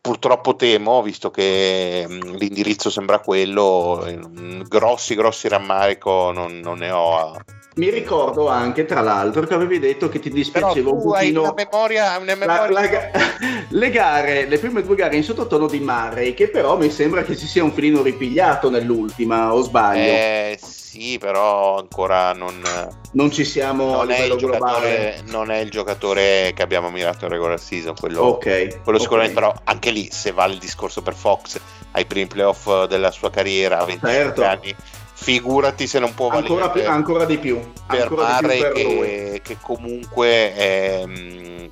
purtroppo 0.00 0.56
temo, 0.56 1.00
visto 1.00 1.30
che 1.30 2.04
mh, 2.08 2.34
l'indirizzo 2.34 2.90
sembra 2.90 3.20
quello, 3.20 4.04
mh, 4.04 4.62
grossi 4.66 5.14
grossi 5.14 5.46
rammarico 5.46 6.32
non, 6.32 6.58
non 6.58 6.78
ne 6.78 6.90
ho. 6.90 7.16
a- 7.18 7.44
Mi 7.74 7.88
ricordo 7.88 8.48
anche, 8.48 8.84
tra 8.84 9.00
l'altro, 9.00 9.46
che 9.46 9.54
avevi 9.54 9.78
detto 9.78 10.10
che 10.10 10.18
ti 10.20 10.28
dispiaceva 10.30 10.90
un 10.90 11.00
tu 11.00 11.08
hai 11.12 11.32
pochino 11.32 11.40
una 11.42 11.54
memoria, 11.54 12.18
una 12.18 12.34
la- 12.34 12.36
memoria 12.36 12.70
la 12.70 12.86
ga- 12.86 13.10
le 13.70 13.90
gare, 13.90 14.46
le 14.46 14.58
prime 14.58 14.82
due 14.82 14.94
gare 14.94 15.16
in 15.16 15.22
sottotono 15.24 15.66
di 15.66 15.80
Murray, 15.80 16.34
che 16.34 16.48
però 16.48 16.76
mi 16.76 16.90
sembra 16.90 17.22
che 17.22 17.34
si 17.34 17.46
sia 17.46 17.64
un 17.64 17.72
filino 17.72 18.02
ripigliato 18.02 18.68
nell'ultima, 18.68 19.54
o 19.54 19.62
sbaglio? 19.62 20.12
Eh, 20.12 20.58
sì, 20.60 21.16
però 21.18 21.78
ancora 21.78 22.34
non, 22.34 22.60
non 23.12 23.30
ci 23.30 23.42
siamo 23.46 23.94
a 24.00 24.04
non, 24.04 24.10
è 24.10 24.16
livello 24.16 24.34
il 24.34 24.40
globale. 24.40 24.90
giocatore, 24.90 25.22
non 25.30 25.50
è 25.50 25.56
il 25.60 25.70
giocatore 25.70 26.52
che 26.54 26.62
abbiamo 26.62 26.90
mirato 26.90 27.24
in 27.24 27.30
regular 27.30 27.58
season. 27.58 27.94
Quello, 27.98 28.20
Ok. 28.22 28.82
quello 28.82 28.98
sicuramente, 28.98 29.32
però 29.34 29.50
anche 29.64 29.90
lì, 29.90 30.10
se 30.10 30.32
vale 30.32 30.52
il 30.52 30.58
discorso 30.58 31.00
per 31.00 31.14
Fox 31.14 31.58
ai 31.92 32.04
primi 32.04 32.26
playoff 32.26 32.84
della 32.84 33.10
sua 33.10 33.30
carriera 33.30 33.78
a 33.78 33.84
25 33.86 34.10
Certo. 34.12 34.44
anni, 34.44 34.74
figurati 35.22 35.86
se 35.86 35.98
non 35.98 36.12
può 36.14 36.28
Ancora, 36.28 36.66
valere 36.66 36.84
più- 36.84 36.90
ancora 36.92 37.24
di 37.24 37.38
più. 37.38 37.60
per 37.86 38.00
ancora 38.02 38.38
di 38.40 38.46
più 38.46 38.58
per 38.58 38.72
che, 38.72 39.40
che 39.42 39.56
comunque, 39.60 40.54
è, 40.54 41.06
mh, 41.06 41.68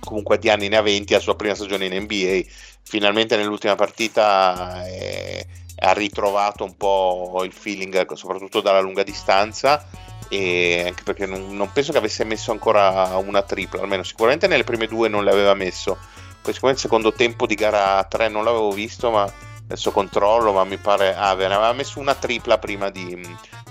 comunque 0.00 0.38
di 0.38 0.48
anni 0.50 0.68
ne 0.68 0.76
ha 0.76 0.82
20 0.82 1.14
a 1.14 1.20
sua 1.20 1.36
prima 1.36 1.54
stagione 1.54 1.86
in 1.86 2.02
NBA 2.02 2.40
finalmente 2.82 3.36
nell'ultima 3.36 3.74
partita 3.74 4.84
eh, 4.86 5.46
ha 5.78 5.92
ritrovato 5.92 6.64
un 6.64 6.76
po' 6.76 7.42
il 7.44 7.52
feeling 7.52 8.12
soprattutto 8.12 8.60
dalla 8.60 8.80
lunga 8.80 9.02
distanza 9.02 9.84
e 10.28 10.84
anche 10.86 11.02
perché 11.04 11.26
non, 11.26 11.54
non 11.56 11.70
penso 11.72 11.92
che 11.92 11.98
avesse 11.98 12.24
messo 12.24 12.50
ancora 12.50 13.16
una 13.18 13.42
tripla 13.42 13.80
almeno 13.82 14.02
sicuramente 14.02 14.46
nelle 14.46 14.64
prime 14.64 14.86
due 14.86 15.08
non 15.08 15.22
le 15.24 15.30
aveva 15.30 15.54
messo 15.54 15.96
poi 16.42 16.52
sicuramente 16.52 16.86
il 16.86 16.90
secondo 16.90 17.12
tempo 17.12 17.46
di 17.46 17.54
gara 17.54 18.02
3 18.04 18.28
non 18.28 18.44
l'avevo 18.44 18.70
visto 18.70 19.10
ma 19.10 19.30
adesso 19.66 19.90
controllo 19.90 20.52
ma 20.52 20.64
mi 20.64 20.76
pare 20.76 21.14
ah, 21.14 21.34
ne 21.34 21.44
aveva 21.44 21.72
messo 21.72 21.98
una 21.98 22.14
tripla 22.14 22.58
prima 22.58 22.88
di 22.88 23.20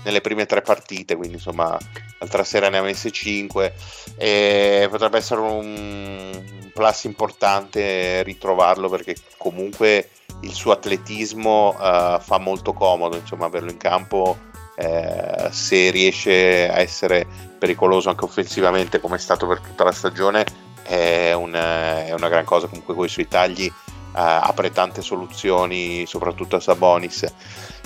nelle 0.04 0.20
prime 0.20 0.46
tre 0.46 0.60
partite 0.60 1.16
quindi 1.16 1.36
insomma 1.36 1.76
l'altra 2.18 2.44
sera 2.44 2.68
ne 2.68 2.78
ha 2.78 2.82
messe 2.82 3.10
5 3.10 3.74
e 4.16 4.86
potrebbe 4.90 5.16
essere 5.18 5.40
un 5.40 6.70
plus 6.72 7.04
importante 7.04 8.22
ritrovarlo 8.22 8.88
perché 8.88 9.16
comunque 9.38 10.10
il 10.42 10.52
suo 10.52 10.72
atletismo 10.72 11.74
eh, 11.80 12.18
fa 12.20 12.38
molto 12.38 12.74
comodo 12.74 13.16
insomma 13.16 13.46
averlo 13.46 13.70
in 13.70 13.78
campo 13.78 14.36
eh, 14.76 15.48
se 15.50 15.90
riesce 15.90 16.68
a 16.68 16.78
essere 16.80 17.26
pericoloso 17.58 18.10
anche 18.10 18.24
offensivamente 18.24 19.00
come 19.00 19.16
è 19.16 19.18
stato 19.18 19.46
per 19.46 19.60
tutta 19.60 19.84
la 19.84 19.92
stagione 19.92 20.44
è 20.86 21.32
una, 21.32 22.04
è 22.04 22.12
una 22.12 22.28
gran 22.28 22.44
cosa. 22.44 22.68
Comunque 22.68 22.94
con 22.94 23.04
i 23.04 23.08
suoi 23.08 23.28
tagli 23.28 23.70
apre 24.18 24.70
tante 24.72 25.02
soluzioni 25.02 26.06
soprattutto 26.06 26.56
a 26.56 26.60
Sabonis 26.60 27.24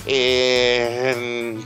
e 0.03 1.13
mm, 1.15 1.61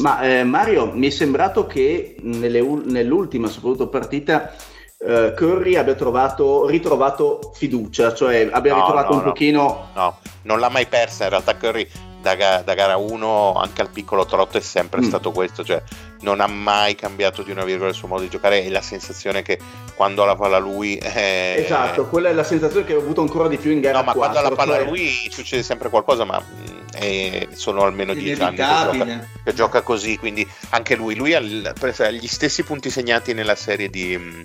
Ma 0.00 0.20
eh, 0.22 0.44
Mario, 0.44 0.90
mi 0.92 1.08
è 1.08 1.10
sembrato 1.10 1.66
che 1.66 2.16
ul- 2.22 2.84
nell'ultima, 2.86 3.48
soprattutto 3.48 3.88
partita, 3.88 4.52
eh, 4.98 5.34
Curry 5.36 5.74
abbia 5.74 5.94
trovato, 5.94 6.66
ritrovato 6.66 7.50
fiducia, 7.54 8.14
cioè 8.14 8.48
abbia 8.50 8.72
No, 8.72 8.80
ritrovato 8.80 9.10
no, 9.10 9.16
un 9.18 9.22
no. 9.24 9.28
pochino... 9.28 9.88
no, 9.94 10.18
non 10.42 10.60
l'ha 10.60 10.68
mai 10.68 10.86
persa 10.86 11.24
in 11.24 11.30
realtà 11.30 11.56
Curry 11.56 11.86
da, 12.22 12.62
da 12.64 12.74
gara 12.74 12.96
1 12.96 13.54
anche 13.54 13.82
al 13.82 13.90
piccolo 13.90 14.24
trotto 14.24 14.56
è 14.56 14.60
sempre 14.60 15.00
Mm. 15.00 15.04
stato 15.04 15.32
questo 15.32 15.64
cioè 15.64 15.82
non 16.20 16.40
ha 16.40 16.46
mai 16.46 16.94
cambiato 16.94 17.42
di 17.42 17.50
una 17.50 17.64
virgola 17.64 17.90
il 17.90 17.94
suo 17.96 18.06
modo 18.08 18.22
di 18.22 18.28
giocare 18.28 18.64
e 18.64 18.70
la 18.70 18.80
sensazione 18.80 19.42
che 19.42 19.58
quando 19.94 20.22
ha 20.22 20.26
la 20.26 20.36
palla 20.36 20.58
lui 20.58 20.96
eh, 20.96 21.56
Esatto, 21.64 22.06
quella 22.06 22.28
è 22.28 22.32
la 22.32 22.44
sensazione 22.44 22.86
che 22.86 22.94
ho 22.94 23.00
avuto 23.00 23.20
ancora 23.20 23.48
di 23.48 23.56
più 23.56 23.72
in 23.72 23.80
gara 23.80 23.98
no 23.98 24.04
ma 24.04 24.12
4. 24.12 24.20
quando 24.32 24.38
ha 24.38 24.50
la 24.50 24.56
palla 24.56 24.76
cioè- 24.78 24.88
lui 24.88 25.28
succede 25.30 25.62
sempre 25.64 25.88
qualcosa 25.88 26.24
ma 26.24 26.40
mm, 26.40 26.78
eh, 26.94 27.48
sono 27.52 27.82
almeno 27.82 28.14
10 28.14 28.40
anni 28.42 28.56
che 28.56 28.62
gioca, 28.62 29.26
che 29.44 29.54
gioca 29.54 29.80
così 29.82 30.16
quindi 30.18 30.48
anche 30.70 30.94
lui 30.94 31.14
lui 31.16 31.34
ha 31.34 31.40
gli 31.40 32.26
stessi 32.28 32.62
punti 32.62 32.88
segnati 32.90 33.34
nella 33.34 33.56
serie 33.56 33.88
di, 33.90 34.16
mm, 34.16 34.40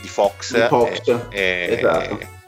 di 0.00 0.08
Fox, 0.08 0.54
Di 0.54 0.66
Fox, 0.66 1.08
eh, 1.30 1.38
eh, 1.38 1.74
esatto. 1.78 2.38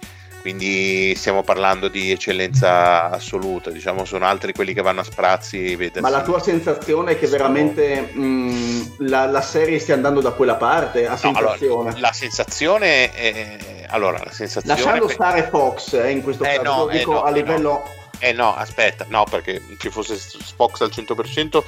Quindi 0.42 1.14
stiamo 1.14 1.42
parlando 1.42 1.88
di 1.88 2.10
eccellenza 2.10 3.10
assoluta 3.10 3.70
diciamo 3.70 4.04
sono 4.04 4.26
altri 4.26 4.52
quelli 4.52 4.74
che 4.74 4.82
vanno 4.82 5.00
a 5.00 5.04
sprazzi 5.04 5.78
Ma 6.00 6.10
la 6.10 6.22
tua 6.22 6.40
sensazione 6.40 7.12
è 7.12 7.18
che 7.18 7.28
veramente 7.28 8.10
mh, 8.12 8.96
la, 9.08 9.26
la 9.26 9.40
serie 9.40 9.78
stia 9.78 9.94
andando 9.94 10.20
da 10.20 10.32
quella 10.32 10.56
parte? 10.56 11.08
No, 11.08 11.16
allora, 11.22 11.50
sensazione? 11.50 12.00
la 12.00 12.12
sensazione 12.12 13.12
è 13.12 13.86
allora 13.88 14.18
la 14.22 14.32
sensazione 14.32 14.76
Lasciando 14.76 15.06
per- 15.06 15.14
stare 15.14 15.48
Fox 15.48 15.92
eh, 15.94 16.10
in 16.10 16.22
questo 16.22 16.44
Eh, 16.44 16.56
caso, 16.56 16.62
no, 16.62 16.84
lo 16.84 16.90
dico 16.90 17.10
eh, 17.10 17.14
no, 17.14 17.22
a 17.22 17.30
eh, 17.30 17.32
livello... 17.32 18.00
Eh 18.24 18.32
no, 18.32 18.54
aspetta, 18.54 19.04
no, 19.08 19.24
perché 19.24 19.60
ci 19.78 19.90
fosse 19.90 20.16
Fox 20.54 20.80
al 20.82 20.90
100% 20.94 21.62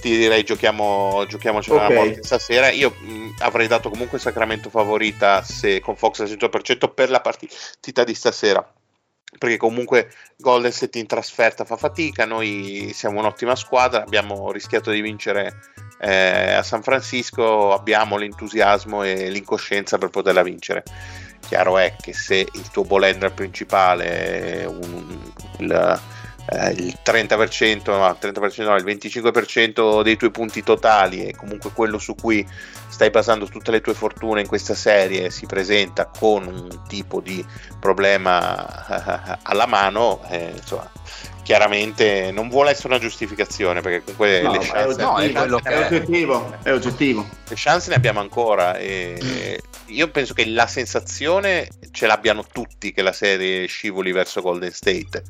ti 0.00 0.16
direi 0.16 0.42
giochiamo, 0.42 1.24
giochiamoci 1.28 1.70
Ok. 1.70 1.76
una 1.76 1.94
morte 1.94 2.24
stasera. 2.24 2.70
Io 2.70 2.90
mh, 2.98 3.36
avrei 3.38 3.68
dato 3.68 3.90
comunque 3.90 4.18
Sacramento 4.18 4.70
favorita 4.70 5.42
se 5.44 5.80
con 5.80 5.94
Fox 5.94 6.20
al 6.20 6.28
100% 6.28 6.92
per 6.92 7.10
la 7.10 7.20
partita 7.20 8.02
di 8.02 8.14
stasera. 8.14 8.68
Perché 9.38 9.56
comunque 9.56 10.10
Golden 10.36 10.72
State 10.72 10.98
in 10.98 11.06
trasferta 11.06 11.64
fa 11.64 11.76
fatica, 11.76 12.24
noi 12.24 12.90
siamo 12.92 13.20
un'ottima 13.20 13.54
squadra, 13.54 14.02
abbiamo 14.02 14.50
rischiato 14.50 14.90
di 14.90 15.00
vincere 15.00 15.60
eh, 16.00 16.54
a 16.54 16.62
San 16.64 16.82
Francisco, 16.82 17.72
abbiamo 17.72 18.16
l'entusiasmo 18.16 19.04
e 19.04 19.30
l'incoscienza 19.30 19.98
per 19.98 20.08
poterla 20.10 20.42
vincere. 20.42 20.82
Chiaro 21.46 21.78
è 21.78 21.96
che 22.00 22.12
se 22.12 22.46
il 22.52 22.70
tuo 22.70 22.84
ball 22.84 23.04
handler 23.04 23.32
principale, 23.32 24.64
un, 24.66 25.32
il, 25.58 26.00
eh, 26.52 26.70
il 26.72 26.98
30%, 27.04 27.90
no, 27.90 28.08
il 28.08 28.16
30%, 28.20 28.62
no, 28.64 28.76
il 28.76 28.84
25% 28.84 30.02
dei 30.02 30.16
tuoi 30.16 30.30
punti 30.30 30.62
totali 30.62 31.26
e 31.26 31.36
comunque 31.36 31.70
quello 31.72 31.98
su 31.98 32.14
cui 32.14 32.46
stai 32.88 33.10
basando 33.10 33.46
tutte 33.46 33.70
le 33.70 33.80
tue 33.80 33.94
fortune 33.94 34.40
in 34.40 34.46
questa 34.46 34.74
serie 34.74 35.30
si 35.30 35.46
presenta 35.46 36.06
con 36.06 36.46
un 36.46 36.82
tipo 36.88 37.20
di 37.20 37.44
problema 37.78 39.38
alla 39.42 39.66
mano, 39.66 40.22
eh, 40.28 40.52
insomma, 40.54 40.90
chiaramente 41.50 42.30
non 42.30 42.48
vuole 42.48 42.70
essere 42.70 42.86
una 42.86 43.00
giustificazione 43.00 43.80
perché 43.80 44.02
comunque 44.04 44.40
No, 44.40 44.52
le 44.52 44.58
è 44.60 44.66
chance, 44.66 45.02
no, 45.02 45.18
è 45.18 45.32
quello 45.32 45.58
è 45.58 45.62
che 45.62 45.68
è. 45.70 45.84
oggettivo, 45.84 46.56
è 46.62 46.72
oggettivo. 46.72 47.26
le 47.48 47.54
chance 47.56 47.88
ne 47.90 47.96
abbiamo 47.96 48.20
ancora 48.20 48.76
e 48.76 49.60
io 49.86 50.08
penso 50.10 50.32
che 50.32 50.46
la 50.46 50.68
sensazione 50.68 51.66
ce 51.90 52.06
l'abbiano 52.06 52.44
tutti 52.52 52.92
che 52.92 53.02
la 53.02 53.10
serie 53.10 53.66
scivoli 53.66 54.12
verso 54.12 54.40
Golden 54.42 54.70
State. 54.70 55.24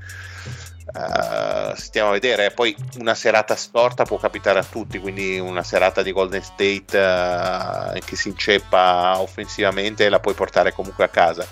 Uh, 0.92 1.74
stiamo 1.76 2.10
a 2.10 2.12
vedere, 2.12 2.50
poi 2.50 2.76
una 2.98 3.14
serata 3.14 3.56
storta 3.56 4.04
può 4.04 4.18
capitare 4.18 4.58
a 4.58 4.64
tutti, 4.64 4.98
quindi 4.98 5.38
una 5.38 5.62
serata 5.62 6.02
di 6.02 6.12
Golden 6.12 6.42
State 6.42 6.98
uh, 6.98 7.98
che 8.04 8.16
si 8.16 8.28
inceppa 8.28 9.18
offensivamente 9.18 10.06
la 10.10 10.20
puoi 10.20 10.34
portare 10.34 10.74
comunque 10.74 11.04
a 11.04 11.08
casa. 11.08 11.46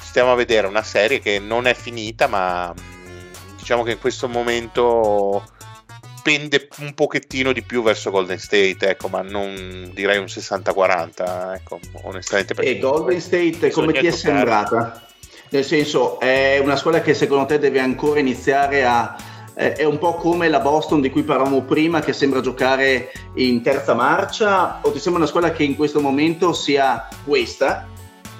Stiamo 0.00 0.32
a 0.32 0.36
vedere 0.36 0.66
una 0.66 0.82
serie 0.82 1.20
che 1.20 1.38
non 1.38 1.66
è 1.66 1.74
finita, 1.74 2.26
ma 2.26 2.72
mh, 2.72 2.99
diciamo 3.60 3.84
che 3.84 3.92
in 3.92 4.00
questo 4.00 4.28
momento 4.28 5.44
pende 6.22 6.68
un 6.78 6.92
pochettino 6.94 7.52
di 7.52 7.62
più 7.62 7.82
verso 7.82 8.10
Golden 8.10 8.38
State, 8.38 8.78
ecco, 8.80 9.08
ma 9.08 9.22
non 9.22 9.90
direi 9.94 10.18
un 10.18 10.24
60-40, 10.24 11.54
ecco, 11.54 11.78
onestamente. 12.02 12.54
E 12.60 12.78
Golden 12.78 13.20
State 13.20 13.70
come 13.70 13.92
ti 13.92 14.06
è 14.06 14.10
sembrata? 14.10 15.06
Nel 15.50 15.64
senso, 15.64 16.20
è 16.20 16.58
una 16.62 16.76
squadra 16.76 17.00
che 17.00 17.14
secondo 17.14 17.46
te 17.46 17.58
deve 17.58 17.80
ancora 17.80 18.20
iniziare 18.20 18.84
a... 18.84 19.16
È 19.54 19.72
è 19.72 19.84
un 19.84 19.98
po' 19.98 20.14
come 20.14 20.48
la 20.48 20.60
Boston 20.60 21.02
di 21.02 21.10
cui 21.10 21.22
parlavamo 21.22 21.62
prima, 21.64 22.00
che 22.00 22.14
sembra 22.14 22.40
giocare 22.40 23.12
in 23.34 23.60
terza 23.60 23.92
marcia, 23.92 24.80
o 24.80 24.90
ti 24.90 24.98
sembra 24.98 25.20
una 25.20 25.28
squadra 25.28 25.52
che 25.52 25.64
in 25.64 25.76
questo 25.76 26.00
momento 26.00 26.54
sia 26.54 27.06
questa, 27.26 27.86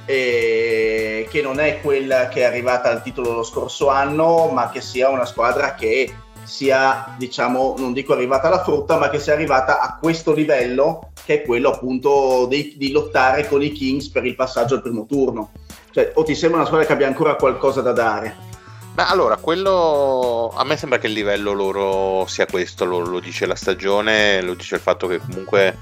e 0.04 1.26
che 1.30 1.42
non 1.42 1.60
è 1.60 1.80
quella 1.80 2.28
che 2.28 2.40
è 2.40 2.44
arrivata 2.44 2.90
al 2.90 3.02
titolo 3.02 3.32
lo 3.32 3.42
scorso 3.42 3.88
anno, 3.88 4.48
ma 4.48 4.70
che 4.70 4.80
sia 4.80 5.08
una 5.08 5.24
squadra 5.24 5.74
che 5.74 6.12
sia, 6.44 7.14
diciamo, 7.16 7.76
non 7.78 7.92
dico 7.92 8.12
arrivata 8.12 8.48
alla 8.48 8.64
frutta, 8.64 8.98
ma 8.98 9.08
che 9.08 9.20
sia 9.20 9.32
arrivata 9.32 9.80
a 9.80 9.96
questo 10.00 10.32
livello, 10.32 11.12
che 11.24 11.42
è 11.42 11.42
quello 11.42 11.70
appunto 11.70 12.46
di, 12.48 12.74
di 12.76 12.90
lottare 12.90 13.46
con 13.46 13.62
i 13.62 13.70
Kings 13.70 14.08
per 14.08 14.26
il 14.26 14.34
passaggio 14.34 14.74
al 14.74 14.82
primo 14.82 15.06
turno. 15.06 15.52
Cioè, 15.92 16.12
o 16.14 16.22
ti 16.24 16.34
sembra 16.34 16.58
una 16.58 16.66
squadra 16.66 16.86
che 16.86 16.92
abbia 16.92 17.06
ancora 17.06 17.36
qualcosa 17.36 17.80
da 17.80 17.92
dare? 17.92 18.48
Ma 18.94 19.08
allora, 19.08 19.36
quello 19.36 20.52
a 20.54 20.64
me 20.64 20.76
sembra 20.76 20.98
che 20.98 21.06
il 21.06 21.12
livello 21.12 21.52
loro 21.52 22.26
sia 22.26 22.46
questo, 22.46 22.84
lo, 22.84 22.98
lo 22.98 23.20
dice 23.20 23.46
la 23.46 23.54
stagione, 23.54 24.42
lo 24.42 24.54
dice 24.54 24.74
il 24.74 24.80
fatto 24.80 25.06
che 25.06 25.18
comunque 25.18 25.78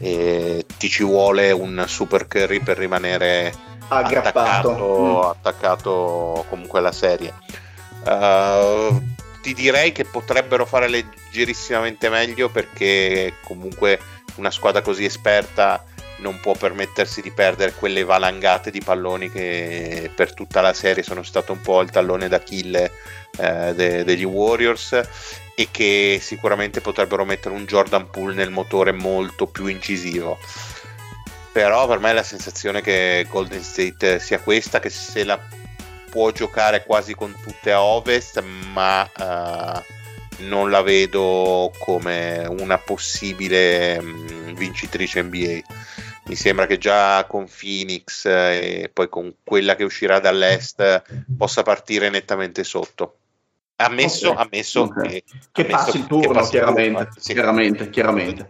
eh, 0.00 0.64
ti 0.78 0.88
ci 0.88 1.02
vuole 1.04 1.50
un 1.52 1.84
super 1.86 2.26
curry 2.28 2.60
per 2.60 2.78
rimanere 2.78 3.52
Aggrappato. 3.88 4.70
attaccato, 4.70 5.02
Mm. 5.02 5.30
attaccato 5.30 6.44
comunque 6.48 6.78
alla 6.78 6.92
serie. 6.92 7.32
Uh, 8.04 9.02
ti 9.42 9.54
direi 9.54 9.92
che 9.92 10.04
potrebbero 10.04 10.64
fare 10.66 10.88
leggerissimamente 10.88 12.08
meglio 12.08 12.48
perché 12.48 13.34
comunque 13.44 13.98
una 14.36 14.50
squadra 14.50 14.82
così 14.82 15.04
esperta 15.04 15.82
non 16.18 16.38
può 16.40 16.54
permettersi 16.54 17.20
di 17.22 17.30
perdere 17.30 17.72
quelle 17.74 18.02
valangate 18.04 18.70
di 18.70 18.80
palloni 18.80 19.30
che 19.30 20.10
per 20.14 20.34
tutta 20.34 20.60
la 20.60 20.72
serie 20.72 21.02
sono 21.02 21.22
stato 21.22 21.52
un 21.52 21.60
po' 21.60 21.80
il 21.80 21.90
tallone 21.90 22.28
d'Achille 22.28 22.90
eh, 23.38 23.74
de- 23.74 24.04
degli 24.04 24.24
Warriors 24.24 25.00
e 25.58 25.66
che 25.72 26.20
sicuramente 26.22 26.80
potrebbero 26.80 27.24
mettere 27.24 27.52
un 27.52 27.64
Jordan 27.64 28.10
Poole 28.10 28.32
nel 28.32 28.50
motore 28.50 28.92
molto 28.92 29.48
più 29.48 29.66
incisivo. 29.66 30.38
Però 31.50 31.88
per 31.88 31.98
me 31.98 32.12
la 32.12 32.22
sensazione 32.22 32.80
che 32.80 33.26
Golden 33.28 33.60
State 33.60 34.20
sia 34.20 34.38
questa 34.38 34.78
che 34.78 34.88
se 34.88 35.24
la 35.24 35.36
può 36.10 36.30
giocare 36.30 36.84
quasi 36.84 37.12
con 37.16 37.34
tutte 37.42 37.72
a 37.72 37.82
ovest 37.82 38.40
ma 38.72 39.04
eh, 39.04 39.82
non 40.44 40.70
la 40.70 40.82
vedo 40.82 41.72
come 41.80 42.46
una 42.48 42.78
possibile 42.78 44.00
mh, 44.00 44.54
vincitrice 44.54 45.22
NBA 45.22 45.60
mi 46.26 46.36
sembra 46.36 46.66
che 46.66 46.78
già 46.78 47.24
con 47.24 47.48
Phoenix 47.48 48.26
eh, 48.26 48.82
e 48.84 48.90
poi 48.90 49.08
con 49.08 49.34
quella 49.42 49.74
che 49.74 49.84
uscirà 49.84 50.20
dall'est 50.20 51.02
possa 51.36 51.62
partire 51.62 52.10
nettamente 52.10 52.62
sotto 52.62 53.18
ammesso, 53.84 54.30
Ok, 54.30 54.38
ammesso 54.40 54.80
ok. 54.82 55.02
che, 55.02 55.24
Che 55.52 55.62
ammesso 55.62 55.76
passi 55.84 55.96
il 55.96 56.02
che 56.02 56.08
turno, 56.08 56.40
il 56.40 56.48
chiaramente, 56.48 56.92
turno, 57.04 57.08
sì. 57.18 57.32
chiaramente, 57.32 57.90
chiaramente. 57.90 58.48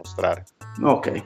Ok. 0.81 1.23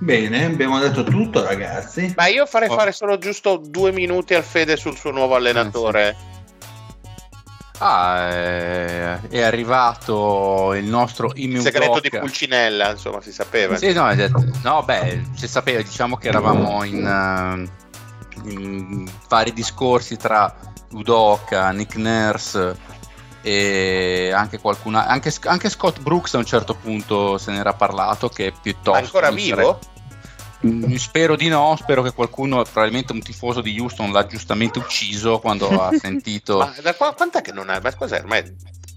Bene, 0.00 0.44
abbiamo 0.46 0.78
detto 0.80 1.04
tutto, 1.04 1.44
ragazzi. 1.44 2.12
Ma 2.16 2.26
io 2.26 2.46
farei 2.46 2.68
Oh. 2.68 2.74
fare 2.74 2.92
solo 2.92 3.16
giusto 3.18 3.56
due 3.56 3.92
minuti 3.92 4.34
al 4.34 4.42
Fede 4.42 4.76
sul 4.76 4.96
suo 4.96 5.10
nuovo 5.12 5.34
allenatore. 5.34 6.16
Ah, 7.78 8.28
eh, 8.32 9.28
è 9.28 9.40
arrivato 9.42 10.74
il 10.74 10.84
nostro 10.84 11.32
Il 11.34 11.50
Emu 11.50 11.60
segreto 11.60 12.00
di. 12.00 12.08
Pulcinella, 12.10 12.90
insomma, 12.92 13.20
si 13.20 13.32
sapeva. 13.32 13.76
Sì, 13.76 13.92
no, 13.92 14.12
no, 14.62 14.82
beh, 14.82 15.22
si 15.34 15.48
sapeva, 15.48 15.82
diciamo 15.82 16.16
che 16.16 16.28
eravamo 16.28 16.84
in, 16.84 17.04
eh, 17.04 18.50
in 18.50 19.10
vari 19.28 19.52
discorsi 19.52 20.16
tra 20.16 20.54
Udoka, 20.94 21.70
Nick 21.70 21.96
Nurse 21.96 22.76
e 23.42 24.32
anche 24.34 24.58
qualcuna, 24.58 25.06
anche, 25.06 25.32
anche 25.44 25.68
Scott 25.68 26.00
Brooks 26.00 26.34
a 26.34 26.38
un 26.38 26.46
certo 26.46 26.74
punto 26.74 27.36
se 27.36 27.50
n'era 27.52 27.74
parlato 27.74 28.28
che 28.28 28.52
piuttosto... 28.60 28.92
Ma 28.92 28.98
ancora 28.98 29.30
vivo? 29.30 29.78
Mm, 30.66 30.94
Spero 30.94 31.36
di 31.36 31.48
no, 31.48 31.76
spero 31.78 32.00
che 32.02 32.12
qualcuno, 32.14 32.62
probabilmente 32.62 33.12
un 33.12 33.20
tifoso 33.20 33.60
di 33.60 33.78
Houston, 33.78 34.10
l'ha 34.12 34.24
giustamente 34.26 34.78
ucciso 34.78 35.38
quando 35.40 35.68
ha 35.68 35.90
sentito... 36.00 36.56
Ma 36.58 36.72
da 36.80 36.94
qua, 36.94 37.12
quant'è 37.12 37.42
che 37.42 37.52
non 37.52 37.68
ha? 37.68 37.78
Ma 37.82 37.94
cos'è? 37.94 38.20
Ormai 38.20 38.42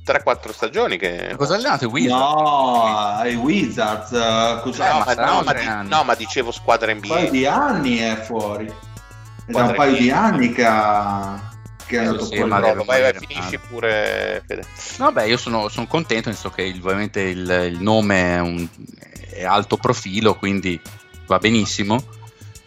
3-4 0.05 0.51
stagioni 0.53 0.95
che... 0.97 1.33
Cosa 1.35 1.55
allenate 1.55 1.85
Wizard? 1.85 2.17
No, 2.21 2.83
ai 3.17 3.35
Wizards, 3.35 4.13
eh, 4.13 4.59
cos'è? 4.63 4.85
Eh, 4.85 4.93
No, 4.93 4.99
ma 4.99 5.13
ma, 5.13 5.25
no, 5.25 5.41
ma 5.43 5.53
di- 5.53 5.89
no, 5.89 6.03
ma 6.05 6.15
dicevo 6.15 6.51
squadra 6.51 6.89
un 6.93 7.01
paio 7.01 7.23
NBA. 7.23 7.29
di 7.31 7.45
anni 7.45 7.97
è 7.97 8.15
fuori. 8.15 8.65
È 9.45 9.51
da 9.51 9.63
un 9.63 9.73
paio 9.75 9.97
di 9.97 10.09
anni 10.09 10.53
che, 10.53 10.63
ha- 10.65 11.46
che 11.87 11.95
è 11.97 12.05
andato 12.05 12.25
sì, 12.25 12.35
fuori. 12.35 12.49
ma 12.49 12.59
Prova, 12.59 12.83
vai, 12.83 13.01
vai, 13.01 13.13
finisci 13.25 13.57
pure, 13.57 14.43
Fede. 14.45 14.63
Vabbè, 14.97 15.23
io 15.23 15.37
sono, 15.37 15.67
sono 15.69 15.87
contento, 15.87 16.29
nel 16.29 16.37
senso 16.37 16.53
che 16.55 16.63
il- 16.63 16.79
ovviamente 16.83 17.21
il, 17.21 17.69
il 17.71 17.81
nome 17.81 18.35
è, 18.35 18.39
un- 18.39 18.67
è 19.31 19.43
alto 19.45 19.77
profilo, 19.77 20.35
quindi 20.35 20.79
va 21.25 21.37
benissimo. 21.39 22.03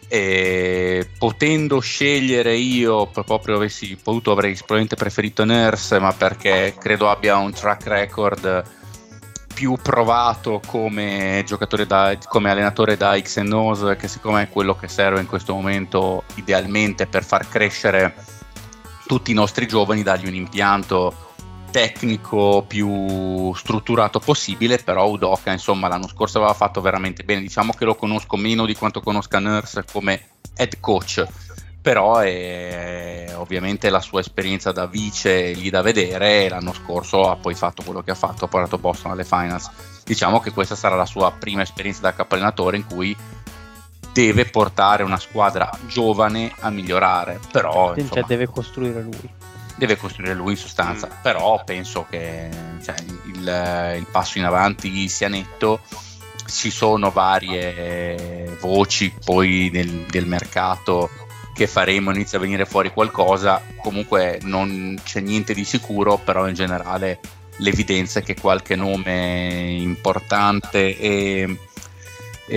E 0.08 1.08
potendo 1.18 1.78
scegliere 1.78 2.56
io, 2.56 3.06
pro- 3.06 3.22
proprio 3.22 3.56
avessi 3.56 3.96
potuto, 4.02 4.32
avrei 4.32 4.54
probabilmente 4.54 4.96
preferito 4.96 5.44
Nurse, 5.44 6.00
ma 6.00 6.12
perché 6.12 6.74
credo 6.78 7.08
abbia 7.08 7.36
un 7.36 7.52
track 7.52 7.86
record 7.86 8.64
più 9.54 9.76
provato 9.80 10.60
come 10.66 11.44
giocatore 11.46 11.86
da, 11.86 12.16
come 12.26 12.50
allenatore 12.50 12.96
da 12.96 13.20
X 13.20 13.96
che 13.96 14.08
siccome 14.08 14.42
è 14.42 14.48
quello 14.48 14.74
che 14.74 14.88
serve 14.88 15.20
in 15.20 15.26
questo 15.26 15.52
momento 15.54 16.24
idealmente 16.36 17.06
per 17.06 17.24
far 17.24 17.46
crescere 17.46 18.14
tutti 19.10 19.32
i 19.32 19.34
nostri 19.34 19.66
giovani, 19.66 20.04
dargli 20.04 20.28
un 20.28 20.34
impianto 20.34 21.32
tecnico 21.72 22.64
più 22.64 23.52
strutturato 23.54 24.20
possibile, 24.20 24.78
però 24.78 25.08
Udoka 25.08 25.50
insomma 25.50 25.88
l'anno 25.88 26.06
scorso 26.06 26.38
aveva 26.38 26.54
fatto 26.54 26.80
veramente 26.80 27.24
bene, 27.24 27.40
diciamo 27.40 27.72
che 27.72 27.84
lo 27.84 27.96
conosco 27.96 28.36
meno 28.36 28.66
di 28.66 28.76
quanto 28.76 29.00
conosca 29.00 29.40
Nurse 29.40 29.84
come 29.90 30.28
head 30.54 30.78
coach, 30.78 31.26
però 31.82 32.18
è, 32.18 33.32
ovviamente 33.34 33.90
la 33.90 34.00
sua 34.00 34.20
esperienza 34.20 34.70
da 34.70 34.86
vice 34.86 35.54
lì 35.54 35.70
da 35.70 35.82
vedere 35.82 36.48
l'anno 36.48 36.72
scorso 36.72 37.28
ha 37.28 37.34
poi 37.34 37.56
fatto 37.56 37.82
quello 37.82 38.02
che 38.02 38.12
ha 38.12 38.14
fatto, 38.14 38.44
ha 38.44 38.48
portato 38.48 38.78
Boston 38.78 39.10
alle 39.10 39.24
finals. 39.24 39.68
Diciamo 40.04 40.38
che 40.38 40.52
questa 40.52 40.76
sarà 40.76 40.94
la 40.94 41.04
sua 41.04 41.32
prima 41.32 41.62
esperienza 41.62 42.02
da 42.02 42.14
capo 42.14 42.34
allenatore 42.34 42.76
in 42.76 42.86
cui 42.86 43.16
deve 44.12 44.44
portare 44.46 45.02
una 45.02 45.18
squadra 45.18 45.70
giovane 45.86 46.52
a 46.60 46.70
migliorare, 46.70 47.38
però 47.50 47.88
Cioè, 47.94 48.00
insomma, 48.00 48.26
deve 48.26 48.46
costruire 48.48 49.02
lui. 49.02 49.30
deve 49.76 49.96
costruire 49.96 50.34
lui 50.34 50.52
in 50.52 50.58
sostanza, 50.58 51.06
Mm. 51.06 51.22
però 51.22 51.62
penso 51.64 52.06
che 52.10 52.48
cioè, 52.82 52.94
il, 53.26 53.94
il 53.98 54.06
passo 54.10 54.38
in 54.38 54.44
avanti 54.44 55.08
sia 55.08 55.28
netto. 55.28 55.80
Ci 56.46 56.70
sono 56.70 57.10
varie 57.10 58.56
voci 58.60 59.14
poi 59.24 59.70
del, 59.70 60.04
del 60.10 60.26
mercato 60.26 61.08
che 61.54 61.66
faremo, 61.68 62.10
inizia 62.10 62.38
a 62.38 62.40
venire 62.40 62.64
fuori 62.66 62.90
qualcosa. 62.92 63.62
Comunque 63.80 64.40
non 64.42 64.98
c'è 65.04 65.20
niente 65.20 65.54
di 65.54 65.64
sicuro, 65.64 66.16
però 66.18 66.48
in 66.48 66.54
generale 66.54 67.20
l'evidenza 67.58 68.18
è 68.18 68.22
che 68.24 68.34
qualche 68.34 68.74
nome 68.74 69.76
importante 69.78 70.98
e 70.98 71.58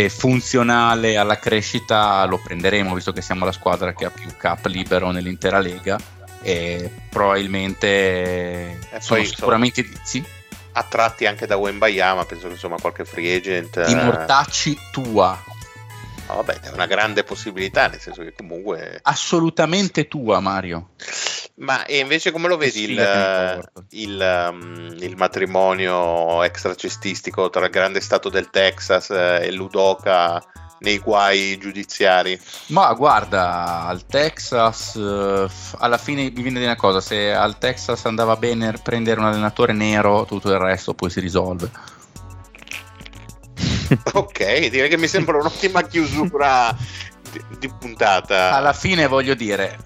funzionale 0.10 1.18
alla 1.18 1.38
crescita 1.38 2.26
lo 2.26 2.40
prenderemo 2.40 2.94
visto 2.94 3.11
che 3.11 3.22
siamo 3.22 3.45
la 3.45 3.52
squadra 3.52 3.94
che 3.94 4.06
ha 4.06 4.10
più 4.10 4.30
cap 4.38 4.65
libero 4.65 5.11
nell'intera 5.11 5.60
lega 5.60 5.99
e 6.41 6.90
probabilmente 7.10 7.80
E 7.80 8.78
sono 8.99 9.20
poi, 9.20 9.26
sicuramente 9.28 9.88
sì, 10.03 10.24
attratti 10.74 11.26
anche 11.26 11.45
da 11.45 11.57
Wembayama, 11.57 12.26
penso 12.26 12.48
che 12.48 12.53
insomma 12.53 12.78
qualche 12.80 13.06
free 13.06 13.36
agent. 13.36 13.86
di 13.86 13.94
eh, 13.94 14.03
mortacci 14.03 14.78
tua 14.91 15.40
no, 16.27 16.35
vabbè, 16.35 16.59
è 16.61 16.69
una 16.69 16.85
grande 16.85 17.23
possibilità, 17.23 17.87
nel 17.87 17.99
senso 17.99 18.21
che 18.21 18.33
comunque. 18.33 18.99
assolutamente 19.03 20.07
tua 20.07 20.39
Mario 20.39 20.89
Ma 21.55 21.85
e 21.85 21.99
invece 21.99 22.31
come 22.31 22.47
lo 22.47 22.57
vedi 22.57 22.83
il, 22.91 22.95
porto. 22.95 23.85
il, 23.91 24.49
um, 24.51 24.95
il 24.99 25.15
matrimonio 25.15 26.43
extracestistico 26.43 27.49
tra 27.49 27.65
il 27.65 27.71
grande 27.71 27.99
stato 28.01 28.29
del 28.29 28.49
Texas 28.49 29.09
eh, 29.11 29.39
e 29.43 29.51
Ludoka 29.51 30.41
nei 30.83 30.99
guai 30.99 31.57
giudiziari? 31.57 32.39
Ma 32.67 32.93
guarda, 32.93 33.85
al 33.85 34.05
Texas, 34.05 34.95
eh, 34.95 35.47
alla 35.77 35.97
fine 35.97 36.23
mi 36.23 36.41
viene 36.41 36.59
di 36.59 36.65
una 36.65 36.75
cosa, 36.75 37.01
se 37.01 37.33
al 37.33 37.57
Texas 37.57 38.05
andava 38.05 38.35
bene 38.35 38.73
prendere 38.83 39.19
un 39.19 39.25
allenatore 39.25 39.73
nero, 39.73 40.25
tutto 40.25 40.51
il 40.51 40.59
resto 40.59 40.93
poi 40.93 41.09
si 41.09 41.19
risolve. 41.19 41.71
ok, 44.14 44.70
direi 44.70 44.90
che 44.90 44.98
mi 44.98 45.07
sembra 45.07 45.38
un'ottima 45.38 45.84
chiusura 45.84 46.76
di, 47.32 47.41
di 47.60 47.72
puntata. 47.80 48.53
Alla 48.56 48.74
fine 48.74 49.07
voglio 49.07 49.34
dire, 49.34 49.78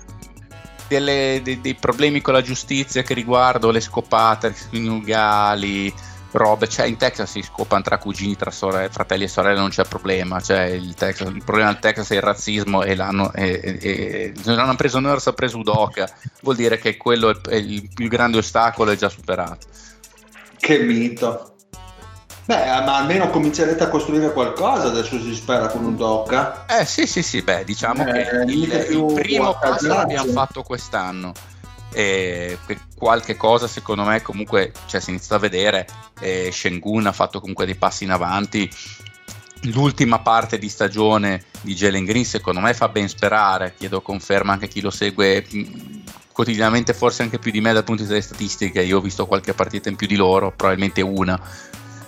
delle- 0.87 1.41
dei, 1.43 1.61
dei 1.61 1.75
problemi 1.75 2.21
con 2.21 2.33
la 2.33 2.41
giustizia 2.41 3.01
che 3.03 3.13
riguardo 3.13 3.71
le 3.71 3.79
scopate 3.79 4.53
coniugali, 4.69 5.93
robe, 6.31 6.67
cioè 6.67 6.85
in 6.85 6.97
Texas 6.97 7.31
si 7.31 7.41
scopano 7.41 7.81
tra 7.81 7.97
cugini, 7.97 8.35
tra 8.35 8.51
sore- 8.51 8.89
fratelli 8.89 9.23
e 9.23 9.27
sorelle, 9.27 9.59
non 9.59 9.69
c'è 9.69 9.83
problema, 9.85 10.39
cioè 10.39 10.63
il, 10.65 10.93
Texas- 10.93 11.29
il 11.33 11.43
problema 11.43 11.71
del 11.71 11.79
Texas 11.81 12.11
è 12.11 12.15
il 12.15 12.21
razzismo 12.21 12.83
e 12.83 12.95
l'hanno, 12.95 13.33
e, 13.33 13.59
e- 13.63 13.79
e- 13.81 14.33
non 14.45 14.59
hanno 14.59 14.75
preso 14.75 14.99
Nurse, 14.99 15.29
ha 15.29 15.33
preso 15.33 15.57
Udoka, 15.57 16.09
vuol 16.41 16.55
dire 16.55 16.77
che 16.77 16.97
quello 16.97 17.29
è, 17.29 17.49
è 17.49 17.55
il 17.55 17.89
più 17.93 18.07
grande 18.07 18.37
ostacolo, 18.37 18.91
è 18.91 18.95
già 18.95 19.09
superato. 19.09 19.67
Che 20.59 20.79
mito. 20.79 21.55
Beh, 22.47 22.65
ma 22.85 22.95
almeno 22.95 23.29
comincerete 23.29 23.83
a 23.83 23.89
costruire 23.89 24.31
qualcosa, 24.31 24.87
adesso 24.87 25.21
si 25.21 25.35
spera 25.35 25.67
con 25.67 25.83
un 25.83 25.97
docca. 25.97 26.65
Eh 26.65 26.85
sì, 26.85 27.05
sì, 27.05 27.21
sì, 27.21 27.41
beh, 27.41 27.65
diciamo 27.65 28.07
Eh, 28.07 28.11
che 28.11 28.43
il, 28.47 28.71
il 28.89 29.13
primo 29.15 29.57
passo 29.59 29.87
l'abbiamo 29.87 30.31
fatto 30.31 30.63
quest'anno. 30.63 31.33
E 31.91 32.57
qualche 32.95 33.35
cosa 33.35 33.67
secondo 33.67 34.03
me 34.03 34.21
comunque 34.21 34.71
cioè, 34.85 35.01
si 35.01 35.09
inizia 35.09 35.35
a 35.35 35.39
vedere. 35.39 35.87
E 36.21 36.49
Shengun 36.49 37.07
ha 37.07 37.11
fatto 37.11 37.41
comunque 37.41 37.65
dei 37.65 37.75
passi 37.75 38.05
in 38.05 38.11
avanti. 38.11 38.71
L'ultima 39.73 40.19
parte 40.19 40.57
di 40.57 40.69
stagione 40.69 41.43
di 41.59 41.75
Jalen 41.75 42.05
Green 42.05 42.23
secondo 42.23 42.61
me 42.61 42.73
fa 42.73 42.87
ben 42.87 43.09
sperare. 43.09 43.73
Chiedo 43.77 44.01
conferma 44.01 44.53
anche 44.53 44.65
a 44.65 44.69
chi 44.69 44.79
lo 44.79 44.91
segue 44.91 45.45
mh, 45.49 46.03
quotidianamente, 46.31 46.93
forse 46.93 47.23
anche 47.23 47.39
più 47.39 47.51
di 47.51 47.59
me 47.59 47.73
dal 47.73 47.83
punto 47.83 48.03
di 48.03 48.07
vista 48.07 48.13
delle 48.13 48.25
statistiche. 48.25 48.83
Io 48.83 48.99
ho 48.99 49.01
visto 49.01 49.25
qualche 49.25 49.53
partita 49.53 49.89
in 49.89 49.97
più 49.97 50.07
di 50.07 50.15
loro, 50.15 50.53
probabilmente 50.55 51.01
una. 51.01 51.37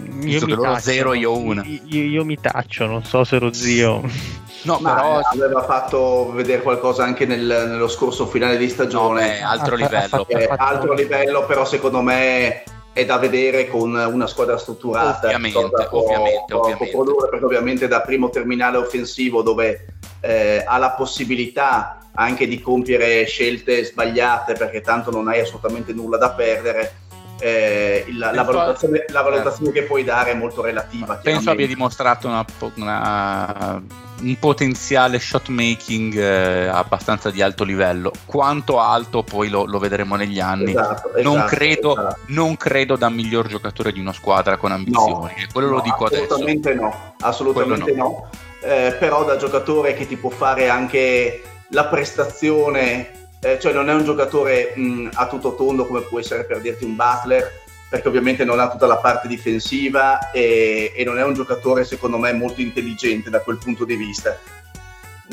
Visto 0.01 0.45
che 0.45 0.53
loro 0.53 0.77
zero, 0.79 1.13
io 1.13 1.35
una. 1.37 1.63
Io, 1.65 2.03
io 2.03 2.25
mi 2.25 2.37
taccio, 2.39 2.85
non 2.85 3.03
so 3.03 3.23
se 3.23 3.35
ero 3.35 3.51
zio. 3.53 4.01
No, 4.63 4.77
Ma 4.81 4.93
però 4.93 5.19
aveva 5.19 5.63
fatto 5.63 6.33
vedere 6.33 6.61
qualcosa 6.61 7.01
anche 7.05 7.25
nel- 7.25 7.65
nello 7.69 7.87
scorso 7.87 8.25
finale 8.27 8.57
di 8.57 8.65
no, 8.65 8.71
stagione. 8.71 9.25
beh, 9.25 9.41
altro 9.41 9.75
livello. 9.77 10.07
fatto- 10.09 10.27
Eh, 10.27 10.43
ha 10.43 10.47
fatto- 10.47 10.63
altro 10.63 10.93
livello, 10.93 11.45
però 11.45 11.63
secondo 11.63 12.01
me 12.01 12.63
è 12.91 13.05
da 13.05 13.17
vedere 13.17 13.69
con 13.69 13.95
una 13.95 14.27
squadra 14.27 14.57
strutturata. 14.57 15.27
Ovviamente, 15.27 15.57
può- 15.89 16.01
ovviamente, 16.01 16.43
può- 16.49 16.59
ovviamente. 16.59 16.91
può 16.91 17.03
produrre, 17.03 17.29
perché 17.29 17.45
ovviamente 17.45 17.87
da 17.87 18.01
primo 18.01 18.29
terminale 18.29 18.75
offensivo 18.75 19.41
dove 19.43 19.85
eh, 20.19 20.61
ha 20.67 20.77
la 20.77 20.89
possibilità 20.91 21.99
anche 22.15 22.45
di 22.45 22.59
compiere 22.59 23.23
scelte 23.27 23.85
sbagliate 23.85 24.55
perché 24.55 24.81
tanto 24.81 25.09
non 25.09 25.29
hai 25.29 25.39
assolutamente 25.39 25.93
nulla 25.93 26.17
da 26.17 26.31
perdere. 26.31 26.91
Eh, 27.39 28.05
la, 28.17 28.29
Penso- 28.31 28.51
valutazione, 28.51 29.05
la 29.09 29.21
valutazione 29.21 29.71
che 29.71 29.83
puoi 29.83 30.03
dare 30.03 30.31
è 30.31 30.35
molto 30.35 30.61
relativa. 30.61 31.15
Penso 31.15 31.49
abbia 31.51 31.67
dimostrato 31.67 32.27
una 32.27 32.45
una- 32.75 33.81
un 34.21 34.37
potenziale 34.37 35.17
shot 35.17 35.47
making 35.47 36.13
eh, 36.17 36.67
abbastanza 36.67 37.29
di 37.31 37.41
alto 37.41 37.63
livello. 37.63 38.11
Quanto 38.25 38.81
alto 38.81 39.23
poi 39.23 39.47
lo, 39.47 39.63
lo 39.65 39.79
vedremo 39.79 40.17
negli 40.17 40.41
anni. 40.41 40.71
Esatto, 40.71 41.11
non, 41.21 41.37
esatto, 41.37 41.55
credo, 41.55 41.91
esatto. 41.97 42.17
non 42.27 42.57
credo 42.57 42.97
da 42.97 43.09
miglior 43.09 43.47
giocatore 43.47 43.93
di 43.93 43.99
una 44.01 44.11
squadra 44.11 44.57
con 44.57 44.73
ambizioni. 44.73 45.31
e 45.37 45.47
quello 45.53 45.69
lo 45.69 45.75
No, 45.77 45.81
dico 45.83 46.03
adesso. 46.05 46.23
assolutamente 46.23 46.73
no, 46.73 47.13
assolutamente 47.21 47.83
Quello 47.93 48.03
no. 48.03 48.29
Eh, 48.61 48.93
però 48.99 49.23
da 49.23 49.37
giocatore 49.37 49.93
che 49.93 50.05
ti 50.05 50.17
può 50.17 50.29
fare 50.31 50.67
anche 50.67 51.41
la 51.69 51.85
prestazione, 51.85 53.28
eh, 53.41 53.59
cioè 53.59 53.73
non 53.73 53.89
è 53.89 53.93
un 53.93 54.03
giocatore 54.03 54.73
mh, 54.75 55.09
a 55.13 55.27
tutto 55.27 55.55
tondo 55.55 55.85
come 55.85 56.01
può 56.01 56.19
essere 56.19 56.45
per 56.45 56.61
dirti 56.61 56.83
un 56.83 56.95
Butler, 56.95 57.61
perché 57.89 58.07
ovviamente 58.07 58.45
non 58.45 58.59
ha 58.59 58.69
tutta 58.69 58.85
la 58.85 58.97
parte 58.97 59.27
difensiva 59.27 60.31
e, 60.31 60.93
e 60.95 61.03
non 61.03 61.17
è 61.17 61.23
un 61.23 61.33
giocatore 61.33 61.83
secondo 61.83 62.17
me 62.17 62.31
molto 62.33 62.61
intelligente 62.61 63.29
da 63.29 63.39
quel 63.39 63.57
punto 63.57 63.83
di 63.83 63.95
vista. 63.95 64.37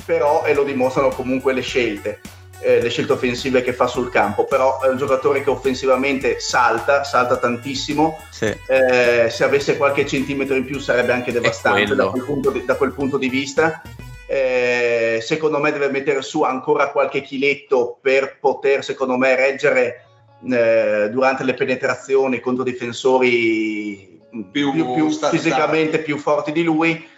Però, 0.05 0.45
e 0.45 0.55
lo 0.55 0.63
dimostrano 0.63 1.09
comunque 1.09 1.53
le 1.53 1.61
scelte, 1.63 2.21
eh, 2.61 2.81
le 2.81 2.89
scelte 2.89 3.13
offensive 3.13 3.63
che 3.63 3.73
fa 3.73 3.87
sul 3.87 4.11
campo, 4.11 4.45
però 4.45 4.81
è 4.81 4.89
un 4.89 4.97
giocatore 4.97 5.43
che 5.43 5.51
offensivamente 5.51 6.39
salta, 6.39 7.03
salta 7.05 7.37
tantissimo, 7.37 8.19
Sì. 8.31 8.55
eh, 8.69 9.29
se 9.31 9.45
avesse 9.45 9.77
qualche 9.77 10.07
centimetro 10.07 10.55
in 10.55 10.65
più 10.65 10.79
sarebbe 10.79 11.13
anche 11.13 11.33
devastante 11.33 11.95
da 11.95 12.07
quel, 12.07 12.53
di, 12.53 12.65
da 12.65 12.75
quel 12.77 12.93
punto 12.93 13.19
di 13.19 13.29
vista. 13.29 13.83
Eh, 14.27 15.21
secondo 15.23 15.59
me 15.59 15.73
deve 15.73 15.91
mettere 15.91 16.21
su 16.23 16.43
ancora 16.43 16.91
qualche 16.91 17.23
chiletto 17.23 17.99
per 18.01 18.39
poter, 18.41 18.83
secondo 18.85 19.17
me, 19.17 19.37
reggere 19.37 20.05
eh, 20.51 21.09
durante 21.11 21.45
le 21.45 21.55
penetrazioni 21.55 22.41
contro 22.41 22.65
difensori 22.65 24.15
Più 24.51 24.71
più, 24.73 24.93
più 24.93 25.11
fisicamente 25.11 26.01
più 26.01 26.19
forti 26.19 26.53
di 26.53 26.63
lui. 26.63 27.09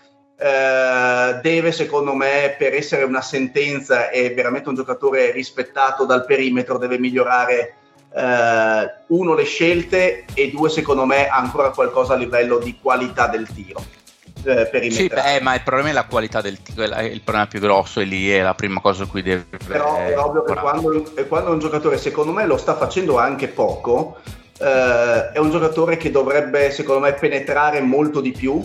Eh, 0.40 1.40
deve, 1.42 1.72
secondo 1.72 2.14
me, 2.14 2.54
per 2.56 2.74
essere 2.74 3.02
una 3.02 3.22
sentenza 3.22 4.10
e 4.10 4.32
veramente 4.34 4.68
un 4.68 4.76
giocatore 4.76 5.32
rispettato 5.32 6.04
dal 6.04 6.24
perimetro, 6.24 6.78
deve 6.78 6.98
migliorare 6.98 7.74
eh, 8.14 8.92
uno 9.08 9.34
le 9.34 9.44
scelte 9.44 10.26
e 10.32 10.50
due 10.50 10.68
secondo 10.68 11.04
me 11.06 11.28
ancora 11.28 11.70
qualcosa 11.70 12.14
a 12.14 12.16
livello 12.16 12.58
di 12.58 12.78
qualità 12.80 13.26
del 13.26 13.48
tiro 13.52 13.82
eh, 14.48 14.90
Sì, 14.90 15.08
beh, 15.08 15.40
ma 15.42 15.54
il 15.54 15.62
problema 15.62 15.90
è 15.90 15.92
la 15.92 16.04
qualità 16.04 16.40
del 16.40 16.62
tiro, 16.62 16.86
la- 16.86 17.02
il 17.02 17.20
problema 17.22 17.46
più 17.46 17.60
grosso 17.60 18.00
è 18.00 18.04
lì, 18.04 18.30
è 18.30 18.42
la 18.42 18.54
prima 18.54 18.80
cosa 18.80 19.04
su 19.04 19.10
cui 19.10 19.22
deve 19.22 19.46
però 19.66 19.96
è 19.96 20.18
ovvio 20.18 20.44
che 20.44 20.54
quando, 20.54 21.04
quando 21.28 21.50
un 21.52 21.58
giocatore 21.58 21.98
secondo 21.98 22.32
me 22.32 22.46
lo 22.46 22.56
sta 22.56 22.76
facendo 22.76 23.18
anche 23.18 23.48
poco 23.48 24.16
eh, 24.58 25.30
è 25.32 25.38
un 25.38 25.50
giocatore 25.50 25.96
che 25.96 26.10
dovrebbe 26.10 26.70
secondo 26.70 27.00
me 27.00 27.12
penetrare 27.12 27.80
molto 27.80 28.20
di 28.20 28.32
più 28.32 28.62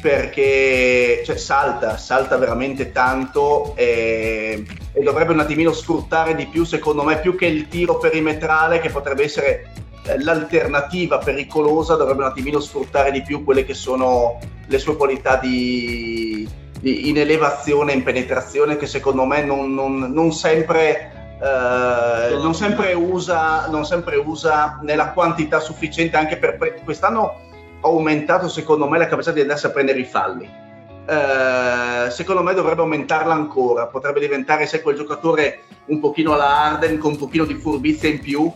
perché 0.00 1.22
cioè, 1.24 1.36
salta, 1.36 1.96
salta 1.96 2.36
veramente 2.36 2.90
tanto 2.90 3.72
e, 3.76 4.64
e 4.92 5.02
dovrebbe 5.02 5.32
un 5.32 5.38
attimino 5.38 5.72
sfruttare 5.72 6.34
di 6.34 6.46
più 6.46 6.64
secondo 6.64 7.04
me 7.04 7.20
più 7.20 7.36
che 7.36 7.46
il 7.46 7.68
tiro 7.68 7.98
perimetrale 7.98 8.80
che 8.80 8.90
potrebbe 8.90 9.22
essere 9.22 9.70
eh, 9.76 9.81
l'alternativa 10.18 11.18
pericolosa 11.18 11.94
dovrebbe 11.96 12.22
un 12.22 12.28
attimino 12.28 12.60
sfruttare 12.60 13.10
di 13.10 13.22
più 13.22 13.44
quelle 13.44 13.64
che 13.64 13.74
sono 13.74 14.38
le 14.66 14.78
sue 14.78 14.96
qualità 14.96 15.36
di, 15.36 16.48
di- 16.80 17.08
in 17.08 17.18
elevazione, 17.18 17.92
in 17.92 18.02
penetrazione, 18.02 18.76
che 18.76 18.86
secondo 18.86 19.24
me 19.24 19.44
non, 19.44 19.72
non- 19.74 20.12
non 20.12 20.32
sempre, 20.32 21.36
eh, 21.40 22.34
non 22.34 22.54
sempre 22.54 22.94
usa, 22.94 23.68
non 23.68 23.84
sempre 23.84 24.16
usa 24.16 24.80
nella 24.82 25.10
quantità 25.10 25.60
sufficiente 25.60 26.16
anche 26.16 26.36
per 26.36 26.56
pre- 26.56 26.80
quest'anno 26.82 27.50
ha 27.80 27.88
aumentato 27.88 28.48
secondo 28.48 28.88
me 28.88 28.98
la 28.98 29.06
capacità 29.08 29.32
di 29.32 29.40
andarsi 29.40 29.66
a 29.66 29.70
prendere 29.70 29.98
i 30.00 30.04
falli. 30.04 30.48
Eh, 31.04 32.10
secondo 32.10 32.42
me 32.42 32.54
dovrebbe 32.54 32.80
aumentarla 32.80 33.32
ancora, 33.34 33.86
potrebbe 33.88 34.20
diventare 34.20 34.66
se 34.66 34.82
quel 34.82 34.96
giocatore 34.96 35.62
un 35.86 35.98
pochino 35.98 36.32
alla 36.32 36.62
Arden 36.62 36.98
con 36.98 37.12
un 37.12 37.18
pochino 37.18 37.44
di 37.44 37.54
furbizia 37.54 38.08
in 38.08 38.20
più 38.20 38.52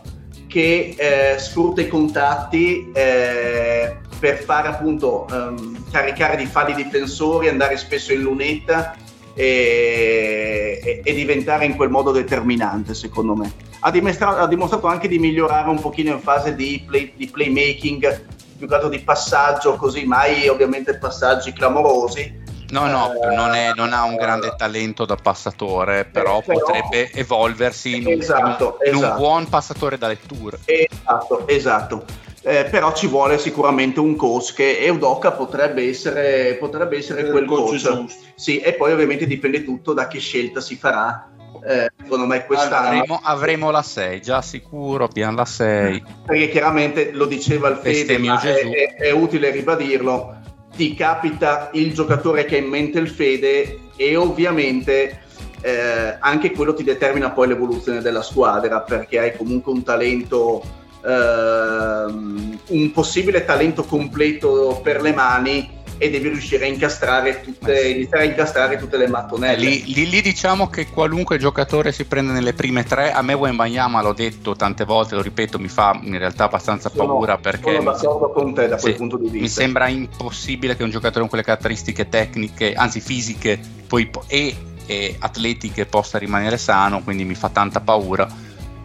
che 0.47 0.95
eh, 0.97 1.37
sfrutta 1.37 1.81
i 1.81 1.87
contatti 1.87 2.89
eh, 2.93 3.97
per 4.19 4.37
fare 4.37 4.69
appunto 4.69 5.27
ehm, 5.29 5.89
caricare 5.91 6.37
di 6.37 6.45
falli 6.45 6.73
difensori, 6.73 7.49
andare 7.49 7.77
spesso 7.77 8.13
in 8.13 8.21
lunetta 8.21 8.95
e, 9.33 10.79
e- 10.83 11.01
e 11.03 11.13
diventare 11.13 11.65
in 11.65 11.75
quel 11.75 11.89
modo 11.89 12.11
determinante 12.11 12.93
secondo 12.93 13.35
me. 13.35 13.51
Ha 13.81 13.91
dimostrato, 13.91 14.37
ha 14.37 14.47
dimostrato 14.47 14.87
anche 14.87 15.07
di 15.07 15.19
migliorare 15.19 15.69
un 15.69 15.79
pochino 15.79 16.11
in 16.11 16.19
fase 16.19 16.55
di, 16.55 16.83
play- 16.87 17.13
di 17.15 17.27
playmaking, 17.27 18.25
più 18.57 18.67
che 18.67 18.73
altro 18.73 18.89
di 18.89 18.99
passaggio, 18.99 19.75
così 19.75 20.05
mai 20.05 20.47
ovviamente 20.47 20.97
passaggi 20.97 21.53
clamorosi. 21.53 22.45
No, 22.69 22.85
no, 22.87 23.13
Eh, 23.21 23.33
non, 23.35 23.53
è- 23.53 23.71
non 23.75 23.93
ha 23.93 24.03
un 24.03 24.15
grande 24.15 24.53
talento 24.57 25.05
da 25.05 25.15
passatore, 25.15 26.05
però, 26.05 26.41
però- 26.41 26.59
potrebbe 26.59 27.11
evolversi 27.13 27.95
in, 27.95 28.07
un- 28.07 28.19
Esatto, 28.19 28.77
in 28.85 28.95
un 28.95 29.03
esatto. 29.03 29.17
buon 29.19 29.47
passatore 29.47 29.97
da 29.97 30.07
lettura. 30.07 30.57
Esatto, 30.65 31.47
esatto. 31.47 32.05
eh, 32.43 32.65
però 32.71 32.93
ci 32.93 33.07
vuole 33.07 33.37
sicuramente 33.39 33.99
un 33.99 34.15
coach 34.15 34.53
che 34.53 34.79
Eudoca 34.79 35.31
potrebbe 35.31 35.85
essere, 35.89 36.55
potrebbe 36.57 36.95
essere 36.97 37.21
Il 37.23 37.31
quel 37.31 37.45
coach 37.45 37.59
coach. 37.65 37.71
giusto. 37.71 38.05
Sì, 38.35 38.59
e 38.59 38.73
poi 38.73 38.93
ovviamente 38.93 39.25
dipende 39.27 39.65
tutto 39.65 39.91
da 39.93 40.07
che 40.07 40.19
scelta 40.19 40.61
si 40.61 40.75
farà. 40.77 41.29
Eh, 41.67 41.91
secondo 42.01 42.25
me 42.25 42.45
quest'anno, 42.45 42.87
Avremo, 42.99 43.19
avremo 43.21 43.71
la 43.71 43.81
6, 43.81 44.21
già 44.21 44.41
sicuro, 44.41 45.03
abbiamo 45.05 45.35
la 45.37 45.45
6. 45.45 46.01
perché 46.25 46.49
chiaramente 46.49 47.11
lo 47.11 47.25
diceva 47.25 47.67
il 47.67 47.77
Fede, 47.77 48.17
ma 48.19 48.39
è, 48.39 48.53
è- 48.69 48.95
è 48.95 49.11
utile 49.11 49.49
ribadirlo, 49.49 50.35
ti 50.77 50.93
capita 50.93 51.69
il 51.73 51.93
giocatore 51.93 52.45
che 52.45 52.55
ha 52.55 52.59
in 52.59 52.69
mente 52.69 52.99
il 52.99 53.09
Fede 53.09 53.79
e 53.97 54.15
ovviamente 54.15 55.23
eh, 55.61 56.15
anche 56.19 56.51
quello 56.51 56.73
ti 56.73 56.83
determina 56.83 57.31
poi 57.31 57.47
l'evoluzione 57.47 58.01
della 58.01 58.21
squadra, 58.21 58.81
perché 58.81 59.19
hai 59.19 59.35
comunque 59.35 59.73
un 59.73 59.83
talento, 59.83 60.63
ehm, 61.03 62.59
un 62.67 62.91
possibile 62.91 63.43
talento 63.43 63.83
completo 63.83 64.79
per 64.83 65.01
le 65.01 65.13
mani 65.13 65.75
e 65.97 66.09
devi 66.09 66.29
riuscire 66.29 66.65
a 66.65 66.67
incastrare 66.67 67.41
tutte, 67.41 67.81
sì. 67.81 67.91
iniziare 67.91 68.23
a 68.23 68.27
incastrare 68.27 68.77
tutte 68.77 68.97
le 68.97 69.07
mattonelle. 69.07 69.57
lì, 69.57 69.83
lì- 69.93 70.09
lì 70.09 70.21
diciamo 70.21 70.69
che 70.69 70.87
qualunque 70.87 71.37
giocatore 71.37 71.91
si 71.91 72.05
prende 72.05 72.31
nelle 72.33 72.53
prime 72.53 72.83
tre, 72.83 73.11
a 73.11 73.21
me 73.21 73.33
Wembanyama 73.33 74.01
l'ho 74.01 74.13
detto 74.13 74.55
tante 74.55 74.83
volte, 74.85 75.15
lo 75.15 75.21
ripeto, 75.21 75.59
mi 75.59 75.67
fa 75.67 75.97
in 76.01 76.17
realtà 76.17 76.45
abbastanza 76.45 76.89
Sono- 76.89 77.07
paura 77.07 77.37
perché 77.37 77.75
sono 77.75 77.77
mi, 77.79 77.85
d'accordo 77.85 78.31
con 78.31 78.53
te 78.53 78.67
da 78.67 78.77
quel 78.77 78.91
sì, 78.91 78.97
punto 78.97 79.17
di 79.17 79.23
vista. 79.29 79.39
mi 79.41 79.49
sembra 79.49 79.87
impossibile 79.87 80.75
che 80.75 80.83
un 80.83 80.89
giocatore 80.89 81.19
con 81.21 81.29
quelle 81.29 81.43
caratteristiche 81.43 82.09
tecniche, 82.09 82.73
anzi 82.73 82.99
fisiche 82.99 83.59
poi 83.87 84.07
po- 84.07 84.23
e, 84.27 84.55
e 84.85 85.15
atletiche 85.19 85.85
possa 85.85 86.17
rimanere 86.17 86.57
sano, 86.57 87.01
quindi 87.03 87.23
mi 87.25 87.35
fa 87.35 87.49
tanta 87.49 87.79
paura. 87.79 88.27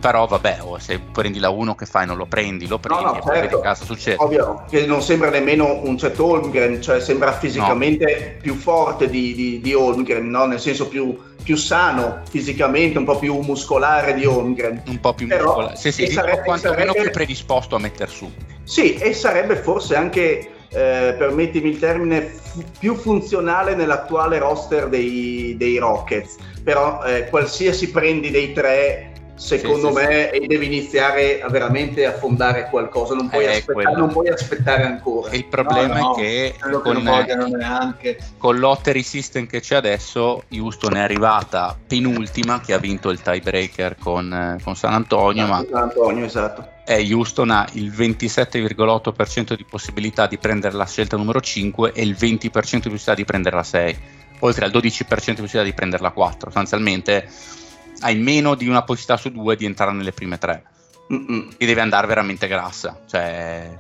Però 0.03 0.27
vabbè, 0.27 0.59
oh, 0.63 0.81
se 0.81 0.99
prendi 0.99 1.39
la 1.39 1.51
1 1.51 1.77
che 1.77 1.87
fai 1.87 2.07
non 2.07 2.17
lo 2.17 2.27
prendi, 2.27 2.67
lo 2.67 2.79
prendi 2.79 3.05
no, 3.05 3.13
poi 3.13 3.23
certo. 3.23 3.41
vedi 3.41 3.69
cosa 3.69 3.85
succede. 3.85 4.17
Ovvio 4.19 4.65
che 4.69 4.85
non 4.85 5.01
sembra 5.01 5.31
nemmeno 5.31 5.79
un 5.85 5.95
Chet 5.97 6.19
Holmgren, 6.19 6.83
cioè 6.83 7.01
sembra 7.01 7.31
fisicamente 7.31 8.37
più 8.43 8.57
forte 8.57 9.09
di, 9.09 9.33
di, 9.33 9.61
di 9.61 9.75
Holmgren, 9.75 10.29
no? 10.29 10.47
nel 10.47 10.59
senso 10.59 10.89
più, 10.89 11.17
più 11.45 11.55
sano 11.55 12.23
fisicamente, 12.29 12.99
un 12.99 13.05
po' 13.05 13.17
più 13.17 13.39
muscolare 13.43 14.15
di 14.15 14.27
Holmgren. 14.27 14.83
Un 14.89 14.99
po' 14.99 15.15
più 15.15 15.29
Però- 15.29 15.45
muscolare, 15.45 15.77
sì, 15.77 15.93
sì, 15.93 16.03
e 16.03 16.11
sarebbe- 16.11 16.43
quantomeno 16.43 16.87
sarebbe- 16.87 17.01
più 17.03 17.11
predisposto 17.13 17.77
a 17.77 17.79
metter 17.79 18.11
su. 18.11 18.29
Sì, 18.65 18.95
e 18.97 19.13
sarebbe 19.15 19.55
forse 19.55 19.95
anche, 19.95 20.51
eh, 20.69 21.15
permettimi 21.17 21.69
il 21.69 21.79
termine, 21.79 22.23
fu- 22.23 22.65
più 22.77 22.97
funzionale 22.97 23.77
nell'attuale 23.77 24.39
roster 24.39 24.89
dei, 24.89 25.55
dei 25.57 25.79
Rockets. 25.79 26.39
Però 26.65 27.05
eh, 27.05 27.29
qualsiasi 27.29 27.91
prendi 27.91 28.31
dei 28.33 28.53
tre, 28.53 29.12
secondo 29.35 29.89
Sì, 29.93 30.01
sì, 30.01 30.07
me, 30.07 30.31
e 30.31 30.47
devi 30.47 30.67
iniziare 30.67 31.41
a 31.43 31.49
veramente 31.49 32.05
a 32.07 32.13
fondare 32.13 32.69
qualcosa, 32.69 33.15
non 33.15 33.29
puoi, 33.29 33.45
Eh, 33.45 33.57
aspettare, 33.57 33.97
non 33.97 34.11
puoi 34.11 34.29
aspettare 34.29 34.83
ancora. 34.85 35.33
Il 35.35 35.47
problema 35.47 35.95
No, 35.99 36.01
no, 36.09 36.15
è 36.15 36.21
che 36.21 36.55
con, 36.83 37.03
vogliano 37.03 37.47
neanche. 37.47 38.19
con 38.39 38.59
l'Ottery 38.59 39.03
System 39.03 39.47
che 39.47 39.61
c'è 39.61 39.77
adesso, 39.77 40.45
Houston 40.51 40.97
è 40.97 41.01
arrivata 41.01 41.77
penultima, 41.87 42.61
che 42.61 42.73
ha 42.73 42.79
vinto 42.79 43.11
il 43.11 43.21
tiebreaker 43.23 43.97
con, 43.99 44.33
eh, 44.33 44.63
con 44.63 44.77
San 44.77 44.93
Antonio, 44.93 45.47
ma 45.47 45.65
San 45.69 45.83
Antonio, 45.83 46.25
esatto. 46.25 46.69
eh, 46.85 47.13
Houston 47.13 47.51
ha 47.51 47.67
il 47.73 47.91
27,8% 47.91 49.55
di 49.57 49.65
possibilità 49.69 50.27
di 50.27 50.39
prendere 50.39 50.77
la 50.77 50.87
scelta 50.87 51.17
numero 51.17 51.41
5 51.41 51.93
e 51.93 52.03
il 52.03 52.13
20% 52.19 52.19
di 52.41 52.49
possibilità 52.51 53.15
di 53.15 53.25
prendere 53.25 53.57
la 53.57 53.63
6, 53.63 53.99
oltre 54.41 54.65
al 54.65 54.71
12% 54.71 55.35
di 55.35 55.41
possibilità 55.43 55.63
di 55.63 55.73
prendere 55.73 56.03
la 56.03 56.11
4. 56.11 56.51
Sostanzialmente 56.51 57.29
hai 58.03 58.17
meno 58.17 58.55
di 58.55 58.69
una 58.69 58.83
possibilità 58.83 59.17
su 59.21 59.31
due 59.31 59.57
di 59.57 59.65
entrare 59.65 59.93
nelle 59.93 60.13
prime 60.13 60.39
tre 60.39 60.63
Mm-mm. 61.13 61.55
e 61.57 61.67
deve 61.67 61.81
andare 61.81 62.07
veramente 62.07 62.47
grassa. 62.47 63.01
Cioè, 63.07 63.79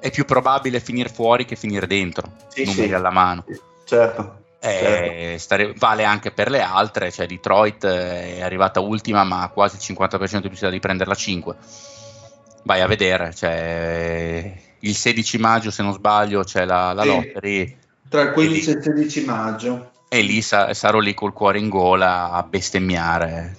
è 0.00 0.10
più 0.10 0.24
probabile 0.24 0.80
finire 0.80 1.08
fuori 1.08 1.44
che 1.44 1.56
finire 1.56 1.86
dentro, 1.86 2.30
Sì, 2.48 2.64
numeri 2.64 2.88
sì. 2.88 2.94
alla 2.94 3.10
mano. 3.10 3.44
Certo. 3.84 4.40
Eh, 4.58 5.36
stare- 5.38 5.74
vale 5.76 6.02
anche 6.04 6.32
per 6.32 6.50
le 6.50 6.60
altre, 6.60 7.12
cioè 7.12 7.26
Detroit 7.26 7.84
eh, 7.84 8.38
è 8.38 8.42
arrivata 8.42 8.80
ultima 8.80 9.22
ma 9.22 9.42
ha 9.42 9.48
quasi 9.48 9.76
il 9.76 9.82
50% 9.96 10.18
di 10.18 10.48
possibilità 10.48 10.70
di 10.70 10.80
prenderla 10.80 11.14
5. 11.14 11.56
Vai 12.64 12.80
a 12.80 12.86
vedere, 12.88 13.32
cioè, 13.32 14.52
il 14.80 14.94
16 14.96 15.38
maggio 15.38 15.70
se 15.70 15.82
non 15.82 15.92
sbaglio 15.92 16.42
c'è 16.42 16.64
la, 16.64 16.92
la 16.92 17.02
Sì. 17.02 17.08
lottery 17.08 17.76
Tra 18.08 18.22
il 18.22 18.32
15 18.32 18.70
e 18.70 18.72
il 18.72 18.82
16 18.82 19.24
maggio. 19.24 19.90
E 20.08 20.20
lì 20.22 20.40
sa- 20.42 20.72
sarò 20.74 20.98
lì 20.98 21.14
col 21.14 21.32
cuore 21.32 21.58
in 21.58 21.68
gola 21.68 22.30
a 22.30 22.42
bestemmiare. 22.42 23.56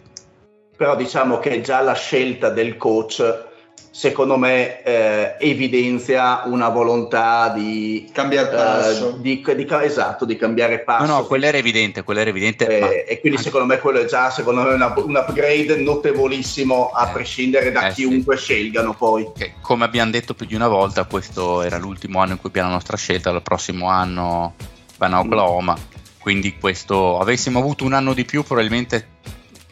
Però 0.76 0.96
diciamo 0.96 1.40
che 1.40 1.62
già 1.62 1.82
la 1.82 1.94
scelta 1.94 2.50
del 2.50 2.78
coach, 2.78 3.46
secondo 3.90 4.38
me, 4.38 4.84
eh, 4.84 5.36
evidenzia 5.40 6.44
una 6.46 6.70
volontà 6.70 7.50
di, 7.50 8.08
Cambiare 8.14 8.50
eh, 8.52 8.56
passo. 8.56 9.12
di, 9.20 9.44
di 9.56 9.66
ca- 9.66 9.84
esatto, 9.84 10.24
di 10.24 10.36
cambiare 10.36 10.80
passo. 10.84 11.06
No, 11.12 11.18
no, 11.18 11.26
quello 11.26 11.48
era 11.48 11.58
evidente, 11.58 12.04
quello 12.04 12.20
era 12.20 12.30
evidente. 12.30 12.68
Eh, 12.68 12.80
ma- 12.80 12.90
e 12.92 13.20
quindi 13.20 13.40
secondo 13.42 13.66
me 13.66 13.80
quello 13.80 14.00
è 14.00 14.06
già 14.06 14.30
secondo 14.30 14.62
me 14.62 14.74
una- 14.76 14.94
un 14.96 15.16
upgrade 15.16 15.76
notevolissimo 15.78 16.92
a 16.92 17.10
Eh, 17.10 17.12
prescindere 17.12 17.72
da 17.72 17.88
eh, 17.88 17.94
chiunque 17.94 18.38
scelgano 18.38 18.94
poi. 18.94 19.32
che, 19.36 19.54
come 19.62 19.84
abbiamo 19.84 20.12
detto 20.12 20.36
più 20.36 20.46
di 20.46 20.54
una 20.54 20.68
volta, 20.68 21.06
questo 21.06 21.64
era 21.64 21.78
l'ultimo 21.78 22.20
anno 22.20 22.34
in 22.34 22.40
cui 22.40 22.50
abbiamo 22.50 22.68
la 22.70 22.76
nostra 22.76 22.98
scelta, 22.98 23.32
il 23.32 23.42
prossimo 23.42 23.90
anno 23.90 24.54
vanno 24.98 25.16
a 25.16 25.20
Oklahoma. 25.22 25.76
Quindi 26.28 26.58
questo 26.58 27.20
avessimo 27.20 27.60
avuto 27.60 27.86
un 27.86 27.94
anno 27.94 28.12
di 28.14 28.26
più, 28.26 28.44
probabilmente 28.44 29.12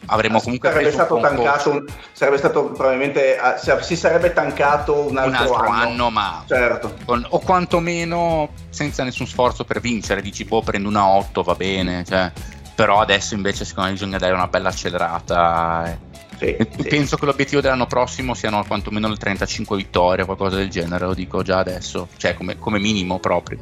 avremmo 0.06 0.40
comunque 0.40 0.70
sarebbe 0.70 0.90
stato 0.90 1.20
tancato, 1.20 1.70
un- 1.70 1.84
sarebbe 2.12 2.38
stato 2.38 2.70
probabilmente 2.70 3.36
ah, 3.36 3.58
si- 3.58 3.94
sarebbe 3.94 4.32
tancato 4.32 5.06
un 5.06 5.18
altro, 5.18 5.28
un 5.28 5.34
altro 5.34 5.54
anno, 5.56 5.82
anno. 5.90 6.10
ma 6.10 6.42
Certo. 6.46 6.94
con- 7.04 7.26
o 7.28 7.38
quantomeno 7.40 8.48
senza 8.70 9.04
nessun 9.04 9.26
sforzo 9.26 9.64
per 9.64 9.80
vincere. 9.80 10.22
Dici, 10.22 10.46
boh, 10.46 10.62
prendo 10.62 10.88
una 10.88 11.06
8, 11.06 11.42
va 11.42 11.54
bene. 11.54 12.02
Cioè, 12.06 12.32
però 12.74 13.00
adesso 13.02 13.34
invece 13.34 13.66
secondo 13.66 13.88
me 13.90 13.94
bisogna 13.96 14.16
dare 14.16 14.32
una 14.32 14.48
bella 14.48 14.70
accelerata. 14.70 15.90
eh. 15.90 16.14
Sì, 16.38 16.56
sì. 16.78 16.88
Penso 16.88 17.16
che 17.18 17.24
l'obiettivo 17.26 17.60
dell'anno 17.60 17.86
prossimo 17.86 18.32
siano 18.32 18.64
quantomeno 18.66 19.08
le 19.08 19.16
35 19.16 19.76
vittorie, 19.76 20.24
qualcosa 20.24 20.56
del 20.56 20.68
genere, 20.70 21.04
lo 21.04 21.14
dico 21.14 21.42
già 21.42 21.58
adesso, 21.58 22.08
cioè 22.16 22.32
come, 22.34 22.58
come 22.58 22.78
minimo 22.78 23.18
proprio. 23.18 23.58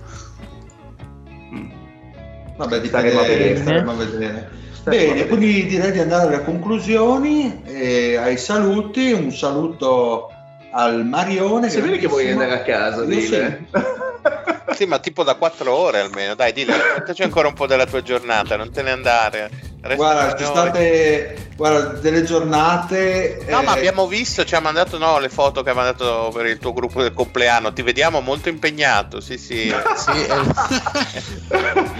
Vabbè, 2.56 2.80
dipende, 2.80 3.10
Staremo 3.10 3.20
a 3.20 3.24
vedere. 3.26 3.56
staremo 3.56 3.90
a 3.90 3.94
vedere. 3.94 4.48
Staremo 4.72 4.84
a 4.84 4.90
Bene, 4.90 5.06
vedere. 5.12 5.28
quindi 5.28 5.66
direi 5.66 5.92
di 5.92 5.98
andare 5.98 6.26
alle 6.28 6.44
conclusioni 6.44 7.62
e 7.64 8.16
ai 8.16 8.36
saluti. 8.36 9.12
Un 9.12 9.32
saluto 9.32 10.30
al 10.70 11.04
Marione. 11.06 11.70
Si 11.70 11.80
vede 11.80 11.98
che 11.98 12.06
vuoi 12.06 12.30
andare 12.30 12.52
a 12.52 12.62
casa, 12.62 13.04
Io. 13.04 13.58
Sì, 14.72 14.86
ma 14.86 14.98
tipo 14.98 15.22
da 15.22 15.34
4 15.34 15.72
ore 15.72 16.00
almeno. 16.00 16.34
Dai, 16.34 16.52
dillo, 16.52 16.76
raccontaci 16.76 17.22
ancora 17.22 17.48
un 17.48 17.54
po' 17.54 17.66
della 17.66 17.86
tua 17.86 18.02
giornata, 18.02 18.56
non 18.56 18.70
te 18.72 18.82
ne 18.82 18.90
andare. 18.90 19.50
Resta 19.84 19.96
Guarda, 19.96 20.34
ci 20.36 20.44
state 20.44 21.36
guarda, 21.56 21.98
delle 22.00 22.22
giornate. 22.24 23.44
No, 23.50 23.62
ma 23.62 23.74
eh, 23.74 23.78
abbiamo 23.78 24.06
visto, 24.06 24.42
ci 24.46 24.54
ha 24.54 24.60
mandato 24.60 24.96
no, 24.96 25.18
le 25.18 25.28
foto 25.28 25.62
che 25.62 25.68
ha 25.68 25.74
mandato 25.74 26.30
per 26.32 26.46
il 26.46 26.56
tuo 26.56 26.72
gruppo 26.72 27.02
del 27.02 27.12
compleanno. 27.12 27.70
Ti 27.70 27.82
vediamo 27.82 28.22
molto 28.22 28.48
impegnato. 28.48 29.20
Sì, 29.20 29.36
sì. 29.36 29.70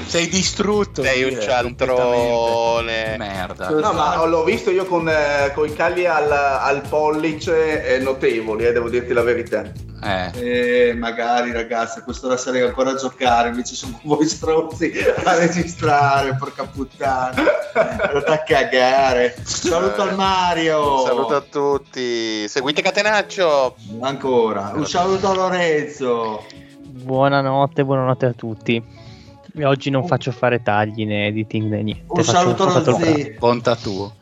Sei 0.07 0.28
distrutto. 0.28 1.03
Sei 1.03 1.24
un 1.24 1.39
cialtrone. 1.39 3.16
Merda. 3.19 3.69
No, 3.69 3.93
ma 3.93 4.24
l'ho 4.24 4.45
visto 4.45 4.70
io 4.70 4.86
con, 4.86 5.07
eh, 5.07 5.53
con 5.55 5.69
i 5.69 5.74
calli 5.74 6.07
al, 6.07 6.32
al 6.32 6.81
pollice 6.89 7.85
eh, 7.85 7.99
notevoli, 7.99 8.65
eh, 8.65 8.73
devo 8.73 8.89
dirti 8.89 9.12
la 9.12 9.23
verità. 9.23 9.62
Eh. 10.05 10.89
Eh, 10.89 10.95
magari 10.95 11.51
ragazzi, 11.53 11.99
a 11.99 12.03
quest'ora 12.03 12.36
sarei 12.55 12.62
ancora 12.68 12.90
a 12.90 12.94
giocare, 12.94 13.48
invece 13.48 13.74
sono 13.74 13.98
voi 14.05 14.26
stronzi 14.26 14.93
a 15.24 15.35
registrare, 15.36 16.36
porca 16.36 16.64
puttana. 16.64 17.43
Andate 17.74 18.32
a 18.32 18.43
cagare. 18.43 19.36
Saluto 19.43 20.02
al 20.02 20.14
Mario. 20.14 21.01
Un 21.01 21.06
saluto 21.06 21.35
a 21.35 21.40
tutti. 21.40 22.47
Seguite 22.48 22.82
Catenaccio. 22.82 23.74
Ancora. 24.01 24.72
Un 24.74 24.86
saluto 24.86 25.28
a 25.31 25.35
Lorenzo. 25.35 26.44
Buonanotte, 26.85 27.85
buonanotte 27.85 28.26
a 28.26 28.32
tutti. 28.32 28.82
E 29.56 29.64
Oggi 29.64 29.90
non 29.90 30.06
faccio 30.06 30.31
fare 30.32 30.62
tagli 30.62 31.05
né 31.06 31.26
editing 31.26 31.68
né 31.70 31.82
niente. 31.82 32.05
Un 32.09 32.22
Faccio- 32.22 32.31
saluto 32.31 32.66
bravo. 32.66 32.98
zio. 32.98 33.35
Bonta 33.39 33.76
tuo. 33.76 34.12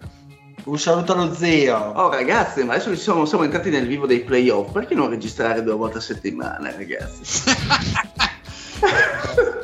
Un 0.64 0.78
saluto 0.78 1.12
allo 1.12 1.34
zio. 1.34 1.76
Oh 1.76 2.08
ragazzi, 2.10 2.62
ma 2.62 2.74
adesso 2.74 2.94
siamo, 2.94 3.24
siamo 3.24 3.42
entrati 3.42 3.68
nel 3.70 3.86
vivo 3.86 4.06
dei 4.06 4.20
playoff, 4.20 4.70
perché 4.70 4.94
non 4.94 5.10
registrare 5.10 5.62
due 5.62 5.74
volte 5.74 5.98
a 5.98 6.00
settimana, 6.00 6.72
ragazzi? 6.76 7.42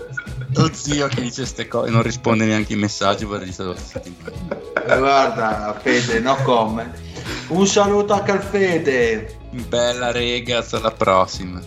Lo 0.54 0.70
zio 0.72 1.06
che 1.06 1.20
dice 1.20 1.46
ste 1.46 1.68
cose 1.68 1.90
non 1.90 2.02
risponde 2.02 2.44
neanche 2.44 2.72
ai 2.72 2.80
messaggi, 2.80 3.24
vorrei 3.24 3.42
registrare 3.42 3.74
la 3.74 3.78
settimana. 3.78 4.56
Eh, 4.74 4.98
Guarda, 4.98 5.78
Fede, 5.80 6.18
no 6.18 6.34
comment. 6.42 6.92
Un 7.48 7.66
saluto 7.66 8.14
anche 8.14 8.30
al 8.32 8.42
Fede. 8.42 9.38
Bella 9.68 10.10
ragazzi, 10.10 10.74
alla 10.74 10.90
prossima. 10.90 11.60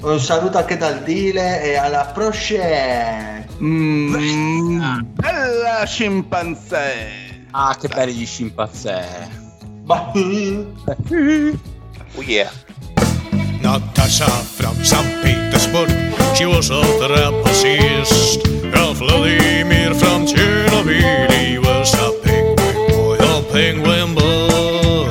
Un 0.00 0.20
saluto 0.20 0.56
anche 0.56 0.76
dal 0.78 1.02
Dile 1.02 1.62
e 1.62 1.76
alla 1.76 2.06
prossima. 2.14 3.44
Mm, 3.60 4.90
bella 5.12 5.84
scimpanzé! 5.84 7.27
Ah, 7.52 7.76
che 7.80 7.88
bellisci 7.88 8.42
impazzire. 8.42 9.30
Oh 9.88 10.12
yeah. 12.22 12.50
Natasha 13.62 14.26
from 14.26 14.74
St. 14.84 15.22
Petersburg, 15.22 15.88
she 16.34 16.44
was 16.46 16.70
a 16.70 16.80
trapezist. 17.00 18.46
Vladimir 18.98 19.94
from 19.94 20.26
Chernobyl, 20.26 21.30
he 21.30 21.58
was 21.58 21.94
a 21.94 22.10
penguin 22.22 22.86
boy, 22.88 23.16
a 23.18 23.42
penguin 23.52 24.14
boy. 24.14 25.08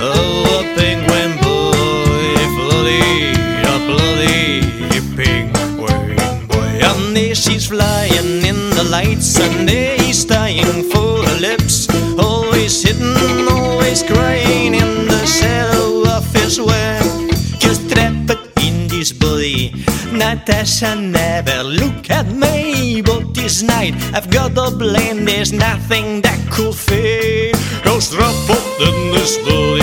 Oh, 0.00 0.58
a 0.58 0.62
penguin 0.76 1.36
boy, 1.42 2.36
bloody, 2.56 3.32
a 3.64 3.78
bloody 3.86 4.60
penguin 5.16 6.46
boy. 6.46 6.78
And 6.80 7.16
she's 7.36 7.66
flying 7.66 8.44
in 8.44 8.70
the 8.70 8.84
lights 8.90 9.38
and 9.40 9.68
and 20.48 21.12
never 21.12 21.62
look 21.62 22.10
at 22.10 22.26
me. 22.26 23.02
But 23.02 23.34
this 23.34 23.62
night 23.62 23.94
I've 24.14 24.30
got 24.30 24.54
the 24.54 24.70
blame, 24.70 25.24
there's 25.24 25.52
nothing 25.52 26.22
that 26.22 26.38
could 26.50 26.74
fade. 26.74 27.54
those 27.84 28.10
drop 28.10 28.50
up 28.50 28.80
in 28.80 29.12
this 29.12 29.36
building. 29.44 29.77